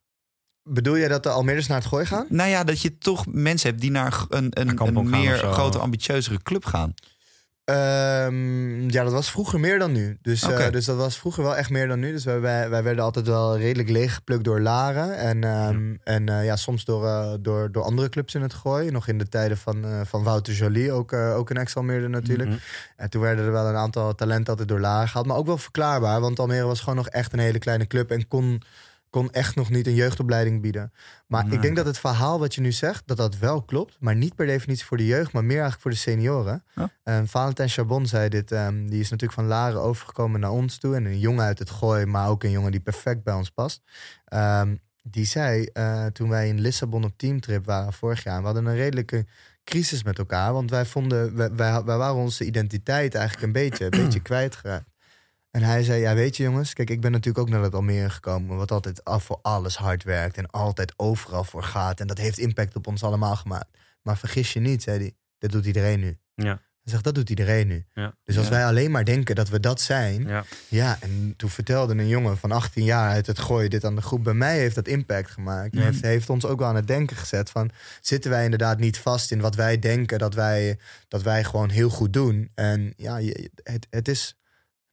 bedoel 0.62 0.98
jij 0.98 1.08
dat 1.08 1.22
de 1.22 1.28
Almeerders 1.28 1.66
naar 1.66 1.78
het 1.78 1.86
gooi 1.86 2.06
gaan? 2.06 2.26
Nou 2.28 2.50
ja, 2.50 2.64
dat 2.64 2.80
je 2.80 2.98
toch 2.98 3.26
mensen 3.26 3.68
hebt 3.68 3.80
die 3.80 3.90
naar 3.90 4.24
een, 4.28 4.46
een, 4.50 4.80
een 4.82 5.10
meer 5.10 5.36
grote, 5.36 5.78
ambitieuzere 5.78 6.42
club 6.42 6.64
gaan. 6.64 6.94
Ehm, 7.64 8.90
ja, 8.90 9.02
dat 9.02 9.12
was 9.12 9.30
vroeger 9.30 9.60
meer 9.60 9.78
dan 9.78 9.92
nu. 9.92 10.18
Dus, 10.22 10.42
eh, 10.42 10.70
dus 10.70 10.84
dat 10.84 10.96
was 10.96 11.18
vroeger 11.18 11.42
wel 11.42 11.56
echt 11.56 11.70
meer 11.70 11.88
dan 11.88 11.98
nu. 11.98 12.12
Dus 12.12 12.24
wij, 12.24 12.40
wij, 12.40 12.70
wij 12.70 12.82
werden 12.82 13.04
altijd 13.04 13.26
wel 13.26 13.58
redelijk 13.58 13.88
leeggeplukt 13.88 14.44
door 14.44 14.60
Laren. 14.60 15.16
En, 15.16 15.44
ehm, 15.44 15.94
en 16.04 16.28
eh, 16.28 16.44
ja, 16.44 16.56
soms 16.56 16.84
door, 16.84 17.06
eh, 17.06 17.32
door, 17.40 17.72
door 17.72 17.82
andere 17.82 18.08
clubs 18.08 18.34
in 18.34 18.42
het 18.42 18.54
gooi. 18.54 18.90
Nog 18.90 19.08
in 19.08 19.18
de 19.18 19.28
tijden 19.28 19.56
van, 19.56 19.84
van 20.06 20.22
Wouter 20.22 20.54
Jolie, 20.54 20.92
ook, 20.92 21.12
ook 21.12 21.50
een 21.50 21.56
ex-Almeerder 21.56 22.10
natuurlijk. 22.10 22.48
Mhm. 22.48 22.58
En 22.96 23.10
toen 23.10 23.22
werden 23.22 23.44
er 23.44 23.52
wel 23.52 23.66
een 23.66 23.76
aantal 23.76 24.14
talenten 24.14 24.48
altijd 24.48 24.68
door 24.68 24.80
Laren 24.80 25.08
gehaald. 25.08 25.26
Maar 25.26 25.36
ook 25.36 25.46
wel 25.46 25.58
verklaarbaar, 25.58 26.20
want 26.20 26.38
Almere 26.38 26.66
was 26.66 26.80
gewoon 26.80 26.96
nog 26.96 27.08
echt 27.08 27.32
een 27.32 27.38
hele 27.38 27.58
kleine 27.58 27.86
club. 27.86 28.10
En 28.10 28.28
kon, 28.28 28.62
kon 29.12 29.30
echt 29.30 29.54
nog 29.54 29.70
niet 29.70 29.86
een 29.86 29.94
jeugdopleiding 29.94 30.60
bieden. 30.62 30.92
Maar 31.26 31.44
Nee. 31.44 31.52
ik 31.54 31.62
denk 31.62 31.76
dat 31.76 31.86
het 31.86 31.98
verhaal 31.98 32.38
wat 32.38 32.54
je 32.54 32.60
nu 32.60 32.72
zegt, 32.72 33.02
dat 33.06 33.16
dat 33.16 33.38
wel 33.38 33.62
klopt. 33.62 33.96
Maar 34.00 34.16
niet 34.16 34.34
per 34.34 34.46
definitie 34.46 34.84
voor 34.84 34.96
de 34.96 35.06
jeugd, 35.06 35.32
maar 35.32 35.42
meer 35.44 35.50
eigenlijk 35.60 35.82
voor 35.82 35.90
de 35.90 35.96
senioren. 35.96 36.64
Oh. 36.76 36.84
En 37.02 37.28
Valentijn 37.28 37.68
Charbon 37.68 38.06
zei 38.06 38.28
dit. 38.28 38.52
ehm, 38.52 38.86
die 38.86 39.00
is 39.00 39.10
natuurlijk 39.10 39.40
van 39.40 39.48
Laren 39.48 39.80
overgekomen 39.82 40.40
naar 40.40 40.50
ons 40.50 40.78
toe. 40.78 40.94
En 40.96 41.04
een 41.04 41.18
jongen 41.18 41.44
uit 41.44 41.58
het 41.58 41.70
gooi, 41.70 42.06
maar 42.06 42.28
ook 42.28 42.42
een 42.42 42.50
jongen 42.50 42.70
die 42.70 42.80
perfect 42.80 43.22
bij 43.24 43.34
ons 43.34 43.50
past. 43.50 43.82
Ehm, 44.24 44.74
die 45.02 45.24
zei, 45.24 45.64
eh, 45.64 46.06
toen 46.06 46.28
wij 46.28 46.48
in 46.48 46.60
Lissabon 46.60 47.04
op 47.04 47.12
teamtrip 47.18 47.64
waren 47.66 47.92
vorig 47.92 48.22
jaar... 48.24 48.38
we 48.40 48.44
hadden 48.44 48.66
een 48.66 48.74
redelijke 48.76 49.26
crisis 49.64 50.02
met 50.02 50.18
elkaar. 50.18 50.52
Want 50.52 50.70
wij 50.70 50.84
vonden, 50.84 51.36
wij, 51.36 51.50
wij, 51.54 51.84
wij 51.84 51.96
waren 51.96 52.14
onze 52.22 52.44
identiteit 52.44 53.14
eigenlijk 53.14 53.46
een 53.46 53.52
beetje, 53.52 53.84
een 53.84 53.90
beetje 54.04 54.20
kwijtgeraakt. 54.30 54.90
En 55.52 55.62
hij 55.62 55.82
zei, 55.82 56.00
ja 56.00 56.14
weet 56.14 56.36
je 56.36 56.42
jongens, 56.42 56.72
kijk 56.72 56.90
ik 56.90 57.00
ben 57.00 57.10
natuurlijk 57.10 57.44
ook 57.44 57.50
naar 57.50 57.62
het 57.62 57.74
Almere 57.74 58.10
gekomen... 58.10 58.56
wat 58.56 58.70
altijd 58.70 59.04
af 59.04 59.24
voor 59.24 59.38
alles 59.42 59.76
hard 59.76 60.02
werkt 60.04 60.36
en 60.36 60.50
altijd 60.50 60.92
overal 60.96 61.44
voor 61.44 61.62
gaat. 61.62 62.00
En 62.00 62.06
dat 62.06 62.18
heeft 62.18 62.38
impact 62.38 62.76
op 62.76 62.86
ons 62.86 63.02
allemaal 63.02 63.36
gemaakt. 63.36 63.78
Maar 64.02 64.18
vergis 64.18 64.52
je 64.52 64.60
niet, 64.60 64.82
zei 64.82 64.98
hij, 64.98 65.12
dat 65.38 65.50
doet 65.50 65.66
iedereen 65.66 66.00
nu. 66.00 66.18
Ja. 66.34 66.60
Hij 66.82 66.92
zegt, 66.92 67.04
dat 67.04 67.14
doet 67.14 67.30
iedereen 67.30 67.66
nu. 67.66 67.84
Ja. 67.94 68.14
Dus 68.24 68.36
als 68.36 68.46
Ja. 68.46 68.52
wij 68.52 68.64
alleen 68.66 68.90
maar 68.90 69.04
denken 69.04 69.34
dat 69.34 69.48
we 69.48 69.60
dat 69.60 69.80
zijn... 69.80 70.26
Ja. 70.26 70.44
Ja, 70.68 70.96
en 71.00 71.34
toen 71.36 71.50
vertelde 71.50 71.92
een 71.94 72.08
jongen 72.08 72.38
van 72.38 72.52
18 72.52 72.84
jaar 72.84 73.10
uit 73.10 73.26
het 73.26 73.38
gooien 73.38 73.70
dit 73.70 73.84
aan 73.84 73.94
de 73.94 74.02
groep. 74.02 74.24
Bij 74.24 74.34
mij 74.34 74.58
heeft 74.58 74.74
dat 74.74 74.88
impact 74.88 75.30
gemaakt. 75.30 75.72
En 75.72 75.78
Mhm. 75.78 75.86
heeft, 75.88 76.02
heeft 76.02 76.30
ons 76.30 76.44
ook 76.46 76.58
wel 76.58 76.68
aan 76.68 76.76
het 76.76 76.86
denken 76.86 77.16
gezet 77.16 77.50
van... 77.50 77.70
zitten 78.00 78.30
wij 78.30 78.44
inderdaad 78.44 78.78
niet 78.78 78.98
vast 78.98 79.30
in 79.30 79.40
wat 79.40 79.54
wij 79.54 79.78
denken 79.78 80.18
dat 80.18 80.34
wij, 80.34 80.78
dat 81.08 81.22
wij 81.22 81.44
gewoon 81.44 81.68
heel 81.70 81.88
goed 81.90 82.12
doen. 82.12 82.50
En 82.54 82.92
ja, 82.96 83.16
je- 83.16 83.50
het, 83.62 83.86
het 83.90 84.08
is 84.08 84.36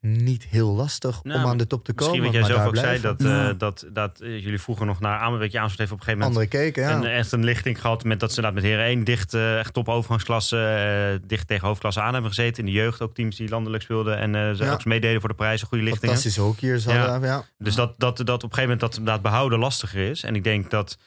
niet 0.01 0.43
heel 0.49 0.69
lastig 0.75 1.23
Nou, 1.23 1.43
om 1.43 1.49
aan 1.49 1.57
de 1.57 1.67
top 1.67 1.85
te 1.85 1.91
Misschien 1.95 2.19
komen. 2.19 2.31
wat 2.31 2.33
jij 2.47 2.55
maar 2.55 2.61
zelf 2.63 2.67
ook 2.69 2.75
zei, 2.85 3.01
dat, 3.01 3.19
eh, 3.21 3.27
Ja. 3.27 3.53
dat, 3.53 3.85
dat 3.93 4.19
eh, 4.19 4.43
jullie 4.43 4.59
vroeger 4.59 4.85
nog 4.85 4.99
naar 4.99 5.19
aan, 5.19 5.37
weet 5.37 5.51
je, 5.51 5.59
aansluit 5.59 5.79
heeft 5.79 5.91
op 5.91 5.97
een 5.99 6.03
gegeven 6.03 6.27
moment 6.27 6.49
Anderen 6.51 6.71
keken, 6.73 6.89
ja. 6.89 6.95
een, 6.97 7.17
echt 7.17 7.31
een 7.31 7.43
lichting 7.43 7.81
gehad 7.81 8.03
met 8.03 8.19
dat 8.19 8.29
ze 8.33 8.35
inderdaad 8.35 8.61
met 8.63 8.71
Heren 8.71 8.85
1 8.85 9.03
dicht, 9.03 9.33
eh, 9.33 9.59
echt 9.59 9.73
top 9.73 9.89
overgangsklasse, 9.89 11.21
dicht 11.27 11.47
tegen 11.47 11.67
hoofdklasse 11.67 12.01
aan 12.01 12.13
hebben 12.13 12.31
gezeten. 12.31 12.59
In 12.65 12.65
de 12.73 12.77
jeugd 12.77 13.01
ook 13.01 13.13
teams 13.13 13.35
die 13.35 13.49
landelijk 13.49 13.83
speelden 13.83 14.17
en 14.17 14.35
eh 14.35 14.51
ze 14.53 14.63
Ja. 14.63 14.71
ook 14.71 14.85
meededen 14.85 15.19
voor 15.19 15.29
de 15.29 15.35
prijzen, 15.35 15.67
goede 15.67 15.83
lichtingen. 15.83 16.07
Fantastische 16.07 16.41
hockeyers 16.41 16.83
Ja. 16.83 17.07
hadden, 17.09 17.29
ja. 17.29 17.43
Dus 17.57 17.75
dat, 17.75 17.93
dat, 17.97 18.17
dat 18.17 18.27
op 18.27 18.29
een 18.29 18.39
gegeven 18.41 18.61
moment 18.61 18.79
dat 18.79 18.97
inderdaad 18.97 19.21
behouden 19.21 19.59
lastiger 19.59 20.09
is. 20.09 20.23
En 20.23 20.35
ik 20.35 20.43
denk 20.43 20.69
dat. 20.69 20.97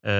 eh, 0.00 0.12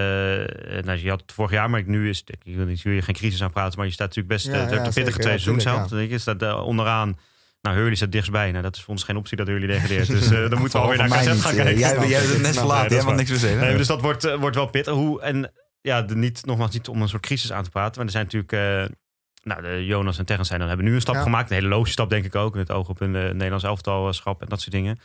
nou, 0.84 0.98
je 0.98 1.08
had 1.08 1.20
het 1.20 1.32
vorig 1.32 1.50
jaar, 1.50 1.70
maar 1.70 1.82
nu 1.86 2.08
is. 2.08 2.22
Ik 2.42 2.56
wil 2.56 2.66
niet 2.66 2.80
jullie 2.80 3.02
geen 3.02 3.14
crisis 3.14 3.42
aan 3.42 3.52
praten, 3.52 3.78
maar 3.78 3.86
je 3.86 3.92
staat 3.92 4.06
natuurlijk 4.08 4.34
best. 4.34 4.46
Ja, 4.46 4.52
ja, 4.52 4.60
een 4.62 4.68
pittige 4.68 4.92
zeker. 4.92 5.12
twee 5.12 5.32
Ja, 5.32 5.38
seizoenen 5.38 5.62
tuurlijk, 5.64 5.88
zelf. 5.88 6.10
Je 6.10 6.18
staat 6.18 6.42
eh, 6.42 6.66
onderaan. 6.66 7.18
Nou, 7.62 7.76
Hurley 7.76 7.94
staat 7.94 8.12
dichtstbij. 8.12 8.50
Nou, 8.50 8.62
dat 8.62 8.76
is 8.76 8.82
voor 8.82 8.94
ons 8.94 9.02
geen 9.04 9.16
optie 9.16 9.36
dat 9.36 9.46
Hurley 9.46 9.66
degradeert. 9.66 10.06
Dus 10.06 10.30
eh 10.30 10.50
dan 10.50 10.58
moeten 10.60 10.78
we 10.80 10.84
alweer 10.84 10.98
naar 10.98 11.08
KZ 11.08 11.24
gaan 11.26 11.50
eh, 11.50 11.56
kijken. 11.56 11.78
Jij, 11.78 12.18
hebt 12.18 12.32
het 12.32 12.40
net 12.42 12.56
verlaten, 12.58 12.96
jij 12.96 13.04
hebt 13.04 13.16
niks 13.16 13.30
te 13.30 13.36
zeggen. 13.36 13.60
Nee, 13.60 13.76
dus 13.76 13.86
dat 13.86 14.00
wordt, 14.00 14.24
eh, 14.24 14.34
wordt 14.38 14.56
wel 14.56 14.66
pittig. 14.66 14.94
Hoe, 14.94 15.20
en 15.22 15.52
ja, 15.80 16.02
de, 16.02 16.16
niet, 16.16 16.46
nogmaals 16.46 16.72
niet 16.72 16.88
om 16.88 17.02
een 17.02 17.08
soort 17.08 17.22
crisis 17.22 17.52
aan 17.52 17.64
te 17.64 17.70
praten. 17.70 17.96
Maar 17.96 18.04
er 18.04 18.10
zijn 18.10 18.24
natuurlijk... 18.24 18.52
eh, 18.52 18.96
nou, 19.42 19.62
de 19.62 19.86
Jonas 19.86 20.18
en 20.18 20.24
Terrence 20.24 20.48
zijn 20.48 20.60
dan 20.60 20.68
hebben 20.68 20.86
nu 20.86 20.94
een 20.94 21.00
stap 21.00 21.14
Ja. 21.14 21.22
gemaakt. 21.22 21.50
Een 21.50 21.56
hele 21.56 21.68
logische 21.68 21.92
stap, 21.92 22.10
denk 22.10 22.24
ik 22.24 22.34
ook. 22.34 22.54
Met 22.54 22.68
het 22.68 22.76
oog 22.76 22.88
op 22.88 23.00
een 23.00 23.10
Nederlands 23.10 23.64
elftalschap 23.64 24.42
en 24.42 24.48
dat 24.48 24.60
soort 24.60 24.72
dingen. 24.72 24.98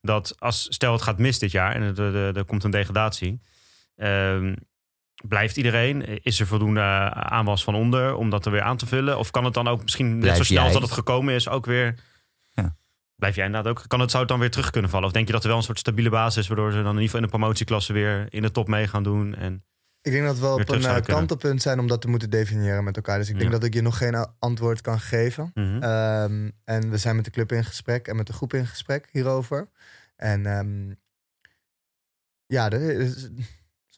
Dat 0.00 0.34
als, 0.38 0.66
stel 0.68 0.92
het 0.92 1.02
gaat 1.02 1.18
mis 1.18 1.38
dit 1.38 1.50
jaar 1.50 1.74
en 1.74 1.82
er, 1.82 2.14
er, 2.16 2.36
er 2.36 2.44
komt 2.44 2.64
een 2.64 2.70
degradatie. 2.70 3.40
ehm, 3.96 4.54
blijft 5.22 5.56
iedereen? 5.56 6.22
Is 6.22 6.40
er 6.40 6.46
voldoende 6.46 6.80
eh, 6.80 7.06
aanwas 7.10 7.64
van 7.64 7.74
onder 7.74 8.14
om 8.14 8.30
dat 8.30 8.46
er 8.46 8.52
weer 8.52 8.62
aan 8.62 8.76
te 8.76 8.86
vullen? 8.86 9.18
Of 9.18 9.30
kan 9.30 9.44
het 9.44 9.54
dan 9.54 9.68
ook 9.68 9.82
misschien 9.82 10.18
net 10.18 10.36
zo 10.36 10.42
snel 10.42 10.62
als 10.64 10.72
dat 10.72 10.82
het 10.82 10.90
gekomen 10.92 11.34
is 11.34 11.48
ook 11.48 11.66
weer... 11.66 11.94
Ja. 12.50 12.76
Blijf 13.16 13.34
jij 13.36 13.46
inderdaad 13.46 13.70
ook? 13.70 13.84
Kan 13.86 14.00
het, 14.00 14.10
zou 14.10 14.22
het 14.22 14.30
dan 14.32 14.40
weer 14.40 14.50
terug 14.50 14.70
kunnen 14.70 14.90
vallen? 14.90 15.06
Of 15.06 15.12
denk 15.12 15.26
je 15.26 15.32
dat 15.32 15.42
er 15.42 15.48
wel 15.48 15.56
een 15.56 15.62
soort 15.64 15.78
stabiele 15.78 16.10
basis 16.10 16.42
is... 16.42 16.48
waardoor 16.48 16.70
ze 16.72 16.76
dan 16.76 16.86
in 16.86 16.90
ieder 16.92 17.04
geval 17.04 17.20
in 17.20 17.26
de 17.26 17.36
promotieklasse 17.36 17.92
weer 17.92 18.26
in 18.30 18.42
de 18.42 18.50
top 18.50 18.68
mee 18.68 18.88
gaan 18.88 19.02
doen? 19.02 19.34
En, 19.34 19.64
Ik 20.02 20.12
denk 20.12 20.24
dat 20.24 20.38
we 20.38 20.46
op 20.46 20.68
een 20.68 20.84
eh, 20.84 21.02
kantelpunt 21.02 21.62
zijn 21.62 21.78
om 21.78 21.86
dat 21.86 22.00
te 22.00 22.08
moeten 22.08 22.30
definiëren 22.30 22.84
met 22.84 22.96
elkaar. 22.96 23.18
Dus 23.18 23.28
ik 23.28 23.34
denk 23.38 23.46
Ja. 23.52 23.56
dat 23.58 23.64
ik 23.66 23.74
je 23.74 23.82
nog 23.82 23.96
geen 23.98 24.26
antwoord 24.38 24.80
kan 24.80 25.00
geven. 25.00 25.50
Mhm. 25.54 25.82
Ehm, 25.82 26.50
en 26.64 26.90
we 26.90 26.96
zijn 26.98 27.16
met 27.16 27.24
de 27.24 27.30
club 27.30 27.52
in 27.52 27.64
gesprek 27.64 28.08
en 28.08 28.16
met 28.16 28.26
de 28.26 28.32
groep 28.32 28.54
in 28.54 28.66
gesprek 28.66 29.08
hierover. 29.10 29.68
En 30.16 30.46
ehm, 30.46 30.94
ja, 32.46 32.70
er 32.70 33.00
is- 33.00 33.28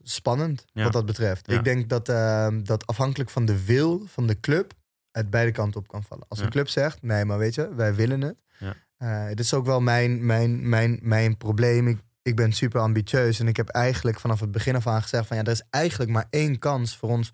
spannend 0.05 0.65
Ja. 0.73 0.83
wat 0.85 0.93
dat 0.93 1.07
betreft. 1.07 1.51
Ja. 1.51 1.59
Ik 1.59 1.65
denk 1.65 1.89
dat, 1.89 2.09
ehm, 2.09 2.63
dat 2.63 2.87
afhankelijk 2.87 3.31
van 3.31 3.45
de 3.45 3.65
wil 3.65 4.03
van 4.07 4.27
de 4.27 4.41
club 4.41 4.73
het 5.11 5.31
beide 5.31 5.51
kanten 5.53 5.81
op 5.81 5.89
kan 5.89 6.03
vallen. 6.03 6.25
Als 6.29 6.39
Ja. 6.39 6.45
een 6.45 6.51
club 6.51 6.69
zegt, 6.69 7.03
nee, 7.03 7.25
maar 7.25 7.39
weet 7.39 7.55
je, 7.55 7.75
wij 7.75 7.95
willen 7.95 8.21
het. 8.21 8.37
Ja. 8.59 8.75
Eh, 8.97 9.27
dit 9.29 9.41
is 9.41 9.55
ook 9.55 9.67
wel 9.67 9.81
mijn, 9.81 10.27
mijn, 10.27 10.69
mijn, 10.69 10.99
mijn 11.03 11.37
probleem. 11.37 11.89
Ik, 11.89 11.99
ik 12.23 12.37
ben 12.37 12.53
super 12.53 12.81
ambitieus 12.81 13.41
en 13.41 13.49
ik 13.49 13.57
heb 13.57 13.69
eigenlijk 13.69 14.21
vanaf 14.21 14.41
het 14.41 14.51
begin 14.51 14.77
af 14.77 14.87
aan 14.87 15.03
gezegd 15.03 15.27
van 15.27 15.37
ja, 15.37 15.43
er 15.43 15.51
is 15.53 15.63
eigenlijk 15.71 16.11
maar 16.11 16.27
één 16.31 16.59
kans 16.59 16.97
voor 16.97 17.09
ons 17.09 17.33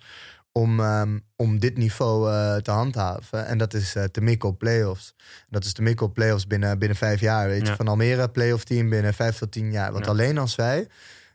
om, 0.53 0.81
ehm, 0.81 1.19
om 1.37 1.59
dit 1.59 1.77
niveau 1.77 2.31
eh, 2.31 2.57
te 2.57 2.71
handhaven. 2.71 3.47
En 3.47 3.59
dat 3.59 3.75
is 3.75 3.97
te 4.13 4.21
mikken 4.21 4.49
op 4.49 4.59
play-offs. 4.59 5.15
Dat 5.49 5.65
is 5.65 5.73
te 5.73 5.83
mikken 5.83 6.07
op 6.07 6.15
play-offs 6.15 6.47
binnen, 6.47 6.79
binnen 6.79 6.97
vijf 6.99 7.21
jaar. 7.21 7.49
Weet 7.49 7.61
je, 7.61 7.67
Ja. 7.67 7.77
van 7.77 7.89
Almere 7.89 8.31
play-off 8.31 8.65
team 8.65 8.89
binnen 8.89 9.15
vijf 9.15 9.39
tot 9.39 9.53
tien 9.53 9.71
jaar. 9.73 9.93
Want 9.93 10.05
Ja. 10.05 10.11
alleen 10.11 10.39
als 10.39 10.55
wij 10.55 10.89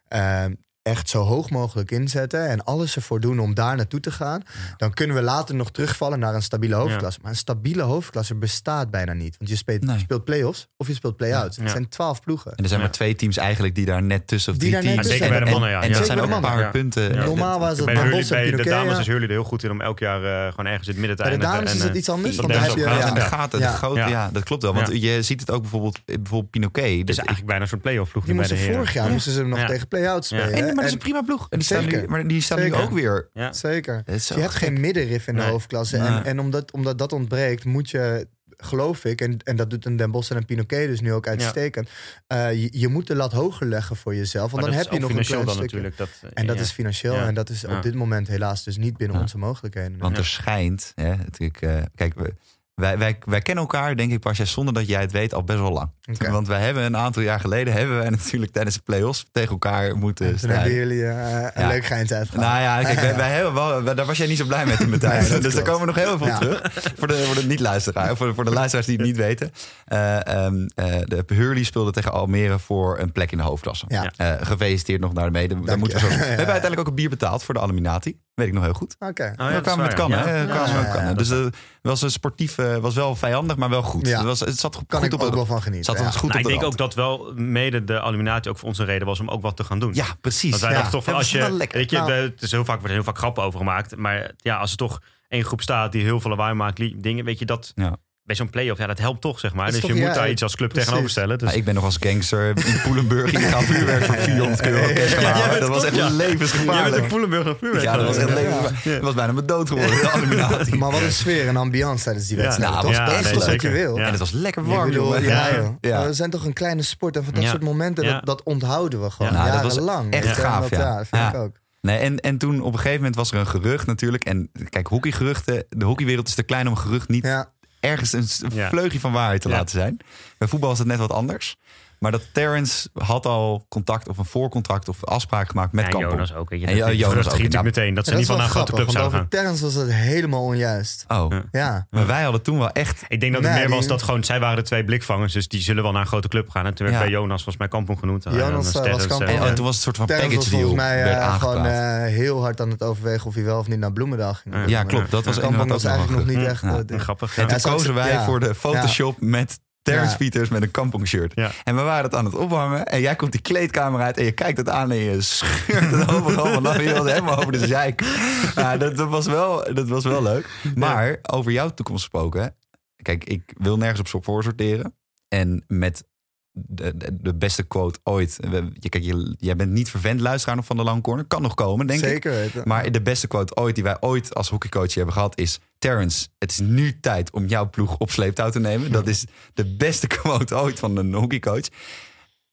ehm, 0.08 0.54
echt 0.86 1.10
zo 1.10 1.22
hoog 1.24 1.50
mogelijk 1.50 1.92
inzetten 1.92 2.48
en 2.50 2.64
alles 2.64 2.96
ervoor 2.96 3.20
doen 3.20 3.40
om 3.40 3.54
daar 3.54 3.76
naartoe 3.76 4.00
te 4.00 4.12
gaan, 4.12 4.42
dan 4.78 4.94
kunnen 4.94 5.16
we 5.16 5.22
later 5.22 5.56
nog 5.56 5.72
terugvallen 5.72 6.20
naar 6.20 6.36
een 6.36 6.42
stabiele 6.42 6.76
hoofdklasse. 6.76 7.20
Maar 7.22 7.32
een 7.32 7.38
stabiele 7.38 7.82
hoofdklasse 7.82 8.36
bestaat 8.36 8.92
bijna 8.92 9.14
niet. 9.14 9.36
Want 9.38 9.50
je 9.50 9.56
speelt, 9.56 9.84
Nee. 9.84 9.96
je 9.96 10.02
speelt 10.02 10.24
play-offs 10.24 10.68
of 10.78 10.88
je 10.88 10.94
speelt 10.94 11.16
play-outs. 11.18 11.56
Ja. 11.56 11.62
Het 11.62 11.72
zijn 11.72 11.90
twaalf 11.90 12.22
ploegen. 12.22 12.52
En 12.52 12.64
er 12.64 12.68
zijn 12.70 12.80
Ja. 12.80 12.86
maar 12.86 12.96
twee 12.96 13.16
teams 13.16 13.38
eigenlijk 13.38 13.76
die 13.76 13.86
daar 13.86 14.04
net 14.04 14.28
tussen, 14.28 14.54
of 14.54 14.60
Die 14.60 14.70
drie 14.72 14.82
daar 14.84 14.94
net 14.96 15.04
teams. 15.04 15.08
tussen 15.20 15.26
en, 15.28 15.34
zijn. 15.34 15.46
Zeker 15.50 15.60
bij 15.60 15.60
de 15.60 15.66
en- 15.68 15.70
mannen, 15.70 15.70
ja. 15.70 15.82
En 15.84 15.90
Ja. 15.90 16.00
er 16.00 16.06
zijn 16.06 16.20
ook 16.20 16.36
een 16.36 16.56
paar 16.62 16.72
punten. 16.72 17.14
Ja. 17.14 17.26
Normaal 17.26 17.60
was 17.60 17.78
het 17.78 17.86
Bij, 17.86 17.96
en 17.96 18.58
de 18.58 18.64
dames 18.64 18.94
ja. 18.94 19.00
is 19.00 19.06
jullie 19.06 19.28
er 19.28 19.30
heel 19.34 19.44
goed 19.44 19.64
in 19.64 19.72
om 19.72 19.82
elk 19.82 20.00
jaar 20.00 20.24
eh, 20.24 20.50
gewoon 20.50 20.66
ergens 20.66 20.88
in 20.88 20.94
het 20.94 20.98
midden 21.06 21.18
te 21.18 21.24
Bij 21.24 21.32
de 21.32 21.38
eindigen. 21.46 21.56
dames 21.66 21.72
is 21.74 21.80
En, 21.80 21.84
het 21.86 21.92
eh, 21.94 22.00
iets 22.00 22.10
anders. 22.10 22.36
dat 22.36 22.46
Want 22.46 22.54
dan 22.58 22.64
is 22.64 22.68
heb 22.70 22.78
je, 22.78 23.14
de 23.14 23.20
Ja. 23.20 23.26
gaten, 23.26 23.60
Ja. 23.60 23.72
de 23.72 23.78
grote, 23.78 24.00
Ja. 24.00 24.08
ja. 24.08 24.30
dat 24.34 24.44
klopt 24.44 24.64
wel. 24.64 24.74
Want 24.74 25.02
je 25.02 25.22
ziet 25.22 25.40
het 25.40 25.52
ook 25.52 25.62
bijvoorbeeld, 25.62 26.00
bijvoorbeeld 26.06 26.52
Pinoquet. 26.52 27.08
Dat- 27.08 27.18
eigenlijk 27.18 27.48
bijna 27.48 27.66
zo'n 27.66 27.80
play-off 27.80 28.12
ploeg 28.12 28.24
Die 28.26 28.34
nu 28.34 28.40
bij 28.40 28.48
de 28.48 28.54
moesten 28.54 28.70
heren. 28.74 28.86
vorig 28.88 29.02
jaar 29.04 29.12
moesten 29.14 29.32
ze 29.32 29.44
nog 29.44 29.66
tegen 29.68 29.88
play-outs 29.88 30.28
spelen. 30.28 30.75
Maar 30.76 30.84
dat 30.84 30.94
is 30.94 31.00
een 31.00 31.06
En- 31.06 31.12
prima 31.12 31.22
ploeg. 31.22 31.48
En 31.50 31.58
die 31.58 31.68
staan 31.68 31.84
nu, 31.86 31.92
Zeker. 31.92 32.10
maar 32.10 32.28
die 32.28 32.42
staan 32.42 32.60
nu 32.60 32.74
ook 32.74 32.92
weer. 32.92 33.30
Ja. 33.34 33.54
Zeker. 33.54 34.04
Je 34.06 34.12
hebt 34.12 34.24
gek. 34.36 34.52
geen 34.52 34.80
middenrif 34.80 35.28
in 35.28 35.36
de 35.36 35.42
Nee. 35.42 35.50
hoofdklasse. 35.50 35.98
Nee. 35.98 36.08
En, 36.08 36.24
en 36.26 36.40
omdat, 36.40 36.72
omdat 36.72 36.98
dat 36.98 37.14
ontbreekt, 37.14 37.66
moet 37.66 37.90
je, 37.90 38.28
geloof 38.58 39.06
ik, 39.06 39.22
en, 39.22 39.38
en 39.44 39.56
dat 39.56 39.70
doet 39.70 39.86
een 39.86 39.96
Den 39.96 40.12
Bosch 40.12 40.32
en 40.32 40.38
een 40.38 40.46
Pinoquet 40.46 40.88
dus 40.88 41.02
nu 41.02 41.14
ook 41.14 41.28
uitstekend. 41.28 41.90
eh, 42.28 42.54
je, 42.62 42.68
je 42.72 42.88
moet 42.88 43.08
de 43.08 43.16
lat 43.16 43.32
hoger 43.32 43.68
leggen 43.68 43.96
voor 43.96 44.16
jezelf. 44.16 44.52
Want 44.52 44.64
Maar 44.64 44.72
dan 44.72 44.82
heb 44.82 44.92
je 44.94 45.00
nog 45.00 45.10
een 45.10 45.24
klein 45.26 45.46
dan 45.46 45.56
stukje. 45.56 45.62
natuurlijk. 45.78 45.98
Dat, 45.98 46.10
En 46.34 46.48
dat 46.48 46.56
ja. 46.56 46.62
is 46.62 46.72
financieel. 46.72 47.14
Ja. 47.16 47.28
En 47.28 47.34
dat 47.34 47.50
is 47.50 47.62
Ja. 47.62 47.76
op 47.78 47.84
dit 47.84 47.94
moment 47.94 48.28
helaas 48.28 48.64
dus 48.64 48.78
niet 48.78 48.98
binnen 48.98 49.16
Ja. 49.16 49.22
onze 49.22 49.38
mogelijkheden. 49.38 49.98
Want 49.98 50.14
Ja. 50.16 50.20
er 50.22 50.26
schijnt, 50.28 50.92
hè, 50.96 51.16
natuurlijk, 51.16 51.62
eh, 51.62 51.82
kijk, 51.96 52.14
we, 52.14 52.34
wij, 52.76 52.98
wij, 52.98 53.18
wij 53.26 53.42
kennen 53.42 53.64
elkaar, 53.64 53.96
denk 53.96 54.12
ik, 54.12 54.20
Pasja, 54.20 54.46
zonder 54.46 54.74
dat 54.74 54.88
jij 54.88 55.02
het 55.02 55.12
weet, 55.12 55.34
al 55.34 55.44
best 55.44 55.60
wel 55.60 55.72
lang. 55.72 55.90
Want 56.32 56.48
wij 56.48 56.62
hebben 56.62 56.84
een 56.84 56.98
aantal 56.98 57.22
jaar 57.22 57.40
geleden, 57.40 57.74
hebben 57.74 57.98
wij 57.98 58.10
natuurlijk 58.20 58.52
tijdens 58.52 58.76
de 58.76 58.82
play-offs 58.82 59.26
tegen 59.32 59.52
elkaar 59.52 59.96
moeten 59.98 60.16
Toen 60.16 60.26
hebben 60.26 60.40
strijden. 60.40 60.74
jullie 60.74 61.06
eh, 61.06 61.42
een 61.54 61.62
Ja. 61.62 61.68
leuk 61.68 61.86
geintje. 61.86 62.26
Nou 62.34 62.62
ja, 62.62 62.82
kijk, 62.82 63.00
wij, 63.00 63.16
wij 63.26 63.30
hebben 63.30 63.54
wel, 63.54 63.84
daar 63.96 64.06
was 64.06 64.18
jij 64.18 64.28
niet 64.28 64.38
zo 64.38 64.46
blij 64.46 64.66
mee 64.66 64.76
in 64.80 64.90
mijn 64.90 65.02
tijd. 65.10 65.30
Nee, 65.30 65.40
dus 65.40 65.54
daar 65.54 65.64
komen 65.64 65.80
we 65.80 65.86
nog 65.86 65.96
heel 65.96 66.18
veel 66.18 66.28
Ja. 66.28 66.38
terug. 66.38 66.62
Voor 66.98 67.08
de, 67.08 67.24
voor 67.24 67.36
de 67.36 67.44
niet-luisteraar, 67.48 68.16
voor, 68.18 68.28
de- 68.28 68.34
voor 68.34 68.46
de 68.46 68.52
luisteraars 68.52 68.88
die 68.88 68.98
het 68.98 69.06
niet 69.06 69.18
weten. 69.18 69.52
Eh, 69.86 70.28
ehm, 70.28 70.68
eh, 70.76 70.86
de 71.06 71.24
Hurley 71.28 71.64
speelde 71.64 71.92
tegen 71.92 72.12
Almere 72.12 72.60
voor 72.60 73.00
een 73.00 73.12
plek 73.12 73.32
in 73.32 73.38
de 73.38 73.44
hoofdklasse. 73.44 73.86
Ja. 73.88 74.12
Gefeliciteerd 74.42 75.02
nog 75.02 75.14
naar 75.14 75.26
de 75.26 75.32
mede. 75.32 75.60
Daar 75.62 75.78
moeten 75.80 76.00
we, 76.00 76.04
zo, 76.04 76.08
we 76.10 76.14
hebben 76.24 76.36
uiteindelijk 76.38 76.80
ook 76.80 76.88
een 76.88 76.96
bier 76.96 77.10
betaald 77.10 77.44
voor 77.44 77.54
de 77.54 77.60
Illuminati. 77.60 78.18
Weet 78.36 78.48
ik 78.48 78.54
nog 78.54 78.64
heel 78.64 78.74
goed. 78.74 78.96
Oké. 79.00 79.24
Oh, 79.24 79.34
ja, 79.38 79.48
we 79.48 79.54
dat 79.54 79.62
kwamen 79.62 79.86
is 79.86 79.92
met 79.92 80.00
waar, 80.00 80.10
kannen. 80.10 80.18
ja. 80.20 80.26
hè? 80.26 80.46
We 80.46 80.52
kwamen 80.52 80.82
ja, 80.82 80.92
kannen. 80.94 81.18
Dus 81.18 81.28
dat- 81.28 81.44
het 81.46 81.56
was 81.82 82.02
een 82.02 82.12
sportief, 82.12 82.58
eh, 82.58 82.76
was 82.78 82.96
wel 82.96 83.16
vijandig, 83.16 83.56
maar 83.58 83.70
wel 83.70 83.82
goed. 83.82 84.08
Ja. 84.08 84.18
Het, 84.18 84.26
was, 84.26 84.40
het 84.40 84.60
zat 84.60 84.76
goed 84.76 84.88
Kan 84.88 85.04
ik 85.04 85.14
op 85.14 85.22
ook 85.22 85.34
wel 85.34 85.46
van 85.46 85.62
genieten. 85.62 85.86
zat 85.86 85.98
ja. 86.02 86.06
ons 86.06 86.16
goed 86.16 86.30
Nou, 86.30 86.34
op 86.44 86.46
ik 86.50 86.54
de 86.54 86.60
denk 86.60 86.72
ook 86.72 86.78
dat 86.78 86.94
wel 86.94 87.32
mede 87.36 87.84
de 87.84 87.94
illuminatie 87.94 88.52
ook 88.52 88.58
voor 88.58 88.68
onze 88.68 88.84
reden 88.84 89.08
was 89.08 89.20
om 89.20 89.30
ook 89.30 89.42
wat 89.42 89.58
te 89.58 89.64
gaan 89.64 89.80
doen. 89.80 89.94
Ja, 89.94 90.06
precies. 90.22 90.50
Want 90.50 90.62
wij 90.62 90.72
ja. 90.72 90.78
dachten 90.82 91.00
toch 91.04 91.16
als 91.16 91.32
je. 91.32 91.68
Weet 91.72 91.90
je, 91.90 91.98
Nou. 91.98 92.12
het 92.12 92.42
is 92.42 92.52
heel 92.52 92.66
vaak, 92.66 92.76
wordt 92.76 92.90
er 92.90 92.94
heel 92.96 93.04
vaak 93.04 93.18
grappen 93.18 93.44
over 93.44 93.60
gemaakt. 93.60 93.96
Maar 93.96 94.32
ja, 94.38 94.58
als 94.58 94.72
er 94.72 94.78
toch 94.78 95.02
één 95.28 95.44
groep 95.44 95.62
staat 95.62 95.92
die 95.92 96.04
heel 96.04 96.20
veel 96.20 96.30
lawaai 96.30 96.54
maakt, 96.54 97.02
dingen, 97.04 97.26
weet 97.26 97.40
je 97.40 97.46
dat. 97.46 97.72
Ja. 97.76 97.96
Bij 98.26 98.36
zo'n 98.36 98.50
play-off, 98.50 98.80
ja, 98.80 98.88
dat 98.88 99.00
helpt 99.00 99.22
toch, 99.22 99.40
zeg 99.40 99.54
maar. 99.54 99.72
Dus 99.72 99.82
je 99.82 99.88
moet 99.88 99.98
ja, 99.98 100.14
daar 100.14 100.30
iets 100.30 100.44
als 100.44 100.56
club 100.56 100.68
precies. 100.70 100.86
tegenover 100.88 101.12
stellen. 101.12 101.38
Dus 101.38 101.48
Nou, 101.48 101.60
ik 101.60 101.66
ben 101.66 101.74
nog 101.74 101.84
als 101.84 101.98
gangster 102.00 102.48
in 102.68 102.82
Poelenburg 102.84 103.32
illegaal 103.34 103.62
vuurwerk 103.62 104.04
voor 104.04 104.16
400 104.30 104.66
euro 104.68 104.94
cash 104.94 105.14
gaan 105.14 105.48
bent 105.50 105.60
Dat 105.60 105.70
was 105.70 105.84
echt 105.84 105.96
ja. 105.96 106.10
levensgevaarlijk. 106.10 107.08
Poelenburg 107.08 107.48
of 107.50 107.58
vuurwerk. 107.58 107.84
Ja, 107.84 107.98
dat 107.98 108.06
was 108.06 108.18
echt 108.18 108.30
Ja. 108.30 108.34
levensgevaarlijk. 108.36 108.84
Dat 108.86 109.02
was 109.02 109.14
bijna 109.14 109.32
mijn 109.32 109.46
dood 109.46 109.68
geworden. 109.70 110.80
Maar 110.80 110.92
wat 110.92 111.02
een 111.02 111.12
sfeer 111.12 111.48
en 111.48 111.56
ambiance 111.58 112.04
tijdens 112.04 112.28
die 112.28 112.38
Ja. 112.38 112.44
wedstrijd. 112.44 112.72
Nou, 112.72 112.92
ja, 112.92 113.06
dat 113.22 113.34
toch 113.34 113.46
wat 113.46 113.62
je 113.62 113.70
wil? 113.70 113.98
Ja. 113.98 114.04
En 114.06 114.10
het 114.10 114.20
was 114.20 114.32
lekker 114.32 114.64
warm, 114.66 114.90
bedoel, 114.90 115.06
jongen. 115.14 115.24
ja, 115.24 115.48
Ja. 115.48 115.78
Ja. 115.82 116.06
We 116.06 116.14
zijn 116.14 116.30
toch 116.30 116.46
een 116.46 116.54
kleine 116.54 116.82
sport. 116.82 117.16
En 117.18 117.24
van 117.24 117.34
dat 117.34 117.44
Ja. 117.44 117.50
soort 117.50 117.64
momenten, 117.64 118.04
Ja. 118.06 118.12
dat, 118.14 118.26
dat 118.26 118.44
onthouden 118.44 119.02
we 119.02 119.10
gewoon 119.12 119.32
Ja. 119.34 119.46
Nou, 119.48 119.62
was 119.64 119.74
jarenlang. 119.74 120.14
echt 120.14 120.38
gaaf, 120.38 120.70
dat- 120.70 120.80
ja. 120.80 120.98
dat 120.98 121.08
vind 121.08 121.24
ik 121.28 121.32
Ja. 121.32 121.38
ook. 121.40 121.56
Nee, 121.82 121.98
en, 121.98 122.20
en 122.20 122.38
toen 122.38 122.62
op 122.62 122.72
een 122.74 122.78
gegeven 122.80 122.98
moment 122.98 123.16
was 123.16 123.32
er 123.32 123.38
een 123.40 123.48
gerucht 123.48 123.88
natuurlijk. 123.88 124.24
En 124.26 124.50
kijk, 124.70 124.88
hockeygeruchten, 124.88 125.66
de 125.70 125.86
hockeywereld 125.86 126.28
is 126.28 126.34
te 126.36 126.44
klein 126.44 126.68
om 126.68 126.72
een 126.74 126.80
gerucht 126.80 127.10
niet 127.10 127.26
Ja. 127.26 127.52
Ergens 127.86 128.14
een 128.14 128.52
vleugje 128.52 129.00
van 129.00 129.12
waarheid 129.12 129.42
te 129.42 129.50
laten 129.50 129.70
zijn. 129.80 129.98
Bij 130.38 130.48
voetbal 130.48 130.72
is 130.72 130.78
het 130.78 130.88
net 130.88 130.98
wat 130.98 131.12
anders. 131.12 131.56
Maar 132.00 132.12
dat 132.12 132.22
Terrence 132.32 132.89
had 132.93 133.26
al 133.26 133.66
contact 133.70 134.08
of 134.10 134.18
een 134.18 134.26
voorcontract 134.26 134.89
of 134.89 135.04
afspraak 135.06 135.50
gemaakt 135.50 135.72
met 135.74 135.86
Ja. 135.93 136.00
Jonas 136.00 136.34
ook. 136.34 136.50
Weet 136.50 136.62
je, 136.62 136.68
En 136.68 136.78
dat, 136.78 136.98
Jonas 136.98 137.28
ook, 137.28 137.34
ging 137.36 137.54
ja. 137.54 137.62
meteen 137.62 137.93
dat 137.93 138.06
ze 138.06 138.14
niet 138.16 138.28
dat 138.28 138.36
van 138.36 138.46
een 138.46 138.52
grote 138.52 138.72
club 138.74 138.89
zouden 138.89 139.20
gaan. 139.20 139.28
Terrence 139.28 139.64
was 139.64 139.74
het 139.74 139.91
helemaal 139.93 140.43
onjuist. 140.43 141.06
Oh, 141.08 141.26
Ja. 141.30 141.43
Ja. 141.52 141.88
maar 141.89 142.06
wij 142.08 142.24
hadden 142.24 142.41
toen 142.41 142.58
wel 142.58 142.70
echt... 142.72 143.04
Ik 143.08 143.20
denk 143.20 143.34
dat 143.34 143.41
het 143.43 143.52
Nee, 143.52 143.60
meer 143.60 143.70
was 143.70 143.80
die- 143.80 143.88
dat 143.89 144.02
gewoon, 144.04 144.24
zij 144.24 144.39
waren 144.39 144.56
de 144.56 144.62
twee 144.64 144.84
blikvangers, 144.84 145.34
dus 145.34 145.48
die 145.48 145.62
zullen 145.62 145.84
wel 145.84 145.91
naar 145.91 146.02
een 146.02 146.08
grote 146.08 146.28
club 146.28 146.50
gaan. 146.50 146.66
En 146.66 146.74
toen 146.74 146.86
werd 146.86 146.98
Ja. 147.00 147.04
bij 147.06 147.14
Jonas 147.14 147.36
volgens 147.36 147.58
mij 147.58 147.68
Kampong 147.68 148.00
genoemd. 148.00 148.24
Jonas, 148.24 148.41
En 148.41 148.52
dan 148.52 148.62
eh, 148.62 148.68
Sterren, 148.68 148.91
was 148.91 148.98
dus, 149.02 149.08
Kampong. 149.08 149.30
eh, 149.30 149.36
En, 149.36 149.41
Ja. 149.41 149.48
en 149.50 149.56
toen 149.56 149.66
was 149.66 149.76
het 149.76 149.86
een 149.86 149.93
soort 149.93 149.98
van 149.98 150.06
Terrence 150.06 150.36
was 150.36 150.46
package 150.46 150.62
deal. 150.62 150.70
volgens 150.76 150.96
mij 150.96 151.04
werd 151.04 151.22
eh, 151.22 151.39
gewoon 151.41 151.66
heel 152.06 152.41
hard 152.41 152.62
aan 152.62 152.70
het 152.70 152.84
overwegen 152.84 153.26
of 153.28 153.34
hij 153.34 153.43
wel 153.43 153.60
of 153.60 153.68
niet 153.68 153.80
naar 153.80 153.93
Bloemendaal 153.93 154.34
ging. 154.34 154.56
Ja. 154.68 154.84
klopt. 154.84 155.12
Dat 155.12 155.26
was 155.26 155.36
was 155.36 155.84
eigenlijk 155.84 156.10
nog 156.20 156.28
een 156.28 156.38
niet 156.38 156.48
echt... 156.48 156.64
Eh, 156.64 156.76
ding. 156.86 157.02
Grappig. 157.02 157.38
En 157.38 157.48
toen 157.48 157.62
kozen 157.62 157.93
wij 157.93 158.20
voor 158.24 158.39
de 158.39 158.56
Photoshop 158.56 159.22
met 159.22 159.60
Terrence 159.86 160.12
Ja. 160.12 160.18
Pieters 160.18 160.50
met 160.50 160.62
een 160.62 160.72
Kampong 160.72 161.08
shirt. 161.08 161.32
Ja. 161.36 161.52
En 161.64 161.76
we 161.76 161.82
waren 161.82 162.04
het 162.04 162.16
aan 162.16 162.26
het 162.26 162.36
ophangen. 162.36 162.86
En 162.86 163.02
jij 163.02 163.16
komt 163.16 163.32
die 163.32 163.42
kleedkamer 163.42 164.02
uit 164.02 164.18
en 164.18 164.26
je 164.26 164.32
kijkt 164.32 164.58
het 164.58 164.70
aan 164.70 164.92
en 164.92 164.98
je 164.98 165.22
scheurt 165.22 165.92
het 165.92 166.10
overal 166.16 166.54
vanaf. 166.54 166.82
Je 166.82 166.94
was 166.94 167.12
helemaal 167.12 167.38
over 167.38 167.52
de 167.52 167.68
zeik. 167.68 168.02
Ja, 168.56 168.78
dat, 168.78 168.98
dat, 168.98 169.10
was 169.10 169.26
wel, 169.26 169.74
dat 169.74 169.88
was 169.88 170.04
wel 170.04 170.24
leuk. 170.24 170.50
Maar 170.76 171.18
over 171.22 171.52
jouw 171.52 171.70
toekomst 171.70 172.02
gesproken. 172.02 172.56
Kijk, 173.02 173.24
ik 173.24 173.54
wil 173.58 173.78
nergens 173.78 174.14
op 174.14 174.24
voor 174.24 174.44
sorteren. 174.44 174.96
En 175.28 175.64
met 175.68 176.04
de, 176.52 176.98
de, 176.98 177.18
de 177.22 177.36
beste 177.36 177.64
quote 177.64 178.00
ooit. 178.04 178.38
Je, 178.80 178.90
kijk, 178.90 179.04
je, 179.04 179.36
jij 179.40 179.56
bent 179.56 179.72
niet 179.72 179.90
vervent 179.90 180.20
luisteraar 180.20 180.56
nog 180.56 180.66
van 180.66 180.78
de 180.78 180.84
Long 180.84 181.04
Corner. 181.04 181.26
Kan 181.26 181.42
nog 181.42 181.54
komen, 181.54 181.88
denk 181.88 182.00
ik. 182.00 182.08
Zeker 182.08 182.32
weten. 182.32 182.62
Maar 182.66 182.92
de 182.92 183.02
beste 183.02 183.28
quote 183.28 183.56
ooit 183.56 183.76
die 183.76 183.84
wij 183.84 183.98
ooit 184.00 184.36
als 184.36 184.50
hockeycoach 184.50 184.94
hebben 184.94 185.14
gehad 185.14 185.38
is... 185.38 185.60
Terrence, 185.86 186.28
het 186.38 186.52
is 186.52 186.60
nu 186.60 187.00
tijd 187.00 187.32
om 187.32 187.46
jouw 187.46 187.70
ploeg 187.70 187.98
op 187.98 188.12
sleeptouw 188.12 188.50
te 188.50 188.60
nemen. 188.60 188.92
Dat 188.92 189.08
is 189.08 189.26
de 189.54 189.76
beste 189.76 190.08
quote 190.18 190.56
ooit 190.56 190.80
van 190.80 190.98
een 190.98 191.14
hockeycoach. 191.14 191.68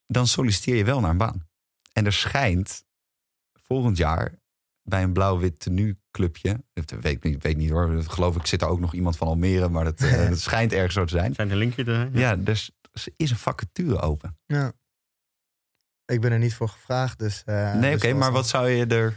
Dan 0.06 0.26
solliciteer 0.26 0.76
je 0.76 0.84
wel 0.84 1.00
naar 1.00 1.10
een 1.10 1.16
baan. 1.16 1.48
En 1.92 2.06
er 2.06 2.12
schijnt 2.12 2.84
volgend 3.52 3.96
jaar 3.96 4.34
bij 4.82 5.02
een 5.02 5.12
blauw-wit 5.12 5.60
tenuclubje... 5.60 6.64
Dat 6.72 6.90
weet 6.90 7.04
ik 7.04 7.22
niet, 7.22 7.42
weet 7.42 7.56
niet 7.56 7.70
hoor, 7.70 7.94
dat 7.94 8.08
geloof 8.08 8.36
ik 8.36 8.46
zit 8.46 8.62
er 8.62 8.68
ook 8.68 8.80
nog 8.80 8.94
iemand 8.94 9.16
van 9.16 9.26
Almere... 9.26 9.68
maar 9.68 9.84
dat, 9.84 10.00
eh, 10.00 10.28
dat 10.28 10.40
schijnt 10.40 10.72
ergens 10.72 10.94
zo 10.94 11.04
te 11.04 11.16
zijn. 11.16 11.34
Zijn 11.34 11.46
er 11.46 11.52
een 11.52 11.58
linkje 11.58 11.84
er? 11.84 12.18
Ja, 12.18 12.36
dus 12.36 12.70
er 12.92 13.12
is 13.16 13.30
een 13.30 13.36
vacature 13.36 14.00
open. 14.00 14.38
Ja. 14.46 14.72
Ik 16.04 16.20
ben 16.20 16.32
er 16.32 16.38
niet 16.38 16.54
voor 16.54 16.68
gevraagd, 16.68 17.18
dus... 17.18 17.42
eh, 17.44 17.74
nee, 17.74 17.92
dus 17.92 18.04
oké, 18.04 18.14
maar 18.14 18.32
wat 18.32 18.48
zou 18.48 18.68
je 18.68 18.86
er 18.86 19.14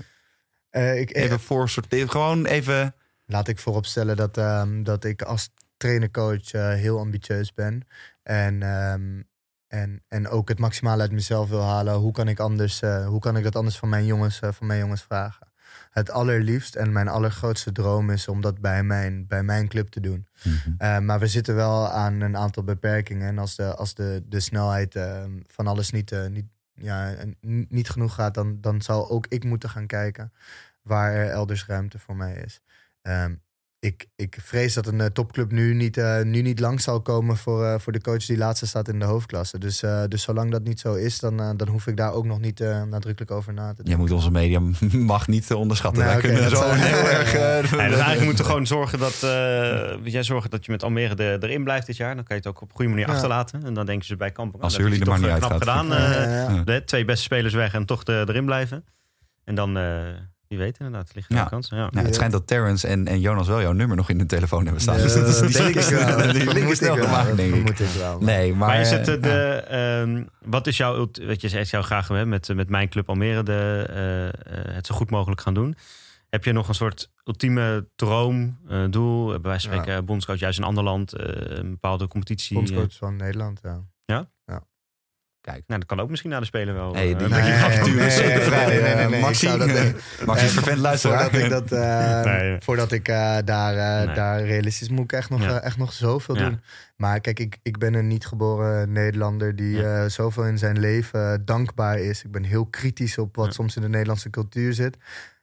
Eh, 0.70 1.00
ik, 1.00 1.16
even 1.16 1.40
voor 1.40 1.70
sorteren? 1.70 2.10
Gewoon 2.10 2.46
even... 2.46 2.96
Laat 3.26 3.48
ik 3.48 3.60
vooropstellen 3.60 4.16
dat, 4.16 4.38
ehm, 4.38 4.84
dat 4.84 5.04
ik 5.04 5.22
als 5.22 5.50
trainer-coach 5.78 6.52
eh, 6.52 6.70
heel 6.70 7.00
ambitieus 7.00 7.54
ben. 7.54 7.88
En, 8.24 8.64
ehm, 8.64 9.22
en, 9.68 10.04
en 10.08 10.28
ook 10.28 10.50
het 10.50 10.60
maximale 10.60 11.02
uit 11.02 11.12
mezelf 11.12 11.50
wil 11.50 11.64
halen. 11.64 11.94
Hoe 11.94 12.12
kan 12.12 12.28
ik, 12.28 12.40
anders, 12.40 12.82
eh, 12.82 13.08
hoe 13.08 13.20
kan 13.20 13.38
ik 13.38 13.44
dat 13.44 13.56
anders 13.56 13.78
van 13.78 13.90
mijn, 13.90 14.06
jongens, 14.06 14.40
eh, 14.40 14.52
van 14.52 14.68
mijn 14.68 14.80
jongens 14.80 15.04
vragen? 15.04 15.48
Het 15.92 16.10
allerliefst 16.10 16.76
en 16.76 16.92
mijn 16.92 17.08
allergrootste 17.08 17.72
droom 17.72 18.10
is 18.10 18.28
om 18.28 18.42
dat 18.42 18.60
bij 18.60 18.84
mijn, 18.84 19.28
bij 19.28 19.44
mijn 19.44 19.68
club 19.68 19.90
te 19.90 20.00
doen. 20.00 20.28
Eh, 20.78 21.00
maar 21.00 21.20
we 21.20 21.28
zitten 21.28 21.56
wel 21.56 21.90
aan 21.90 22.22
een 22.22 22.38
aantal 22.38 22.64
beperkingen. 22.64 23.28
En 23.28 23.38
als 23.38 23.56
de, 23.56 23.76
als 23.76 23.94
de, 23.94 24.24
de 24.26 24.40
snelheid 24.40 24.96
eh, 24.96 25.24
van 25.48 25.68
alles 25.68 25.92
niet, 25.92 26.16
niet, 26.30 26.46
ja, 26.74 27.16
niet 27.70 27.90
genoeg 27.90 28.14
gaat, 28.14 28.34
dan, 28.34 28.62
dan 28.62 28.82
zal 28.82 29.10
ook 29.10 29.26
ik 29.28 29.44
moeten 29.44 29.70
gaan 29.70 29.88
kijken 29.88 30.34
waar 30.82 31.14
er 31.14 31.30
elders 31.30 31.66
ruimte 31.66 32.00
voor 32.00 32.16
mij 32.16 32.34
is. 32.34 32.62
Ehm, 33.06 33.34
ik, 33.80 34.08
ik 34.16 34.38
vrees 34.42 34.74
dat 34.74 34.88
een 34.88 35.02
eh, 35.02 35.08
topclub 35.08 35.52
nu 35.52 35.74
niet, 35.74 35.98
eh, 35.98 36.22
nu 36.22 36.42
niet 36.42 36.60
lang 36.60 36.82
zal 36.82 37.02
komen 37.02 37.38
voor, 37.38 37.66
eh, 37.66 37.80
voor 37.80 37.94
de 37.94 38.02
coach 38.02 38.26
die 38.26 38.38
laatste 38.38 38.68
staat 38.68 38.88
in 38.88 39.00
de 39.00 39.06
hoofdklasse. 39.06 39.58
Dus, 39.58 39.84
eh, 39.84 40.04
dus 40.08 40.22
zolang 40.24 40.52
dat 40.52 40.64
niet 40.64 40.80
zo 40.80 40.94
is, 40.94 41.20
dan, 41.20 41.38
dan 41.58 41.68
hoef 41.68 41.88
ik 41.88 41.98
daar 41.98 42.14
ook 42.14 42.26
nog 42.26 42.40
niet 42.40 42.60
eh, 42.62 42.84
nadrukkelijk 42.84 43.32
over 43.32 43.54
na 43.54 43.70
te 43.70 43.76
denken. 43.76 43.92
Je 43.94 43.98
moet 44.00 44.12
onze 44.12 44.32
media 44.32 44.60
mag 45.14 45.28
niet 45.28 45.54
onderschatten. 45.54 46.04
Nee, 46.04 46.12
Wij 46.12 46.18
oké, 46.24 46.34
kunnen 46.34 46.50
zo 46.58 46.70
heel 46.72 47.10
erg... 47.20 47.34
Ja, 47.34 47.62
dus 47.62 47.72
eigenlijk 47.80 48.24
moeten 48.24 48.44
we 48.44 48.50
gewoon 48.52 48.68
zorgen 48.68 49.00
dat, 49.00 49.24
eh, 49.24 50.06
jij 50.06 50.24
zorgt 50.24 50.52
dat 50.52 50.66
je 50.66 50.72
met 50.72 50.84
Almere 50.84 51.16
er, 51.24 51.44
erin 51.44 51.64
blijft 51.64 51.86
dit 51.88 51.98
jaar. 51.98 52.16
Dan 52.16 52.24
kan 52.24 52.36
je 52.36 52.42
het 52.42 52.52
ook 52.52 52.62
op 52.62 52.70
een 52.70 52.76
goede 52.76 52.90
manier 52.92 53.08
Ja. 53.08 53.14
achterlaten. 53.14 53.64
En 53.66 53.74
dan 53.74 53.86
denken 53.86 54.06
ze 54.08 54.16
bij 54.16 54.32
Kampong. 54.32 54.64
Als 54.64 54.78
nou, 54.78 54.84
dat 54.90 54.98
jullie 54.98 55.14
er 55.14 55.20
maar 55.22 55.40
toch, 55.40 55.50
niet 55.52 55.60
gedaan. 55.60 55.88
Ja, 55.88 55.98
eh, 56.16 56.24
ja, 56.24 56.52
ja. 56.56 56.64
de 56.64 56.84
twee 56.84 57.06
beste 57.06 57.24
spelers 57.24 57.54
weg 57.54 57.74
en 57.74 57.86
toch 57.86 58.04
de- 58.04 58.26
erin 58.28 58.46
blijven. 58.46 58.86
En 59.44 59.56
dan, 59.56 59.78
eh, 59.78 59.98
wie 60.48 60.58
weet 60.58 60.78
inderdaad, 60.78 61.12
liggen 61.16 61.36
er 61.36 61.42
Ja. 61.42 61.48
kansen. 61.48 61.78
Ja. 61.78 61.88
Nou, 61.92 62.06
het 62.06 62.16
schijnt 62.16 62.34
dat 62.34 62.48
Terrence 62.48 62.88
en, 62.88 63.08
en 63.08 63.20
Jonas 63.20 63.48
wel 63.48 63.62
jouw 63.62 63.72
nummer 63.72 63.98
nog 63.98 64.10
in 64.10 64.18
hun 64.18 64.28
telefoon 64.28 64.64
hebben 64.64 64.82
staan. 64.82 64.98
Dus 64.98 65.14
dat 65.14 65.28
is, 65.28 65.40
die 65.40 65.52
denk 65.52 65.76
ik 65.76 65.84
wel. 65.84 66.32
die 66.34 66.54
link 66.54 66.70
is 66.70 66.78
snel 66.78 66.94
ik 66.96 67.00
wel. 67.00 67.08
gemaakt, 67.10 67.36
denk 67.38 67.50
ik. 67.50 67.56
Vermoed 67.56 67.80
ik 67.80 67.88
wel. 68.00 68.20
Nee, 68.20 68.54
maar... 68.54 68.68
Maar 68.68 68.80
is 68.82 68.92
eh, 68.92 68.98
het 68.98 69.08
eh, 69.08 69.14
ja. 69.16 69.20
de, 69.22 69.54
ehm, 69.68 70.24
wat 70.50 70.68
is 70.68 70.78
jouw, 70.78 70.96
ult- 70.96 71.18
weet 71.18 71.42
je, 71.42 71.58
je 71.58 71.64
zou 71.64 71.84
graag 71.84 72.08
hè, 72.08 72.26
met, 72.26 72.56
met 72.56 72.70
mijn 72.70 72.90
club 72.90 73.10
Almere 73.10 73.44
de, 73.44 73.86
eh, 73.90 74.28
eh, 74.28 74.34
het 74.76 74.86
zo 74.86 74.96
goed 74.96 75.10
mogelijk 75.10 75.42
gaan 75.42 75.54
doen. 75.54 75.76
Heb 76.30 76.44
je 76.44 76.52
nog 76.52 76.68
een 76.68 76.76
soort 76.76 77.12
ultieme 77.24 77.88
droom, 77.96 78.58
eh, 78.68 78.84
doel? 78.90 79.28
Bij 79.28 79.40
wijze 79.42 79.68
van 79.68 79.76
Ja. 79.78 79.82
spreken, 79.84 80.06
bondscoach 80.06 80.40
juist 80.40 80.58
in 80.58 80.64
een 80.64 80.70
ander 80.70 80.84
land, 80.84 81.14
eh, 81.14 81.58
een 81.58 81.70
bepaalde 81.70 82.08
competitie. 82.08 82.56
Bondscoach 82.58 82.94
van 82.96 83.16
Nederland, 83.16 83.60
ja. 84.06 84.28
Kijk. 85.52 85.64
nou, 85.68 85.80
dat 85.80 85.90
kan 85.90 86.00
ook 86.00 86.10
misschien 86.10 86.30
na 86.30 86.40
de 86.40 86.46
Spelen 86.46 86.74
wel. 86.74 86.92
Nee, 86.94 87.14
eh, 87.14 87.20
die- 87.20 87.28
Nee, 87.34 87.42
nee, 87.42 88.82
nee, 88.82 88.96
nee, 88.96 89.08
nee, 89.08 89.22
Maxi, 89.22 89.46
ik 89.48 89.52
zou 89.52 89.58
dat, 89.72 89.94
Maxi 90.26 90.46
is 90.46 90.52
vervent 90.52 90.78
luisteraar. 90.78 91.30
Voordat 91.30 91.42
ik, 91.44 91.50
dat, 91.50 91.72
eh, 91.72 92.22
Nee. 92.34 92.58
voordat 92.60 92.92
ik 92.92 93.08
eh, 93.08 93.38
daar, 93.46 94.06
Nee. 94.06 94.16
daar 94.16 94.44
realistisch 94.46 94.90
moet 94.90 95.04
ik 95.04 95.12
echt 95.12 95.30
nog, 95.30 95.42
Ja. 95.42 95.62
echt 95.62 95.78
nog 95.78 95.94
zoveel 95.94 96.36
Ja. 96.38 96.50
doen. 96.50 96.62
Maar 96.96 97.20
kijk, 97.20 97.40
ik, 97.40 97.58
ik 97.64 97.78
ben 97.78 97.94
een 97.94 98.08
niet 98.08 98.26
geboren 98.26 98.92
Nederlander 98.92 99.56
die 99.56 99.78
Ja. 99.78 100.04
eh, 100.04 100.10
zoveel 100.10 100.46
in 100.46 100.58
zijn 100.58 100.80
leven 100.80 101.46
dankbaar 101.46 102.00
is. 102.00 102.24
Ik 102.24 102.32
ben 102.32 102.44
heel 102.44 102.66
kritisch 102.66 103.18
op 103.18 103.36
wat 103.36 103.46
Ja. 103.46 103.52
soms 103.52 103.76
in 103.76 103.82
de 103.82 103.90
Nederlandse 103.90 104.30
cultuur 104.30 104.74
zit. 104.74 104.98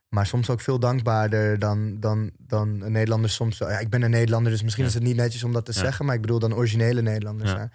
Maar 0.09 0.27
soms 0.27 0.51
ook 0.51 0.61
veel 0.61 0.79
dankbaarder 0.79 1.59
dan, 1.59 1.97
dan, 2.01 2.31
dan 2.39 2.81
een 2.83 2.93
Nederlander 2.93 3.31
soms. 3.31 3.59
Ja, 3.59 3.79
ik 3.79 3.89
ben 3.91 4.03
een 4.03 4.11
Nederlander, 4.11 4.53
dus 4.53 4.63
misschien 4.63 4.85
Ja. 4.85 4.91
is 4.91 4.95
het 4.97 5.05
niet 5.05 5.17
netjes 5.17 5.45
om 5.45 5.53
dat 5.53 5.65
te 5.65 5.73
Ja. 5.75 5.79
zeggen. 5.81 6.05
Maar 6.05 6.15
ik 6.15 6.21
bedoel 6.21 6.39
dan 6.39 6.55
originele 6.55 7.03
Nederlanders. 7.03 7.51
Ja. 7.51 7.71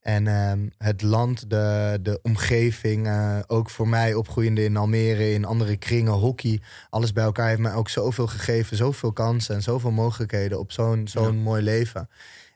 En 0.00 0.26
ehm, 0.26 0.68
het 0.78 1.02
land, 1.02 1.50
de, 1.50 1.98
de 2.02 2.18
omgeving, 2.22 3.06
eh, 3.06 3.38
ook 3.46 3.70
voor 3.70 3.88
mij 3.88 4.14
opgroeiende 4.14 4.64
in 4.64 4.76
Almere, 4.76 5.32
in 5.32 5.44
andere 5.44 5.76
kringen, 5.76 6.12
hockey, 6.12 6.60
alles 6.90 7.12
bij 7.12 7.24
elkaar 7.24 7.48
heeft 7.48 7.60
mij 7.60 7.74
ook 7.74 7.88
zoveel 7.88 8.26
gegeven, 8.26 8.76
zoveel 8.76 9.12
kansen 9.12 9.54
en 9.54 9.62
zoveel 9.62 9.90
mogelijkheden 9.90 10.58
op 10.58 10.72
zo'n 10.72 11.08
zo'n 11.08 11.36
mooi 11.36 11.62
leven. 11.62 12.08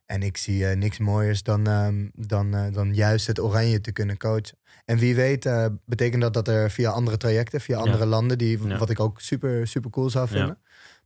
En 0.06 0.22
ik 0.22 0.36
zie 0.36 0.66
eh, 0.66 0.76
niks 0.76 0.98
mooiers 0.98 1.42
dan, 1.42 1.66
ehm, 1.66 2.08
dan, 2.14 2.54
eh, 2.54 2.72
dan 2.72 2.94
juist 2.94 3.26
het 3.26 3.40
oranje 3.40 3.80
te 3.80 3.92
kunnen 3.92 4.16
coachen. 4.16 4.58
En 4.84 4.98
wie 4.98 5.14
weet 5.14 5.48
betekent 5.86 6.22
dat 6.22 6.34
dat 6.34 6.48
er 6.48 6.70
via 6.70 6.90
andere 6.90 7.16
trajecten, 7.16 7.60
via 7.60 7.76
Ja. 7.76 7.82
andere 7.82 8.06
landen, 8.06 8.38
die, 8.38 8.66
Ja. 8.68 8.78
wat 8.78 8.90
ik 8.90 9.00
ook 9.00 9.20
super, 9.20 9.66
super 9.66 9.90
cool 9.90 10.10
zou 10.10 10.28
vinden. 10.28 10.58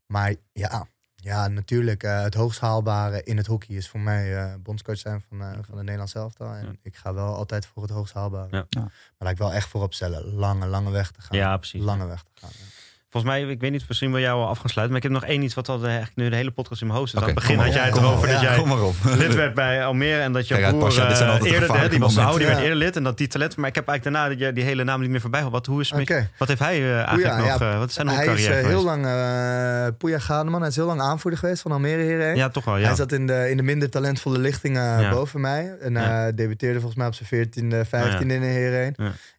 Maar 0.07 0.35
ja, 0.53 0.87
ja 1.27 1.49
natuurlijk, 1.49 2.03
eh, 2.03 2.23
het 2.23 2.35
hoogst 2.35 2.61
haalbare 2.61 3.23
in 3.23 3.37
het 3.37 3.47
hockey 3.47 3.77
is 3.77 3.89
voor 3.89 4.01
mij 4.01 4.37
eh, 4.37 4.55
bondscoach 4.63 4.99
zijn 4.99 5.25
van, 5.29 5.41
eh, 5.41 5.47
van 5.53 5.75
het 5.77 5.83
Nederlands 5.83 6.15
elftal. 6.15 6.53
En 6.55 6.65
Ja. 6.67 6.73
ik 6.83 6.97
ga 6.97 7.15
wel 7.15 7.35
altijd 7.35 7.67
voor 7.67 7.83
het 7.83 7.93
hoogst 7.93 8.15
haalbare. 8.15 8.49
Ja. 8.51 8.67
Maar 8.81 8.91
laat 9.19 9.31
ik 9.31 9.39
wel 9.39 9.53
echt 9.53 9.69
voorop 9.69 9.95
stellen, 9.95 10.25
lange, 10.35 10.67
lange 10.67 10.91
weg 10.91 11.11
te 11.11 11.21
gaan. 11.21 11.39
Ja, 11.39 11.57
precies. 11.57 11.83
Lange 11.83 12.07
weg 12.07 12.23
te 12.23 12.31
gaan. 12.41 12.51
Volgens 13.17 13.35
mij, 13.35 13.51
ik 13.51 13.61
weet 13.61 13.71
niet, 13.71 13.85
misschien 13.89 14.11
wil 14.13 14.21
jij 14.21 14.35
wel 14.35 14.47
af 14.49 14.59
gaan 14.59 14.71
sluiten. 14.71 14.97
Maar 14.97 15.05
ik 15.05 15.11
heb 15.13 15.21
nog 15.21 15.31
één 15.31 15.43
iets 15.43 15.55
wat 15.55 15.69
al 15.69 15.79
de, 15.79 15.87
eigenlijk 15.87 16.17
nu 16.17 16.29
de 16.29 16.37
hele 16.37 16.51
podcast 16.51 16.81
in 16.81 16.87
mijn 16.87 16.99
hoofd 16.99 17.11
zit. 17.11 17.21
Oké, 17.21 17.29
Aan 17.31 17.35
het 17.37 17.45
begin 17.45 17.59
had 17.65 17.73
jij 17.75 17.85
het 17.85 17.97
erover 17.97 18.29
dat 18.29 18.41
jij 18.41 18.57
Kom 18.59 18.69
maar 18.69 18.83
op. 18.83 18.95
lid 19.23 19.35
werd 19.35 19.55
bij 19.55 19.85
Almere 19.85 20.21
en 20.21 20.33
dat 20.33 20.49
je 20.49 20.55
Kijk 20.55 20.79
broer 20.79 20.91
de 20.91 21.39
eerder, 21.43 21.81
hè, 21.81 21.89
die 21.89 21.99
was 21.99 22.19
ouder, 22.19 22.39
die 22.39 22.47
werd 22.47 22.61
eerder 22.61 22.77
lid 22.77 22.97
en 22.97 23.03
dat 23.03 23.19
die 23.19 23.27
talent. 23.27 23.57
Maar 23.57 23.69
ik 23.69 23.75
heb 23.75 23.89
eigenlijk 23.89 24.17
daarna 24.17 24.37
die, 24.37 24.53
die 24.53 24.65
hele 24.65 24.85
naam 24.85 25.01
niet 25.01 25.11
meer 25.11 25.21
voorbij 25.21 25.39
gehad. 25.39 25.55
Wat, 25.55 25.67
hoe 25.67 25.81
is 25.81 25.93
Oké. 25.93 26.29
wat 26.39 26.49
heeft 26.49 26.61
hij 26.61 26.77
eh, 26.77 26.95
eigenlijk 26.95 27.15
Poeja, 27.37 27.37
nog? 27.51 27.59
ja. 27.61 27.73
eh, 27.73 27.79
wat 27.79 27.89
is 27.89 27.95
zijn 27.95 28.07
nog 28.07 28.15
Hij 28.17 28.25
is 28.25 28.31
carrière 28.31 28.55
eh, 28.61 28.67
heel 28.67 28.85
lang, 28.85 29.07
uh, 29.07 29.87
Poeja 29.99 30.19
Gademan, 30.19 30.61
hij 30.61 30.69
is 30.71 30.77
heel 30.77 30.87
lang 30.87 31.01
aanvoerder 31.01 31.41
geweest 31.41 31.63
van 31.63 31.73
Almere 31.73 32.03
hierheen. 32.03 32.37
Ja, 32.37 32.49
toch 32.49 32.65
wel, 32.65 32.77
ja. 32.77 32.87
Hij 32.87 32.97
zat 32.97 33.13
in 33.13 33.27
de, 33.27 33.51
in 33.51 33.57
de 33.57 33.63
minder 33.63 33.91
talentvolle 33.91 34.39
lichting 34.39 34.77
Ja. 34.77 35.11
boven 35.11 35.41
mij. 35.41 35.75
En 35.81 35.93
Ja. 35.93 36.27
eh, 36.27 36.33
debuteerde 36.35 36.81
volgens 36.81 36.99
mij 36.99 37.07
op 37.07 37.15
zijn 37.15 37.29
14e, 37.29 37.87
15e 37.89 38.21
in 38.21 38.29
de 38.29 38.35
hierheen. 38.47 38.97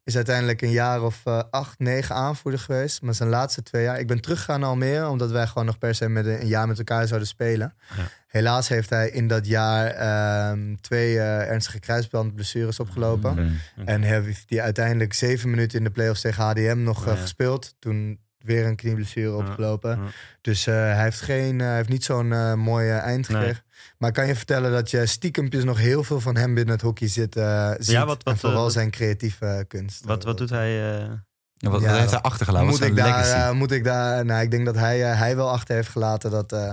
Is 0.07 0.15
uiteindelijk 0.15 0.61
een 0.61 0.71
jaar 0.71 1.01
of 1.03 1.21
eh, 1.23 1.41
acht, 1.49 1.79
negen 1.79 2.15
aanvoerder 2.15 2.59
geweest. 2.59 3.01
Maar 3.01 3.13
zijn 3.13 3.29
laatste 3.29 3.63
twee 3.63 3.83
jaar. 3.83 3.99
Ik 3.99 4.07
ben 4.07 4.21
teruggegaan 4.21 4.59
naar 4.59 4.69
Almere, 4.69 5.07
omdat 5.07 5.31
wij 5.31 5.47
gewoon 5.47 5.65
nog 5.65 5.77
per 5.77 5.95
se 5.95 6.09
met 6.09 6.25
een, 6.25 6.41
een 6.41 6.47
jaar 6.47 6.67
met 6.67 6.77
elkaar 6.77 7.07
zouden 7.07 7.27
spelen. 7.27 7.73
Ja. 7.97 8.03
Helaas 8.27 8.67
heeft 8.67 8.89
hij 8.89 9.09
in 9.09 9.27
dat 9.27 9.47
jaar 9.47 9.85
ehm, 9.87 10.75
twee 10.81 11.17
eh, 11.19 11.49
ernstige 11.49 11.79
kruisbandblessures 11.79 12.79
opgelopen. 12.79 13.33
Mm. 13.75 13.87
En 13.87 14.01
heeft 14.01 14.43
hij 14.47 14.61
uiteindelijk 14.61 15.13
zeven 15.13 15.49
minuten 15.49 15.77
in 15.77 15.83
de 15.83 15.89
playoffs 15.89 16.21
tegen 16.21 16.43
HDM 16.43 16.83
nog 16.83 17.07
eh, 17.07 17.13
Ja. 17.13 17.19
gespeeld. 17.19 17.75
Toen 17.79 18.19
weer 18.37 18.65
een 18.65 18.75
knieblessure 18.75 19.35
opgelopen. 19.35 19.89
ja. 19.89 20.07
Dus 20.41 20.65
hij 20.65 21.01
heeft, 21.03 21.21
geen, 21.21 21.61
heeft 21.61 21.89
niet 21.89 22.03
zo'n 22.03 22.33
eh 22.33 22.53
mooie 22.53 22.93
eind 22.93 23.25
gekregen. 23.25 23.63
Maar 23.97 24.11
kan 24.11 24.27
je 24.27 24.35
vertellen 24.35 24.71
dat 24.71 24.91
je 24.91 25.05
stiekempjes 25.05 25.63
nog 25.63 25.77
heel 25.77 26.03
veel 26.03 26.19
van 26.21 26.35
hem 26.35 26.53
binnen 26.53 26.73
het 26.73 26.83
hockey 26.83 27.07
zit, 27.07 27.35
eh, 27.35 27.71
ziet. 27.79 27.95
wat- 27.97 28.05
wat, 28.07 28.23
en 28.23 28.37
vooral 28.37 28.65
eh, 28.67 28.71
zijn 28.71 28.91
creatieve 28.91 29.65
kunst. 29.67 30.05
Wat, 30.05 30.23
wat 30.23 30.37
doet 30.37 30.49
hij? 30.49 30.93
eh, 30.99 31.11
Ja, 31.59 31.69
wat, 31.69 31.81
Ja, 31.81 31.95
heeft 31.95 32.11
hij 32.11 32.21
achtergelaten? 32.21 32.67
Moet 32.67 32.81
ik, 32.81 32.95
daar, 32.95 33.55
moet 33.55 33.71
ik 33.71 33.83
daar... 33.83 34.25
Nou, 34.25 34.41
ik 34.41 34.51
denk 34.51 34.65
dat 34.65 34.75
hij, 34.75 34.99
hij 34.99 35.35
wel 35.35 35.51
achter 35.51 35.75
heeft 35.75 35.89
gelaten 35.89 36.31
dat... 36.31 36.51
eh, 36.51 36.71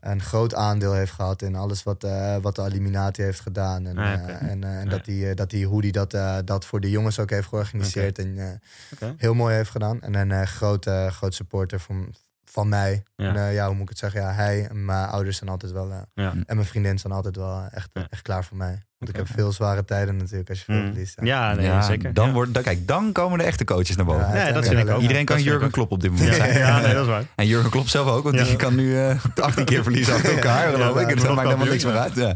een 0.00 0.22
groot 0.22 0.54
aandeel 0.54 0.92
heeft 0.92 1.12
gehad 1.12 1.42
in 1.42 1.54
alles 1.54 1.82
wat, 1.82 2.04
eh, 2.04 2.36
wat 2.36 2.56
de 2.56 2.62
Illuminati 2.62 3.22
heeft 3.22 3.40
gedaan. 3.40 3.86
En, 3.86 3.98
Ah, 3.98 4.12
eh, 4.12 4.28
en, 4.50 4.64
eh, 4.64 4.78
en 4.78 4.84
Ja. 4.84 4.90
dat, 4.90 5.06
hij, 5.06 5.28
eh, 5.30 5.34
dat 5.36 5.50
hij, 5.52 5.62
hoe 5.62 5.80
hij 5.80 5.90
dat, 5.90 6.10
dat 6.46 6.64
voor 6.64 6.80
de 6.80 6.90
jongens 6.90 7.18
ook 7.18 7.30
heeft 7.30 7.48
georganiseerd. 7.48 8.18
En 8.18 8.38
eh, 8.38 9.08
heel 9.16 9.34
mooi 9.34 9.54
heeft 9.54 9.70
gedaan. 9.70 10.00
En 10.02 10.14
een 10.30 10.46
grote, 10.46 11.08
groot 11.12 11.34
supporter 11.34 11.80
van, 11.80 12.14
van 12.56 12.68
mij. 12.68 13.02
Ja. 13.16 13.28
En, 13.28 13.36
eh, 13.36 13.54
ja, 13.54 13.64
hoe 13.66 13.74
moet 13.74 13.82
ik 13.82 13.88
het 13.88 13.98
zeggen? 13.98 14.20
Ja, 14.20 14.32
hij 14.32 14.66
en 14.70 14.84
mijn 14.84 15.06
ouders 15.08 15.36
zijn 15.36 15.50
altijd 15.50 15.72
wel... 15.72 15.90
eh, 15.90 15.96
Ja. 16.14 16.32
En 16.46 16.56
mijn 16.56 16.66
vriendin 16.68 16.98
zijn 16.98 17.12
altijd 17.12 17.36
wel 17.36 17.50
eh, 17.58 17.76
echt, 17.76 17.88
Ja. 17.92 18.06
echt 18.10 18.22
klaar 18.22 18.44
voor 18.44 18.56
mij. 18.56 18.82
Want 18.98 19.10
ik 19.10 19.16
heb 19.16 19.26
veel 19.34 19.52
zware 19.52 19.84
tijden 19.84 20.16
natuurlijk 20.16 20.48
als 20.48 20.58
je 20.58 20.64
veel 20.64 20.74
Mm. 20.74 20.86
verliest. 20.86 21.18
Ja, 21.22 21.54
nee, 21.54 21.66
ja, 21.66 21.82
zeker. 21.82 22.14
Dan, 22.14 22.26
ja. 22.26 22.32
wordt, 22.32 22.54
dan, 22.54 22.62
kijk, 22.62 22.86
dan 22.86 23.12
komen 23.12 23.38
de 23.38 23.44
echte 23.44 23.64
coaches 23.64 23.96
naar 23.96 24.04
boven. 24.06 24.26
Ja, 24.26 24.32
Nee, 24.32 24.52
dat 24.52 24.66
vind 24.68 24.78
ik 24.80 24.88
ook. 24.90 25.00
Iedereen 25.00 25.24
kan 25.24 25.36
Dat 25.36 25.44
Jurgen 25.44 25.70
Klopp 25.70 25.90
op 25.92 26.00
dit 26.00 26.10
moment 26.10 26.28
Ja, 26.28 26.34
zijn. 26.36 26.58
ja, 26.58 26.80
nee, 26.80 26.92
dat 26.94 27.02
is 27.02 27.08
waar. 27.10 27.24
En 27.36 27.46
Jurgen 27.46 27.70
Klopp 27.70 27.88
zelf 27.88 28.08
ook, 28.08 28.22
want 28.22 28.34
Ja. 28.36 28.44
die 28.44 28.56
kan 28.56 28.74
nu 28.74 28.98
eh 28.98 29.24
18 29.40 29.64
keer 29.64 29.82
verliezen 29.82 30.14
achter 30.14 30.32
elkaar, 30.34 30.72
geloof 30.72 30.94
Ja, 30.94 31.00
ik. 31.00 31.08
Het 31.14 31.22
ja, 31.22 31.32
maakt 31.32 31.48
helemaal 31.48 31.66
niks 31.72 31.84
meer 31.84 31.98
uit. 31.98 32.14
Ja. 32.14 32.34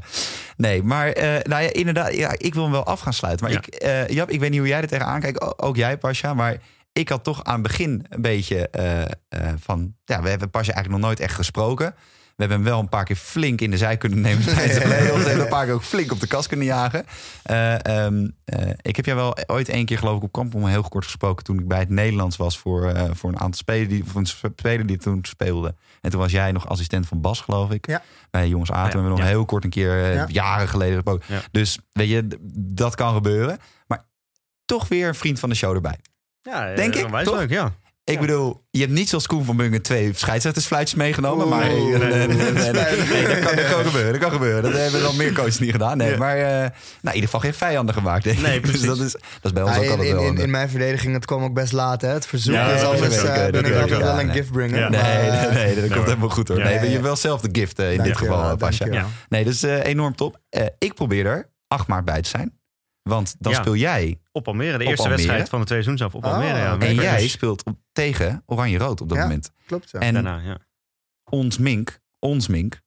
Nee, 0.57 0.83
maar 0.83 1.09
eh, 1.09 1.29
nou 1.43 1.63
ja, 1.63 1.73
inderdaad, 1.73 2.15
ja, 2.15 2.31
ik 2.37 2.55
wil 2.55 2.63
hem 2.63 2.73
wel 2.73 2.87
af 2.87 3.01
gaan 3.01 3.13
sluiten. 3.13 3.45
Maar 3.47 3.55
Ja. 3.55 3.61
ik, 3.67 3.75
eh, 3.75 4.09
Jap, 4.09 4.31
ik 4.31 4.41
weet 4.41 4.51
niet 4.51 4.59
hoe 4.59 4.69
jij 4.69 4.81
er 4.81 4.89
tegenaan 4.89 5.21
kijkt, 5.21 5.59
ook 5.59 5.77
jij 5.77 5.99
Pasja, 5.99 6.35
maar 6.35 6.57
ik 6.93 7.09
had 7.09 7.25
toch 7.25 7.45
aan 7.45 7.53
het 7.53 7.63
begin 7.63 8.07
een 8.09 8.23
beetje 8.23 8.69
eh, 8.69 9.03
eh, 9.03 9.09
van, 9.59 9.95
ja, 10.05 10.23
we 10.23 10.29
hebben 10.29 10.51
Pasja 10.51 10.73
eigenlijk 10.73 11.03
nog 11.03 11.11
nooit 11.11 11.21
echt 11.21 11.35
gesproken. 11.35 11.95
We 12.41 12.47
hebben 12.47 12.65
hem 12.65 12.75
wel 12.75 12.83
een 12.83 12.89
paar 12.89 13.05
keer 13.05 13.17
flink 13.17 13.61
in 13.61 13.71
de 13.71 13.77
zij 13.77 13.97
kunnen 13.97 14.21
nemen 14.21 14.45
tijdens 14.55 14.79
de 14.79 14.81
play-offs. 14.81 15.23
We 15.23 15.29
hebben 15.29 15.45
een 15.45 15.51
paar 15.51 15.65
keer 15.65 15.75
ook 15.75 15.83
flink 15.83 16.13
op 16.13 16.21
de 16.21 16.27
kast 16.27 16.49
kunnen 16.49 16.67
jagen. 16.67 17.05
Eh, 17.43 17.85
ehm, 17.85 18.29
eh, 18.45 18.71
ik 18.83 18.97
heb 18.97 19.05
jou 19.05 19.19
wel 19.19 19.37
ooit 19.47 19.69
één 19.69 19.85
keer 19.85 19.99
geloof 19.99 20.17
ik 20.17 20.23
op 20.23 20.33
Kampong 20.33 20.69
heel 20.69 20.83
kort 20.83 21.05
gesproken... 21.05 21.45
toen 21.45 21.59
ik 21.59 21.69
bij 21.69 21.79
het 21.79 21.89
Nederlands 21.89 22.37
was 22.37 22.59
voor, 22.59 22.89
eh, 22.89 23.11
voor 23.13 23.31
een 23.31 23.41
aantal 23.41 23.59
spelers 23.59 23.89
die, 23.89 24.05
voor 24.05 24.21
een 24.21 24.53
speler 24.57 24.87
die 24.87 24.97
toen 24.97 25.19
speelde. 25.23 25.75
En 26.01 26.11
toen 26.11 26.21
was 26.21 26.33
jij 26.33 26.53
nog 26.53 26.69
assistent 26.69 27.07
van 27.07 27.21
Bas, 27.21 27.41
geloof 27.41 27.71
ik. 27.71 27.87
Ja. 27.87 28.03
Bij 28.31 28.49
Jongens 28.49 28.71
Aten. 28.71 28.83
Ja, 28.83 28.89
We 28.89 28.93
hebben 28.93 29.11
nog 29.11 29.21
ja. 29.21 29.27
heel 29.27 29.45
kort 29.45 29.65
een 29.65 29.71
keer, 29.71 30.13
Ja. 30.13 30.27
jaren 30.29 30.69
geleden 30.69 30.95
gesproken. 30.95 31.35
Ja. 31.35 31.41
Dus 31.51 31.79
weet 31.93 32.09
je, 32.09 32.29
dat 32.55 32.95
kan 32.95 33.15
gebeuren. 33.15 33.59
Maar 33.87 34.05
toch 34.65 34.89
weer 34.89 35.09
een 35.09 35.15
vriend 35.15 35.39
van 35.39 35.49
de 35.49 35.55
show 35.55 35.75
erbij. 35.75 35.99
Ja, 36.43 36.71
eh, 36.71 36.77
Denk 36.77 36.95
ik, 36.95 37.05
onwijs 37.05 37.27
toch? 37.27 37.37
leuk, 37.39 37.51
ja. 37.51 37.73
Ik 38.05 38.15
Ja. 38.17 38.21
bedoel, 38.21 38.63
je 38.71 38.81
hebt 38.81 38.93
niet 38.93 39.09
zoals 39.09 39.27
Koen 39.27 39.45
van 39.45 39.57
Bungen 39.57 39.83
twee 39.83 40.13
scheidsrechtersfluitjes 40.15 40.95
meegenomen. 40.99 41.47
Oeh, 41.47 41.57
maar 41.57 41.67
nee, 41.69 41.81
nee, 41.83 41.99
nee, 41.99 42.27
nee, 42.27 42.27
nee, 42.27 42.53
nee, 42.53 42.63
spijt. 42.65 43.09
nee, 43.13 43.27
dat, 43.27 43.39
kan, 43.39 43.57
dat 43.57 43.69
kan 43.69 43.85
gebeuren. 43.85 44.13
Dat 44.13 44.21
kan 44.21 44.31
gebeuren. 44.31 44.63
Dat 44.63 44.73
hebben 44.73 45.07
al 45.07 45.13
meer 45.13 45.33
coaches 45.33 45.59
niet 45.59 45.71
gedaan. 45.71 45.97
Nee, 45.97 46.11
Ja. 46.11 46.17
maar 46.19 46.37
eh, 46.37 46.45
nou, 46.45 46.71
in 47.03 47.15
ieder 47.15 47.23
geval 47.23 47.41
geen 47.41 47.55
vijanden 47.55 47.95
gemaakt. 47.95 48.25
Denk 48.25 48.37
ik. 48.39 48.43
Nee, 48.47 48.61
dus 48.73 48.81
dat 48.81 48.99
is, 48.99 49.13
dat 49.13 49.23
is 49.43 49.53
bij 49.53 49.63
ons 49.63 49.73
Ja, 49.73 49.79
ook 49.79 49.85
in, 49.85 49.91
altijd 49.91 50.09
in, 50.09 50.15
wel. 50.15 50.25
in, 50.25 50.37
in 50.39 50.51
mijn 50.51 50.69
verdediging, 50.69 51.15
het 51.15 51.25
kwam 51.25 51.43
ook 51.43 51.55
best 51.55 51.73
laat. 51.73 52.01
Hè? 52.03 52.09
Het 52.09 52.27
verzoek 52.27 52.55
Ja, 52.55 52.71
is 52.71 52.83
anders. 52.83 53.17
eh, 53.17 53.35
dat 53.37 53.51
ben 53.51 53.65
ik 53.65 53.75
altijd 53.75 54.01
wel 54.01 54.19
een 54.21 54.27
nee. 54.27 54.37
giftbringer. 54.37 54.79
Ja. 54.81 54.89
Nee, 55.53 55.75
dat 55.81 55.91
komt 55.93 56.05
helemaal 56.07 56.29
goed 56.29 56.49
hoor. 56.49 56.59
Nee, 56.59 56.75
ja, 56.75 56.83
je 56.83 57.01
wel 57.01 57.17
zelf 57.17 57.41
de 57.41 57.49
gift 57.61 57.79
in 57.79 58.03
dit 58.03 58.17
geval, 58.17 58.57
Pasja. 58.57 58.87
Ja. 58.87 59.07
Nee, 59.29 59.45
dus 59.45 59.63
eh, 59.63 59.85
enorm 59.85 60.15
top. 60.17 60.39
Eh, 60.49 60.65
ik 60.79 60.95
probeer 60.95 61.27
er 61.27 61.49
8 61.69 61.87
maart 61.87 62.05
bij 62.05 62.23
te 62.23 62.29
zijn. 62.29 62.59
Want 63.11 63.35
dan 63.39 63.53
Ja. 63.53 63.59
speel 63.61 63.77
jij 63.77 64.19
Op 64.33 64.49
Almere, 64.49 64.79
de 64.79 64.85
Op 64.85 64.91
eerste 64.91 65.03
Almere. 65.03 65.17
wedstrijd 65.23 65.49
van 65.49 65.61
de 65.61 65.67
tweede 65.67 65.85
seizoen 65.85 66.09
zelf 66.11 66.15
op 66.15 66.25
Oh, 66.31 66.33
Almere. 66.37 66.59
Ja, 66.59 66.79
en 66.79 66.95
jij 66.95 67.29
speelt 67.29 67.65
op, 67.65 67.77
tegen 67.93 68.43
Oranje-Rood 68.47 69.01
op 69.01 69.09
dat 69.09 69.17
Ja. 69.19 69.23
moment. 69.23 69.51
Klopt, 69.67 69.91
ja. 69.91 69.99
En 69.99 70.15
Daarna, 70.15 70.41
ja. 70.45 70.59
ons 71.31 71.59
Mink, 71.59 71.99
ons 72.19 72.49
Mink, 72.49 72.81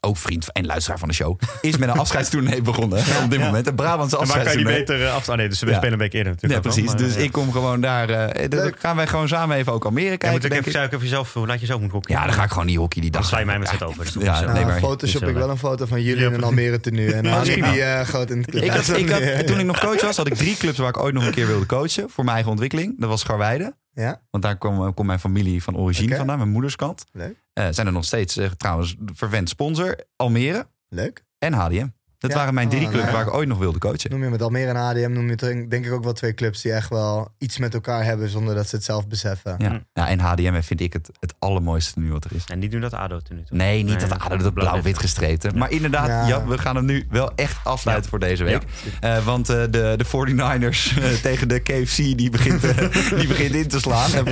ook 0.00 0.16
vriend 0.16 0.52
en 0.52 0.66
luisteraar 0.66 0.98
van 0.98 1.08
de 1.08 1.14
show, 1.14 1.40
is 1.60 1.76
met 1.76 1.88
een 1.88 1.98
afscheidstournee 2.04 2.62
begonnen 2.62 2.98
op 2.98 3.30
dit 3.30 3.38
ja. 3.38 3.44
moment. 3.44 3.66
Een 3.66 3.74
Brabantse 3.74 4.18
En 4.18 4.26
waar 4.26 4.44
kan 4.44 4.58
je 4.58 4.64
beter 4.64 5.04
eh, 5.04 5.14
af... 5.14 5.28
Oh 5.28 5.36
nee, 5.36 5.48
dus 5.48 5.60
we 5.60 5.66
Ja. 5.70 5.74
spelen 5.76 5.92
een 5.92 5.98
week 5.98 6.12
eerder 6.12 6.32
natuurlijk. 6.32 6.62
precies. 6.62 6.84
maar, 6.86 6.96
Dus 6.96 7.14
ja. 7.14 7.20
ik 7.20 7.32
kom 7.32 7.52
gewoon 7.52 7.80
daar. 7.80 8.08
eh, 8.10 8.48
dan 8.50 8.72
gaan 8.78 8.96
wij 8.96 9.06
gewoon 9.06 9.28
samen 9.28 9.56
even 9.56 9.72
ook 9.72 9.84
Almere 9.84 10.04
Ja, 10.10 10.16
kijken. 10.16 10.30
moet 10.30 10.44
ik 10.44 10.50
denk 10.50 10.60
even, 10.60 10.72
zou 10.72 10.86
ik 10.86 10.92
even 10.92 11.08
zelf, 11.08 11.32
hoe 11.34 11.46
laat 11.46 11.60
je 11.60 11.66
zelf 11.66 11.80
moet 11.80 11.90
hockey? 11.90 12.16
Ja, 12.16 12.24
dan 12.24 12.32
ga 12.34 12.42
ik 12.44 12.50
gewoon 12.50 12.66
die 12.66 12.78
hockey 12.78 13.00
die 13.02 13.10
dag. 13.10 13.20
Dan 13.20 13.30
sla 13.30 13.38
je 13.38 13.44
mij 13.44 13.58
met 13.58 13.68
z'n 13.68 13.84
over. 13.84 14.06
Goed. 14.06 14.22
Ja, 14.22 14.40
nee, 14.40 14.52
Nou, 14.54 14.66
maar- 14.66 14.78
Photoshop 14.78 15.22
Is 15.22 15.28
ik 15.28 15.34
wel 15.34 15.50
een 15.50 15.58
foto 15.58 15.86
van 15.86 16.02
jullie 16.02 16.24
in 16.24 16.32
een 16.32 16.42
Almere 16.44 16.80
tenue. 16.80 17.12
En 17.14 17.22
dan 17.22 17.42
die 17.42 17.82
eh, 17.82 18.00
groot 18.06 18.30
in 18.30 18.38
het 18.40 18.54
Ik 18.54 18.70
had, 18.70 18.88
ik 18.96 19.10
had, 19.10 19.46
toen 19.46 19.58
ik 19.58 19.66
nog 19.66 19.80
coach 19.80 20.00
was, 20.00 20.16
had 20.16 20.26
ik 20.26 20.34
drie 20.34 20.56
clubs 20.56 20.78
waar 20.78 20.88
ik 20.88 20.98
ooit 20.98 21.14
nog 21.14 21.24
een 21.26 21.32
keer 21.34 21.46
wilde 21.46 21.66
coachen. 21.66 22.10
Voor 22.10 22.24
mijn 22.24 22.34
eigen 22.34 22.50
ontwikkeling. 22.50 23.00
Dat 23.00 23.08
was 23.08 23.20
Scharweide. 23.20 23.76
Ja, 23.92 24.20
Want 24.30 24.42
daar 24.44 24.58
kwam, 24.58 24.94
kwam 24.94 25.06
mijn 25.06 25.18
familie 25.20 25.62
van 25.62 25.76
origine 25.76 26.06
Oké. 26.08 26.16
vandaan, 26.16 26.38
mijn 26.38 26.50
moederskant. 26.50 27.04
leuk. 27.12 27.34
Eh, 27.58 27.68
zijn 27.70 27.86
er 27.86 27.92
nog 27.92 28.04
steeds, 28.04 28.36
eh, 28.36 28.50
trouwens, 28.50 28.96
vervent 29.04 29.48
sponsor. 29.48 29.96
Almere 30.16 30.68
Leuk. 30.88 31.24
en 31.38 31.52
HDM. 31.52 31.86
Dat 32.18 32.30
Ja. 32.30 32.36
waren 32.36 32.54
mijn 32.54 32.68
drie 32.68 32.80
Oh, 32.84 32.88
clubs 32.88 33.04
nou 33.04 33.16
ja. 33.16 33.18
waar 33.24 33.26
ik 33.32 33.38
ooit 33.38 33.48
nog 33.48 33.58
wilde 33.58 33.78
coachen. 33.78 34.10
Noem 34.10 34.22
je 34.22 34.30
met 34.30 34.42
Almere 34.42 34.68
en 34.68 34.76
ADM, 34.76 35.12
noem 35.12 35.28
je 35.28 35.36
denk 35.36 35.70
denk 35.70 35.86
ik 35.86 35.92
ook 35.92 36.04
wel 36.04 36.12
twee 36.12 36.34
clubs 36.34 36.62
die 36.62 36.72
echt 36.72 36.88
wel 36.88 37.28
iets 37.38 37.58
met 37.58 37.74
elkaar 37.74 38.04
hebben 38.04 38.28
zonder 38.28 38.54
dat 38.54 38.68
ze 38.68 38.76
het 38.76 38.84
zelf 38.84 39.06
beseffen. 39.08 39.54
Ja. 39.58 39.82
Ja, 39.94 40.08
en 40.08 40.20
HDM 40.20 40.60
vind 40.62 40.80
ik 40.80 40.92
het, 40.92 41.10
het 41.20 41.34
allermooiste 41.38 41.98
nu 42.00 42.10
wat 42.12 42.24
er 42.24 42.34
is. 42.34 42.44
En 42.44 42.60
die 42.60 42.68
doen 42.68 42.80
dat 42.80 42.92
ADO 42.94 43.18
toen 43.18 43.36
nu 43.36 43.42
toch? 43.44 43.58
Nee, 43.58 43.76
niet 43.82 43.98
Nee, 43.98 44.08
dat 44.08 44.18
ADO 44.18 44.36
dat 44.36 44.54
blauw-wit 44.54 44.98
gestreten. 44.98 45.58
Maar 45.58 45.70
inderdaad, 45.70 46.06
ja. 46.08 46.26
Ja. 46.26 46.46
we 46.46 46.58
gaan 46.58 46.76
hem 46.76 46.84
nu 46.84 47.06
wel 47.10 47.32
echt 47.34 47.56
afsluiten 47.64 48.04
Ja. 48.04 48.10
voor 48.10 48.28
deze 48.28 48.44
week. 48.44 48.62
Eh, 49.00 49.24
want 49.24 49.48
eh, 49.48 49.56
de, 49.70 49.94
de 49.96 50.04
49ers 50.06 50.98
eh, 51.02 51.10
tegen 51.28 51.48
de 51.48 51.58
KFC, 51.60 51.96
die 51.96 52.30
begint, 52.30 52.60
die 53.20 53.26
begint 53.26 53.54
in 53.54 53.68
te 53.68 53.80
slaan. 53.80 54.14
En, 54.14 54.26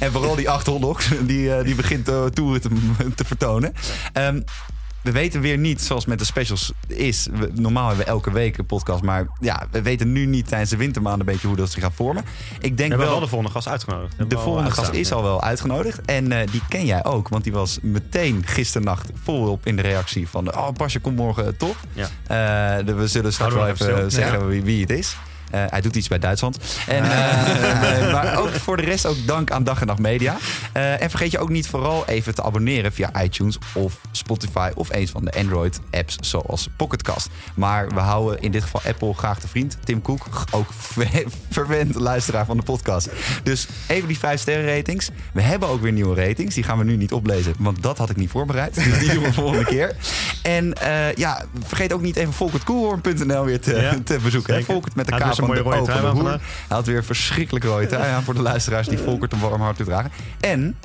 en 0.00 0.12
vooral 0.12 0.34
die 0.36 0.50
acht 0.50 0.66
hotdogs, 0.66 1.08
die, 1.22 1.54
eh, 1.54 1.64
die 1.64 1.74
begint 1.74 2.08
uh, 2.08 2.24
toeren 2.24 2.60
te, 2.60 2.68
te 3.14 3.24
vertonen. 3.24 3.72
Ehm, 4.12 4.40
we 5.02 5.12
weten 5.12 5.40
weer 5.40 5.58
niet, 5.58 5.80
zoals 5.80 6.06
met 6.06 6.18
de 6.18 6.24
specials 6.24 6.72
is. 6.86 7.28
We, 7.32 7.50
normaal 7.54 7.88
hebben 7.88 8.04
we 8.04 8.10
elke 8.10 8.30
week 8.30 8.58
een 8.58 8.66
podcast. 8.66 9.02
Maar 9.02 9.26
ja, 9.40 9.66
we 9.70 9.82
weten 9.82 10.12
nu 10.12 10.26
niet 10.26 10.48
tijdens 10.48 10.70
de 10.70 10.76
wintermaanden 10.76 11.20
een 11.20 11.32
beetje 11.32 11.46
hoe 11.46 11.56
dat 11.56 11.70
zich 11.70 11.82
gaat 11.82 11.92
vormen. 11.94 12.24
Ik 12.60 12.70
We 12.70 12.74
denk 12.74 12.78
hebben 12.78 12.98
wel... 12.98 13.08
wel 13.10 13.20
de 13.20 13.28
volgende 13.28 13.52
gast 13.52 13.68
uitgenodigd. 13.68 14.30
De 14.30 14.38
volgende 14.38 14.70
gast 14.70 14.92
is 14.92 15.12
al 15.12 15.22
wel 15.22 15.42
uitgenodigd. 15.42 16.00
En 16.00 16.32
eh, 16.32 16.46
die 16.50 16.62
ken 16.68 16.84
jij 16.84 17.04
ook. 17.04 17.28
Want 17.28 17.44
die 17.44 17.52
was 17.52 17.78
meteen 17.82 18.42
gisternacht 18.46 19.10
volop 19.22 19.66
in 19.66 19.76
de 19.76 19.82
reactie 19.82 20.28
van... 20.28 20.56
Oh, 20.56 20.68
Pasje, 20.76 21.00
kom 21.00 21.14
morgen 21.14 21.56
toch? 21.56 21.76
Ja. 21.92 22.08
Eh, 22.78 22.94
we 22.94 23.06
zullen 23.06 23.32
straks 23.32 23.54
wel 23.54 23.64
we 23.64 23.70
even 23.70 23.96
even 23.96 24.10
zeggen 24.10 24.48
wie, 24.48 24.62
wie 24.62 24.80
het 24.80 24.90
is. 24.90 25.16
Eh, 25.52 25.64
hij 25.66 25.80
doet 25.80 25.96
iets 25.96 26.08
bij 26.08 26.18
Duitsland. 26.18 26.58
En, 26.86 27.04
eh, 27.04 28.06
eh, 28.06 28.12
maar 28.12 28.38
ook 28.38 28.50
voor 28.50 28.76
de 28.76 28.82
rest 28.82 29.06
ook 29.06 29.16
dank 29.26 29.50
aan 29.50 29.64
Dag 29.64 29.80
en 29.80 29.86
Nacht 29.86 29.98
Media. 29.98 30.36
En 30.72 31.10
vergeet 31.10 31.30
je 31.30 31.38
ook 31.38 31.48
niet 31.48 31.68
vooral 31.68 32.06
even 32.06 32.34
te 32.34 32.42
abonneren 32.42 32.92
via 32.92 33.22
iTunes 33.22 33.58
of 33.74 33.98
Spotify... 34.12 34.70
of 34.74 34.88
een 34.92 35.08
van 35.08 35.24
de 35.24 35.32
Android-apps 35.32 36.16
zoals 36.20 36.68
Pocketcast. 36.76 37.28
Maar 37.54 37.88
we 37.88 38.00
houden 38.00 38.40
in 38.40 38.50
dit 38.50 38.62
geval 38.62 38.80
Apple 38.86 39.14
graag 39.14 39.40
de 39.40 39.48
vriend. 39.48 39.76
Tim 39.84 40.02
Cook, 40.02 40.26
ook 40.50 40.66
ver- 40.72 41.24
verwend 41.50 41.94
luisteraar 41.94 42.44
van 42.44 42.56
de 42.56 42.62
podcast. 42.62 43.08
Dus 43.42 43.66
even 43.86 44.08
die 44.08 44.18
5 44.18 44.40
sterren 44.40 44.76
ratings. 44.76 45.10
We 45.32 45.42
hebben 45.42 45.68
ook 45.68 45.80
weer 45.80 45.92
nieuwe 45.92 46.26
ratings. 46.26 46.54
Die 46.54 46.64
gaan 46.64 46.78
we 46.78 46.84
nu 46.84 46.96
niet 46.96 47.12
oplezen, 47.12 47.54
want 47.58 47.82
dat 47.82 47.98
had 47.98 48.10
ik 48.10 48.16
niet 48.16 48.30
voorbereid. 48.30 48.74
Dus 48.74 48.98
die 48.98 49.12
doen 49.12 49.22
we 49.22 49.32
volgende 49.32 49.64
keer. 49.64 49.96
En 50.42 50.74
ja, 51.14 51.44
vergeet 51.66 51.92
ook 51.92 52.02
niet 52.02 52.16
even 52.16 52.32
volkertkoelhoorn.nl 52.32 53.44
weer 53.44 53.60
te, 53.60 53.74
Ja, 53.80 53.96
te 54.04 54.18
bezoeken. 54.22 54.64
Volkert 54.64 54.94
met 54.94 55.06
de 55.06 55.16
K 55.16 55.34
de 55.46 55.62
mooie 55.62 55.76
rode 55.76 55.82
trui 55.92 56.06
aan. 56.06 56.26
Hij 56.26 56.38
had 56.68 56.86
weer 56.86 56.96
een 56.96 57.04
verschrikkelijk 57.04 57.64
rode 57.64 57.86
trui 57.86 58.10
aan 58.12 58.22
voor 58.22 58.34
de 58.34 58.42
luisteraars 58.42 58.88
die 58.88 58.98
Volkert 58.98 59.32
een 59.32 59.40
warm 59.40 59.60
hart 59.60 59.76
toedragen. 59.76 60.10
En 60.40 60.76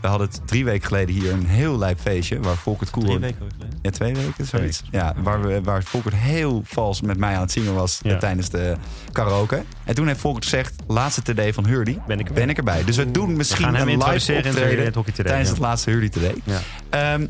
we 0.00 0.08
hadden 0.08 0.28
het 0.28 0.40
drie 0.46 0.64
weken 0.64 0.86
geleden 0.86 1.14
hier 1.14 1.32
een 1.32 1.46
heel 1.46 1.78
lijp 1.78 2.00
feestje 2.00 2.40
waar 2.40 2.56
Volkert 2.56 2.90
Drie 2.90 3.02
Koelhoorn... 3.02 3.22
weken 3.22 3.36
geleden. 3.50 3.78
Ja, 3.82 3.90
twee 3.90 4.14
weken, 4.14 4.46
zoiets. 4.46 4.80
weken. 4.82 4.98
Ja, 4.98 5.14
waar, 5.22 5.42
we, 5.42 5.60
waar 5.62 5.82
Volkert 5.82 6.14
heel 6.14 6.62
vals 6.64 7.00
met 7.00 7.18
mij 7.18 7.34
aan 7.34 7.40
het 7.40 7.52
zingen 7.52 7.74
was 7.74 7.98
Ja. 8.02 8.16
tijdens 8.18 8.48
de 8.50 8.76
karaoke. 9.12 9.62
En 9.84 9.94
toen 9.94 10.06
heeft 10.06 10.20
Volkert 10.20 10.44
gezegd, 10.44 10.74
laatste 10.86 11.22
TD 11.22 11.54
van 11.54 11.66
Hurdy, 11.66 11.98
Ben 12.06 12.18
ik 12.18 12.26
erbij. 12.26 12.42
ben 12.42 12.50
ik 12.50 12.56
erbij. 12.58 12.84
Dus 12.84 12.96
we 12.96 13.10
doen 13.10 13.36
misschien 13.36 13.74
een 13.74 13.86
live 13.88 14.32
het- 14.32 14.46
optreden 14.46 14.78
in 14.78 14.84
het 14.84 14.94
Hockey 14.94 15.12
Today, 15.12 15.30
tijdens 15.32 15.48
ja. 15.48 15.54
het 15.54 15.64
laatste 15.64 15.90
Hurdy 15.90 16.08
TD. 16.08 16.20
Ja. 16.44 16.60
Ehm, 16.90 17.26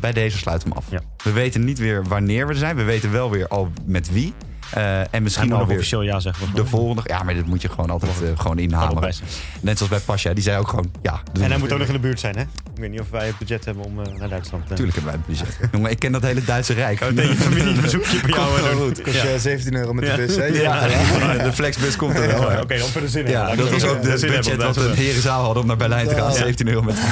bij 0.00 0.12
deze 0.12 0.38
sluiten 0.38 0.68
we 0.68 0.74
hem 0.74 0.84
af. 0.84 0.90
Ja. 0.90 1.00
We 1.24 1.32
weten 1.32 1.64
niet 1.64 1.78
weer 1.78 2.04
wanneer 2.04 2.46
we 2.46 2.52
er 2.52 2.58
zijn. 2.58 2.76
We 2.76 2.82
weten 2.82 3.12
wel 3.12 3.30
weer 3.30 3.48
al 3.48 3.70
met 3.84 4.12
wie. 4.12 4.34
Eh, 4.70 5.14
en 5.14 5.22
misschien 5.22 5.48
nog 5.48 5.60
officieel 5.60 6.02
ja 6.02 6.20
zeggen. 6.20 6.54
de 6.54 6.66
volgende. 6.66 7.02
Ja, 7.04 7.22
maar 7.22 7.34
dit 7.34 7.46
moet 7.46 7.62
je 7.62 7.68
gewoon 7.68 7.90
altijd 7.90 8.22
eh, 8.22 8.28
gewoon 8.36 8.58
inhalen. 8.58 9.14
Net 9.60 9.76
zoals 9.76 9.92
bij 9.92 10.00
Pasja, 10.00 10.32
die 10.32 10.42
zei 10.42 10.58
ook 10.58 10.68
gewoon 10.68 10.90
ja. 11.02 11.20
En 11.40 11.50
hij 11.50 11.58
moet 11.58 11.72
ook 11.72 11.78
nog 11.78 11.86
in 11.86 11.92
de 11.92 11.98
buurt 11.98 12.20
zijn, 12.20 12.36
hè? 12.36 12.44
Ik 12.78 12.84
weet 12.84 12.92
niet 12.92 13.00
of 13.02 13.10
wij 13.10 13.26
het 13.26 13.38
budget 13.38 13.64
hebben 13.64 13.84
om 13.84 14.00
eh, 14.04 14.12
naar 14.18 14.28
Duitsland 14.28 14.66
te 14.66 14.74
Tuurlijk 14.74 14.96
hebben 14.96 15.12
wij 15.14 15.22
een 15.36 15.44
budget. 15.44 15.58
Jongen, 15.72 15.90
ik 15.90 15.98
ken 15.98 16.12
dat 16.12 16.22
hele 16.22 16.44
Duitse 16.44 16.72
Rijk. 16.72 17.00
Oh, 17.00 17.08
tegen 17.08 17.28
je 17.28 17.34
familie 17.36 17.66
een 17.74 17.80
bezoekje 17.80 18.20
bij 18.20 18.30
jou 18.30 18.46
Komt 18.50 18.60
wel 18.60 18.70
doen. 18.70 18.80
goed. 18.86 19.02
Kost 19.02 19.22
je 19.22 19.34
17 19.38 19.74
euro 19.74 19.92
met 19.92 20.04
de 20.04 20.12
bus, 20.16 20.36
hè? 20.36 20.44
Ja, 20.44 20.86
Ja. 20.86 21.42
de 21.44 21.52
flexbus 21.52 21.96
komt 21.96 22.18
er 22.18 22.26
wel. 22.26 22.60
Oké, 22.60 22.78
dan 22.78 22.88
voor 22.88 23.00
de 23.00 23.08
zin 23.08 23.26
Ja, 23.26 23.54
dat 23.54 23.70
was 23.70 23.84
ook 23.84 24.02
de 24.02 24.08
budget 24.26 24.56
wat 24.62 24.74
de 24.74 24.92
herenzaal 24.94 25.42
hadden 25.44 25.62
om 25.62 25.68
naar 25.68 25.76
Berlijn 25.76 26.08
te 26.08 26.14
gaan. 26.14 26.30
Ja. 26.30 26.36
17 26.36 26.68
euro 26.68 26.82
met 26.82 26.96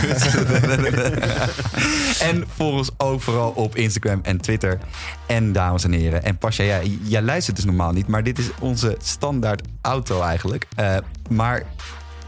En 2.21 2.45
volg 2.57 2.75
ons 2.77 2.91
ook 2.97 3.23
vooral 3.23 3.51
op 3.51 3.77
Instagram 3.77 4.21
en 4.23 4.41
Twitter. 4.41 4.79
En 5.27 5.53
dames 5.53 5.85
en 5.85 5.93
heren. 5.93 6.25
En 6.25 6.39
Pasja, 6.39 6.65
jij, 6.65 6.99
jij 7.03 7.23
luistert 7.23 7.57
dus 7.57 7.65
normaal 7.65 7.93
niet. 7.93 8.07
Maar 8.07 8.23
dit 8.23 8.39
is 8.39 8.47
onze 8.59 8.97
standaard 9.03 9.63
auto 9.81 10.23
eigenlijk. 10.23 10.67
Eh, 10.77 10.97
maar 11.29 11.63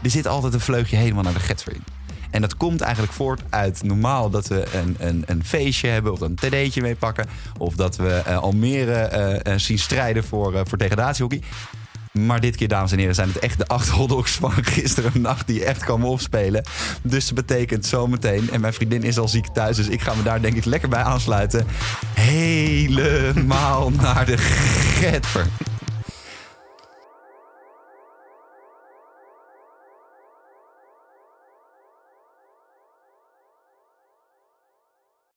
er 0.01 0.09
zit 0.09 0.27
altijd 0.27 0.53
een 0.53 0.59
vleugje 0.59 0.95
helemaal 0.95 1.23
naar 1.23 1.33
de 1.33 1.39
Getver 1.39 1.73
in. 1.73 1.83
En 2.29 2.41
dat 2.41 2.57
komt 2.57 2.81
eigenlijk 2.81 3.13
voort 3.13 3.41
uit 3.49 3.83
normaal 3.83 4.29
dat 4.29 4.47
we 4.47 4.65
een, 4.73 4.95
een, 4.99 5.23
een 5.25 5.43
feestje 5.45 5.87
hebben 5.87 6.11
of 6.11 6.21
een 6.21 6.35
td'tje 6.35 6.81
mee 6.81 6.95
pakken. 6.95 7.25
Of 7.57 7.75
dat 7.75 7.95
we 7.95 8.09
eh, 8.09 8.37
Almere 8.37 8.93
eh, 8.93 9.53
eh, 9.53 9.59
zien 9.59 9.79
strijden 9.79 10.23
voor, 10.23 10.61
voor 10.67 10.77
degradatiehockey. 10.77 11.41
Maar 12.11 12.39
dit 12.39 12.55
keer, 12.55 12.67
dames 12.67 12.91
en 12.91 12.97
heren, 12.97 13.15
zijn 13.15 13.27
het 13.27 13.39
echt 13.39 13.57
de 13.57 13.67
acht 13.67 13.89
hotdogs 13.89 14.31
van 14.31 14.51
gisteren 14.75 15.21
nacht 15.21 15.47
die 15.47 15.65
echt 15.65 15.83
komen 15.83 16.09
opspelen. 16.09 16.63
Dus 17.01 17.25
dat 17.25 17.35
betekent 17.35 17.85
zometeen, 17.85 18.49
en 18.51 18.61
mijn 18.61 18.73
vriendin 18.73 19.03
is 19.03 19.17
al 19.17 19.27
ziek 19.27 19.47
thuis, 19.47 19.75
dus 19.75 19.87
ik 19.87 20.01
ga 20.01 20.13
me 20.13 20.23
daar 20.23 20.41
denk 20.41 20.55
ik 20.55 20.65
lekker 20.65 20.89
bij 20.89 21.03
aansluiten. 21.03 21.67
Helemaal 22.13 23.89
naar 24.01 24.25
de 24.25 24.37
Getver. 24.37 25.47